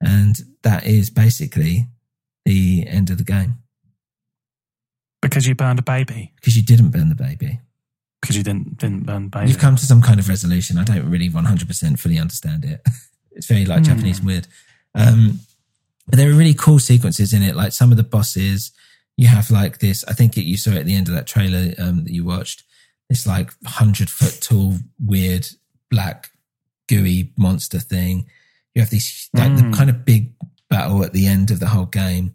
And 0.00 0.40
that 0.62 0.84
is 0.84 1.10
basically 1.10 1.86
the 2.44 2.86
end 2.88 3.08
of 3.10 3.18
the 3.18 3.24
game. 3.24 3.58
Because 5.28 5.46
you 5.46 5.54
burned 5.54 5.78
a 5.78 5.82
baby. 5.82 6.32
because 6.36 6.56
you 6.56 6.62
didn't 6.62 6.90
burn 6.90 7.08
the 7.08 7.14
baby. 7.14 7.60
Because 8.20 8.36
you 8.36 8.42
didn't 8.42 8.78
didn't 8.78 9.04
burn 9.04 9.24
the 9.24 9.28
baby. 9.30 9.48
You've 9.50 9.58
come 9.58 9.76
to 9.76 9.84
some 9.86 10.02
kind 10.02 10.18
of 10.18 10.28
resolution. 10.28 10.78
I 10.78 10.84
don't 10.84 11.08
really 11.08 11.28
100% 11.30 11.98
fully 11.98 12.18
understand 12.18 12.64
it. 12.64 12.80
it's 13.32 13.46
very 13.46 13.64
like 13.66 13.82
Japanese 13.82 14.18
and 14.18 14.26
weird. 14.26 14.46
Um, 14.94 15.40
but 16.08 16.16
there 16.16 16.30
are 16.30 16.34
really 16.34 16.54
cool 16.54 16.78
sequences 16.78 17.32
in 17.32 17.42
it. 17.42 17.54
Like 17.54 17.72
some 17.72 17.90
of 17.90 17.96
the 17.96 18.02
bosses, 18.04 18.72
you 19.16 19.28
have 19.28 19.50
like 19.50 19.78
this, 19.78 20.04
I 20.08 20.12
think 20.12 20.36
it, 20.36 20.44
you 20.44 20.56
saw 20.56 20.70
it 20.70 20.78
at 20.78 20.86
the 20.86 20.94
end 20.94 21.08
of 21.08 21.14
that 21.14 21.26
trailer 21.26 21.74
um, 21.78 22.04
that 22.04 22.12
you 22.12 22.24
watched, 22.24 22.62
this 23.08 23.26
like 23.26 23.50
100 23.62 24.08
foot 24.10 24.38
tall, 24.40 24.74
weird, 25.04 25.46
black, 25.90 26.30
gooey 26.88 27.32
monster 27.36 27.78
thing. 27.78 28.26
You 28.74 28.82
have 28.82 28.90
these, 28.90 29.28
like 29.34 29.52
Mm. 29.52 29.70
the 29.70 29.76
kind 29.76 29.90
of 29.90 30.04
big 30.04 30.32
battle 30.70 31.04
at 31.04 31.12
the 31.12 31.26
end 31.26 31.50
of 31.50 31.60
the 31.60 31.68
whole 31.68 31.86
game. 31.86 32.34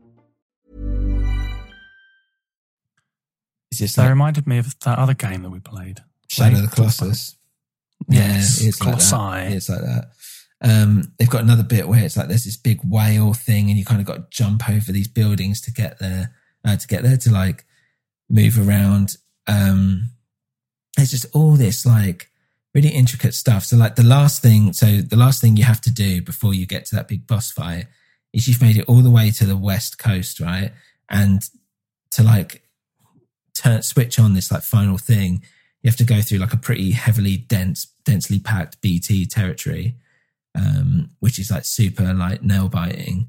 It's 3.71 3.79
just 3.79 3.95
That 3.95 4.03
like 4.03 4.09
reminded 4.09 4.47
me 4.47 4.57
of 4.57 4.77
that 4.81 4.99
other 4.99 5.13
game 5.13 5.43
that 5.43 5.49
we 5.49 5.59
played. 5.59 6.01
Shadow 6.27 6.57
of 6.57 6.69
the 6.69 6.75
Colossus. 6.75 7.35
Yeah, 8.07 8.19
Yes, 8.33 8.61
it's 8.61 8.79
like 8.81 8.95
Colossi. 8.99 9.15
that. 9.15 9.51
It's 9.53 9.69
like 9.69 9.81
that. 9.81 10.11
Um, 10.63 11.13
they've 11.17 11.29
got 11.29 11.41
another 11.41 11.63
bit 11.63 11.87
where 11.87 12.03
it's 12.03 12.15
like 12.17 12.27
there's 12.27 12.43
this 12.45 12.57
big 12.57 12.81
whale 12.83 13.33
thing, 13.33 13.69
and 13.69 13.77
you 13.79 13.85
kind 13.85 13.99
of 14.01 14.05
got 14.07 14.15
to 14.17 14.25
jump 14.29 14.69
over 14.69 14.91
these 14.91 15.07
buildings 15.07 15.61
to 15.61 15.71
get 15.71 15.99
there. 15.99 16.33
Uh, 16.63 16.75
to 16.77 16.87
get 16.87 17.01
there 17.01 17.17
to 17.17 17.31
like 17.31 17.65
move 18.29 18.59
around. 18.67 19.15
Um, 19.47 20.11
there's 20.95 21.09
just 21.11 21.25
all 21.33 21.53
this 21.53 21.85
like 21.85 22.29
really 22.75 22.89
intricate 22.89 23.33
stuff. 23.33 23.63
So 23.65 23.75
like 23.77 23.95
the 23.95 24.03
last 24.03 24.41
thing, 24.43 24.71
so 24.73 24.97
the 24.97 25.15
last 25.15 25.41
thing 25.41 25.57
you 25.57 25.63
have 25.63 25.81
to 25.81 25.91
do 25.91 26.21
before 26.21 26.53
you 26.53 26.65
get 26.67 26.85
to 26.87 26.95
that 26.95 27.07
big 27.07 27.25
boss 27.25 27.51
fight 27.51 27.87
is 28.33 28.47
you've 28.47 28.61
made 28.61 28.77
it 28.77 28.85
all 28.87 29.01
the 29.01 29.09
way 29.09 29.31
to 29.31 29.45
the 29.45 29.57
west 29.57 29.97
coast, 29.97 30.39
right? 30.39 30.71
And 31.09 31.41
to 32.11 32.23
like 32.23 32.61
turn 33.61 33.81
switch 33.81 34.19
on 34.19 34.33
this 34.33 34.51
like 34.51 34.63
final 34.63 34.97
thing, 34.97 35.43
you 35.81 35.89
have 35.89 35.97
to 35.97 36.03
go 36.03 36.21
through 36.21 36.39
like 36.39 36.53
a 36.53 36.57
pretty 36.57 36.91
heavily 36.91 37.37
dense, 37.37 37.85
densely 38.05 38.39
packed 38.39 38.81
BT 38.81 39.25
territory, 39.25 39.95
um, 40.55 41.09
which 41.19 41.39
is 41.39 41.51
like 41.51 41.65
super 41.65 42.13
like 42.13 42.43
nail 42.43 42.69
biting. 42.69 43.27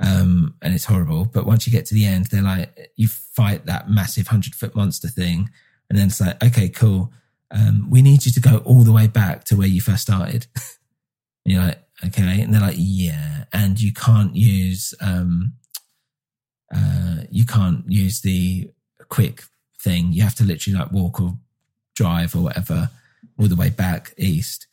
Um, 0.00 0.54
and 0.62 0.74
it's 0.74 0.84
horrible. 0.84 1.24
But 1.24 1.46
once 1.46 1.66
you 1.66 1.72
get 1.72 1.86
to 1.86 1.94
the 1.94 2.06
end, 2.06 2.26
they're 2.26 2.42
like, 2.42 2.92
you 2.96 3.08
fight 3.08 3.66
that 3.66 3.90
massive 3.90 4.28
hundred 4.28 4.54
foot 4.54 4.74
monster 4.74 5.08
thing. 5.08 5.50
And 5.90 5.98
then 5.98 6.08
it's 6.08 6.20
like, 6.20 6.42
okay, 6.42 6.68
cool. 6.68 7.12
Um, 7.50 7.88
we 7.90 8.02
need 8.02 8.26
you 8.26 8.32
to 8.32 8.40
go 8.40 8.58
all 8.58 8.82
the 8.82 8.92
way 8.92 9.06
back 9.06 9.44
to 9.44 9.56
where 9.56 9.66
you 9.66 9.80
first 9.80 10.02
started. 10.02 10.46
and 10.56 11.52
you're 11.52 11.62
like, 11.62 11.82
okay. 12.06 12.42
And 12.42 12.54
they're 12.54 12.60
like, 12.60 12.76
yeah. 12.78 13.44
And 13.52 13.80
you 13.80 13.92
can't 13.92 14.36
use, 14.36 14.94
um, 15.00 15.54
uh, 16.72 17.22
you 17.30 17.44
can't 17.44 17.84
use 17.90 18.20
the 18.20 18.70
quick 19.08 19.42
thing. 19.80 20.12
You 20.12 20.22
have 20.22 20.34
to 20.36 20.44
literally 20.44 20.78
like 20.78 20.92
walk 20.92 21.20
or 21.20 21.38
drive 21.94 22.34
or 22.34 22.42
whatever 22.42 22.90
all 23.38 23.48
the 23.48 23.56
way 23.56 23.70
back 23.70 24.14
east. 24.16 24.66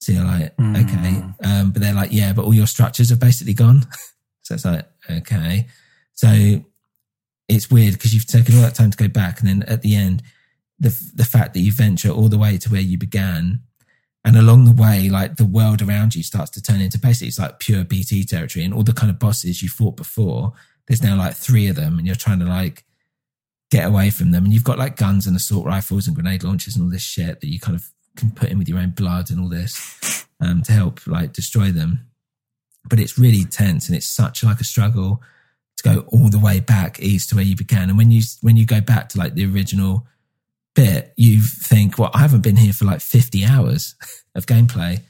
So 0.00 0.12
you're 0.12 0.24
like, 0.24 0.54
okay. 0.60 1.22
Um, 1.42 1.72
but 1.72 1.82
they're 1.82 1.94
like, 1.94 2.12
yeah, 2.12 2.32
but 2.32 2.44
all 2.44 2.54
your 2.54 2.66
structures 2.66 3.10
have 3.10 3.20
basically 3.20 3.54
gone. 3.54 3.82
so 4.42 4.54
it's 4.54 4.64
like, 4.64 4.86
okay. 5.10 5.66
So 6.14 6.62
it's 7.48 7.70
weird 7.70 7.94
because 7.94 8.14
you've 8.14 8.26
taken 8.26 8.54
all 8.54 8.62
that 8.62 8.74
time 8.74 8.90
to 8.90 8.96
go 8.96 9.08
back. 9.08 9.40
And 9.40 9.48
then 9.48 9.62
at 9.68 9.82
the 9.82 9.96
end, 9.96 10.22
the, 10.78 10.96
the 11.14 11.24
fact 11.24 11.54
that 11.54 11.60
you 11.60 11.72
venture 11.72 12.10
all 12.10 12.28
the 12.28 12.38
way 12.38 12.58
to 12.58 12.70
where 12.70 12.80
you 12.80 12.96
began 12.96 13.60
and 14.24 14.36
along 14.36 14.64
the 14.64 14.82
way, 14.82 15.08
like 15.08 15.36
the 15.36 15.44
world 15.44 15.80
around 15.80 16.14
you 16.14 16.22
starts 16.22 16.50
to 16.50 16.62
turn 16.62 16.80
into 16.80 16.98
basically 16.98 17.28
it's 17.28 17.38
like 17.38 17.60
pure 17.60 17.84
BT 17.84 18.24
territory 18.24 18.64
and 18.64 18.74
all 18.74 18.82
the 18.82 18.92
kind 18.92 19.10
of 19.10 19.18
bosses 19.18 19.62
you 19.62 19.68
fought 19.68 19.96
before. 19.96 20.52
There's 20.86 21.02
now 21.02 21.16
like 21.16 21.34
three 21.34 21.66
of 21.68 21.76
them 21.76 21.98
and 21.98 22.06
you're 22.06 22.16
trying 22.16 22.40
to 22.40 22.44
like 22.44 22.84
get 23.70 23.86
away 23.86 24.10
from 24.10 24.30
them. 24.30 24.44
And 24.44 24.52
you've 24.52 24.64
got 24.64 24.78
like 24.78 24.96
guns 24.96 25.26
and 25.26 25.36
assault 25.36 25.66
rifles 25.66 26.06
and 26.06 26.14
grenade 26.14 26.42
launchers 26.42 26.76
and 26.76 26.84
all 26.84 26.90
this 26.90 27.02
shit 27.02 27.40
that 27.40 27.48
you 27.48 27.60
kind 27.60 27.76
of 27.76 27.90
can 28.16 28.30
put 28.30 28.50
in 28.50 28.58
with 28.58 28.68
your 28.68 28.78
own 28.78 28.90
blood 28.90 29.30
and 29.30 29.40
all 29.40 29.48
this 29.48 30.26
um, 30.40 30.62
to 30.62 30.72
help 30.72 31.06
like 31.06 31.32
destroy 31.32 31.70
them. 31.70 32.06
But 32.88 33.00
it's 33.00 33.18
really 33.18 33.44
tense 33.44 33.88
and 33.88 33.96
it's 33.96 34.06
such 34.06 34.42
like 34.42 34.60
a 34.60 34.64
struggle 34.64 35.22
to 35.76 35.82
go 35.82 36.00
all 36.08 36.28
the 36.28 36.38
way 36.38 36.60
back 36.60 37.00
east 37.00 37.30
to 37.30 37.36
where 37.36 37.44
you 37.44 37.56
began. 37.56 37.88
And 37.88 37.98
when 37.98 38.10
you 38.10 38.22
when 38.40 38.56
you 38.56 38.66
go 38.66 38.80
back 38.80 39.10
to 39.10 39.18
like 39.18 39.34
the 39.34 39.44
original 39.46 40.06
bit, 40.74 41.12
you 41.16 41.40
think, 41.40 41.98
well, 41.98 42.10
I 42.14 42.20
haven't 42.20 42.42
been 42.42 42.56
here 42.56 42.72
for 42.72 42.84
like 42.84 43.00
50 43.00 43.44
hours 43.44 43.94
of 44.34 44.46
gameplay. 44.46 45.00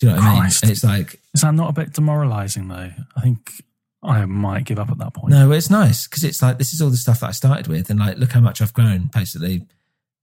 Do 0.00 0.06
you 0.06 0.12
know 0.12 0.18
what 0.18 0.24
I 0.24 0.34
mean? 0.34 0.42
And 0.62 0.70
it's 0.70 0.84
like, 0.84 1.20
Is 1.34 1.40
that 1.42 1.54
not 1.54 1.70
a 1.70 1.72
bit 1.72 1.92
demoralizing 1.92 2.68
though? 2.68 2.90
I 3.16 3.20
think 3.20 3.64
I 4.02 4.24
might 4.26 4.64
give 4.64 4.78
up 4.78 4.90
at 4.90 4.98
that 4.98 5.14
point. 5.14 5.30
no, 5.32 5.50
it's 5.52 5.70
nice 5.70 6.06
because 6.06 6.22
it's 6.24 6.40
like, 6.40 6.58
this 6.58 6.72
is 6.72 6.80
all 6.80 6.90
the 6.90 6.96
stuff 6.96 7.20
that 7.20 7.28
I 7.28 7.32
started 7.32 7.66
with. 7.66 7.90
And 7.90 7.98
like, 7.98 8.16
look 8.18 8.32
how 8.32 8.40
much 8.40 8.62
I've 8.62 8.72
grown 8.72 9.10
basically 9.12 9.66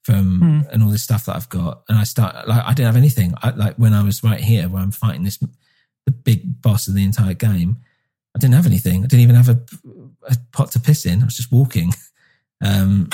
from, 0.04 0.40
Hmm. 0.40 0.62
and 0.72 0.84
all 0.84 0.90
this 0.90 1.04
stuff 1.04 1.26
that 1.26 1.36
I've 1.36 1.50
got. 1.50 1.84
And 1.90 1.98
I 1.98 2.04
start, 2.04 2.48
like, 2.48 2.64
I 2.64 2.70
didn't 2.74 2.86
have 2.88 2.96
anything. 2.96 3.34
I, 3.44 3.50
like 3.50 3.76
when 3.76 3.94
I 3.94 4.04
was 4.04 4.24
right 4.24 4.40
here 4.40 4.70
where 4.70 4.82
I'm 4.82 4.92
fighting 4.92 5.24
this, 5.24 5.38
the 6.06 6.12
big 6.12 6.62
boss 6.62 6.88
of 6.88 6.94
the 6.96 7.04
entire 7.04 7.34
game, 7.34 7.78
I 8.36 8.40
didn't 8.40 8.54
have 8.56 8.66
anything. 8.66 9.04
I 9.04 9.08
didn't 9.08 9.24
even 9.24 9.36
have 9.36 9.50
a, 9.50 9.60
a 10.30 10.36
pot 10.52 10.72
to 10.72 10.80
piss 10.80 11.06
in. 11.06 11.22
I 11.22 11.26
was 11.26 11.36
just 11.38 11.52
walking. 11.52 11.92
Um, 12.62 13.10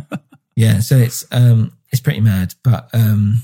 yeah, 0.56 0.80
so 0.80 0.96
it's 0.96 1.24
um 1.30 1.72
it's 1.90 2.00
pretty 2.00 2.20
mad. 2.20 2.54
But 2.62 2.90
um 2.92 3.42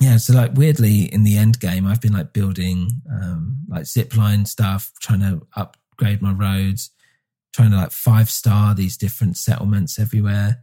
yeah, 0.00 0.18
so 0.18 0.34
like 0.34 0.52
weirdly 0.54 1.04
in 1.04 1.24
the 1.24 1.36
end 1.36 1.58
game 1.58 1.86
I've 1.86 2.00
been 2.00 2.12
like 2.12 2.32
building 2.32 3.02
um 3.10 3.58
like 3.68 3.84
zipline 3.84 4.46
stuff, 4.46 4.92
trying 5.00 5.20
to 5.20 5.46
upgrade 5.56 6.20
my 6.20 6.32
roads, 6.32 6.90
trying 7.54 7.70
to 7.70 7.76
like 7.76 7.92
five 7.92 8.28
star 8.30 8.74
these 8.74 8.96
different 8.96 9.36
settlements 9.36 9.98
everywhere. 9.98 10.62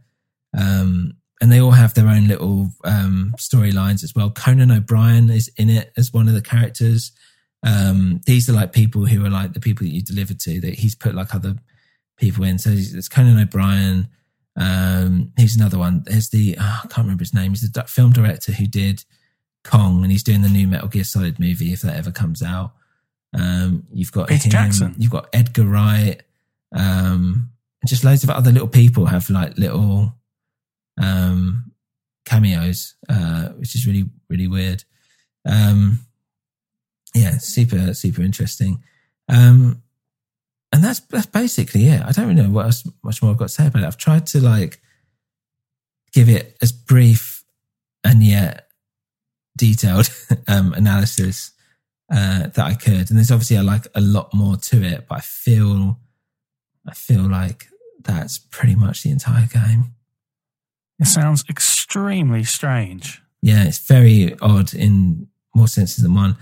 Um 0.56 1.14
and 1.40 1.50
they 1.50 1.60
all 1.60 1.72
have 1.72 1.94
their 1.94 2.08
own 2.08 2.28
little 2.28 2.70
um 2.84 3.34
storylines 3.38 4.04
as 4.04 4.14
well. 4.14 4.30
Conan 4.30 4.70
O'Brien 4.70 5.30
is 5.30 5.50
in 5.56 5.68
it 5.68 5.92
as 5.96 6.12
one 6.12 6.28
of 6.28 6.34
the 6.34 6.42
characters. 6.42 7.10
Um 7.64 8.20
these 8.26 8.48
are 8.48 8.52
like 8.54 8.72
people 8.72 9.06
who 9.06 9.24
are 9.24 9.30
like 9.30 9.52
the 9.52 9.60
people 9.60 9.84
that 9.84 9.92
you 9.92 10.02
deliver 10.02 10.34
to 10.34 10.60
that 10.60 10.74
he's 10.74 10.94
put 10.94 11.14
like 11.14 11.34
other 11.34 11.56
people 12.16 12.44
in. 12.44 12.58
So 12.58 12.70
it's 12.72 13.08
Conan 13.08 13.40
O'Brien. 13.40 14.08
Um, 14.56 15.32
he's 15.36 15.56
another 15.56 15.78
one. 15.78 16.04
There's 16.06 16.28
the 16.28 16.56
oh, 16.60 16.80
I 16.84 16.86
can't 16.86 16.98
remember 16.98 17.22
his 17.22 17.34
name. 17.34 17.50
He's 17.50 17.68
the 17.68 17.82
film 17.84 18.12
director 18.12 18.52
who 18.52 18.66
did 18.66 19.04
Kong, 19.64 20.02
and 20.02 20.12
he's 20.12 20.22
doing 20.22 20.42
the 20.42 20.48
new 20.48 20.66
Metal 20.68 20.88
Gear 20.88 21.04
Solid 21.04 21.40
movie 21.40 21.72
if 21.72 21.82
that 21.82 21.96
ever 21.96 22.10
comes 22.10 22.42
out. 22.42 22.72
Um, 23.32 23.86
you've 23.92 24.12
got 24.12 24.28
Peter 24.28 24.44
him, 24.44 24.50
Jackson. 24.50 24.94
You've 24.98 25.10
got 25.10 25.28
Edgar 25.32 25.64
Wright. 25.64 26.22
Um, 26.74 27.50
and 27.82 27.88
just 27.88 28.04
loads 28.04 28.24
of 28.24 28.30
other 28.30 28.50
little 28.50 28.68
people 28.68 29.06
have 29.06 29.28
like 29.30 29.58
little 29.58 30.14
um, 31.00 31.72
cameos, 32.24 32.94
uh, 33.08 33.48
which 33.50 33.74
is 33.74 33.86
really 33.86 34.08
really 34.28 34.48
weird. 34.48 34.84
Um, 35.46 36.00
yeah, 37.14 37.38
super 37.38 37.94
super 37.94 38.22
interesting. 38.22 38.82
Um, 39.28 39.82
and 40.72 40.82
that's 40.82 41.00
that's 41.00 41.26
basically 41.26 41.88
it. 41.88 42.02
I 42.02 42.12
don't 42.12 42.28
really 42.28 42.42
know 42.42 42.50
what 42.50 42.66
else 42.66 42.88
much 43.02 43.22
more 43.22 43.32
I've 43.32 43.38
got 43.38 43.48
to 43.48 43.54
say 43.54 43.66
about 43.66 43.82
it. 43.82 43.86
I've 43.86 43.96
tried 43.96 44.26
to 44.28 44.40
like 44.40 44.80
give 46.12 46.28
it 46.28 46.56
as 46.62 46.72
brief 46.72 47.44
and 48.02 48.22
yet 48.22 48.63
detailed 49.56 50.08
um, 50.48 50.72
analysis 50.74 51.52
uh, 52.12 52.48
that 52.48 52.58
I 52.58 52.74
could. 52.74 53.08
And 53.10 53.18
there's 53.18 53.30
obviously 53.30 53.58
like 53.60 53.86
a 53.94 54.00
lot 54.00 54.32
more 54.34 54.56
to 54.56 54.82
it, 54.82 55.06
but 55.08 55.18
I 55.18 55.20
feel 55.20 55.98
I 56.86 56.92
feel 56.94 57.22
like 57.22 57.66
that's 58.02 58.38
pretty 58.38 58.74
much 58.74 59.02
the 59.02 59.10
entire 59.10 59.46
game. 59.46 59.94
It 61.00 61.06
sounds 61.06 61.44
extremely 61.48 62.44
strange. 62.44 63.22
Yeah, 63.42 63.64
it's 63.64 63.78
very 63.78 64.36
odd 64.40 64.74
in 64.74 65.28
more 65.54 65.68
senses 65.68 66.02
than 66.02 66.14
one. 66.14 66.36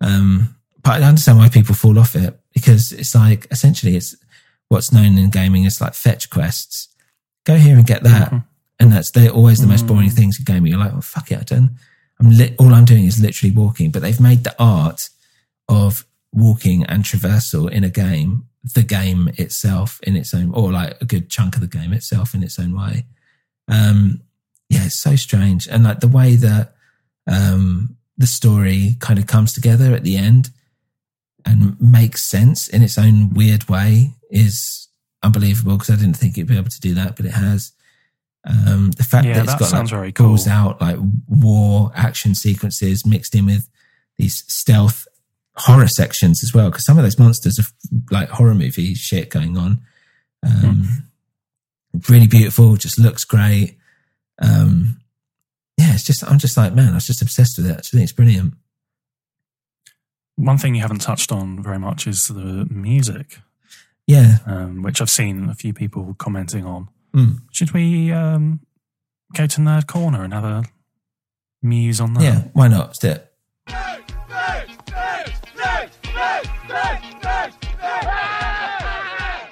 Um, 0.00 0.56
but 0.82 1.02
I 1.02 1.06
understand 1.06 1.38
why 1.38 1.48
people 1.48 1.74
fall 1.74 1.98
off 1.98 2.14
it 2.16 2.38
because 2.52 2.92
it's 2.92 3.14
like 3.14 3.46
essentially 3.50 3.96
it's 3.96 4.14
what's 4.68 4.92
known 4.92 5.16
in 5.18 5.30
gaming 5.30 5.64
as 5.66 5.80
like 5.80 5.94
fetch 5.94 6.30
quests. 6.30 6.88
Go 7.44 7.56
here 7.56 7.76
and 7.76 7.86
get 7.86 8.02
that, 8.04 8.30
Mhm. 8.30 8.44
and 8.80 8.92
that's 8.92 9.10
they're 9.10 9.30
always 9.30 9.60
the 9.60 9.66
most 9.66 9.86
boring 9.86 10.08
Mm. 10.10 10.14
things 10.16 10.38
in 10.38 10.44
gaming. 10.44 10.72
You're 10.72 10.80
like, 10.80 10.94
oh 10.94 11.00
fuck 11.02 11.30
it, 11.30 11.38
I 11.40 11.42
don't. 11.44 11.76
I'm 12.20 12.30
lit. 12.30 12.54
All 12.58 12.74
I'm 12.74 12.84
doing 12.84 13.04
is 13.04 13.20
literally 13.20 13.54
walking, 13.54 13.90
but 13.90 14.02
they've 14.02 14.20
made 14.20 14.44
the 14.44 14.54
art 14.58 15.10
of 15.68 16.04
walking 16.32 16.84
and 16.84 17.04
traversal 17.04 17.70
in 17.70 17.84
a 17.84 17.90
game 17.90 18.48
the 18.72 18.82
game 18.82 19.28
itself 19.36 20.00
in 20.02 20.16
its 20.16 20.32
own, 20.32 20.50
or 20.54 20.72
like 20.72 20.96
a 21.00 21.04
good 21.04 21.28
chunk 21.28 21.54
of 21.54 21.60
the 21.60 21.66
game 21.66 21.92
itself 21.92 22.34
in 22.34 22.42
its 22.42 22.58
own 22.58 22.74
way. 22.74 23.04
Um, 23.68 24.22
yeah, 24.70 24.86
it's 24.86 24.94
so 24.94 25.16
strange, 25.16 25.68
and 25.68 25.84
like 25.84 26.00
the 26.00 26.08
way 26.08 26.36
that 26.36 26.74
um, 27.30 27.96
the 28.16 28.26
story 28.26 28.96
kind 29.00 29.18
of 29.18 29.26
comes 29.26 29.52
together 29.52 29.94
at 29.94 30.04
the 30.04 30.16
end 30.16 30.50
and 31.44 31.78
makes 31.80 32.22
sense 32.22 32.68
in 32.68 32.82
its 32.82 32.96
own 32.96 33.34
weird 33.34 33.68
way 33.68 34.12
is 34.30 34.88
unbelievable 35.22 35.76
because 35.76 35.90
I 35.90 35.96
didn't 35.96 36.16
think 36.16 36.38
it'd 36.38 36.48
be 36.48 36.56
able 36.56 36.70
to 36.70 36.80
do 36.80 36.94
that, 36.94 37.16
but 37.16 37.26
it 37.26 37.32
has. 37.32 37.72
Um, 38.46 38.90
the 38.92 39.04
fact 39.04 39.26
Yeah, 39.26 39.34
that 39.34 39.44
it's 39.44 39.52
that 39.54 39.60
got 39.60 39.72
like 39.72 39.88
very 39.88 40.12
pulls 40.12 40.44
cool. 40.44 40.52
out 40.52 40.80
like 40.80 40.98
war 41.28 41.90
action 41.94 42.34
sequences 42.34 43.06
mixed 43.06 43.34
in 43.34 43.46
with 43.46 43.68
these 44.18 44.44
stealth 44.48 45.06
horror 45.56 45.88
sections 45.88 46.42
as 46.44 46.52
well 46.52 46.68
because 46.68 46.84
some 46.84 46.98
of 46.98 47.04
those 47.04 47.18
monsters 47.18 47.58
are 47.58 47.64
like 48.10 48.28
horror 48.28 48.54
movie 48.54 48.94
shit 48.94 49.30
going 49.30 49.56
on. 49.56 49.80
Um, 50.42 51.04
Really 52.08 52.26
beautiful, 52.26 52.74
just 52.76 52.98
looks 52.98 53.24
great. 53.24 53.78
Um, 54.42 55.00
yeah, 55.78 55.94
it's 55.94 56.02
just 56.04 56.24
I'm 56.24 56.38
just 56.40 56.56
like 56.56 56.74
man, 56.74 56.90
I 56.90 56.94
was 56.96 57.06
just 57.06 57.22
obsessed 57.22 57.56
with 57.56 57.66
it. 57.66 57.72
I 57.72 57.76
just 57.76 57.92
think 57.92 58.02
it's 58.02 58.12
brilliant. 58.12 58.54
One 60.36 60.58
thing 60.58 60.74
you 60.74 60.80
haven't 60.82 61.00
touched 61.02 61.30
on 61.30 61.62
very 61.62 61.78
much 61.78 62.06
is 62.08 62.26
the 62.26 62.66
music, 62.68 63.38
Yeah, 64.08 64.38
um, 64.46 64.82
which 64.82 65.00
I've 65.00 65.08
seen 65.10 65.48
a 65.48 65.54
few 65.54 65.72
people 65.72 66.14
commenting 66.18 66.66
on. 66.66 66.88
Mm. 67.14 67.38
Should 67.52 67.72
we 67.72 68.10
um, 68.12 68.60
go 69.34 69.46
to 69.46 69.60
Nerd 69.60 69.86
Corner 69.86 70.24
and 70.24 70.32
have 70.34 70.44
a 70.44 70.64
muse 71.62 72.00
on 72.00 72.14
that? 72.14 72.22
yeah. 72.22 72.42
Why 72.54 72.68
not? 72.68 72.86
Let's 72.88 72.98
do 72.98 73.08
it. 73.10 73.30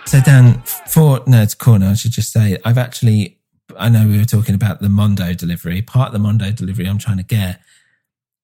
So 0.04 0.20
Dan, 0.20 0.60
for 0.88 1.20
Nerds 1.20 1.56
Corner, 1.56 1.86
I 1.86 1.94
should 1.94 2.10
just 2.12 2.32
say 2.32 2.58
I've 2.66 2.76
actually 2.76 3.38
I 3.78 3.88
know 3.88 4.06
we 4.06 4.18
were 4.18 4.26
talking 4.26 4.54
about 4.54 4.80
the 4.80 4.90
Mondo 4.90 5.32
delivery. 5.32 5.80
Part 5.80 6.08
of 6.08 6.12
the 6.12 6.18
Mondo 6.18 6.52
delivery 6.52 6.84
I'm 6.86 6.98
trying 6.98 7.16
to 7.16 7.22
get 7.22 7.60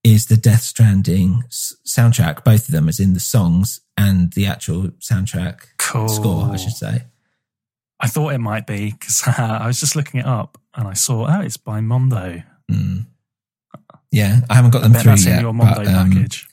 is 0.02 0.26
the 0.26 0.38
Death 0.38 0.62
Stranding 0.62 1.42
s- 1.48 1.74
soundtrack, 1.86 2.42
both 2.42 2.68
of 2.68 2.72
them, 2.72 2.88
as 2.88 2.98
in 2.98 3.12
the 3.12 3.20
songs 3.20 3.80
and 3.98 4.32
the 4.32 4.46
actual 4.46 4.84
soundtrack 5.00 5.58
Cool. 5.76 6.08
score, 6.08 6.44
I 6.50 6.56
should 6.56 6.72
say. 6.72 7.02
I 8.00 8.08
thought 8.08 8.32
it 8.32 8.38
might 8.38 8.66
be 8.66 8.92
because 8.92 9.22
I 9.38 9.66
was 9.66 9.80
just 9.80 9.96
looking 9.96 10.20
it 10.20 10.26
up 10.26 10.58
and 10.74 10.86
I 10.86 10.92
saw, 10.92 11.26
oh, 11.28 11.40
it's 11.40 11.56
by 11.56 11.80
Mondo. 11.80 12.42
Mm. 12.70 13.06
Yeah, 14.10 14.40
I 14.48 14.54
haven't 14.54 14.70
got 14.70 14.80
I 14.80 14.82
them 14.82 14.92
bet 14.92 15.02
through 15.02 15.12
that's 15.12 15.26
yet. 15.26 15.36
in 15.36 15.40
your 15.42 15.52
Mondo 15.52 15.84
but, 15.84 15.88
um, 15.88 16.10
package. 16.10 16.48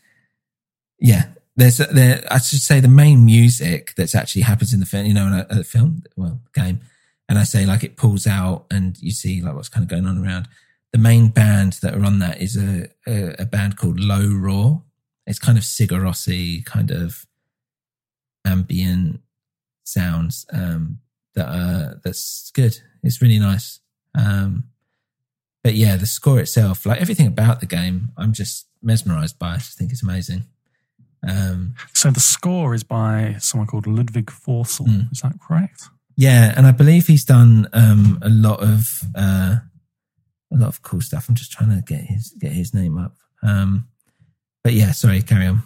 Yeah, 1.00 1.26
there's 1.56 1.78
there. 1.78 2.24
I 2.30 2.39
should 2.39 2.62
say 2.62 2.80
the 2.80 2.88
main 2.88 3.26
music 3.26 3.93
that's 3.96 4.16
actually 4.16 4.41
happens 4.41 4.74
in 4.74 4.80
the 4.80 4.86
film. 4.86 5.06
You 5.06 5.14
know, 5.14 5.28
in 5.28 5.34
a, 5.34 5.48
a 5.50 5.64
film, 5.64 6.04
well, 6.16 6.41
game, 6.54 6.82
and 7.30 7.38
I 7.39 7.43
say 7.43 7.66
like 7.66 7.84
it 7.84 7.96
pulls 7.96 8.28
out 8.28 8.66
and 8.72 8.98
you 9.02 9.12
see 9.12 9.41
like 9.41 9.56
what's 9.56 9.70
kind 9.70 9.84
of 9.84 9.89
going 9.89 10.06
on 10.06 10.24
around. 10.24 10.48
The 10.91 11.00
main 11.00 11.30
band 11.30 11.74
that 11.82 11.93
are 11.93 12.04
on 12.06 12.20
that 12.20 12.41
is 12.41 12.58
a 12.58 12.89
a, 13.08 13.36
a 13.39 13.46
band 13.46 13.78
called 13.78 14.00
Low 14.00 14.28
Roar. 14.28 14.84
It's 15.28 15.39
kind 15.39 15.58
of 15.58 15.64
Sigur 15.64 16.04
Rossi 16.04 16.62
kind 16.62 16.91
of 16.91 17.26
ambient 18.46 19.22
sounds 19.84 20.46
um, 20.52 21.00
that 21.36 21.48
are 21.48 22.02
that's 22.04 22.52
good. 22.54 22.80
It's 23.04 23.22
really 23.22 23.40
nice. 23.40 23.80
Um, 24.18 24.66
but 25.64 25.74
yeah, 25.74 25.96
the 25.98 26.06
score 26.06 26.40
itself, 26.40 26.86
like 26.86 27.02
everything 27.02 27.28
about 27.28 27.60
the 27.60 27.66
game, 27.66 28.10
I'm 28.18 28.34
just 28.34 28.68
mesmerized 28.82 29.38
by. 29.40 29.54
I 29.54 29.58
just 29.58 29.78
think 29.78 29.92
it's 29.92 30.04
amazing. 30.04 30.46
Um, 31.28 31.74
So 31.94 32.12
the 32.12 32.20
score 32.20 32.76
is 32.76 32.84
by 32.84 33.36
someone 33.40 33.68
called 33.68 33.88
Ludvig 33.88 34.28
Forssell. 34.28 34.88
Mm. 34.88 35.12
Is 35.12 35.22
that 35.22 35.40
correct? 35.40 35.90
yeah, 36.18 36.54
and 36.56 36.66
I 36.66 36.72
believe 36.72 37.08
he's 37.08 37.26
done 37.26 37.68
um, 37.74 38.20
a 38.22 38.30
lot 38.30 38.62
of 38.62 39.02
uh, 39.16 39.58
a 40.54 40.56
lot 40.56 40.68
of 40.70 40.82
cool 40.84 41.02
stuff. 41.02 41.28
I'm 41.28 41.36
just 41.36 41.52
trying 41.52 41.72
to 41.76 41.82
get 41.82 42.02
his 42.02 42.34
get 42.40 42.52
his 42.52 42.74
name 42.74 42.98
up. 42.98 43.18
Um, 43.44 43.88
but 44.64 44.74
yeah, 44.74 44.92
sorry, 44.92 45.22
carry 45.24 45.48
on. 45.48 45.64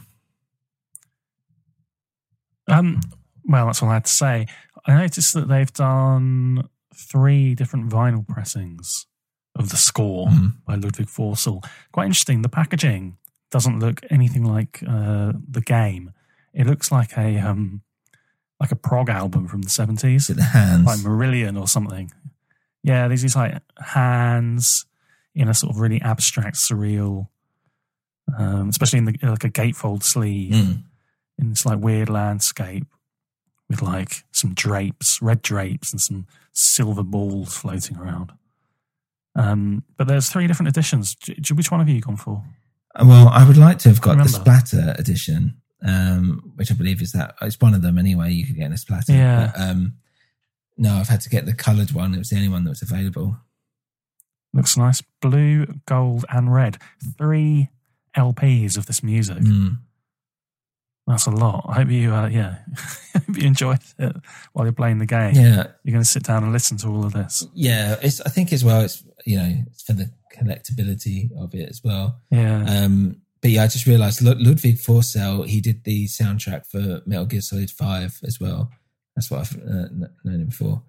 Um, 2.67 3.01
well, 3.45 3.65
that's 3.65 3.81
all 3.83 3.89
I 3.89 3.95
had 3.95 4.05
to 4.05 4.11
say. 4.11 4.47
I 4.85 4.95
noticed 4.95 5.33
that 5.33 5.47
they've 5.47 5.71
done 5.73 6.67
three 6.95 7.55
different 7.55 7.89
vinyl 7.89 8.27
pressings 8.27 9.05
of 9.55 9.69
the 9.69 9.77
score 9.77 10.27
Mm. 10.27 10.53
by 10.65 10.75
Ludvig 10.75 11.07
Forssell. 11.07 11.63
Quite 11.91 12.05
interesting. 12.05 12.41
The 12.41 12.49
packaging 12.49 13.17
doesn't 13.51 13.79
look 13.79 14.01
anything 14.09 14.43
like 14.43 14.83
uh, 14.87 15.33
the 15.49 15.61
game. 15.61 16.11
It 16.53 16.67
looks 16.67 16.91
like 16.91 17.17
a 17.17 17.39
um, 17.39 17.81
like 18.59 18.71
a 18.71 18.75
prog 18.75 19.09
album 19.09 19.47
from 19.47 19.61
the 19.61 19.69
seventies, 19.69 20.29
it 20.29 20.35
the 20.37 20.43
hands? 20.43 20.85
like 20.85 20.99
Marillion 20.99 21.59
or 21.59 21.67
something. 21.67 22.11
Yeah, 22.83 23.07
these 23.07 23.21
these 23.21 23.35
like 23.35 23.61
hands 23.79 24.85
in 25.35 25.47
a 25.49 25.53
sort 25.53 25.73
of 25.75 25.79
really 25.79 26.01
abstract, 26.01 26.55
surreal, 26.57 27.27
um, 28.37 28.69
especially 28.69 28.99
in 28.99 29.05
the 29.05 29.17
like 29.23 29.43
a 29.43 29.49
gatefold 29.49 30.03
sleeve 30.03 30.53
Mm. 30.53 30.83
in 31.37 31.49
this 31.49 31.65
like 31.65 31.79
weird 31.79 32.09
landscape 32.09 32.85
with 33.69 33.81
like 33.81 34.23
some 34.31 34.53
drapes, 34.53 35.21
red 35.21 35.41
drapes, 35.41 35.91
and 35.91 36.01
some 36.01 36.25
silver 36.53 37.03
balls 37.03 37.55
floating 37.55 37.97
around. 37.97 38.31
Um, 39.35 39.83
but 39.97 40.07
there's 40.07 40.29
three 40.29 40.47
different 40.47 40.69
editions. 40.69 41.15
Which 41.53 41.71
one 41.71 41.79
have 41.79 41.89
you 41.89 42.01
gone 42.01 42.17
for? 42.17 42.43
Well, 42.99 43.29
I 43.29 43.47
would 43.47 43.57
like 43.57 43.79
to 43.79 43.89
have 43.89 44.01
got 44.01 44.17
the 44.17 44.27
splatter 44.27 44.95
edition, 44.97 45.61
um, 45.85 46.53
which 46.55 46.71
I 46.71 46.75
believe 46.75 47.01
is 47.01 47.11
that 47.11 47.35
it's 47.41 47.61
one 47.61 47.73
of 47.73 47.81
them 47.81 47.97
anyway. 47.97 48.31
You 48.31 48.45
could 48.45 48.55
get 48.55 48.65
in 48.65 48.73
a 48.73 48.77
splatter. 48.77 49.13
Yeah. 49.13 49.51
But, 49.53 49.61
um, 49.61 49.93
no, 50.77 50.95
I've 50.95 51.09
had 51.09 51.21
to 51.21 51.29
get 51.29 51.45
the 51.45 51.53
coloured 51.53 51.91
one. 51.91 52.15
It 52.15 52.17
was 52.17 52.29
the 52.29 52.37
only 52.37 52.49
one 52.49 52.63
that 52.63 52.71
was 52.71 52.81
available. 52.81 53.37
Looks 54.53 54.75
nice. 54.75 55.03
Blue, 55.21 55.67
gold, 55.85 56.25
and 56.29 56.51
red. 56.53 56.79
Three 57.17 57.69
LPs 58.17 58.77
of 58.77 58.87
this 58.87 59.03
music. 59.03 59.37
Mm. 59.37 59.77
That's 61.09 61.25
a 61.25 61.31
lot. 61.31 61.65
I 61.67 61.73
hope 61.73 61.89
you, 61.89 62.13
uh, 62.13 62.27
yeah, 62.27 62.59
hope 63.13 63.35
you 63.35 63.47
enjoyed 63.47 63.79
it 63.97 64.15
while 64.53 64.65
you're 64.65 64.71
playing 64.73 64.99
the 64.99 65.07
game. 65.07 65.33
Yeah, 65.33 65.67
You're 65.83 65.93
going 65.93 66.03
to 66.03 66.09
sit 66.09 66.23
down 66.23 66.43
and 66.43 66.53
listen 66.53 66.77
to 66.77 66.87
all 66.87 67.03
of 67.03 67.13
this. 67.13 67.45
yeah. 67.55 67.95
It's 68.01 68.21
I 68.21 68.29
think 68.29 68.53
as 68.53 68.63
well. 68.63 68.81
It's 68.81 69.03
you 69.25 69.37
know 69.37 69.51
it's 69.67 69.81
for 69.81 69.93
the 69.93 70.11
collectability 70.37 71.29
of 71.35 71.53
it 71.55 71.67
as 71.67 71.81
well. 71.83 72.21
Yeah. 72.29 72.63
Um, 72.67 73.21
but 73.41 73.51
yeah, 73.51 73.63
I 73.63 73.67
just 73.67 73.87
realised 73.87 74.21
Lud- 74.21 74.39
Ludvig 74.41 74.75
Forssell. 74.77 75.47
He 75.47 75.61
did 75.61 75.83
the 75.83 76.05
soundtrack 76.05 76.67
for 76.67 77.01
Metal 77.07 77.25
Gear 77.25 77.41
Solid 77.41 77.71
Five 77.71 78.19
as 78.23 78.39
well. 78.39 78.71
That's 79.15 79.31
what 79.31 79.41
I've 79.41 79.55
uh, 79.57 79.87
known 80.23 80.41
him 80.41 80.51
for. 80.51 80.83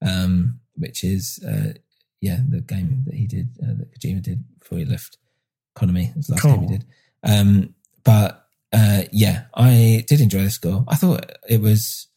Um, 0.00 0.60
which 0.76 1.04
is 1.04 1.38
uh, 1.46 1.74
yeah, 2.20 2.40
the 2.48 2.60
game 2.62 3.02
that 3.06 3.14
he 3.14 3.26
did 3.26 3.48
uh, 3.62 3.74
that 3.78 3.92
Kojima 4.00 4.22
did 4.22 4.44
before 4.58 4.78
he 4.78 4.84
left 4.84 5.18
Konami. 5.76 6.10
It 6.10 6.16
was 6.16 6.26
the 6.28 6.32
last 6.34 6.44
game 6.44 6.62
he 6.62 6.66
did. 6.78 6.84
Um, 7.22 7.74
but 8.04 8.45
uh, 8.76 9.04
yeah, 9.10 9.44
I 9.54 10.04
did 10.06 10.20
enjoy 10.20 10.42
the 10.42 10.50
score. 10.50 10.84
I 10.86 10.96
thought 10.96 11.32
it 11.48 11.62
was 11.62 12.08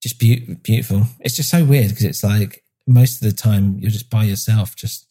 just 0.00 0.20
beau- 0.20 0.54
beautiful. 0.62 1.02
It's 1.18 1.34
just 1.34 1.50
so 1.50 1.64
weird 1.64 1.88
because 1.88 2.04
it's 2.04 2.22
like 2.22 2.62
most 2.86 3.20
of 3.20 3.28
the 3.28 3.36
time 3.36 3.76
you're 3.80 3.90
just 3.90 4.08
by 4.08 4.22
yourself, 4.22 4.76
just 4.76 5.08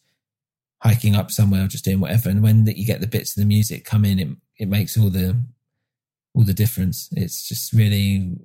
hiking 0.82 1.14
up 1.14 1.30
somewhere, 1.30 1.64
or 1.64 1.66
just 1.66 1.84
doing 1.84 2.00
whatever. 2.00 2.30
And 2.30 2.42
when 2.42 2.64
that 2.64 2.78
you 2.78 2.86
get 2.86 3.02
the 3.02 3.06
bits 3.06 3.36
of 3.36 3.42
the 3.42 3.46
music 3.46 3.84
come 3.84 4.06
in, 4.06 4.18
it 4.18 4.28
it 4.58 4.68
makes 4.68 4.96
all 4.96 5.10
the 5.10 5.38
all 6.34 6.44
the 6.44 6.54
difference. 6.54 7.10
It's 7.12 7.46
just 7.46 7.74
really 7.74 8.38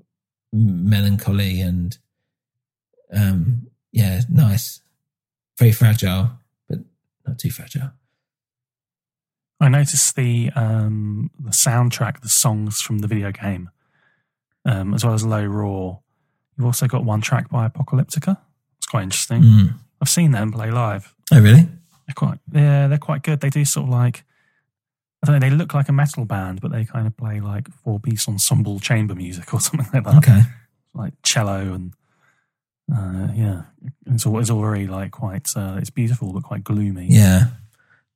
melancholy 0.51 1.61
and 1.61 1.97
um, 3.15 3.67
yeah, 3.93 4.21
nice, 4.29 4.81
very 5.57 5.71
fragile, 5.71 6.31
but 6.67 6.79
not 7.25 7.39
too 7.39 7.49
fragile. 7.49 7.91
I 9.59 9.69
noticed 9.69 10.15
the 10.15 10.51
um, 10.55 11.31
the 11.39 11.51
soundtrack, 11.51 12.21
the 12.21 12.29
songs 12.29 12.81
from 12.81 12.99
the 12.99 13.07
video 13.07 13.31
game, 13.31 13.69
um, 14.65 14.93
as 14.93 15.03
well 15.03 15.13
as 15.13 15.25
Low 15.25 15.43
Roar. 15.43 16.01
You've 16.57 16.65
also 16.65 16.87
got 16.87 17.03
one 17.03 17.21
track 17.21 17.49
by 17.49 17.67
Apocalyptica. 17.67 18.37
It's 18.77 18.87
quite 18.87 19.03
interesting. 19.03 19.41
Mm. 19.41 19.73
I've 20.01 20.09
seen 20.09 20.31
them 20.31 20.51
play 20.51 20.71
live. 20.71 21.13
Oh, 21.31 21.41
really? 21.41 21.67
They're 22.07 22.15
quite 22.15 22.39
yeah, 22.51 22.87
they're 22.87 22.97
quite 22.97 23.23
good. 23.23 23.39
They 23.41 23.49
do 23.49 23.65
sort 23.65 23.85
of 23.85 23.89
like 23.89 24.23
I 25.23 25.27
don't 25.27 25.39
know. 25.39 25.49
They 25.49 25.55
look 25.55 25.73
like 25.73 25.89
a 25.89 25.93
metal 25.93 26.25
band, 26.25 26.61
but 26.61 26.71
they 26.71 26.85
kind 26.85 27.07
of 27.07 27.17
play 27.17 27.39
like 27.39 27.67
four 27.83 27.99
piece 27.99 28.27
ensemble 28.27 28.79
chamber 28.79 29.15
music 29.15 29.53
or 29.53 29.59
something 29.59 29.87
like 29.93 30.03
that. 30.03 30.17
Okay. 30.17 30.41
like 30.93 31.13
cello 31.23 31.73
and 31.73 31.93
uh, 32.93 33.27
yeah, 33.35 33.63
it's 34.05 34.25
all 34.25 34.39
it's 34.39 34.49
all 34.49 34.61
very 34.61 34.87
like 34.87 35.11
quite. 35.11 35.49
Uh, 35.55 35.77
it's 35.79 35.89
beautiful 35.89 36.31
but 36.31 36.43
quite 36.43 36.63
gloomy. 36.63 37.07
Yeah. 37.09 37.47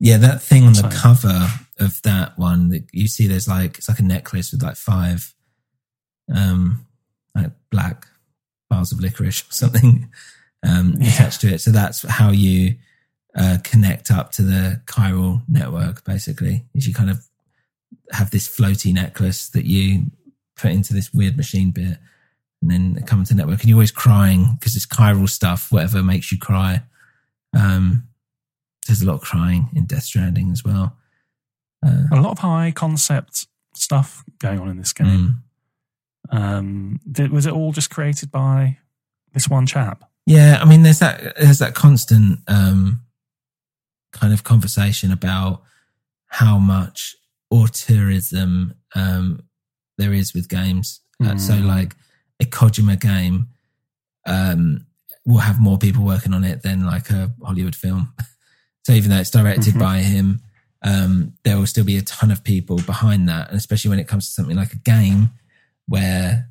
Yeah, 0.03 0.17
that 0.17 0.41
thing 0.41 0.63
on 0.63 0.73
the 0.73 0.79
So- 0.79 0.89
cover 0.89 1.47
of 1.79 2.01
that 2.01 2.37
one 2.37 2.69
that 2.69 2.85
you 2.91 3.07
see 3.07 3.27
there's 3.27 3.47
like 3.47 3.77
it's 3.77 3.87
like 3.87 3.99
a 3.99 4.03
necklace 4.03 4.51
with 4.51 4.61
like 4.63 4.75
five 4.75 5.33
um 6.33 6.85
like 7.35 7.51
black 7.71 8.07
bars 8.69 8.91
of 8.91 8.99
licorice 8.99 9.41
or 9.47 9.51
something 9.51 10.09
um 10.67 10.95
Yeah. 10.99 11.09
attached 11.09 11.41
to 11.41 11.53
it. 11.53 11.61
So 11.61 11.71
that's 11.71 12.01
how 12.07 12.31
you 12.31 12.75
uh 13.35 13.59
connect 13.63 14.09
up 14.11 14.31
to 14.33 14.41
the 14.41 14.81
chiral 14.87 15.43
network 15.47 16.03
basically. 16.03 16.65
Is 16.73 16.87
you 16.87 16.93
kind 16.93 17.09
of 17.11 17.23
have 18.11 18.31
this 18.31 18.47
floaty 18.47 18.93
necklace 18.93 19.49
that 19.49 19.65
you 19.65 20.07
put 20.55 20.71
into 20.71 20.93
this 20.93 21.13
weird 21.13 21.37
machine 21.37 21.71
bit 21.71 21.97
and 22.61 22.69
then 22.71 22.95
come 22.95 23.05
comes 23.05 23.29
to 23.29 23.35
network 23.35 23.59
and 23.61 23.69
you're 23.69 23.77
always 23.77 23.91
crying 23.91 24.57
because 24.59 24.75
it's 24.75 24.85
chiral 24.87 25.29
stuff, 25.29 25.71
whatever 25.71 26.01
makes 26.03 26.31
you 26.31 26.39
cry. 26.39 26.81
Um 27.53 28.07
there's 28.87 29.01
a 29.01 29.05
lot 29.05 29.15
of 29.15 29.21
crying 29.21 29.69
in 29.75 29.85
Death 29.85 30.03
Stranding 30.03 30.51
as 30.51 30.63
well. 30.63 30.97
Uh, 31.85 32.03
A 32.11 32.21
lot 32.21 32.31
of 32.31 32.39
high 32.39 32.71
concept 32.71 33.47
stuff 33.73 34.23
going 34.39 34.59
on 34.59 34.69
in 34.69 34.77
this 34.77 34.93
game. 34.93 35.07
mm. 36.31 36.37
Um, 36.37 36.99
did, 37.11 37.31
was 37.31 37.45
it 37.45 37.53
all 37.53 37.71
just 37.71 37.89
created 37.89 38.31
by 38.31 38.77
this 39.33 39.49
one 39.49 39.65
chap? 39.65 40.03
Yeah, 40.25 40.59
I 40.61 40.65
mean, 40.65 40.83
there's 40.83 40.99
that 40.99 41.35
there's 41.37 41.59
that 41.59 41.73
constant 41.73 42.39
um, 42.47 43.01
kind 44.13 44.31
of 44.33 44.43
conversation 44.43 45.11
about 45.11 45.63
how 46.27 46.57
much 46.59 47.15
auteurism 47.51 48.75
um, 48.95 49.43
there 49.97 50.13
is 50.13 50.33
with 50.33 50.47
games. 50.47 51.01
Uh, 51.23 51.37
so, 51.37 51.53
Mm. 51.55 51.65
like 51.65 51.95
a 52.39 52.45
Kojima 52.45 52.99
game 52.99 53.47
um, 54.25 54.85
will 55.25 55.39
have 55.39 55.59
more 55.59 55.77
people 55.77 56.03
working 56.05 56.33
on 56.33 56.43
it 56.43 56.61
than 56.63 56.85
like 56.85 57.09
a 57.09 57.31
Hollywood 57.43 57.75
film. 57.75 58.13
so, 58.83 58.93
even 58.93 59.09
though 59.11 59.17
it's 59.17 59.29
directed 59.29 59.75
Mhm. 59.75 59.79
by 59.79 59.99
him, 60.01 60.41
um, 60.83 61.33
there 61.43 61.57
will 61.57 61.67
still 61.67 61.83
be 61.85 61.97
a 61.97 62.01
ton 62.01 62.31
of 62.31 62.43
people 62.43 62.77
behind 62.77 63.29
that, 63.29 63.49
and 63.49 63.57
especially 63.57 63.89
when 63.89 63.99
it 63.99 64.07
comes 64.07 64.25
to 64.25 64.31
something 64.31 64.55
like 64.57 64.73
a 64.73 64.77
game 64.77 65.29
where 65.87 66.49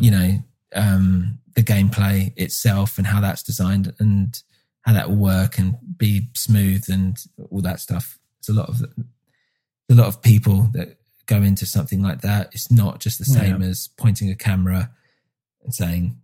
you 0.00 0.10
know 0.10 0.42
um, 0.74 1.38
the 1.54 1.62
gameplay 1.62 2.32
itself 2.36 2.98
and 2.98 3.06
how 3.06 3.20
that's 3.20 3.42
designed 3.42 3.92
and 3.98 4.42
how 4.82 4.92
that 4.92 5.08
will 5.08 5.16
work 5.16 5.58
and 5.58 5.76
be 5.96 6.28
smooth 6.34 6.84
and 6.88 7.16
all 7.50 7.60
that 7.62 7.80
stuff. 7.80 8.18
It's 8.38 8.48
a 8.48 8.52
lot 8.52 8.68
of 8.68 8.82
a 8.82 9.94
lot 9.94 10.06
of 10.06 10.22
people 10.22 10.68
that 10.74 10.98
go 11.26 11.42
into 11.42 11.66
something 11.66 12.02
like 12.02 12.20
that. 12.20 12.50
It's 12.52 12.70
not 12.70 13.00
just 13.00 13.18
the 13.18 13.24
same 13.24 13.62
Yeah. 13.62 13.68
as 13.68 13.88
pointing 13.96 14.30
a 14.30 14.34
camera 14.36 14.90
and 15.64 15.74
saying, 15.74 16.18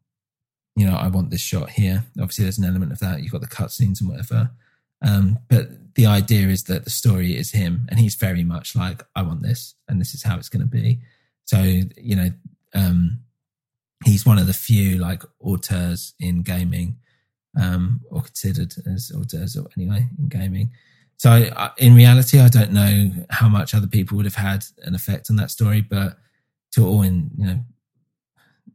you 0.76 0.86
know, 0.86 0.94
I 0.94 1.08
want 1.08 1.30
this 1.30 1.40
shot 1.40 1.70
here. 1.70 2.04
Obviously, 2.18 2.44
there's 2.44 2.58
an 2.58 2.64
element 2.66 2.92
of 2.92 2.98
that. 3.00 3.22
You've 3.22 3.32
got 3.32 3.40
the 3.40 3.46
cutscenes 3.46 4.00
and 4.00 4.08
whatever. 4.10 4.50
Um, 5.02 5.38
but 5.48 5.94
the 5.94 6.06
idea 6.06 6.48
is 6.48 6.64
that 6.64 6.84
the 6.84 6.90
story 6.90 7.36
is 7.36 7.52
him, 7.52 7.86
and 7.90 8.00
he's 8.00 8.14
very 8.14 8.44
much 8.44 8.74
like, 8.74 9.02
I 9.14 9.22
want 9.22 9.42
this, 9.42 9.74
and 9.88 10.00
this 10.00 10.14
is 10.14 10.22
how 10.22 10.36
it's 10.38 10.48
going 10.48 10.62
to 10.62 10.66
be. 10.66 11.00
So, 11.44 11.62
you 11.62 12.16
know, 12.16 12.30
um, 12.74 13.20
he's 14.04 14.26
one 14.26 14.38
of 14.38 14.46
the 14.46 14.52
few 14.52 14.98
like 14.98 15.22
auteurs 15.40 16.14
in 16.18 16.42
gaming, 16.42 16.96
um, 17.60 18.00
or 18.10 18.22
considered 18.22 18.74
as 18.92 19.12
auteurs 19.14 19.56
or 19.56 19.68
anyway 19.76 20.08
in 20.18 20.28
gaming. 20.28 20.70
So, 21.16 21.30
I, 21.30 21.70
in 21.78 21.94
reality, 21.94 22.40
I 22.40 22.48
don't 22.48 22.72
know 22.72 23.10
how 23.30 23.48
much 23.48 23.74
other 23.74 23.86
people 23.86 24.16
would 24.16 24.26
have 24.26 24.34
had 24.34 24.64
an 24.82 24.94
effect 24.94 25.30
on 25.30 25.36
that 25.36 25.50
story, 25.50 25.80
but 25.80 26.18
to 26.72 26.86
all 26.86 27.02
in, 27.02 27.30
you 27.36 27.46
know, 27.46 27.60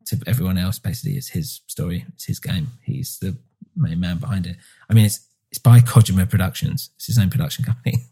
to 0.06 0.18
everyone 0.26 0.58
else, 0.58 0.80
basically, 0.80 1.18
it's 1.18 1.30
his 1.30 1.62
story, 1.68 2.06
it's 2.14 2.26
his 2.26 2.40
game. 2.40 2.68
He's 2.82 3.20
the 3.20 3.38
main 3.76 4.00
man 4.00 4.18
behind 4.18 4.48
it. 4.48 4.56
I 4.90 4.94
mean, 4.94 5.06
it's 5.06 5.26
it's 5.52 5.60
by 5.60 5.80
Kojima 5.80 6.30
Productions. 6.30 6.92
It's 6.96 7.08
his 7.08 7.18
own 7.18 7.30
production 7.30 7.64
company. 7.66 7.96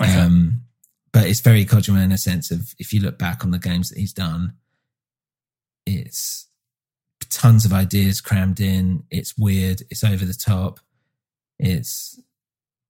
Okay. 0.00 0.16
Um, 0.16 0.62
but 1.12 1.26
it's 1.26 1.40
very 1.40 1.64
Kojima 1.64 2.04
in 2.04 2.12
a 2.12 2.18
sense 2.18 2.52
of 2.52 2.72
if 2.78 2.92
you 2.92 3.00
look 3.00 3.18
back 3.18 3.42
on 3.42 3.50
the 3.50 3.58
games 3.58 3.88
that 3.88 3.98
he's 3.98 4.12
done, 4.12 4.52
it's 5.86 6.46
tons 7.30 7.64
of 7.64 7.72
ideas 7.72 8.20
crammed 8.20 8.60
in. 8.60 9.02
It's 9.10 9.36
weird. 9.36 9.82
It's 9.90 10.04
over 10.04 10.24
the 10.24 10.34
top. 10.34 10.78
It's 11.58 12.20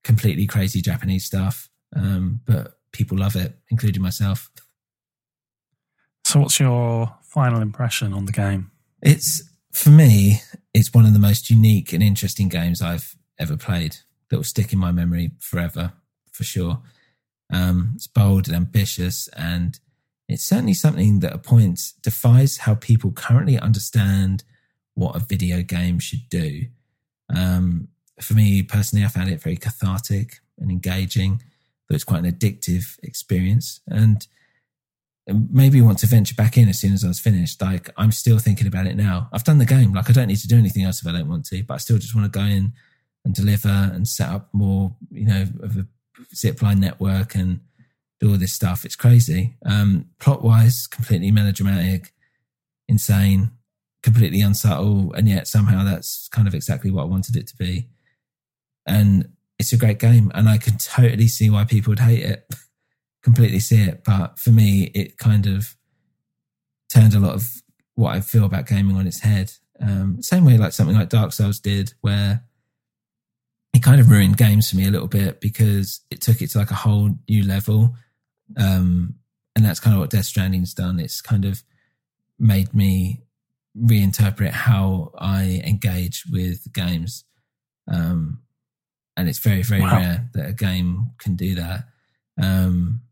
completely 0.04 0.46
crazy 0.46 0.82
Japanese 0.82 1.24
stuff. 1.24 1.68
Um, 1.96 2.40
but 2.44 2.78
people 2.92 3.18
love 3.18 3.36
it, 3.36 3.56
including 3.70 4.02
myself. 4.02 4.50
So, 6.24 6.40
what's 6.40 6.60
your 6.60 7.14
final 7.22 7.62
impression 7.62 8.12
on 8.12 8.26
the 8.26 8.32
game? 8.32 8.70
It's 9.02 9.42
for 9.72 9.90
me, 9.90 10.42
it's 10.74 10.92
one 10.92 11.06
of 11.06 11.12
the 11.14 11.18
most 11.18 11.48
unique 11.48 11.92
and 11.92 12.02
interesting 12.02 12.48
games 12.48 12.82
I've 12.82 13.16
ever 13.38 13.56
played 13.56 13.96
that 14.28 14.36
will 14.36 14.44
stick 14.44 14.72
in 14.72 14.78
my 14.78 14.92
memory 14.92 15.32
forever, 15.38 15.92
for 16.32 16.44
sure. 16.44 16.82
Um, 17.52 17.92
it's 17.94 18.06
bold 18.06 18.46
and 18.46 18.56
ambitious, 18.56 19.28
and 19.28 19.78
it's 20.28 20.44
certainly 20.44 20.74
something 20.74 21.20
that 21.20 21.32
at 21.32 21.42
points 21.42 21.92
defies 22.02 22.58
how 22.58 22.74
people 22.74 23.12
currently 23.12 23.58
understand 23.58 24.44
what 24.94 25.16
a 25.16 25.20
video 25.20 25.62
game 25.62 25.98
should 25.98 26.28
do. 26.28 26.66
Um, 27.34 27.88
for 28.20 28.34
me 28.34 28.62
personally, 28.62 29.04
I 29.04 29.08
found 29.08 29.30
it 29.30 29.40
very 29.40 29.56
cathartic 29.56 30.40
and 30.58 30.70
engaging, 30.70 31.42
but 31.86 31.94
it's 31.94 32.04
quite 32.04 32.24
an 32.24 32.30
addictive 32.30 32.98
experience. 33.02 33.80
And 33.86 34.26
maybe 35.28 35.80
want 35.80 35.98
to 35.98 36.06
venture 36.06 36.34
back 36.34 36.56
in 36.56 36.68
as 36.68 36.80
soon 36.80 36.92
as 36.92 37.04
I 37.04 37.08
was 37.08 37.20
finished. 37.20 37.60
Like 37.60 37.90
I'm 37.96 38.12
still 38.12 38.38
thinking 38.38 38.66
about 38.66 38.86
it 38.86 38.96
now. 38.96 39.28
I've 39.32 39.44
done 39.44 39.58
the 39.58 39.66
game. 39.66 39.92
Like 39.92 40.08
I 40.08 40.12
don't 40.12 40.28
need 40.28 40.36
to 40.36 40.48
do 40.48 40.58
anything 40.58 40.84
else 40.84 41.00
if 41.00 41.06
I 41.06 41.12
don't 41.12 41.28
want 41.28 41.46
to, 41.46 41.62
but 41.62 41.74
I 41.74 41.78
still 41.78 41.98
just 41.98 42.14
want 42.14 42.30
to 42.30 42.38
go 42.38 42.44
in 42.44 42.72
and 43.24 43.34
deliver 43.34 43.68
and 43.68 44.06
set 44.06 44.28
up 44.28 44.48
more, 44.52 44.96
you 45.10 45.26
know, 45.26 45.46
of 45.62 45.76
a 45.76 45.86
zipline 46.34 46.78
network 46.78 47.34
and 47.34 47.60
do 48.20 48.30
all 48.30 48.38
this 48.38 48.52
stuff. 48.52 48.84
It's 48.84 48.96
crazy. 48.96 49.56
Um, 49.64 50.06
plot 50.18 50.42
wise, 50.42 50.86
completely 50.86 51.30
melodramatic, 51.30 52.12
insane, 52.88 53.50
completely 54.02 54.40
unsubtle, 54.40 55.12
and 55.12 55.28
yet 55.28 55.46
somehow 55.46 55.84
that's 55.84 56.28
kind 56.28 56.48
of 56.48 56.54
exactly 56.54 56.90
what 56.90 57.02
I 57.02 57.06
wanted 57.06 57.36
it 57.36 57.46
to 57.48 57.56
be. 57.56 57.88
And 58.86 59.32
it's 59.58 59.72
a 59.72 59.76
great 59.76 59.98
game, 59.98 60.30
and 60.34 60.48
I 60.48 60.58
can 60.58 60.78
totally 60.78 61.28
see 61.28 61.50
why 61.50 61.64
people 61.64 61.90
would 61.90 62.00
hate 62.00 62.22
it. 62.24 62.46
completely 63.22 63.60
see 63.60 63.82
it, 63.82 64.04
but 64.04 64.38
for 64.38 64.50
me, 64.50 64.84
it 64.94 65.18
kind 65.18 65.46
of 65.46 65.76
turned 66.88 67.14
a 67.14 67.20
lot 67.20 67.34
of 67.34 67.62
what 67.94 68.14
I 68.14 68.20
feel 68.20 68.44
about 68.44 68.66
gaming 68.66 68.96
on 68.96 69.06
its 69.06 69.20
head. 69.20 69.52
Um, 69.80 70.22
same 70.22 70.44
way, 70.44 70.56
like 70.56 70.72
something 70.72 70.96
like 70.96 71.08
Dark 71.08 71.32
Souls 71.32 71.60
did, 71.60 71.92
where 72.00 72.44
it 73.74 73.82
kind 73.82 74.00
of 74.00 74.10
ruined 74.10 74.36
games 74.36 74.70
for 74.70 74.76
me 74.76 74.86
a 74.86 74.90
little 74.90 75.08
bit 75.08 75.40
because 75.40 76.00
it 76.10 76.20
took 76.20 76.40
it 76.42 76.50
to 76.50 76.58
like 76.58 76.70
a 76.70 76.74
whole 76.74 77.10
new 77.28 77.44
level. 77.44 77.94
Um, 78.56 79.16
and 79.54 79.64
that's 79.64 79.80
kind 79.80 79.94
of 79.94 80.00
what 80.00 80.10
Death 80.10 80.24
Stranding's 80.24 80.74
done. 80.74 80.98
It's 81.00 81.20
kind 81.20 81.44
of 81.44 81.62
made 82.38 82.72
me 82.74 83.20
reinterpret 83.76 84.50
how 84.50 85.12
I 85.18 85.62
engage 85.64 86.24
with 86.30 86.72
games. 86.72 87.24
Um, 87.86 88.40
and 89.16 89.28
it's 89.28 89.38
very, 89.38 89.62
very 89.62 89.82
Wow. 89.82 89.98
rare 89.98 90.30
that 90.34 90.48
a 90.48 90.52
game 90.52 91.10
can 91.18 91.34
do 91.34 91.54
that. 91.56 91.88
Um, 92.40 93.02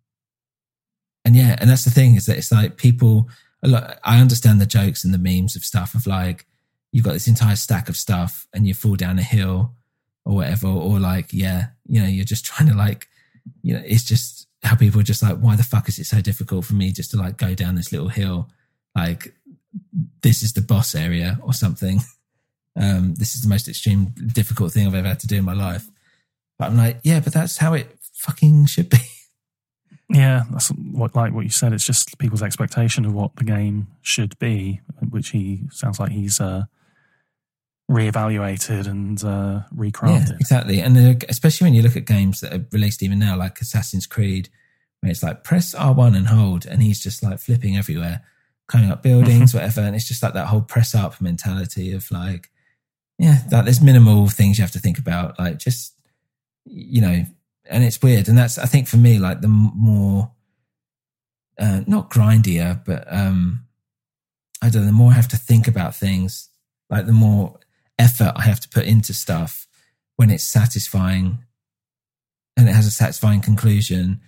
and 1.25 1.35
yeah, 1.35 1.57
and 1.59 1.69
that's 1.69 1.85
the 1.85 1.91
thing 1.91 2.15
is 2.15 2.27
that 2.27 2.39
it's 2.39 2.53
like 2.53 2.77
people, 2.77 3.29
a 3.63 3.69
lot, 3.69 3.99
I 4.05 4.21
understand 4.21 4.61
the 4.61 4.67
jokes 4.67 5.05
and 5.05 5.13
the 5.13 5.19
memes 5.19 5.57
of 5.57 5.65
stuff 5.65 5.95
of 5.95 6.07
like, 6.07 6.47
you've 6.93 7.05
got 7.05 7.13
this 7.13 7.27
entire 7.29 7.57
stack 7.57 7.89
of 7.89 7.97
stuff 7.97 8.47
and 8.55 8.67
you 8.67 8.75
fall 8.75 8.95
down 8.95 9.19
a 9.19 9.23
hill 9.23 9.75
or 10.27 10.35
whatever, 10.35 10.67
or 10.67 10.99
like, 10.99 11.33
yeah, 11.33 11.69
you 11.87 12.03
know, 12.03 12.09
you're 12.09 12.25
just 12.25 12.45
trying 12.51 12.69
to 12.69 12.75
like, 12.75 13.09
you 13.63 13.73
know, 13.73 13.83
it's 13.87 14.05
just 14.05 14.49
how 14.63 14.75
people 14.75 15.01
are 15.01 15.05
just 15.05 15.23
like, 15.23 15.39
why 15.39 15.57
the 15.57 15.63
fuck 15.63 15.89
is 15.89 15.99
it 15.99 16.05
so 16.05 16.21
difficult 16.21 16.65
for 16.65 16.75
me 16.75 16.93
just 16.93 17.13
to 17.13 17.17
like 17.17 17.39
go 17.39 17.55
down 17.55 17.77
this 17.77 17.93
little 17.93 18.09
hill? 18.09 18.51
Like, 18.95 19.35
this 20.23 20.43
is 20.43 20.53
the 20.53 20.61
boss 20.61 20.95
area 20.95 21.39
or 21.43 21.55
something. 21.55 22.01
Um, 22.79 23.15
this 23.15 23.35
is 23.35 23.41
the 23.41 23.49
most 23.49 23.69
extreme, 23.69 24.13
difficult 24.35 24.71
thing 24.71 24.87
I've 24.87 24.95
ever 24.95 25.09
had 25.09 25.21
to 25.21 25.27
do 25.27 25.37
in 25.37 25.47
my 25.47 25.55
life. 25.55 25.89
But 26.59 26.67
I'm 26.67 26.77
like, 26.77 26.99
yeah, 27.05 27.21
but 27.21 27.33
that's 27.33 27.57
how 27.57 27.73
it 27.73 27.99
fucking 28.13 28.67
should 28.67 28.91
be. 28.91 28.99
Yeah, 30.09 30.45
that's 30.53 30.69
what 30.69 31.17
like 31.17 31.33
what 31.33 31.45
you 31.45 31.51
said. 31.51 31.73
It's 31.73 31.85
just 31.85 32.17
people's 32.19 32.43
expectation 32.43 33.05
of 33.05 33.13
what 33.13 33.35
the 33.35 33.45
game 33.45 33.89
should 34.03 34.39
be, 34.39 34.81
which 35.11 35.31
he 35.31 35.63
sounds 35.73 35.99
like 35.99 36.13
he's 36.13 36.41
uh, 36.41 36.67
reevaluated 37.91 38.87
and 38.87 39.23
uh, 39.23 39.63
recrafted. 39.75 40.31
Yeah, 40.31 40.37
exactly. 40.41 40.81
And 40.81 41.25
especially 41.29 41.67
when 41.67 41.75
you 41.75 41.83
look 41.83 41.97
at 41.97 42.05
games 42.05 42.41
that 42.41 42.53
are 42.53 42.67
released 42.73 43.03
even 43.03 43.19
now, 43.19 43.37
like 43.37 43.61
Assassin's 43.61 44.07
Creed, 44.07 44.49
where 45.01 45.11
it's 45.11 45.23
like 45.23 45.45
press 45.45 45.75
R1 45.75 46.17
and 46.17 46.27
hold, 46.27 46.67
and 46.67 46.83
he's 46.83 47.01
just 47.01 47.23
like 47.23 47.39
flipping 47.39 47.77
everywhere, 47.77 48.23
climbing 48.67 48.91
up 48.91 49.03
buildings, 49.03 49.55
whatever. 49.55 49.83
And 49.83 49.95
it's 49.95 50.09
just 50.09 50.23
like 50.23 50.35
that 50.35 50.49
whole 50.49 50.63
press 50.63 50.95
up 50.95 51.21
mentality 51.21 51.93
of 51.93 52.11
like, 52.11 52.51
yeah, 53.19 53.39
that 53.51 53.65
there's 53.65 53.81
minimal 53.81 54.29
things 54.29 54.59
you 54.59 54.63
have 54.63 54.73
to 54.73 54.81
think 54.81 54.99
about. 54.99 55.39
Like 55.39 55.59
just, 55.59 55.95
you 56.65 57.01
know, 57.01 57.25
and 57.71 57.85
it's 57.85 58.03
weird. 58.03 58.29
And 58.29 58.37
that's, 58.37 58.59
I 58.59 58.67
think 58.67 58.89
for 58.89 58.97
me, 58.97 59.19
like 59.19 59.41
the 59.41 59.49
more, 59.49 60.33
uh, 61.59 61.83
not 61.87 62.11
grindier, 62.11 62.85
but, 62.85 63.07
um, 63.13 63.65
I 64.61 64.71
don't 64.71 64.83
know, 64.83 64.87
the 64.87 64.93
more 64.93 65.13
I 65.13 65.15
have 65.15 65.29
to 65.29 65.37
think 65.37 65.69
about 65.69 65.95
things, 65.95 66.49
like 66.91 67.07
the 67.07 67.13
more 67.13 67.59
effort 67.99 68.33
I 68.37 68.43
have 68.43 68.61
to 68.61 68.69
put 68.69 68.85
into 68.85 69.13
stuff 69.15 69.67
when 70.17 70.31
it's 70.31 70.45
satisfying 70.45 71.39
and 72.57 72.69
it 72.69 72.73
has 72.75 72.87
a 72.87 72.91
satisfying 72.91 73.41
conclusion, 73.43 74.21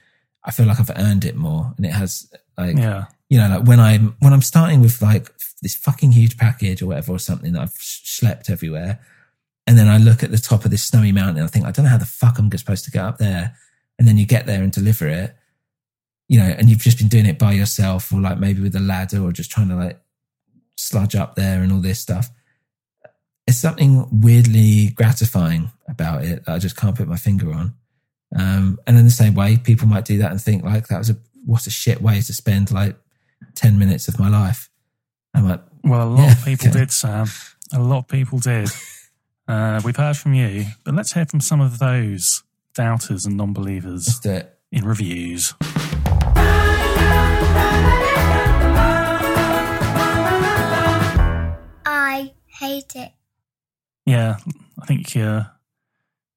I 0.44 0.50
feel 0.50 0.66
like 0.66 0.80
I've 0.80 0.90
earned 0.96 1.24
it 1.24 1.34
more. 1.36 1.72
And 1.76 1.86
it 1.86 1.92
has 1.92 2.30
like, 2.58 2.76
Yeah. 2.76 3.06
you 3.30 3.38
know, 3.38 3.48
like 3.48 3.66
when 3.66 3.80
I'm, 3.80 4.16
when 4.20 4.32
I'm 4.32 4.42
starting 4.42 4.80
with 4.80 5.00
like 5.00 5.30
this 5.62 5.74
fucking 5.74 6.12
huge 6.12 6.36
package 6.36 6.82
or 6.82 6.86
whatever 6.88 7.12
or 7.12 7.18
something 7.18 7.52
that 7.52 7.62
I've 7.62 7.74
schlepped 7.74 8.50
everywhere. 8.50 9.00
And 9.66 9.78
then 9.78 9.88
I 9.88 9.98
look 9.98 10.22
at 10.22 10.30
the 10.30 10.38
top 10.38 10.64
of 10.64 10.70
this 10.70 10.84
snowy 10.84 11.12
mountain 11.12 11.36
and 11.38 11.44
I 11.44 11.48
think, 11.48 11.66
I 11.66 11.70
don't 11.70 11.84
know 11.84 11.90
how 11.90 11.98
the 11.98 12.06
fuck 12.06 12.38
I'm 12.38 12.50
supposed 12.56 12.84
to 12.84 12.90
get 12.90 13.04
up 13.04 13.18
there. 13.18 13.54
And 13.98 14.06
then 14.06 14.16
you 14.16 14.26
get 14.26 14.46
there 14.46 14.62
and 14.62 14.70
deliver 14.72 15.08
it, 15.08 15.34
you 16.28 16.38
know, 16.38 16.46
and 16.46 16.68
you've 16.70 16.78
just 16.78 16.98
been 16.98 17.08
doing 17.08 17.26
it 17.26 17.38
by 17.38 17.52
yourself 17.52 18.12
or 18.12 18.20
like 18.20 18.38
maybe 18.38 18.60
with 18.62 18.76
a 18.76 18.80
ladder 18.80 19.22
or 19.22 19.32
just 19.32 19.50
trying 19.50 19.68
to 19.68 19.74
like 19.76 20.00
sludge 20.76 21.14
up 21.16 21.34
there 21.34 21.62
and 21.62 21.72
all 21.72 21.80
this 21.80 21.98
stuff. 21.98 22.30
It's 23.48 23.58
something 23.58 24.06
weirdly 24.20 24.90
gratifying 24.94 25.70
about 25.88 26.22
it 26.24 26.44
that 26.44 26.52
I 26.54 26.58
just 26.58 26.76
can't 26.76 26.94
put 26.94 27.08
my 27.08 27.16
finger 27.16 27.50
on. 27.52 27.74
Um, 28.38 28.78
and 28.86 28.96
in 28.98 29.04
the 29.04 29.10
same 29.10 29.34
way, 29.34 29.56
people 29.56 29.88
might 29.88 30.04
do 30.04 30.18
that 30.18 30.30
and 30.30 30.40
think 30.40 30.62
like 30.62 30.88
that 30.88 30.98
was 30.98 31.08
a 31.10 31.16
what 31.46 31.66
a 31.66 31.70
shit 31.70 32.02
way 32.02 32.20
to 32.20 32.32
spend 32.34 32.70
like 32.70 32.94
ten 33.54 33.78
minutes 33.78 34.06
of 34.06 34.18
my 34.20 34.28
life. 34.28 34.68
I'm 35.34 35.48
like, 35.48 35.62
Well, 35.82 36.08
a 36.08 36.10
lot 36.10 36.20
Yeah, 36.26 36.32
of 36.32 36.44
people 36.44 36.68
okay. 36.68 36.78
did, 36.80 36.90
Sam. 36.92 37.26
A 37.72 37.78
lot 37.80 37.98
of 38.00 38.08
people 38.08 38.38
did. 38.38 38.68
Uh, 39.50 39.80
we've 39.82 39.96
heard 39.96 40.14
from 40.14 40.34
you, 40.34 40.66
but 40.84 40.94
let's 40.94 41.14
hear 41.14 41.24
from 41.24 41.40
some 41.40 41.58
of 41.58 41.78
those 41.78 42.42
doubters 42.74 43.24
and 43.24 43.38
non-believers 43.38 44.06
let's 44.06 44.20
do 44.20 44.30
it. 44.32 44.58
in 44.70 44.84
reviews. 44.84 45.54
I 51.84 52.32
hate 52.46 52.92
it. 52.94 53.12
Yeah, 54.08 54.36
I 54.80 54.86
think 54.86 55.14
you're 55.14 55.50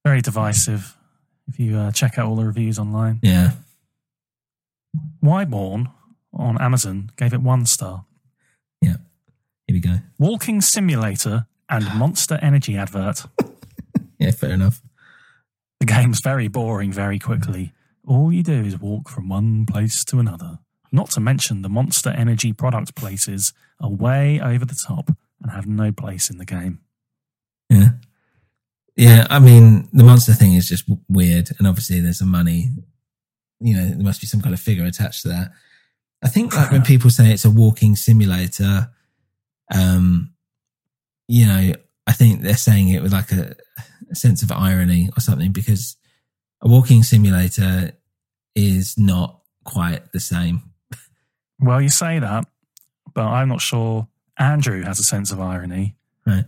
very 0.04 0.22
divisive 0.22 0.96
if 1.48 1.60
you 1.60 1.78
uh, 1.78 1.92
check 1.92 2.18
out 2.18 2.28
all 2.28 2.36
the 2.36 2.46
reviews 2.46 2.78
online. 2.80 3.20
Yeah, 3.22 3.52
Wyborn 5.24 5.92
on 6.34 6.62
Amazon 6.62 7.12
gave 7.18 7.34
it 7.34 7.42
one 7.42 7.66
star. 7.66 8.06
yeah. 8.82 8.96
Here 9.68 9.76
we 9.76 9.80
go. 9.80 9.98
Walking 10.20 10.60
simulator 10.60 11.46
and 11.70 11.86
Monster 11.96 12.40
Energy 12.42 12.78
advert. 12.78 13.24
Yeah, 14.20 14.30
fair 14.30 14.52
enough. 14.52 14.84
The 15.80 15.88
game's 15.88 16.22
very 16.22 16.48
boring 16.48 16.92
very 16.92 17.18
quickly. 17.18 17.74
All 18.06 18.32
you 18.32 18.44
do 18.44 18.54
is 18.64 18.80
walk 18.80 19.10
from 19.10 19.30
one 19.30 19.66
place 19.66 20.06
to 20.06 20.20
another. 20.20 20.60
Not 20.92 21.10
to 21.12 21.20
mention 21.20 21.64
the 21.64 21.70
Monster 21.70 22.12
Energy 22.12 22.54
product 22.54 22.94
places 22.96 23.52
are 23.80 23.90
way 23.90 24.40
over 24.40 24.64
the 24.64 24.76
top 24.76 25.10
and 25.42 25.52
have 25.52 25.66
no 25.66 25.92
place 25.92 26.30
in 26.30 26.38
the 26.38 26.46
game. 26.46 26.82
Yeah. 27.72 27.90
Yeah, 28.98 29.26
I 29.30 29.40
mean, 29.40 29.88
the 29.94 30.04
monster 30.04 30.34
thing 30.34 30.54
is 30.54 30.68
just 30.68 30.84
weird. 31.08 31.50
And 31.58 31.68
obviously, 31.68 32.02
there's 32.02 32.20
some 32.20 32.30
money, 32.30 32.70
you 33.60 33.76
know, 33.76 33.88
there 33.88 34.04
must 34.04 34.20
be 34.20 34.28
some 34.28 34.42
kind 34.42 34.54
of 34.54 34.60
figure 34.60 34.86
attached 34.86 35.22
to 35.24 35.30
that. 35.30 35.52
I 36.22 36.28
think, 36.28 36.56
like, 36.56 36.72
when 36.72 36.82
people 36.84 37.10
say 37.10 37.32
it's 37.32 37.46
a 37.46 37.50
walking 37.50 37.96
simulator, 37.96 38.92
um, 39.74 40.34
you 41.28 41.48
know, 41.48 41.74
I 42.06 42.12
think 42.12 42.42
they're 42.42 42.58
saying 42.58 42.90
it 42.90 43.02
with 43.02 43.14
like 43.14 43.32
a, 43.32 43.56
a 44.12 44.16
sense 44.16 44.44
of 44.44 44.52
irony 44.52 45.10
or 45.16 45.22
something 45.22 45.54
because 45.54 45.96
a 46.62 46.68
walking 46.68 47.04
simulator 47.04 47.94
is 48.56 48.98
not 48.98 49.40
quite 49.64 50.12
the 50.12 50.20
same. 50.20 50.64
Well, 51.60 51.82
you 51.82 51.90
say 51.90 52.20
that, 52.20 52.46
but 53.14 53.26
I'm 53.26 53.48
not 53.48 53.62
sure 53.62 54.10
Andrew 54.38 54.84
has 54.84 55.00
a 55.00 55.04
sense 55.04 55.32
of 55.32 55.40
irony. 55.40 55.96
Right. 56.26 56.46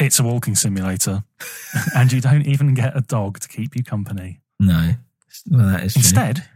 It's 0.00 0.18
a 0.18 0.22
walking 0.24 0.54
simulator, 0.56 1.22
and 1.94 2.10
you 2.10 2.20
don't 2.20 2.46
even 2.46 2.74
get 2.74 2.96
a 2.96 3.02
dog 3.02 3.38
to 3.40 3.48
keep 3.48 3.76
you 3.76 3.84
company. 3.84 4.40
No. 4.58 4.94
Well, 5.48 5.66
that 5.68 5.84
is 5.84 5.92
true. 5.92 6.00
Instead, 6.00 6.48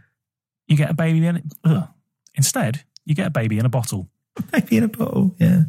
you 0.67 0.75
get 0.75 0.89
a 0.89 0.93
baby 0.95 1.25
in 1.25 1.49
ugh. 1.63 1.87
Instead, 2.35 2.83
you 3.05 3.15
get 3.15 3.27
a 3.27 3.31
baby 3.31 3.59
in 3.59 3.65
a 3.65 3.69
bottle. 3.69 4.09
Baby 4.51 4.77
in 4.77 4.83
a 4.83 4.87
bottle. 4.89 5.33
Yeah. 5.39 5.63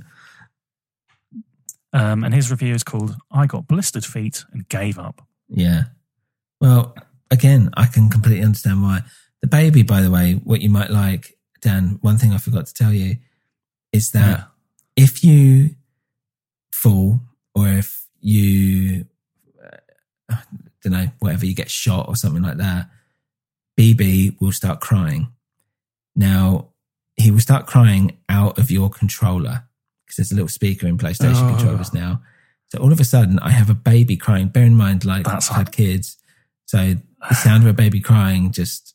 Um, 1.93 2.25
and 2.25 2.35
his 2.35 2.51
review 2.51 2.75
is 2.75 2.83
called 2.83 3.15
"I 3.31 3.47
got 3.47 3.69
blistered 3.69 4.05
feet 4.05 4.45
and 4.53 4.69
gave 4.69 4.99
up." 4.99 5.23
Yeah. 5.49 5.85
Well, 6.61 6.97
again, 7.31 7.71
I 7.77 7.87
can 7.87 8.09
completely 8.09 8.43
understand 8.45 8.83
why. 8.83 9.03
The 9.43 9.47
baby, 9.49 9.83
by 9.83 10.01
the 10.01 10.11
way, 10.11 10.33
what 10.43 10.63
you 10.63 10.71
might 10.71 10.91
like, 10.91 11.39
Dan, 11.61 11.99
one 12.01 12.19
thing 12.19 12.33
I 12.33 12.39
forgot 12.39 12.67
to 12.67 12.75
tell 12.75 12.93
you 12.93 13.19
is 13.93 14.11
that 14.11 14.39
Yeah. 14.39 14.45
if 15.05 15.23
you 15.23 15.77
fall 16.73 17.21
or 17.57 17.69
if 17.69 18.07
you, 18.21 19.07
uh, 20.31 20.37
don't 20.83 20.93
know, 20.93 21.09
whatever, 21.21 21.47
you 21.47 21.55
get 21.55 21.71
shot 21.71 22.07
or 22.09 22.15
something 22.15 22.43
like 22.43 22.59
that, 22.59 22.91
BB 23.79 24.37
will 24.41 24.53
start 24.53 24.81
crying. 24.81 25.29
Now, 26.15 26.69
he 27.17 27.31
will 27.31 27.41
start 27.41 27.67
crying 27.67 28.19
out 28.29 28.59
of 28.59 28.71
your 28.71 28.91
controller 28.91 29.65
because 30.05 30.17
there's 30.17 30.33
a 30.33 30.35
little 30.35 30.49
speaker 30.49 30.87
in 30.87 30.99
PlayStation 30.99 31.51
Oh. 31.51 31.57
controllers 31.57 31.95
now. 31.95 32.21
So 32.69 32.79
all 32.79 32.93
of 32.93 33.01
a 33.01 33.05
sudden, 33.05 33.39
I 33.39 33.51
have 33.51 33.71
a 33.71 33.75
baby 33.75 34.17
crying. 34.19 34.49
Bear 34.49 34.65
in 34.65 34.75
mind, 34.75 35.05
like 35.07 35.25
That's 35.25 35.51
I've 35.51 35.57
had 35.57 35.73
kids, 35.73 36.19
so 36.67 36.97
the 37.29 37.35
sound 37.35 37.63
of 37.63 37.69
a 37.71 37.73
baby 37.73 38.01
crying 38.01 38.53
just 38.53 38.95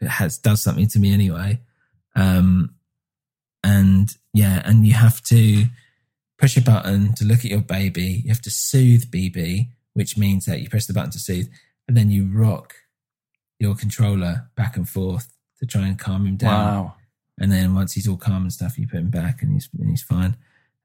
has 0.00 0.38
does 0.38 0.62
something 0.62 0.88
to 0.88 0.98
me 0.98 1.12
anyway. 1.12 1.60
Um, 2.16 2.74
and 3.62 4.10
yeah, 4.32 4.62
and 4.64 4.86
you 4.86 4.94
have 4.94 5.22
to 5.24 5.66
push 6.40 6.56
a 6.56 6.60
button 6.62 7.12
to 7.14 7.24
look 7.24 7.40
at 7.40 7.50
your 7.50 7.60
baby. 7.60 8.22
You 8.24 8.30
have 8.30 8.40
to 8.42 8.50
soothe 8.50 9.04
BB, 9.10 9.68
which 9.94 10.16
means 10.16 10.46
that 10.46 10.60
you 10.60 10.68
press 10.68 10.86
the 10.86 10.92
button 10.92 11.10
to 11.10 11.18
soothe, 11.18 11.48
and 11.86 11.96
then 11.96 12.10
you 12.10 12.26
rock 12.32 12.74
your 13.58 13.74
controller 13.74 14.48
back 14.56 14.76
and 14.76 14.88
forth 14.88 15.32
to 15.58 15.66
try 15.66 15.86
and 15.86 15.98
calm 15.98 16.26
him 16.26 16.36
down. 16.36 16.50
Wow, 16.74 16.94
And 17.38 17.52
then 17.52 17.74
once 17.74 17.92
he's 17.92 18.08
all 18.08 18.16
calm 18.16 18.42
and 18.42 18.52
stuff, 18.52 18.78
you 18.78 18.88
put 18.88 19.00
him 19.00 19.10
back, 19.10 19.42
and 19.42 19.52
he's 19.52 19.68
and 19.78 19.90
he's 19.90 20.02
fine. 20.02 20.36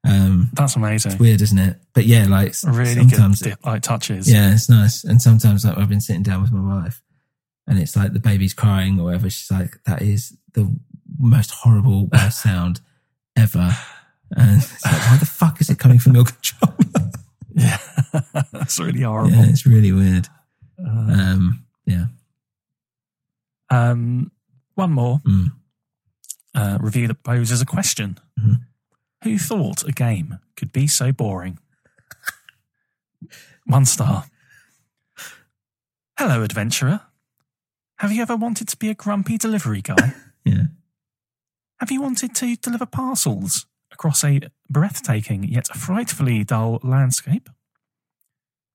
Um, 0.07 0.49
that's 0.53 0.75
amazing. 0.75 1.13
it's 1.13 1.19
weird, 1.19 1.41
isn't 1.41 1.57
it? 1.57 1.77
But 1.93 2.05
yeah, 2.05 2.27
like 2.27 2.53
Really 2.63 2.93
sometimes 2.93 3.41
good 3.41 3.51
dip, 3.51 3.65
like 3.65 3.81
touches. 3.81 4.31
yeah, 4.31 4.53
it's 4.53 4.69
nice. 4.69 5.03
And 5.03 5.19
sometimes 5.19 5.65
like 5.65 5.77
I've 5.79 5.89
been 5.89 5.99
sitting 6.01 6.21
down 6.21 6.43
with 6.43 6.51
my 6.51 6.61
wife 6.81 7.01
and 7.65 7.79
it's 7.79 7.95
like 7.95 8.13
the 8.13 8.19
baby's 8.19 8.53
crying 8.53 8.99
or 8.99 9.05
whatever. 9.05 9.31
She's 9.31 9.49
like, 9.49 9.79
that 9.85 10.03
is 10.03 10.37
the 10.53 10.71
most 11.17 11.49
horrible 11.49 12.05
worst 12.13 12.41
sound 12.43 12.81
ever. 13.35 13.75
And 14.31 14.57
like, 14.83 15.01
why 15.09 15.17
the 15.19 15.25
fuck 15.25 15.61
is 15.61 15.69
it 15.69 15.77
coming 15.79 15.99
from 15.99 16.15
your 16.15 16.25
controller? 16.31 17.11
yeah, 17.53 17.77
that's 18.51 18.79
really 18.79 19.01
horrible. 19.01 19.31
yeah, 19.31 19.45
it's 19.47 19.65
really 19.65 19.91
weird. 19.91 20.27
Uh, 20.79 20.89
Um, 20.89 21.65
yeah. 21.85 22.07
um, 23.69 24.31
one 24.75 24.91
more 24.91 25.19
Mm. 25.25 25.51
uh, 26.53 26.77
review 26.81 27.07
that 27.07 27.23
poses 27.23 27.61
a 27.61 27.65
question: 27.65 28.17
Mhm. 28.39 28.61
Who 29.23 29.37
thought 29.39 29.83
a 29.87 29.91
game 29.91 30.39
could 30.57 30.71
be 30.71 30.87
so 30.87 31.11
boring? 31.11 31.59
One 33.65 33.85
star. 33.85 34.25
Hello, 36.17 36.43
adventurer. 36.43 37.01
Have 37.97 38.11
you 38.11 38.21
ever 38.21 38.35
wanted 38.35 38.67
to 38.69 38.77
be 38.77 38.89
a 38.89 38.93
grumpy 38.95 39.37
delivery 39.37 39.81
guy? 39.81 40.13
Yeah. 40.47 40.67
Have 41.79 41.89
you 41.89 42.01
wanted 42.03 42.35
to 42.35 42.55
deliver 42.57 42.85
parcels 42.85 43.65
across 43.95 44.23
a 44.23 44.41
breathtaking 44.69 45.43
yet 45.45 45.67
frightfully 45.69 46.43
dull 46.43 46.79
landscape? 46.83 47.49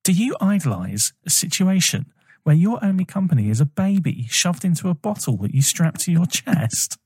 Do 0.02 0.12
you 0.12 0.34
idolize 0.40 1.12
a 1.26 1.30
situation 1.30 2.06
where 2.42 2.56
your 2.56 2.82
only 2.82 3.04
company 3.04 3.50
is 3.50 3.60
a 3.60 3.66
baby 3.66 4.26
shoved 4.30 4.64
into 4.64 4.88
a 4.88 4.94
bottle 4.94 5.36
that 5.38 5.54
you 5.54 5.60
strap 5.60 5.98
to 5.98 6.10
your 6.10 6.24
chest? 6.24 6.96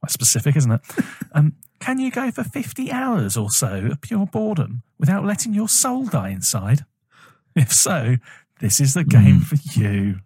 Quite 0.00 0.10
specific, 0.10 0.56
isn't 0.56 0.72
it? 0.72 0.80
Um, 1.32 1.56
can 1.78 2.00
you 2.00 2.10
go 2.10 2.30
for 2.30 2.42
50 2.42 2.90
hours 2.90 3.36
or 3.36 3.50
so 3.50 3.90
of 3.92 4.00
pure 4.00 4.24
boredom 4.26 4.82
without 4.98 5.26
letting 5.26 5.52
your 5.52 5.68
soul 5.68 6.06
die 6.06 6.30
inside? 6.30 6.86
If 7.54 7.70
so, 7.70 8.16
this 8.60 8.80
is 8.80 8.94
the 8.94 9.04
game 9.04 9.40
for 9.40 9.58
you. 9.78 10.20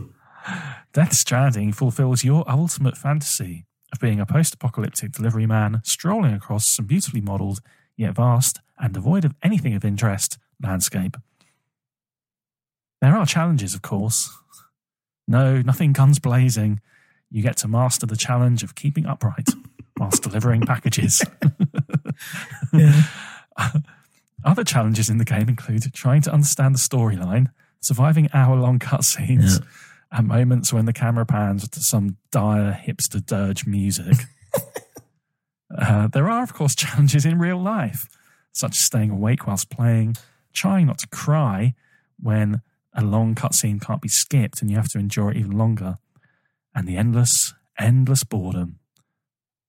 Death 0.94 1.12
Stranding 1.12 1.74
fulfills 1.74 2.24
your 2.24 2.50
ultimate 2.50 2.96
fantasy 2.96 3.66
of 3.92 4.00
being 4.00 4.20
a 4.20 4.26
post 4.26 4.54
apocalyptic 4.54 5.12
delivery 5.12 5.46
man 5.46 5.80
strolling 5.84 6.34
across 6.34 6.66
some 6.66 6.86
beautifully 6.86 7.20
modelled, 7.20 7.60
yet 7.96 8.14
vast 8.14 8.60
and 8.78 8.94
devoid 8.94 9.24
of 9.24 9.34
anything 9.42 9.74
of 9.74 9.84
interest 9.84 10.38
landscape. 10.62 11.16
There 13.00 13.16
are 13.16 13.26
challenges, 13.26 13.74
of 13.74 13.82
course. 13.82 14.30
No, 15.26 15.62
nothing 15.62 15.92
guns 15.92 16.18
blazing. 16.18 16.80
You 17.30 17.42
get 17.42 17.56
to 17.58 17.68
master 17.68 18.06
the 18.06 18.16
challenge 18.16 18.62
of 18.62 18.74
keeping 18.74 19.06
upright 19.06 19.50
whilst 19.98 20.22
delivering 20.22 20.62
packages. 20.62 21.22
Other 24.44 24.64
challenges 24.64 25.10
in 25.10 25.18
the 25.18 25.24
game 25.24 25.48
include 25.48 25.92
trying 25.92 26.22
to 26.22 26.32
understand 26.32 26.74
the 26.74 26.78
storyline, 26.78 27.48
surviving 27.80 28.28
hour 28.32 28.56
long 28.56 28.78
cutscenes, 28.78 29.62
and 30.10 30.26
moments 30.26 30.72
when 30.72 30.86
the 30.86 30.92
camera 30.92 31.26
pans 31.26 31.68
to 31.68 31.80
some 31.80 32.16
dire 32.30 32.72
hipster 32.72 33.24
dirge 33.24 33.66
music. 33.66 34.16
uh, 35.78 36.08
there 36.08 36.28
are, 36.28 36.42
of 36.42 36.54
course, 36.54 36.74
challenges 36.74 37.26
in 37.26 37.38
real 37.38 37.60
life, 37.60 38.08
such 38.52 38.72
as 38.72 38.78
staying 38.78 39.10
awake 39.10 39.46
whilst 39.46 39.70
playing, 39.70 40.16
trying 40.52 40.86
not 40.86 40.98
to 40.98 41.08
cry 41.08 41.74
when 42.18 42.62
a 42.94 43.02
long 43.04 43.34
cutscene 43.34 43.80
can't 43.80 44.02
be 44.02 44.08
skipped 44.08 44.60
and 44.60 44.70
you 44.70 44.76
have 44.76 44.88
to 44.88 44.98
endure 44.98 45.30
it 45.30 45.36
even 45.36 45.52
longer, 45.52 45.98
and 46.74 46.88
the 46.88 46.96
endless, 46.96 47.54
endless 47.78 48.24
boredom. 48.24 48.78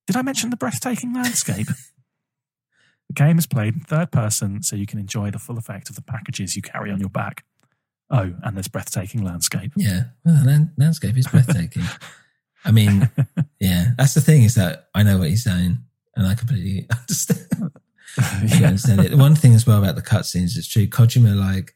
Did 0.08 0.16
I 0.16 0.22
mention 0.22 0.50
the 0.50 0.58
breathtaking 0.58 1.14
landscape? 1.14 1.68
the 3.08 3.14
game 3.14 3.38
is 3.38 3.46
played 3.46 3.76
in 3.76 3.82
third 3.82 4.12
person 4.12 4.64
so 4.64 4.76
you 4.76 4.88
can 4.88 5.00
enjoy 5.00 5.30
the 5.30 5.38
full 5.38 5.58
effect 5.58 5.90
of 5.90 5.96
the 5.96 6.02
packages 6.02 6.56
you 6.56 6.62
carry 6.62 6.92
on 6.92 7.00
your 7.00 7.10
back. 7.10 7.44
Oh, 8.12 8.34
and 8.44 8.56
there's 8.56 8.68
breathtaking 8.68 9.24
landscape. 9.24 9.72
Yeah, 9.76 10.04
well, 10.26 10.40
the 10.42 10.50
land- 10.50 10.72
landscape 10.78 11.18
is 11.18 11.28
breathtaking. 11.28 11.84
I 12.66 12.72
mean, 12.72 13.10
yeah, 13.60 13.92
that's 13.98 14.14
the 14.14 14.22
thing 14.22 14.44
is 14.44 14.56
that 14.56 14.90
I 14.94 15.04
know 15.04 15.20
what 15.20 15.30
he's 15.30 15.44
saying, 15.44 15.78
and 16.16 16.28
I 16.28 16.36
completely 16.36 16.88
understand. 16.92 17.72
I 18.18 18.64
understand 18.66 19.02
it. 19.02 19.16
One 19.16 19.36
thing 19.36 19.54
as 19.54 19.66
well 19.66 19.78
about 19.82 19.96
the 19.96 20.02
cutscenes, 20.02 20.58
it's 20.58 20.68
true. 20.68 20.88
Kojima 20.88 21.36
like 21.36 21.76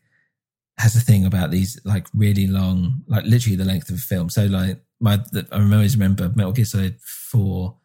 has 0.77 0.95
a 0.95 0.99
thing 0.99 1.25
about 1.25 1.51
these 1.51 1.79
like 1.85 2.07
really 2.13 2.47
long, 2.47 3.01
like 3.07 3.25
literally 3.25 3.55
the 3.55 3.65
length 3.65 3.89
of 3.89 3.95
a 3.95 3.99
film. 3.99 4.29
So 4.29 4.45
like 4.45 4.81
my, 4.99 5.17
the, 5.31 5.47
I 5.51 5.61
always 5.61 5.95
remember 5.95 6.31
Metal 6.35 6.51
Gear 6.51 6.65
Solid 6.65 6.99
Four, 6.99 7.77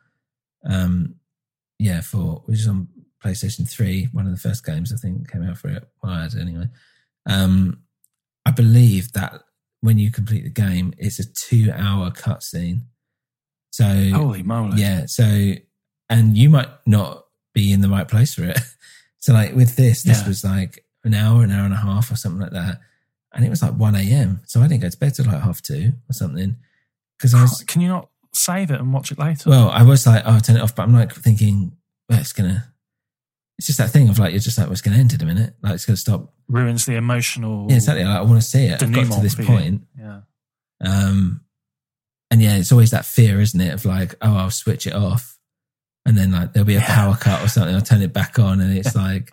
um, 0.69 1.17
yeah, 1.79 2.01
four, 2.01 2.43
which 2.47 2.61
is 2.61 2.69
on 2.69 2.89
PlayStation 3.23 3.69
Three, 3.69 4.09
one 4.13 4.27
of 4.27 4.33
the 4.33 4.39
first 4.39 4.65
games 4.65 4.93
I 4.93 4.97
think 4.97 5.31
came 5.31 5.43
out 5.43 5.59
for 5.59 5.69
it. 5.69 5.87
Well, 6.03 6.13
I 6.13 6.23
had 6.23 6.35
anyway. 6.35 6.69
Um, 7.27 7.83
I 8.47 8.51
believe 8.51 9.13
that 9.13 9.43
when 9.81 9.99
you 9.99 10.11
complete 10.11 10.43
the 10.45 10.51
game, 10.51 10.93
it's 10.99 11.19
a 11.19 11.25
two-hour 11.33 12.11
cutscene. 12.13 12.83
So 13.71 13.85
Holy 14.13 14.43
moly. 14.43 14.81
yeah. 14.81 15.05
So, 15.07 15.53
and 16.09 16.37
you 16.37 16.49
might 16.51 16.69
not 16.87 17.25
be 17.55 17.73
in 17.73 17.81
the 17.81 17.89
right 17.89 18.09
place 18.09 18.35
for 18.35 18.45
it. 18.45 18.59
So, 19.21 19.33
like 19.33 19.53
with 19.53 19.75
this, 19.75 20.05
this 20.05 20.21
Yeah. 20.23 20.29
was 20.29 20.45
like 20.45 20.85
an 21.03 21.13
hour, 21.13 21.43
an 21.43 21.51
hour 21.51 21.65
and 21.65 21.75
a 21.75 21.79
half, 21.79 22.09
or 22.13 22.15
something 22.15 22.41
like 22.41 22.53
that, 22.53 22.79
and 23.35 23.45
it 23.45 23.51
was 23.51 23.61
like 23.63 23.73
one 23.75 23.97
a.m. 23.97 24.41
So 24.47 24.61
I 24.61 24.69
didn't 24.69 24.83
go 24.83 24.89
to 24.89 24.97
bed 24.97 25.13
till 25.13 25.25
like 25.27 25.43
half 25.43 25.61
two 25.61 25.93
or 26.09 26.13
something 26.13 26.55
because 27.19 27.35
I 27.35 27.43
was. 27.43 27.65
Can 27.67 27.81
you 27.83 27.89
not 27.89 28.11
save 28.33 28.71
it 28.71 28.79
and 28.81 28.93
watch 28.93 29.11
it 29.11 29.19
later? 29.19 29.51
Well, 29.51 29.71
I 29.71 29.83
was 29.83 30.07
like, 30.07 30.23
oh, 30.25 30.35
I'll 30.35 30.41
turn 30.41 30.55
it 30.57 30.63
off, 30.63 30.77
but 30.77 30.85
I'm 30.85 30.95
like 30.95 31.13
thinking, 31.13 31.77
well, 32.09 32.21
it's 32.21 32.33
gonna. 32.33 32.73
It's 33.59 33.67
just 33.67 33.79
that 33.79 33.91
thing 33.91 34.09
of 34.09 34.19
like, 34.19 34.31
you're 34.33 34.41
just 34.41 34.57
like, 34.57 34.69
well, 34.69 34.73
it's 34.73 34.81
gonna 34.83 34.97
end 34.99 35.13
in 35.13 35.21
a 35.21 35.27
minute. 35.27 35.55
Like, 35.63 35.75
it's 35.75 35.85
gonna 35.85 35.97
stop. 35.97 36.33
ruins 36.49 36.87
the 36.87 36.95
emotional. 36.95 37.67
Yeah, 37.69 37.77
exactly. 37.77 38.05
Like, 38.05 38.19
I 38.19 38.23
want 38.23 38.41
to 38.41 38.47
see 38.47 38.67
it. 38.67 38.81
I've 38.83 38.93
got 38.93 39.13
to 39.13 39.21
this 39.21 39.37
you. 39.39 39.45
point. 39.45 39.83
Yeah. 39.99 40.21
Um, 40.85 41.41
and 42.31 42.41
yeah, 42.41 42.57
it's 42.57 42.71
always 42.71 42.91
that 42.93 43.05
fear, 43.05 43.41
isn't 43.41 43.61
it? 43.61 43.75
Of 43.75 43.85
like, 43.85 44.15
oh, 44.23 44.37
I'll 44.37 44.51
switch 44.51 44.87
it 44.87 44.93
off, 44.95 45.39
and 46.07 46.17
then 46.17 46.31
like 46.31 46.53
there'll 46.53 46.67
be 46.67 46.77
a 46.77 46.81
power 46.81 47.17
cut 47.17 47.43
or 47.43 47.49
something. 47.49 47.75
I'll 47.75 47.81
turn 47.81 48.03
it 48.03 48.13
back 48.13 48.39
on, 48.39 48.61
and 48.61 48.77
it's 48.77 48.95
like 49.07 49.33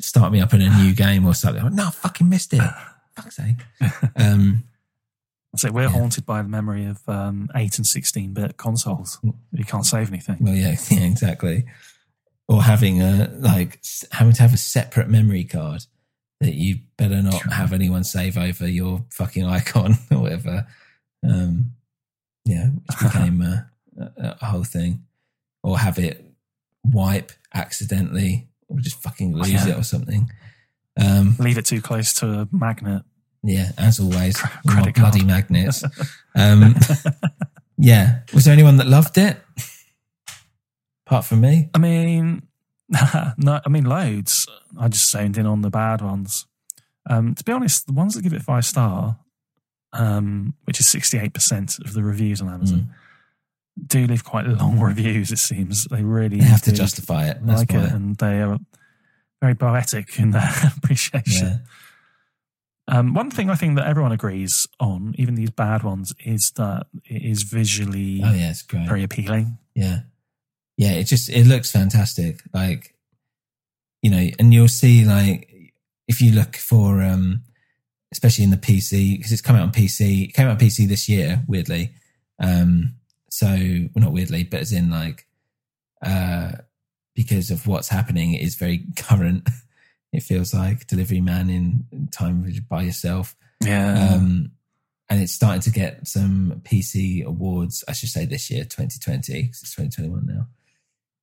start 0.00 0.30
me 0.32 0.40
up 0.40 0.52
in 0.52 0.60
a 0.60 0.68
new 0.82 0.92
game 0.94 1.26
or 1.26 1.34
something. 1.34 1.62
Oh, 1.64 1.68
no, 1.68 1.86
I 1.86 1.90
fucking 1.90 2.28
missed 2.28 2.52
it. 2.52 2.60
Fuck's 3.16 3.36
sake. 3.36 3.56
Um, 4.14 4.64
So 5.56 5.72
we're 5.72 5.88
haunted 5.88 6.24
by 6.26 6.42
the 6.42 6.48
memory 6.48 6.84
of 6.84 7.00
um, 7.08 7.48
8 7.56 7.78
and 7.78 7.86
16 7.86 8.32
bit 8.34 8.56
consoles. 8.58 9.18
You 9.52 9.64
can't 9.64 9.84
save 9.86 10.08
anything. 10.08 10.36
well, 10.40 10.54
yeah, 10.54 10.76
yeah, 10.90 11.00
exactly. 11.00 11.64
Or 12.48 12.62
having 12.62 13.02
a 13.02 13.30
like 13.38 13.80
having 14.12 14.32
to 14.32 14.42
have 14.42 14.54
a 14.54 14.58
separate 14.58 15.08
memory 15.08 15.44
card 15.44 15.84
that 16.40 16.54
you 16.54 16.78
better 16.96 17.20
not 17.20 17.52
have 17.52 17.72
anyone 17.72 18.04
save 18.04 18.38
over 18.38 18.66
your 18.66 19.04
fucking 19.10 19.44
icon 19.44 19.98
or 20.10 20.20
whatever. 20.20 20.66
Um, 21.28 21.72
yeah, 22.44 22.66
which 22.68 22.98
became 23.12 23.42
a, 23.42 23.70
a, 24.16 24.44
whole 24.46 24.64
thing. 24.64 25.04
Or 25.62 25.78
have 25.78 25.98
it 25.98 26.24
wipe 26.84 27.32
accidentally, 27.52 28.48
or 28.68 28.78
just 28.78 29.02
fucking 29.02 29.34
lose 29.34 29.66
yeah. 29.66 29.68
it 29.68 29.78
or 29.78 29.82
something. 29.82 30.30
Um, 30.98 31.36
Leave 31.38 31.58
it 31.58 31.66
too 31.66 31.82
close 31.82 32.14
to 32.14 32.26
a 32.26 32.48
magnet. 32.52 33.02
yeah, 33.42 33.72
as 33.76 34.00
always, 34.00 34.36
Credit 34.66 34.94
bloody 34.94 35.24
magnets. 35.24 35.84
um, 36.36 36.76
yeah, 37.76 38.20
was 38.32 38.44
there 38.44 38.54
anyone 38.54 38.76
that 38.76 38.86
loved 38.86 39.18
it? 39.18 39.36
Apart 41.08 41.24
from 41.24 41.40
me, 41.40 41.70
I 41.72 41.78
mean, 41.78 42.42
no, 43.38 43.60
I 43.64 43.68
mean 43.70 43.84
loads. 43.84 44.46
I 44.78 44.88
just 44.88 45.10
zoned 45.10 45.38
in 45.38 45.46
on 45.46 45.62
the 45.62 45.70
bad 45.70 46.02
ones. 46.02 46.46
Um, 47.08 47.34
to 47.34 47.42
be 47.42 47.50
honest, 47.50 47.86
the 47.86 47.94
ones 47.94 48.14
that 48.14 48.20
give 48.20 48.34
it 48.34 48.42
five 48.42 48.66
star, 48.66 49.18
um, 49.94 50.52
which 50.64 50.80
is 50.80 50.86
sixty 50.86 51.16
eight 51.18 51.32
percent 51.32 51.78
of 51.78 51.94
the 51.94 52.02
reviews 52.02 52.42
on 52.42 52.50
Amazon, 52.50 52.92
do 53.86 54.06
leave 54.06 54.22
quite 54.22 54.46
long 54.48 54.78
reviews. 54.80 55.32
It 55.32 55.38
seems 55.38 55.86
they 55.86 56.02
really 56.02 56.40
they 56.40 56.44
have 56.44 56.60
to 56.62 56.72
justify 56.72 57.28
it. 57.28 57.38
That's 57.40 57.60
like 57.60 57.72
why. 57.72 57.84
it, 57.84 57.92
and 57.92 58.14
they 58.16 58.42
are 58.42 58.58
very 59.40 59.54
poetic 59.54 60.18
in 60.18 60.32
their 60.32 60.52
appreciation. 60.76 61.46
Yeah. 61.48 62.98
Um, 62.98 63.14
one 63.14 63.30
thing 63.30 63.48
I 63.48 63.54
think 63.54 63.76
that 63.76 63.86
everyone 63.86 64.12
agrees 64.12 64.66
on, 64.78 65.14
even 65.16 65.36
these 65.36 65.50
bad 65.50 65.82
ones, 65.84 66.14
is 66.24 66.52
that 66.56 66.86
it 67.06 67.22
is 67.22 67.44
visually 67.44 68.20
Oh 68.22 68.32
yeah, 68.32 68.50
it's 68.50 68.60
great. 68.62 68.86
very 68.86 69.02
appealing. 69.02 69.56
Yeah. 69.74 70.00
Yeah, 70.78 70.92
it 70.92 71.04
just 71.04 71.28
it 71.28 71.44
looks 71.44 71.70
fantastic. 71.70 72.40
Like 72.54 72.94
you 74.00 74.10
know, 74.10 74.26
and 74.38 74.54
you'll 74.54 74.68
see 74.68 75.04
like 75.04 75.72
if 76.06 76.22
you 76.22 76.32
look 76.32 76.56
for 76.56 77.02
um 77.02 77.42
especially 78.12 78.44
in 78.44 78.50
the 78.50 78.56
PC 78.56 79.18
because 79.18 79.32
it's 79.32 79.42
come 79.42 79.56
out 79.56 79.62
on 79.62 79.72
PC. 79.72 80.24
It 80.28 80.34
came 80.34 80.46
out 80.46 80.52
on 80.52 80.58
PC 80.58 80.88
this 80.88 81.08
year, 81.08 81.42
weirdly. 81.46 81.90
Um 82.38 82.94
so 83.28 83.46
well, 83.48 83.90
not 84.04 84.12
weirdly, 84.12 84.44
but 84.44 84.60
as 84.60 84.72
in 84.72 84.88
like 84.88 85.26
uh 86.00 86.52
because 87.14 87.50
of 87.50 87.66
what's 87.66 87.88
happening 87.88 88.32
it 88.34 88.42
is 88.42 88.54
very 88.54 88.84
current. 88.96 89.48
It 90.12 90.22
feels 90.22 90.54
like 90.54 90.86
delivery 90.86 91.20
man 91.20 91.50
in 91.50 92.08
time 92.12 92.50
by 92.70 92.82
yourself. 92.82 93.36
Yeah. 93.62 94.12
Um, 94.14 94.52
and 95.10 95.20
it's 95.20 95.32
starting 95.32 95.60
to 95.62 95.70
get 95.70 96.06
some 96.06 96.62
PC 96.64 97.24
awards. 97.24 97.82
I 97.88 97.92
should 97.92 98.08
say 98.10 98.24
this 98.24 98.50
year, 98.50 98.64
2020, 98.64 99.48
'cause 99.48 99.60
it's 99.62 99.74
2021 99.74 100.24
now. 100.26 100.46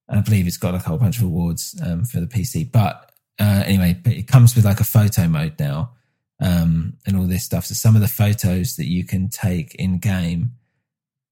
And 0.08 0.20
I 0.20 0.22
believe 0.22 0.48
it's 0.48 0.58
got 0.58 0.74
like 0.74 0.86
a 0.86 0.90
whole 0.90 0.98
bunch 0.98 1.18
of 1.18 1.24
awards 1.24 1.80
um, 1.86 2.06
for 2.06 2.20
the 2.20 2.28
PC. 2.28 2.72
But 2.72 3.12
uh, 3.40 3.64
anyway, 3.66 4.00
but 4.02 4.14
it 4.14 4.28
comes 4.28 4.56
with 4.56 4.66
like 4.66 4.80
a 4.80 4.86
photo 4.86 5.28
mode 5.28 5.60
now 5.60 5.92
um, 6.40 6.98
and 7.06 7.18
all 7.18 7.26
this 7.26 7.44
stuff. 7.44 7.66
So 7.66 7.74
some 7.74 7.96
of 7.96 8.02
the 8.02 8.08
photos 8.08 8.76
that 8.76 8.88
you 8.88 9.04
can 9.04 9.30
take 9.30 9.76
in 9.76 9.98
game 9.98 10.52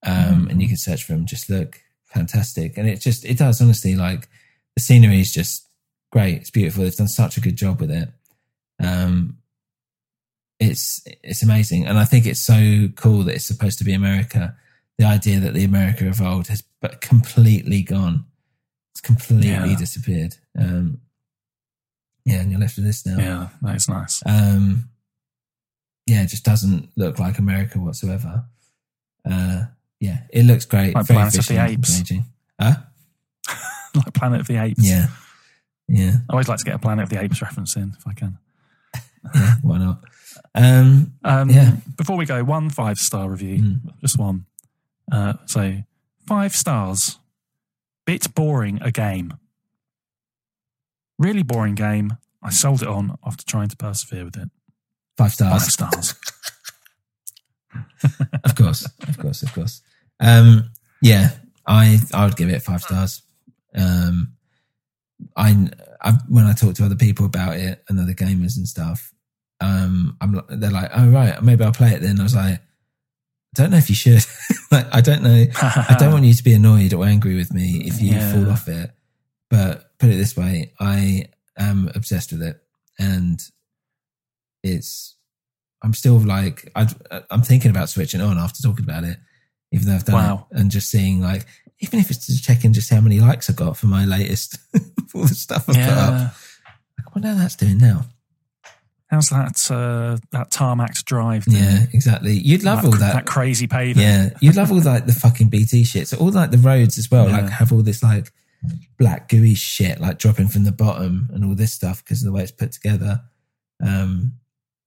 um, 0.05 0.47
and 0.49 0.61
you 0.61 0.67
can 0.67 0.77
search 0.77 1.03
for 1.03 1.13
them 1.13 1.25
just 1.25 1.49
look 1.49 1.81
fantastic. 2.05 2.77
And 2.77 2.89
it 2.89 2.99
just, 2.99 3.25
it 3.25 3.37
does 3.37 3.61
honestly 3.61 3.95
like 3.95 4.27
the 4.75 4.81
scenery 4.81 5.21
is 5.21 5.31
just 5.31 5.67
great. 6.11 6.37
It's 6.37 6.51
beautiful. 6.51 6.83
They've 6.83 6.95
done 6.95 7.07
such 7.07 7.37
a 7.37 7.41
good 7.41 7.55
job 7.55 7.79
with 7.79 7.91
it. 7.91 8.09
Um, 8.79 9.37
it's 10.59 11.03
it's 11.23 11.43
amazing, 11.43 11.85
and 11.85 11.97
I 11.97 12.05
think 12.05 12.25
it's 12.25 12.39
so 12.39 12.87
cool 12.95 13.23
that 13.23 13.35
it's 13.35 13.45
supposed 13.45 13.79
to 13.79 13.83
be 13.83 13.93
America. 13.93 14.55
The 14.97 15.05
idea 15.05 15.39
that 15.39 15.53
the 15.53 15.63
America 15.63 16.07
of 16.07 16.21
old 16.21 16.47
has 16.47 16.63
but 16.79 17.01
completely 17.01 17.81
gone. 17.81 18.25
It's 18.93 19.01
completely 19.01 19.49
Yeah. 19.49 19.75
disappeared. 19.77 20.37
Um, 20.57 21.01
yeah, 22.25 22.41
and 22.41 22.51
you're 22.51 22.59
left 22.59 22.75
with 22.77 22.85
this 22.85 23.05
now. 23.05 23.17
Yeah, 23.17 23.49
that 23.61 23.75
is 23.75 23.89
nice. 23.89 24.21
Um, 24.25 24.89
yeah, 26.05 26.23
it 26.23 26.27
just 26.27 26.43
doesn't 26.45 26.89
look 26.95 27.19
like 27.19 27.37
America 27.39 27.79
whatsoever. 27.79 28.45
Uh, 29.29 29.65
yeah, 29.99 30.21
it 30.31 30.43
looks 30.45 30.65
great. 30.65 30.93
Like 30.95 31.05
very 31.05 31.17
Planet 31.17 31.37
of 31.39 31.47
the 31.47 31.63
Apes. 31.63 31.91
engaging. 31.97 32.25
Huh? 32.59 32.75
like 33.95 34.13
Planet 34.13 34.41
of 34.41 34.47
the 34.47 34.57
Apes. 34.57 34.87
Yeah, 34.87 35.07
yeah, 35.87 36.17
I 36.29 36.33
always 36.33 36.47
like 36.47 36.59
to 36.59 36.65
get 36.65 36.75
a 36.75 36.79
Planet 36.79 37.03
of 37.03 37.09
the 37.09 37.21
Apes 37.21 37.41
reference 37.41 37.75
in 37.75 37.93
if 37.97 38.05
I 38.07 38.13
can. 38.13 38.37
yeah. 39.35 39.55
Why 39.61 39.77
not? 39.79 40.03
Um, 40.55 41.13
Um, 41.23 41.49
Yeah. 41.49 41.77
Before 41.97 42.15
we 42.17 42.25
go, 42.25 42.43
one 42.43 42.69
five 42.69 42.99
star 42.99 43.29
review, 43.29 43.79
just 44.01 44.17
one. 44.19 44.45
Uh, 45.11 45.33
so 45.45 45.83
five 46.27 46.55
stars. 46.55 47.17
Bit 48.05 48.33
boring 48.35 48.81
a 48.81 48.91
game. 48.91 49.33
Really 51.17 51.43
boring 51.43 51.75
game. 51.75 52.17
I 52.41 52.49
sold 52.49 52.81
it 52.81 52.87
on 52.87 53.17
after 53.25 53.45
trying 53.45 53.69
to 53.69 53.77
persevere 53.77 54.25
with 54.25 54.37
it. 54.37 54.49
five 55.17 55.31
stars. 55.33 55.63
Five 55.63 55.71
stars. 55.71 56.15
of 58.43 58.55
course, 58.55 58.87
of 59.07 59.17
course, 59.17 59.43
of 59.43 59.53
course. 59.53 59.81
Um, 60.19 60.69
yeah, 61.01 61.29
I 61.65 61.99
I 62.13 62.25
would 62.25 62.35
give 62.35 62.49
it 62.49 62.61
five 62.61 62.81
stars. 62.81 63.21
Um, 63.75 64.33
I, 65.35 65.69
I 66.01 66.11
when 66.27 66.45
I 66.45 66.53
talk 66.53 66.75
to 66.75 66.85
other 66.85 66.95
people 66.95 67.25
about 67.25 67.57
it 67.57 67.83
and 67.89 67.99
other 67.99 68.13
gamers 68.13 68.57
and 68.57 68.67
stuff, 68.67 69.13
um, 69.61 70.17
I'm 70.21 70.41
they're 70.49 70.71
like, 70.71 70.91
oh 70.95 71.09
right, 71.09 71.41
maybe 71.41 71.63
I'll 71.63 71.71
play 71.71 71.91
it 71.91 72.01
then. 72.01 72.19
I 72.19 72.23
was 72.23 72.35
like, 72.35 72.59
don't 73.53 73.71
know 73.71 73.77
if 73.77 73.89
you 73.89 73.95
should. 73.95 74.23
like, 74.71 74.87
I 74.93 75.01
don't 75.01 75.23
know. 75.23 75.45
I 75.61 75.95
don't 75.99 76.11
want 76.11 76.25
you 76.25 76.33
to 76.33 76.43
be 76.43 76.53
annoyed 76.53 76.93
or 76.93 77.05
angry 77.05 77.35
with 77.35 77.53
me 77.53 77.83
if 77.85 78.01
you 78.01 78.11
Yeah. 78.13 78.31
fall 78.33 78.49
off 78.51 78.67
it. 78.67 78.91
But 79.49 79.97
put 79.99 80.09
it 80.09 80.15
this 80.17 80.35
way, 80.35 80.73
I 80.79 81.25
am 81.57 81.89
obsessed 81.93 82.31
with 82.31 82.41
it, 82.41 82.59
and 82.99 83.39
it's. 84.63 85.15
I'm 85.83 85.93
still 85.93 86.17
like 86.17 86.71
I'd, 86.75 86.93
I'm 87.29 87.41
thinking 87.41 87.69
about 87.69 87.89
switching 87.89 88.21
on 88.21 88.37
after 88.37 88.61
talking 88.61 88.85
about 88.85 89.03
it, 89.03 89.17
even 89.73 89.87
though 89.87 89.95
I've 89.95 90.05
done 90.05 90.15
Wow. 90.15 90.47
it, 90.49 90.57
and 90.57 90.71
just 90.71 90.89
seeing 90.89 91.19
like 91.21 91.45
even 91.79 91.99
if 91.99 92.09
it's 92.09 92.25
just 92.25 92.43
checking 92.43 92.71
just 92.71 92.89
how 92.89 93.01
many 93.01 93.19
likes 93.19 93.49
I 93.49 93.53
got 93.53 93.75
for 93.75 93.87
my 93.87 94.05
latest 94.05 94.57
for 95.09 95.17
all 95.21 95.25
the 95.27 95.35
stuff 95.35 95.67
I've 95.67 95.75
put 95.75 95.83
up. 95.97 96.33
I 96.99 97.03
wonder 97.13 97.27
how 97.29 97.35
that's 97.35 97.57
doing 97.57 97.79
now. 97.79 98.05
How's 99.13 99.29
that 99.29 99.69
uh, 99.71 100.17
that 100.31 100.49
tarmac 100.49 100.95
drive? 101.05 101.45
doing? 101.45 101.61
Yeah, 101.61 101.85
exactly. 101.93 102.33
You'd 102.33 102.63
love 102.63 102.81
that, 102.81 102.87
all 102.87 102.93
that. 102.93 103.13
that 103.13 103.25
crazy 103.27 103.67
pavement. 103.67 104.07
Yeah, 104.07 104.29
you'd 104.41 104.55
love 104.55 104.71
all 104.71 104.81
like 104.81 105.05
the 105.05 105.13
fucking 105.13 105.49
BT 105.49 105.83
shit. 105.83 106.07
So 106.07 106.17
all 106.17 106.31
like 106.31 106.49
the 106.49 106.57
roads 106.57 106.97
as 106.97 107.11
well, 107.11 107.29
Yeah. 107.29 107.41
like 107.41 107.49
have 107.51 107.71
all 107.71 107.83
this 107.83 108.01
like 108.01 108.31
black 108.97 109.29
gooey 109.29 109.53
shit 109.53 109.99
like 109.99 110.17
dropping 110.17 110.47
from 110.47 110.63
the 110.63 110.71
bottom 110.71 111.29
and 111.31 111.45
all 111.45 111.53
this 111.53 111.73
stuff 111.73 112.03
because 112.03 112.21
of 112.23 112.25
the 112.25 112.31
way 112.31 112.41
it's 112.41 112.51
put 112.51 112.71
together. 112.71 113.21
Um, 113.85 114.33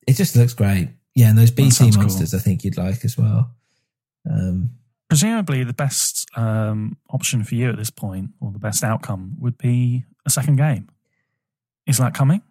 it 0.08 0.14
just 0.14 0.34
looks 0.34 0.54
great. 0.54 0.88
Yeah, 1.14 1.28
and 1.28 1.38
those 1.38 1.52
BT 1.52 1.70
sounds 1.70 1.94
cool. 1.94 2.02
monsters, 2.06 2.34
I 2.34 2.38
think 2.38 2.64
you'd 2.64 2.76
like 2.76 3.04
as 3.04 3.16
well. 3.16 3.54
Um, 4.28 4.70
Presumably, 5.08 5.62
the 5.62 5.72
best 5.72 6.26
um, 6.36 6.96
option 7.10 7.44
for 7.44 7.54
you 7.54 7.68
at 7.70 7.76
this 7.76 7.90
point, 7.90 8.30
or 8.40 8.50
the 8.50 8.58
best 8.58 8.82
outcome, 8.82 9.36
would 9.38 9.56
be 9.56 10.04
a 10.26 10.30
second 10.30 10.56
game. 10.56 10.88
Is 11.86 11.98
that 11.98 12.12
coming? 12.12 12.42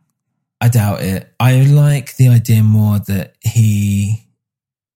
I 0.65 0.69
doubt 0.69 1.01
it. 1.03 1.31
I 1.39 1.61
like 1.61 2.15
the 2.17 2.29
idea 2.29 2.63
more 2.63 2.97
that 2.99 3.35
he. 3.41 4.27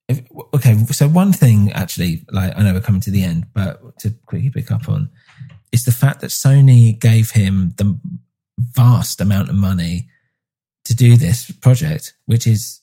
If, 0.07 0.23
okay, 0.55 0.75
so 0.87 1.07
one 1.07 1.31
thing 1.31 1.71
actually, 1.73 2.25
like 2.31 2.57
I 2.57 2.63
know 2.63 2.73
we're 2.73 2.81
coming 2.81 3.01
to 3.01 3.11
the 3.11 3.23
end, 3.23 3.45
but 3.53 3.99
to 3.99 4.09
quickly 4.25 4.49
pick 4.49 4.71
up 4.71 4.89
on 4.89 5.09
is 5.71 5.85
the 5.85 5.91
fact 5.91 6.21
that 6.21 6.31
Sony 6.31 6.99
gave 6.99 7.29
him 7.29 7.73
the 7.77 7.99
vast 8.57 9.21
amount 9.21 9.49
of 9.49 9.55
money 9.55 10.07
to 10.85 10.95
do 10.95 11.15
this 11.17 11.51
project, 11.51 12.15
which 12.25 12.47
is 12.47 12.81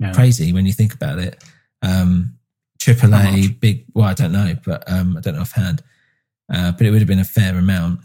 Yeah. 0.00 0.12
crazy 0.14 0.54
when 0.54 0.64
you 0.64 0.72
think 0.72 0.94
about 0.94 1.18
it. 1.18 1.44
Um, 1.82 2.38
AAA, 2.78 3.60
big. 3.60 3.84
Well, 3.94 4.08
I 4.08 4.14
don't 4.14 4.32
know, 4.32 4.56
but 4.64 4.90
um, 4.90 5.18
I 5.18 5.20
don't 5.20 5.34
know 5.34 5.42
offhand. 5.42 5.82
Uh, 6.52 6.72
but 6.72 6.86
it 6.86 6.90
would 6.92 7.00
have 7.02 7.08
been 7.08 7.18
a 7.18 7.24
fair 7.24 7.56
amount 7.58 8.00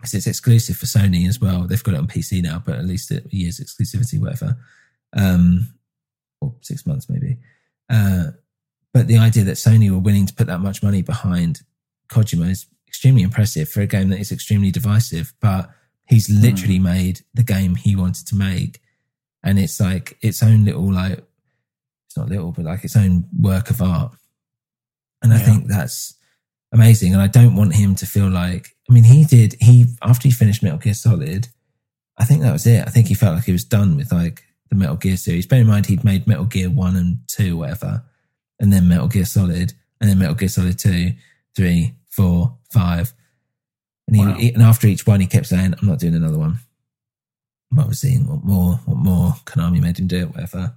because 0.00 0.14
it's 0.14 0.26
exclusive 0.26 0.78
for 0.78 0.86
Sony 0.86 1.28
as 1.28 1.40
well. 1.40 1.66
They've 1.66 1.82
got 1.82 1.92
it 1.92 1.98
on 1.98 2.06
PC 2.06 2.42
now, 2.42 2.62
but 2.64 2.76
at 2.76 2.86
least 2.86 3.10
a 3.10 3.22
year's 3.28 3.60
exclusivity, 3.60 4.18
whatever, 4.18 4.56
um, 5.12 5.74
or 6.40 6.54
six 6.62 6.86
months 6.86 7.10
maybe. 7.10 7.36
Uh, 7.90 8.28
but 8.94 9.08
the 9.08 9.18
idea 9.18 9.44
that 9.44 9.56
Sony 9.56 9.90
were 9.90 9.98
willing 9.98 10.24
to 10.24 10.34
put 10.34 10.46
that 10.46 10.60
much 10.60 10.82
money 10.82 11.02
behind 11.02 11.60
Kojima 12.08 12.50
is 12.50 12.66
extremely 12.88 13.22
impressive 13.22 13.68
for 13.68 13.82
a 13.82 13.86
game 13.86 14.08
that 14.08 14.20
is 14.20 14.32
extremely 14.32 14.70
divisive. 14.70 15.34
But 15.38 15.70
he's 16.06 16.30
literally 16.30 16.78
made 16.78 17.20
the 17.34 17.42
game 17.42 17.74
he 17.74 17.94
wanted 17.94 18.26
to 18.28 18.36
make, 18.36 18.80
and 19.42 19.58
it's 19.58 19.80
like 19.80 20.16
its 20.22 20.42
own 20.42 20.64
little 20.64 20.90
like 20.90 21.22
it's 22.06 22.16
not 22.16 22.28
little, 22.28 22.52
but 22.52 22.64
like 22.64 22.84
its 22.84 22.96
own 22.96 23.26
work 23.38 23.68
of 23.68 23.82
art. 23.82 24.12
And 25.22 25.34
I 25.34 25.38
think 25.38 25.66
that's 25.66 26.16
amazing. 26.72 27.12
And 27.12 27.22
I 27.22 27.26
don't 27.26 27.54
want 27.54 27.74
him 27.74 27.94
to 27.96 28.06
feel 28.06 28.28
like, 28.28 28.74
I 28.90 28.92
mean, 28.92 29.04
he 29.04 29.24
did, 29.24 29.54
he, 29.60 29.86
after 30.02 30.26
he 30.26 30.32
finished 30.34 30.64
Metal 30.64 30.78
Gear 30.78 30.94
Solid, 30.94 31.46
I 32.18 32.24
think 32.24 32.42
that 32.42 32.52
was 32.52 32.66
it. 32.66 32.82
I 32.86 32.90
think 32.90 33.06
he 33.06 33.14
felt 33.14 33.36
like 33.36 33.44
he 33.44 33.52
was 33.52 33.64
done 33.64 33.96
with 33.96 34.10
like 34.10 34.42
the 34.68 34.74
Metal 34.74 34.96
Gear 34.96 35.16
series. 35.16 35.46
Bear 35.46 35.60
in 35.60 35.68
mind, 35.68 35.86
he'd 35.86 36.02
made 36.02 36.26
Metal 36.26 36.44
Gear 36.44 36.68
1 36.68 36.96
and 36.96 37.18
2, 37.28 37.56
whatever, 37.56 38.02
and 38.58 38.72
then 38.72 38.88
Metal 38.88 39.06
Gear 39.06 39.24
Solid, 39.24 39.74
and 40.00 40.10
then 40.10 40.18
Metal 40.18 40.34
Gear 40.34 40.48
Solid 40.48 40.76
2, 40.76 41.12
3, 41.54 41.94
4, 42.10 42.58
5. 42.72 43.12
And, 44.08 44.16
he, 44.16 44.22
Wow. 44.22 44.34
he- 44.34 44.52
and 44.54 44.62
after 44.62 44.88
each 44.88 45.06
one, 45.06 45.20
he 45.20 45.28
kept 45.28 45.46
saying, 45.46 45.74
I'm 45.80 45.88
not 45.88 46.00
doing 46.00 46.16
another 46.16 46.38
one. 46.38 46.58
What 47.68 47.86
was 47.86 48.00
seeing, 48.00 48.26
what 48.26 48.42
more, 48.42 48.80
what 48.86 48.98
more? 48.98 49.36
Konami 49.44 49.80
made 49.80 50.00
him 50.00 50.08
do 50.08 50.18
it, 50.18 50.34
whatever. 50.34 50.74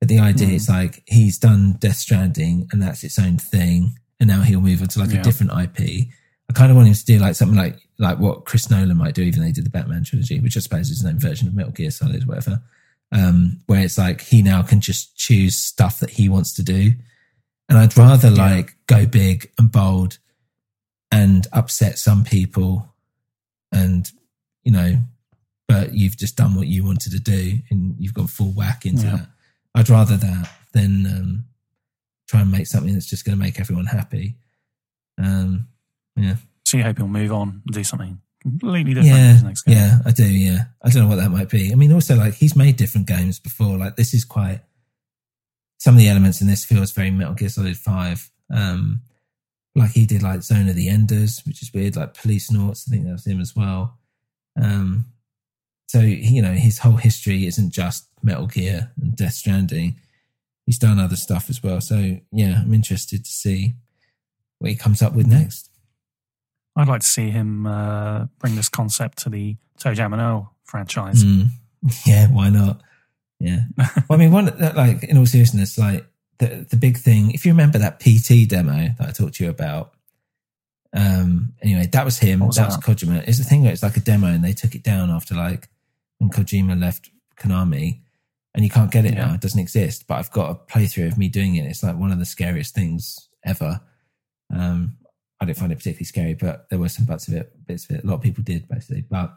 But 0.00 0.08
the 0.08 0.18
idea 0.18 0.48
is 0.48 0.66
hmm. 0.66 0.72
like 0.72 1.04
he's 1.06 1.38
done 1.38 1.76
Death 1.78 1.96
Stranding 1.96 2.66
and 2.72 2.82
that's 2.82 3.04
its 3.04 3.20
own 3.20 3.38
thing. 3.38 4.00
And 4.18 4.28
now 4.28 4.40
he'll 4.42 4.60
move 4.60 4.82
on 4.82 4.88
to 4.88 4.98
like 4.98 5.12
Yeah. 5.12 5.20
a 5.20 5.22
different 5.22 5.52
IP. 5.52 6.08
I 6.48 6.52
kind 6.52 6.70
of 6.70 6.76
want 6.76 6.88
him 6.88 6.94
to 6.94 7.04
do 7.04 7.18
like 7.18 7.34
something 7.34 7.56
like 7.58 7.76
like 7.98 8.18
what 8.18 8.44
Chris 8.44 8.70
Nolan 8.70 8.96
might 8.96 9.14
do, 9.14 9.22
even 9.22 9.40
though 9.40 9.46
he 9.46 9.52
did 9.52 9.64
the 9.66 9.70
Batman 9.70 10.04
trilogy, 10.04 10.38
which 10.40 10.56
I 10.56 10.60
suppose 10.60 10.90
is 10.90 11.00
his 11.00 11.06
own 11.06 11.18
version 11.18 11.48
of 11.48 11.54
Metal 11.54 11.72
Gear 11.72 11.90
Solid, 11.90 12.22
or 12.22 12.26
whatever. 12.26 12.62
Um, 13.12 13.60
where 13.66 13.80
it's 13.84 13.98
like 13.98 14.20
he 14.20 14.42
now 14.42 14.62
can 14.62 14.80
just 14.80 15.16
choose 15.16 15.56
stuff 15.56 16.00
that 16.00 16.10
he 16.10 16.28
wants 16.28 16.52
to 16.54 16.62
do. 16.62 16.92
And 17.68 17.78
I'd 17.78 17.96
rather 17.96 18.30
like 18.30 18.76
go 18.86 19.06
big 19.06 19.50
and 19.58 19.70
bold 19.70 20.18
and 21.10 21.46
upset 21.52 21.98
some 21.98 22.24
people 22.24 22.94
and 23.72 24.10
you 24.64 24.72
know, 24.72 24.98
but 25.68 25.94
you've 25.94 26.16
just 26.16 26.36
done 26.36 26.54
what 26.54 26.66
you 26.66 26.84
wanted 26.84 27.12
to 27.12 27.20
do 27.20 27.58
and 27.70 27.94
you've 27.98 28.14
gone 28.14 28.26
full 28.26 28.52
whack 28.52 28.84
into 28.86 29.04
Yeah. 29.06 29.16
that. 29.16 29.28
I'd 29.74 29.88
rather 29.90 30.16
that 30.16 30.50
than 30.72 31.06
um, 31.06 31.44
try 32.28 32.40
and 32.40 32.50
make 32.50 32.66
something 32.66 32.92
that's 32.92 33.06
just 33.06 33.24
going 33.24 33.36
to 33.38 33.42
make 33.42 33.60
everyone 33.60 33.86
happy. 33.86 34.36
Um, 35.18 35.68
yeah, 36.16 36.36
So 36.64 36.76
you 36.78 36.82
hope 36.82 36.96
he'll 36.98 37.08
move 37.08 37.32
on 37.32 37.62
and 37.64 37.74
do 37.74 37.84
something 37.84 38.20
completely 38.42 38.94
different 38.94 39.16
in 39.16 39.24
yeah, 39.24 39.32
his 39.32 39.42
next 39.42 39.62
game. 39.62 39.76
yeah. 39.76 39.98
I 40.04 40.10
do. 40.12 40.24
Yeah, 40.24 40.64
I 40.82 40.90
don't 40.90 41.02
know 41.02 41.08
what 41.08 41.16
that 41.16 41.30
might 41.30 41.50
be. 41.50 41.72
I 41.72 41.74
mean, 41.74 41.92
also 41.92 42.16
like 42.16 42.34
he's 42.34 42.54
made 42.56 42.76
different 42.76 43.06
games 43.06 43.38
before. 43.38 43.76
Like 43.76 43.96
this 43.96 44.14
is 44.14 44.24
quite. 44.24 44.60
Some 45.78 45.94
of 45.94 45.98
the 45.98 46.08
elements 46.08 46.40
in 46.40 46.46
this 46.46 46.64
feels 46.64 46.90
very 46.92 47.10
Metal 47.10 47.34
Gear 47.34 47.50
Solid 47.50 47.76
Five. 47.76 48.30
Um, 48.52 49.02
like 49.74 49.90
he 49.90 50.06
did 50.06 50.22
like 50.22 50.42
Zone 50.42 50.68
of 50.68 50.74
the 50.74 50.88
Enders, 50.88 51.42
which 51.46 51.62
is 51.62 51.72
weird. 51.72 51.96
Like 51.96 52.14
Policenauts, 52.14 52.88
I 52.88 52.90
think 52.90 53.04
that 53.04 53.12
was 53.12 53.26
him 53.26 53.40
as 53.40 53.54
well. 53.54 53.98
Um, 54.60 55.04
so 55.88 56.00
you 56.00 56.40
know 56.40 56.52
his 56.52 56.78
whole 56.78 56.96
history 56.96 57.46
isn't 57.46 57.72
just 57.72 58.08
Metal 58.22 58.46
Gear 58.46 58.90
and 59.00 59.14
Death 59.14 59.34
Stranding. 59.34 60.00
He's 60.64 60.78
done 60.78 60.98
other 60.98 61.16
stuff 61.16 61.50
as 61.50 61.62
well. 61.62 61.80
So 61.80 62.18
yeah, 62.32 62.62
I'm 62.62 62.72
interested 62.74 63.24
to 63.24 63.30
see 63.30 63.74
what 64.58 64.70
he 64.70 64.76
comes 64.76 65.02
up 65.02 65.12
with 65.14 65.26
next. 65.26 65.70
I'd 66.76 66.88
like 66.88 67.00
to 67.00 67.06
see 67.06 67.30
him 67.30 67.66
uh, 67.66 68.26
bring 68.38 68.54
this 68.54 68.68
concept 68.68 69.18
to 69.18 69.30
the 69.30 69.56
ToeJam 69.80 70.12
and 70.12 70.20
Earl 70.22 70.52
franchise. 70.64 71.24
Mm. 71.24 71.48
Yeah, 72.04 72.26
why 72.28 72.50
not? 72.50 72.80
Yeah. 73.38 73.60
well, 73.76 73.88
I 74.10 74.16
mean, 74.16 74.32
one 74.32 74.46
like 74.74 75.04
in 75.04 75.18
all 75.18 75.26
seriousness, 75.26 75.78
like 75.78 76.04
the 76.38 76.66
the 76.68 76.76
big 76.76 76.96
thing. 76.96 77.30
If 77.30 77.44
you 77.46 77.52
remember 77.52 77.78
that 77.78 78.00
PT 78.00 78.48
demo 78.48 78.88
that 78.98 79.08
I 79.08 79.12
talked 79.12 79.34
to 79.34 79.44
you 79.44 79.50
about, 79.50 79.92
um, 80.92 81.52
anyway, 81.62 81.86
that 81.92 82.04
was 82.04 82.18
him. 82.18 82.40
Was 82.40 82.56
that, 82.56 82.66
was? 82.68 82.78
Kojima. 82.78 83.26
It's 83.28 83.38
the 83.38 83.44
thing 83.44 83.62
where 83.62 83.72
it's 83.72 83.82
like 83.82 83.96
a 83.96 84.00
demo, 84.00 84.28
and 84.28 84.42
they 84.44 84.52
took 84.52 84.74
it 84.74 84.82
down 84.82 85.10
after 85.10 85.34
like 85.34 85.68
when 86.18 86.30
Kojima 86.30 86.80
left 86.80 87.10
Konami, 87.38 88.00
and 88.54 88.64
you 88.64 88.70
can't 88.70 88.90
get 88.90 89.04
it 89.04 89.14
Yeah. 89.14 89.26
now. 89.26 89.34
It 89.34 89.40
doesn't 89.40 89.60
exist. 89.60 90.06
But 90.08 90.14
I've 90.16 90.32
got 90.32 90.50
a 90.50 90.54
playthrough 90.72 91.08
of 91.12 91.18
me 91.18 91.28
doing 91.28 91.54
it. 91.56 91.66
It's 91.66 91.82
like 91.82 91.96
one 91.96 92.10
of 92.10 92.18
the 92.18 92.24
scariest 92.24 92.74
things 92.74 93.28
ever. 93.44 93.80
Um, 94.52 94.96
I 95.40 95.44
didn't 95.44 95.58
find 95.58 95.70
it 95.72 95.76
particularly 95.76 96.04
scary, 96.06 96.34
but 96.34 96.68
there 96.70 96.78
were 96.78 96.88
some 96.88 97.04
bits 97.04 97.28
of 97.28 97.34
it. 97.34 97.52
Bits 97.66 97.84
of 97.88 97.96
it. 97.96 98.04
A 98.04 98.06
lot 98.06 98.14
of 98.14 98.22
people 98.22 98.42
did 98.42 98.68
basically, 98.68 99.02
but 99.02 99.34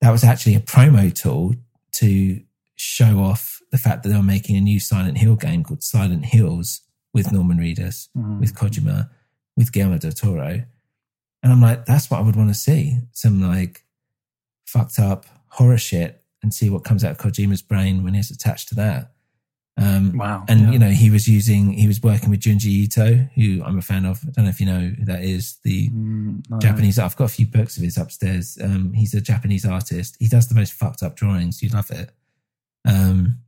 that 0.00 0.10
was 0.10 0.24
actually 0.24 0.54
a 0.54 0.60
promo 0.60 1.12
tool 1.14 1.54
to 1.92 2.40
show 2.76 3.18
off 3.20 3.60
the 3.72 3.78
fact 3.78 4.02
that 4.02 4.08
they 4.08 4.16
were 4.16 4.22
making 4.22 4.56
a 4.56 4.60
new 4.60 4.80
Silent 4.80 5.18
Hill 5.18 5.36
game 5.36 5.62
called 5.64 5.82
Silent 5.82 6.24
Hills 6.26 6.82
with 7.12 7.32
Norman 7.32 7.58
Reedus, 7.58 8.08
Mhm. 8.16 8.40
with 8.40 8.54
Kojima, 8.54 9.10
with 9.56 9.72
Guillermo 9.72 9.98
del 9.98 10.12
Toro. 10.12 10.64
And 11.42 11.52
I'm 11.52 11.60
like, 11.60 11.86
that's 11.86 12.10
what 12.10 12.18
I 12.18 12.22
would 12.22 12.36
want 12.36 12.48
to 12.50 12.54
see. 12.54 12.98
Some 13.12 13.40
like 13.40 13.84
fucked 14.66 14.98
up 14.98 15.26
horror 15.48 15.78
shit 15.78 16.22
and 16.42 16.54
see 16.54 16.70
what 16.70 16.84
comes 16.84 17.04
out 17.04 17.12
of 17.12 17.18
Kojima's 17.18 17.62
brain 17.62 18.02
when 18.04 18.14
he's 18.14 18.30
attached 18.30 18.68
to 18.68 18.74
that. 18.76 19.12
Um, 19.80 20.16
Wow. 20.18 20.44
and 20.46 20.60
yeah. 20.60 20.70
you 20.72 20.78
know, 20.78 20.90
he 20.90 21.08
was 21.10 21.26
using, 21.26 21.72
he 21.72 21.86
was 21.86 22.02
working 22.02 22.28
with 22.30 22.40
Junji 22.40 22.66
Ito, 22.66 23.14
who 23.34 23.62
I'm 23.64 23.78
a 23.78 23.82
fan 23.82 24.04
of. 24.04 24.20
I 24.26 24.30
don't 24.32 24.44
know 24.44 24.50
if 24.50 24.60
you 24.60 24.66
know 24.66 24.80
who 24.80 25.04
that 25.06 25.24
is. 25.24 25.56
The 25.64 25.88
Mm, 25.88 26.44
no. 26.50 26.58
Japanese. 26.58 26.98
I've 26.98 27.16
got 27.16 27.24
a 27.24 27.28
few 27.28 27.46
books 27.46 27.76
of 27.78 27.82
his 27.82 27.96
upstairs. 27.96 28.58
Um, 28.62 28.92
he's 28.92 29.14
a 29.14 29.22
Japanese 29.22 29.64
artist. 29.64 30.16
He 30.20 30.28
does 30.28 30.48
the 30.48 30.54
most 30.54 30.74
fucked 30.74 31.02
up 31.02 31.16
drawings. 31.16 31.62
You'd 31.62 31.72
love 31.72 31.90
it. 31.90 32.10
Um, 32.86 33.38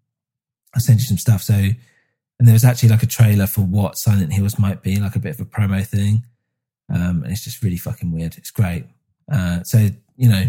I'll 0.74 0.80
send 0.80 1.00
you 1.00 1.06
some 1.06 1.18
stuff. 1.18 1.42
So, 1.42 1.52
and 1.54 2.48
there 2.48 2.54
was 2.54 2.64
actually 2.64 2.88
like 2.88 3.02
a 3.02 3.06
trailer 3.06 3.46
for 3.46 3.60
what 3.60 3.98
Silent 3.98 4.32
Hills 4.32 4.58
might 4.58 4.82
be, 4.82 4.96
like 4.98 5.14
a 5.16 5.20
bit 5.20 5.34
of 5.34 5.40
a 5.40 5.44
promo 5.44 5.86
thing. 5.86 6.24
Um, 6.92 7.22
and 7.24 7.32
it's 7.32 7.44
just 7.44 7.62
really 7.62 7.76
fucking 7.76 8.10
weird. 8.10 8.36
It's 8.38 8.50
great. 8.50 8.86
Uh, 9.30 9.62
so 9.64 9.88
you 10.16 10.28
know, 10.30 10.44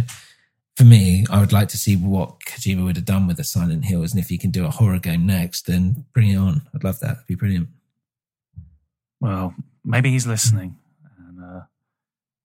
for 0.76 0.84
me, 0.84 1.26
I 1.30 1.40
would 1.40 1.54
like 1.54 1.68
to 1.70 1.78
see 1.78 1.96
what 1.96 2.40
Kojima 2.48 2.84
would 2.84 2.96
have 2.96 3.06
done 3.06 3.28
with 3.28 3.38
the 3.38 3.44
Silent 3.44 3.86
Hills, 3.86 4.12
and 4.12 4.20
if 4.20 4.30
he 4.30 4.38
can 4.38 4.52
do 4.52 4.66
a 4.66 4.72
horror 4.72 5.00
game 5.00 5.26
next, 5.26 5.68
then 5.68 6.06
bring 6.14 6.30
it 6.30 6.38
on. 6.38 6.64
I'd 6.74 6.84
love 6.84 7.00
that. 7.00 7.12
It'd 7.12 7.28
be 7.28 7.36
brilliant. 7.36 7.70
Well, 9.20 9.54
maybe 9.86 10.10
he's 10.10 10.26
listening, 10.26 10.78
and 11.18 11.40
uh, 11.44 11.62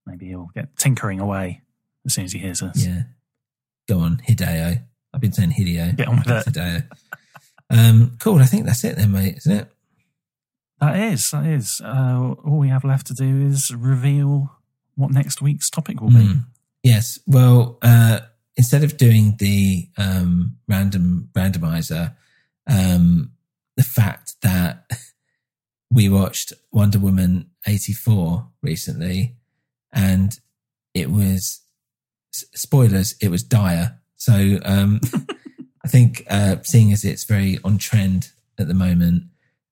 maybe 0.06 0.26
he'll 0.26 0.50
get 0.54 0.76
tinkering 0.76 1.20
away 1.20 1.62
as 2.04 2.14
soon 2.14 2.24
as 2.26 2.32
he 2.32 2.38
hears 2.38 2.62
us. 2.62 2.84
Yeah. 2.84 3.02
Go 3.88 4.00
on, 4.00 4.20
Hideo. 4.28 4.82
I've 5.14 5.20
been 5.20 5.32
saying 5.32 5.52
Hideo. 5.52 5.96
Get 5.96 6.08
on 6.08 6.18
with 6.18 6.28
it. 6.28 6.46
Hideo. 6.46 6.88
Um, 7.70 8.16
cool. 8.18 8.40
I 8.40 8.44
think 8.44 8.66
that's 8.66 8.84
it 8.84 8.96
then, 8.96 9.12
mate, 9.12 9.38
isn't 9.38 9.52
it? 9.52 9.68
That 10.80 10.96
is, 10.96 11.30
that 11.30 11.46
is. 11.46 11.80
Uh, 11.82 12.34
all 12.44 12.58
we 12.58 12.68
have 12.68 12.84
left 12.84 13.06
to 13.08 13.14
do 13.14 13.46
is 13.46 13.74
reveal 13.74 14.52
what 14.94 15.10
next 15.10 15.42
week's 15.42 15.70
topic 15.70 16.00
will 16.00 16.10
be. 16.10 16.16
Mm. 16.16 16.44
Yes. 16.82 17.18
Well, 17.26 17.78
uh, 17.82 18.20
instead 18.56 18.84
of 18.84 18.96
doing 18.96 19.36
the 19.38 19.88
um, 19.96 20.56
random 20.68 21.28
randomizer, 21.34 22.14
um, 22.68 23.32
the 23.76 23.82
fact 23.82 24.34
that 24.42 24.90
we 25.90 26.08
watched 26.08 26.52
Wonder 26.72 26.98
Woman 26.98 27.50
84 27.66 28.48
recently 28.62 29.36
and 29.92 30.38
it 30.94 31.10
was 31.10 31.60
spoilers, 32.32 33.14
it 33.20 33.30
was 33.30 33.42
dire. 33.42 33.98
So 34.16 34.58
um, 34.64 35.00
I 35.84 35.88
think 35.88 36.24
uh, 36.28 36.56
seeing 36.62 36.92
as 36.92 37.04
it's 37.04 37.24
very 37.24 37.58
on 37.64 37.78
trend 37.78 38.32
at 38.58 38.68
the 38.68 38.74
moment, 38.74 39.24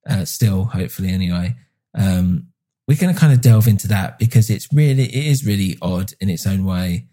uh, 0.09 0.25
still 0.25 0.65
hopefully 0.65 1.11
anyway, 1.11 1.57
um, 1.95 2.49
we're 2.87 2.97
going 2.97 3.13
to 3.13 3.19
kind 3.19 3.33
of 3.33 3.41
delve 3.41 3.67
into 3.67 3.89
that 3.89 4.19
because 4.19 4.49
it's 4.49 4.73
really 4.73 5.05
it 5.05 5.27
is 5.27 5.45
really 5.45 5.77
odd 5.83 6.13
in 6.21 6.29
its 6.29 6.47
own 6.47 6.65
way 6.65 7.07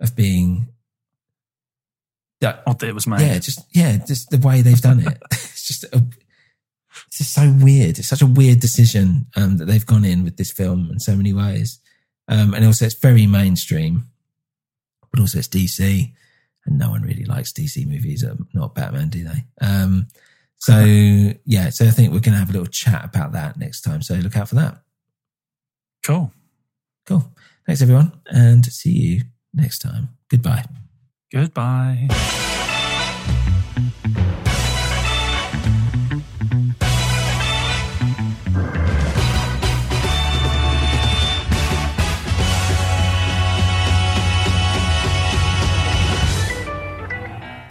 of 0.00 0.16
being 0.16 0.68
that 2.40 2.62
Odd 2.66 2.78
that 2.80 2.88
it 2.88 2.94
was 2.94 3.06
made. 3.06 3.20
yeah 3.20 3.38
just 3.38 3.60
yeah 3.74 3.96
just 3.96 4.30
the 4.30 4.38
way 4.38 4.62
they've 4.62 4.80
done 4.80 5.00
it. 5.00 5.18
It's 5.32 5.82
just 5.82 5.84
a, 5.94 6.02
it's 7.08 7.18
just 7.18 7.34
so 7.34 7.54
weird. 7.60 7.98
It's 7.98 8.08
such 8.08 8.22
a 8.22 8.26
weird 8.26 8.60
decision 8.60 9.26
um, 9.36 9.58
that 9.58 9.66
they've 9.66 9.84
gone 9.84 10.04
in 10.04 10.24
with 10.24 10.38
this 10.38 10.50
film 10.50 10.88
in 10.90 10.98
so 10.98 11.14
many 11.14 11.34
ways. 11.34 11.78
Um, 12.26 12.54
and 12.54 12.64
also 12.64 12.86
it's 12.86 12.94
very 12.94 13.26
mainstream 13.26 14.06
but 15.10 15.20
also 15.20 15.38
it's 15.38 15.48
DC 15.48 16.12
and 16.66 16.78
no 16.78 16.90
one 16.90 17.02
really 17.02 17.24
likes 17.24 17.52
DC 17.52 17.86
movies 17.86 18.24
um, 18.24 18.48
not 18.54 18.74
Batman 18.74 19.08
do 19.08 19.24
they? 19.24 19.44
Um, 19.60 20.08
so 20.56 20.80
yeah 21.44 21.70
so 21.70 21.86
I 21.86 21.90
think 21.90 22.12
we're 22.12 22.20
going 22.20 22.32
to 22.32 22.38
have 22.38 22.50
a 22.50 22.52
little 22.52 22.66
chat 22.66 23.04
about 23.04 23.32
that 23.32 23.58
next 23.58 23.82
time 23.82 24.02
so 24.02 24.14
look 24.14 24.36
out 24.36 24.48
for 24.48 24.56
that 24.56 24.78
Cool. 26.04 26.32
Cool. 27.06 27.32
Thanks, 27.66 27.82
everyone, 27.82 28.12
and 28.26 28.64
see 28.64 28.90
you 28.92 29.22
next 29.52 29.80
time. 29.80 30.10
Goodbye. 30.30 30.64
Goodbye. 31.32 32.08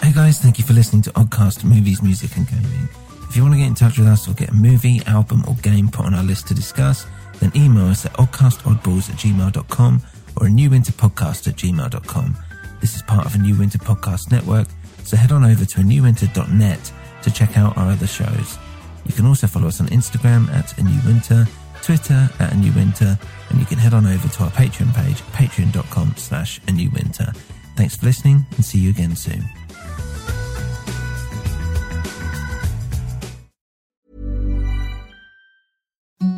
Hey 0.02 0.14
guys, 0.14 0.40
thank 0.40 0.58
you 0.58 0.64
for 0.66 0.74
listening 0.74 1.02
to 1.04 1.12
Oddcast 1.12 1.64
Movies, 1.64 2.02
Music 2.02 2.36
and 2.38 2.48
Gaming. 2.48 2.88
If 3.30 3.36
you 3.36 3.42
want 3.42 3.56
to 3.56 3.60
get 3.60 3.68
in 3.68 3.76
touch 3.76 3.98
with 3.98 4.08
us 4.08 4.28
or 4.28 4.34
get 4.34 4.50
a 4.50 4.54
movie, 4.54 5.02
album, 5.06 5.44
or 5.48 5.56
game 5.56 5.90
put 5.90 6.06
on 6.06 6.14
our 6.14 6.24
list 6.24 6.48
to 6.48 6.54
discuss, 6.54 7.06
then 7.40 7.52
email 7.56 7.88
us 7.88 8.06
at 8.06 8.14
oddcastoddballs 8.14 9.10
at 9.10 9.16
gmail.com 9.18 10.02
or 10.40 10.48
a 10.48 10.50
new 10.50 10.70
winter 10.70 10.92
podcast 10.92 11.48
at 11.48 11.56
gmail.com. 11.56 12.38
This 12.80 12.96
is 12.96 13.02
part 13.02 13.26
of 13.26 13.34
a 13.36 13.38
New 13.40 13.58
Winter 13.58 13.80
Podcast 13.80 14.32
Network, 14.32 14.68
so 15.04 15.18
head 15.18 15.32
on 15.32 15.44
over 15.44 15.66
to 15.66 15.80
newwinter.net 15.80 16.94
to 17.24 17.32
check 17.32 17.58
out 17.58 17.76
our 17.78 17.92
other 17.92 18.08
shows. 18.08 18.58
You 19.06 19.14
can 19.14 19.26
also 19.26 19.48
follow 19.48 19.68
us 19.68 19.82
on 19.82 19.88
Instagram 19.88 20.50
at 20.50 20.78
a 20.78 20.84
new 20.84 21.00
winter, 21.06 21.48
Twitter 21.82 22.30
at 22.40 22.54
a 22.54 22.58
new 22.58 22.72
winter, 22.74 23.18
and 23.50 23.60
you 23.60 23.66
can 23.66 23.78
head 23.78 23.94
on 23.94 24.06
over 24.06 24.28
to 24.28 24.44
our 24.44 24.52
Patreon 24.52 24.94
page, 24.94 25.22
patreon.com 25.34 26.16
slash 26.18 26.62
a 26.68 26.72
new 26.72 26.92
winter. 26.92 27.32
Thanks 27.76 27.96
for 27.98 28.06
listening 28.06 28.46
and 28.56 28.66
see 28.66 28.80
you 28.80 28.90
again 28.90 29.16
soon. 29.16 29.44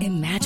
Imagine 0.02 0.29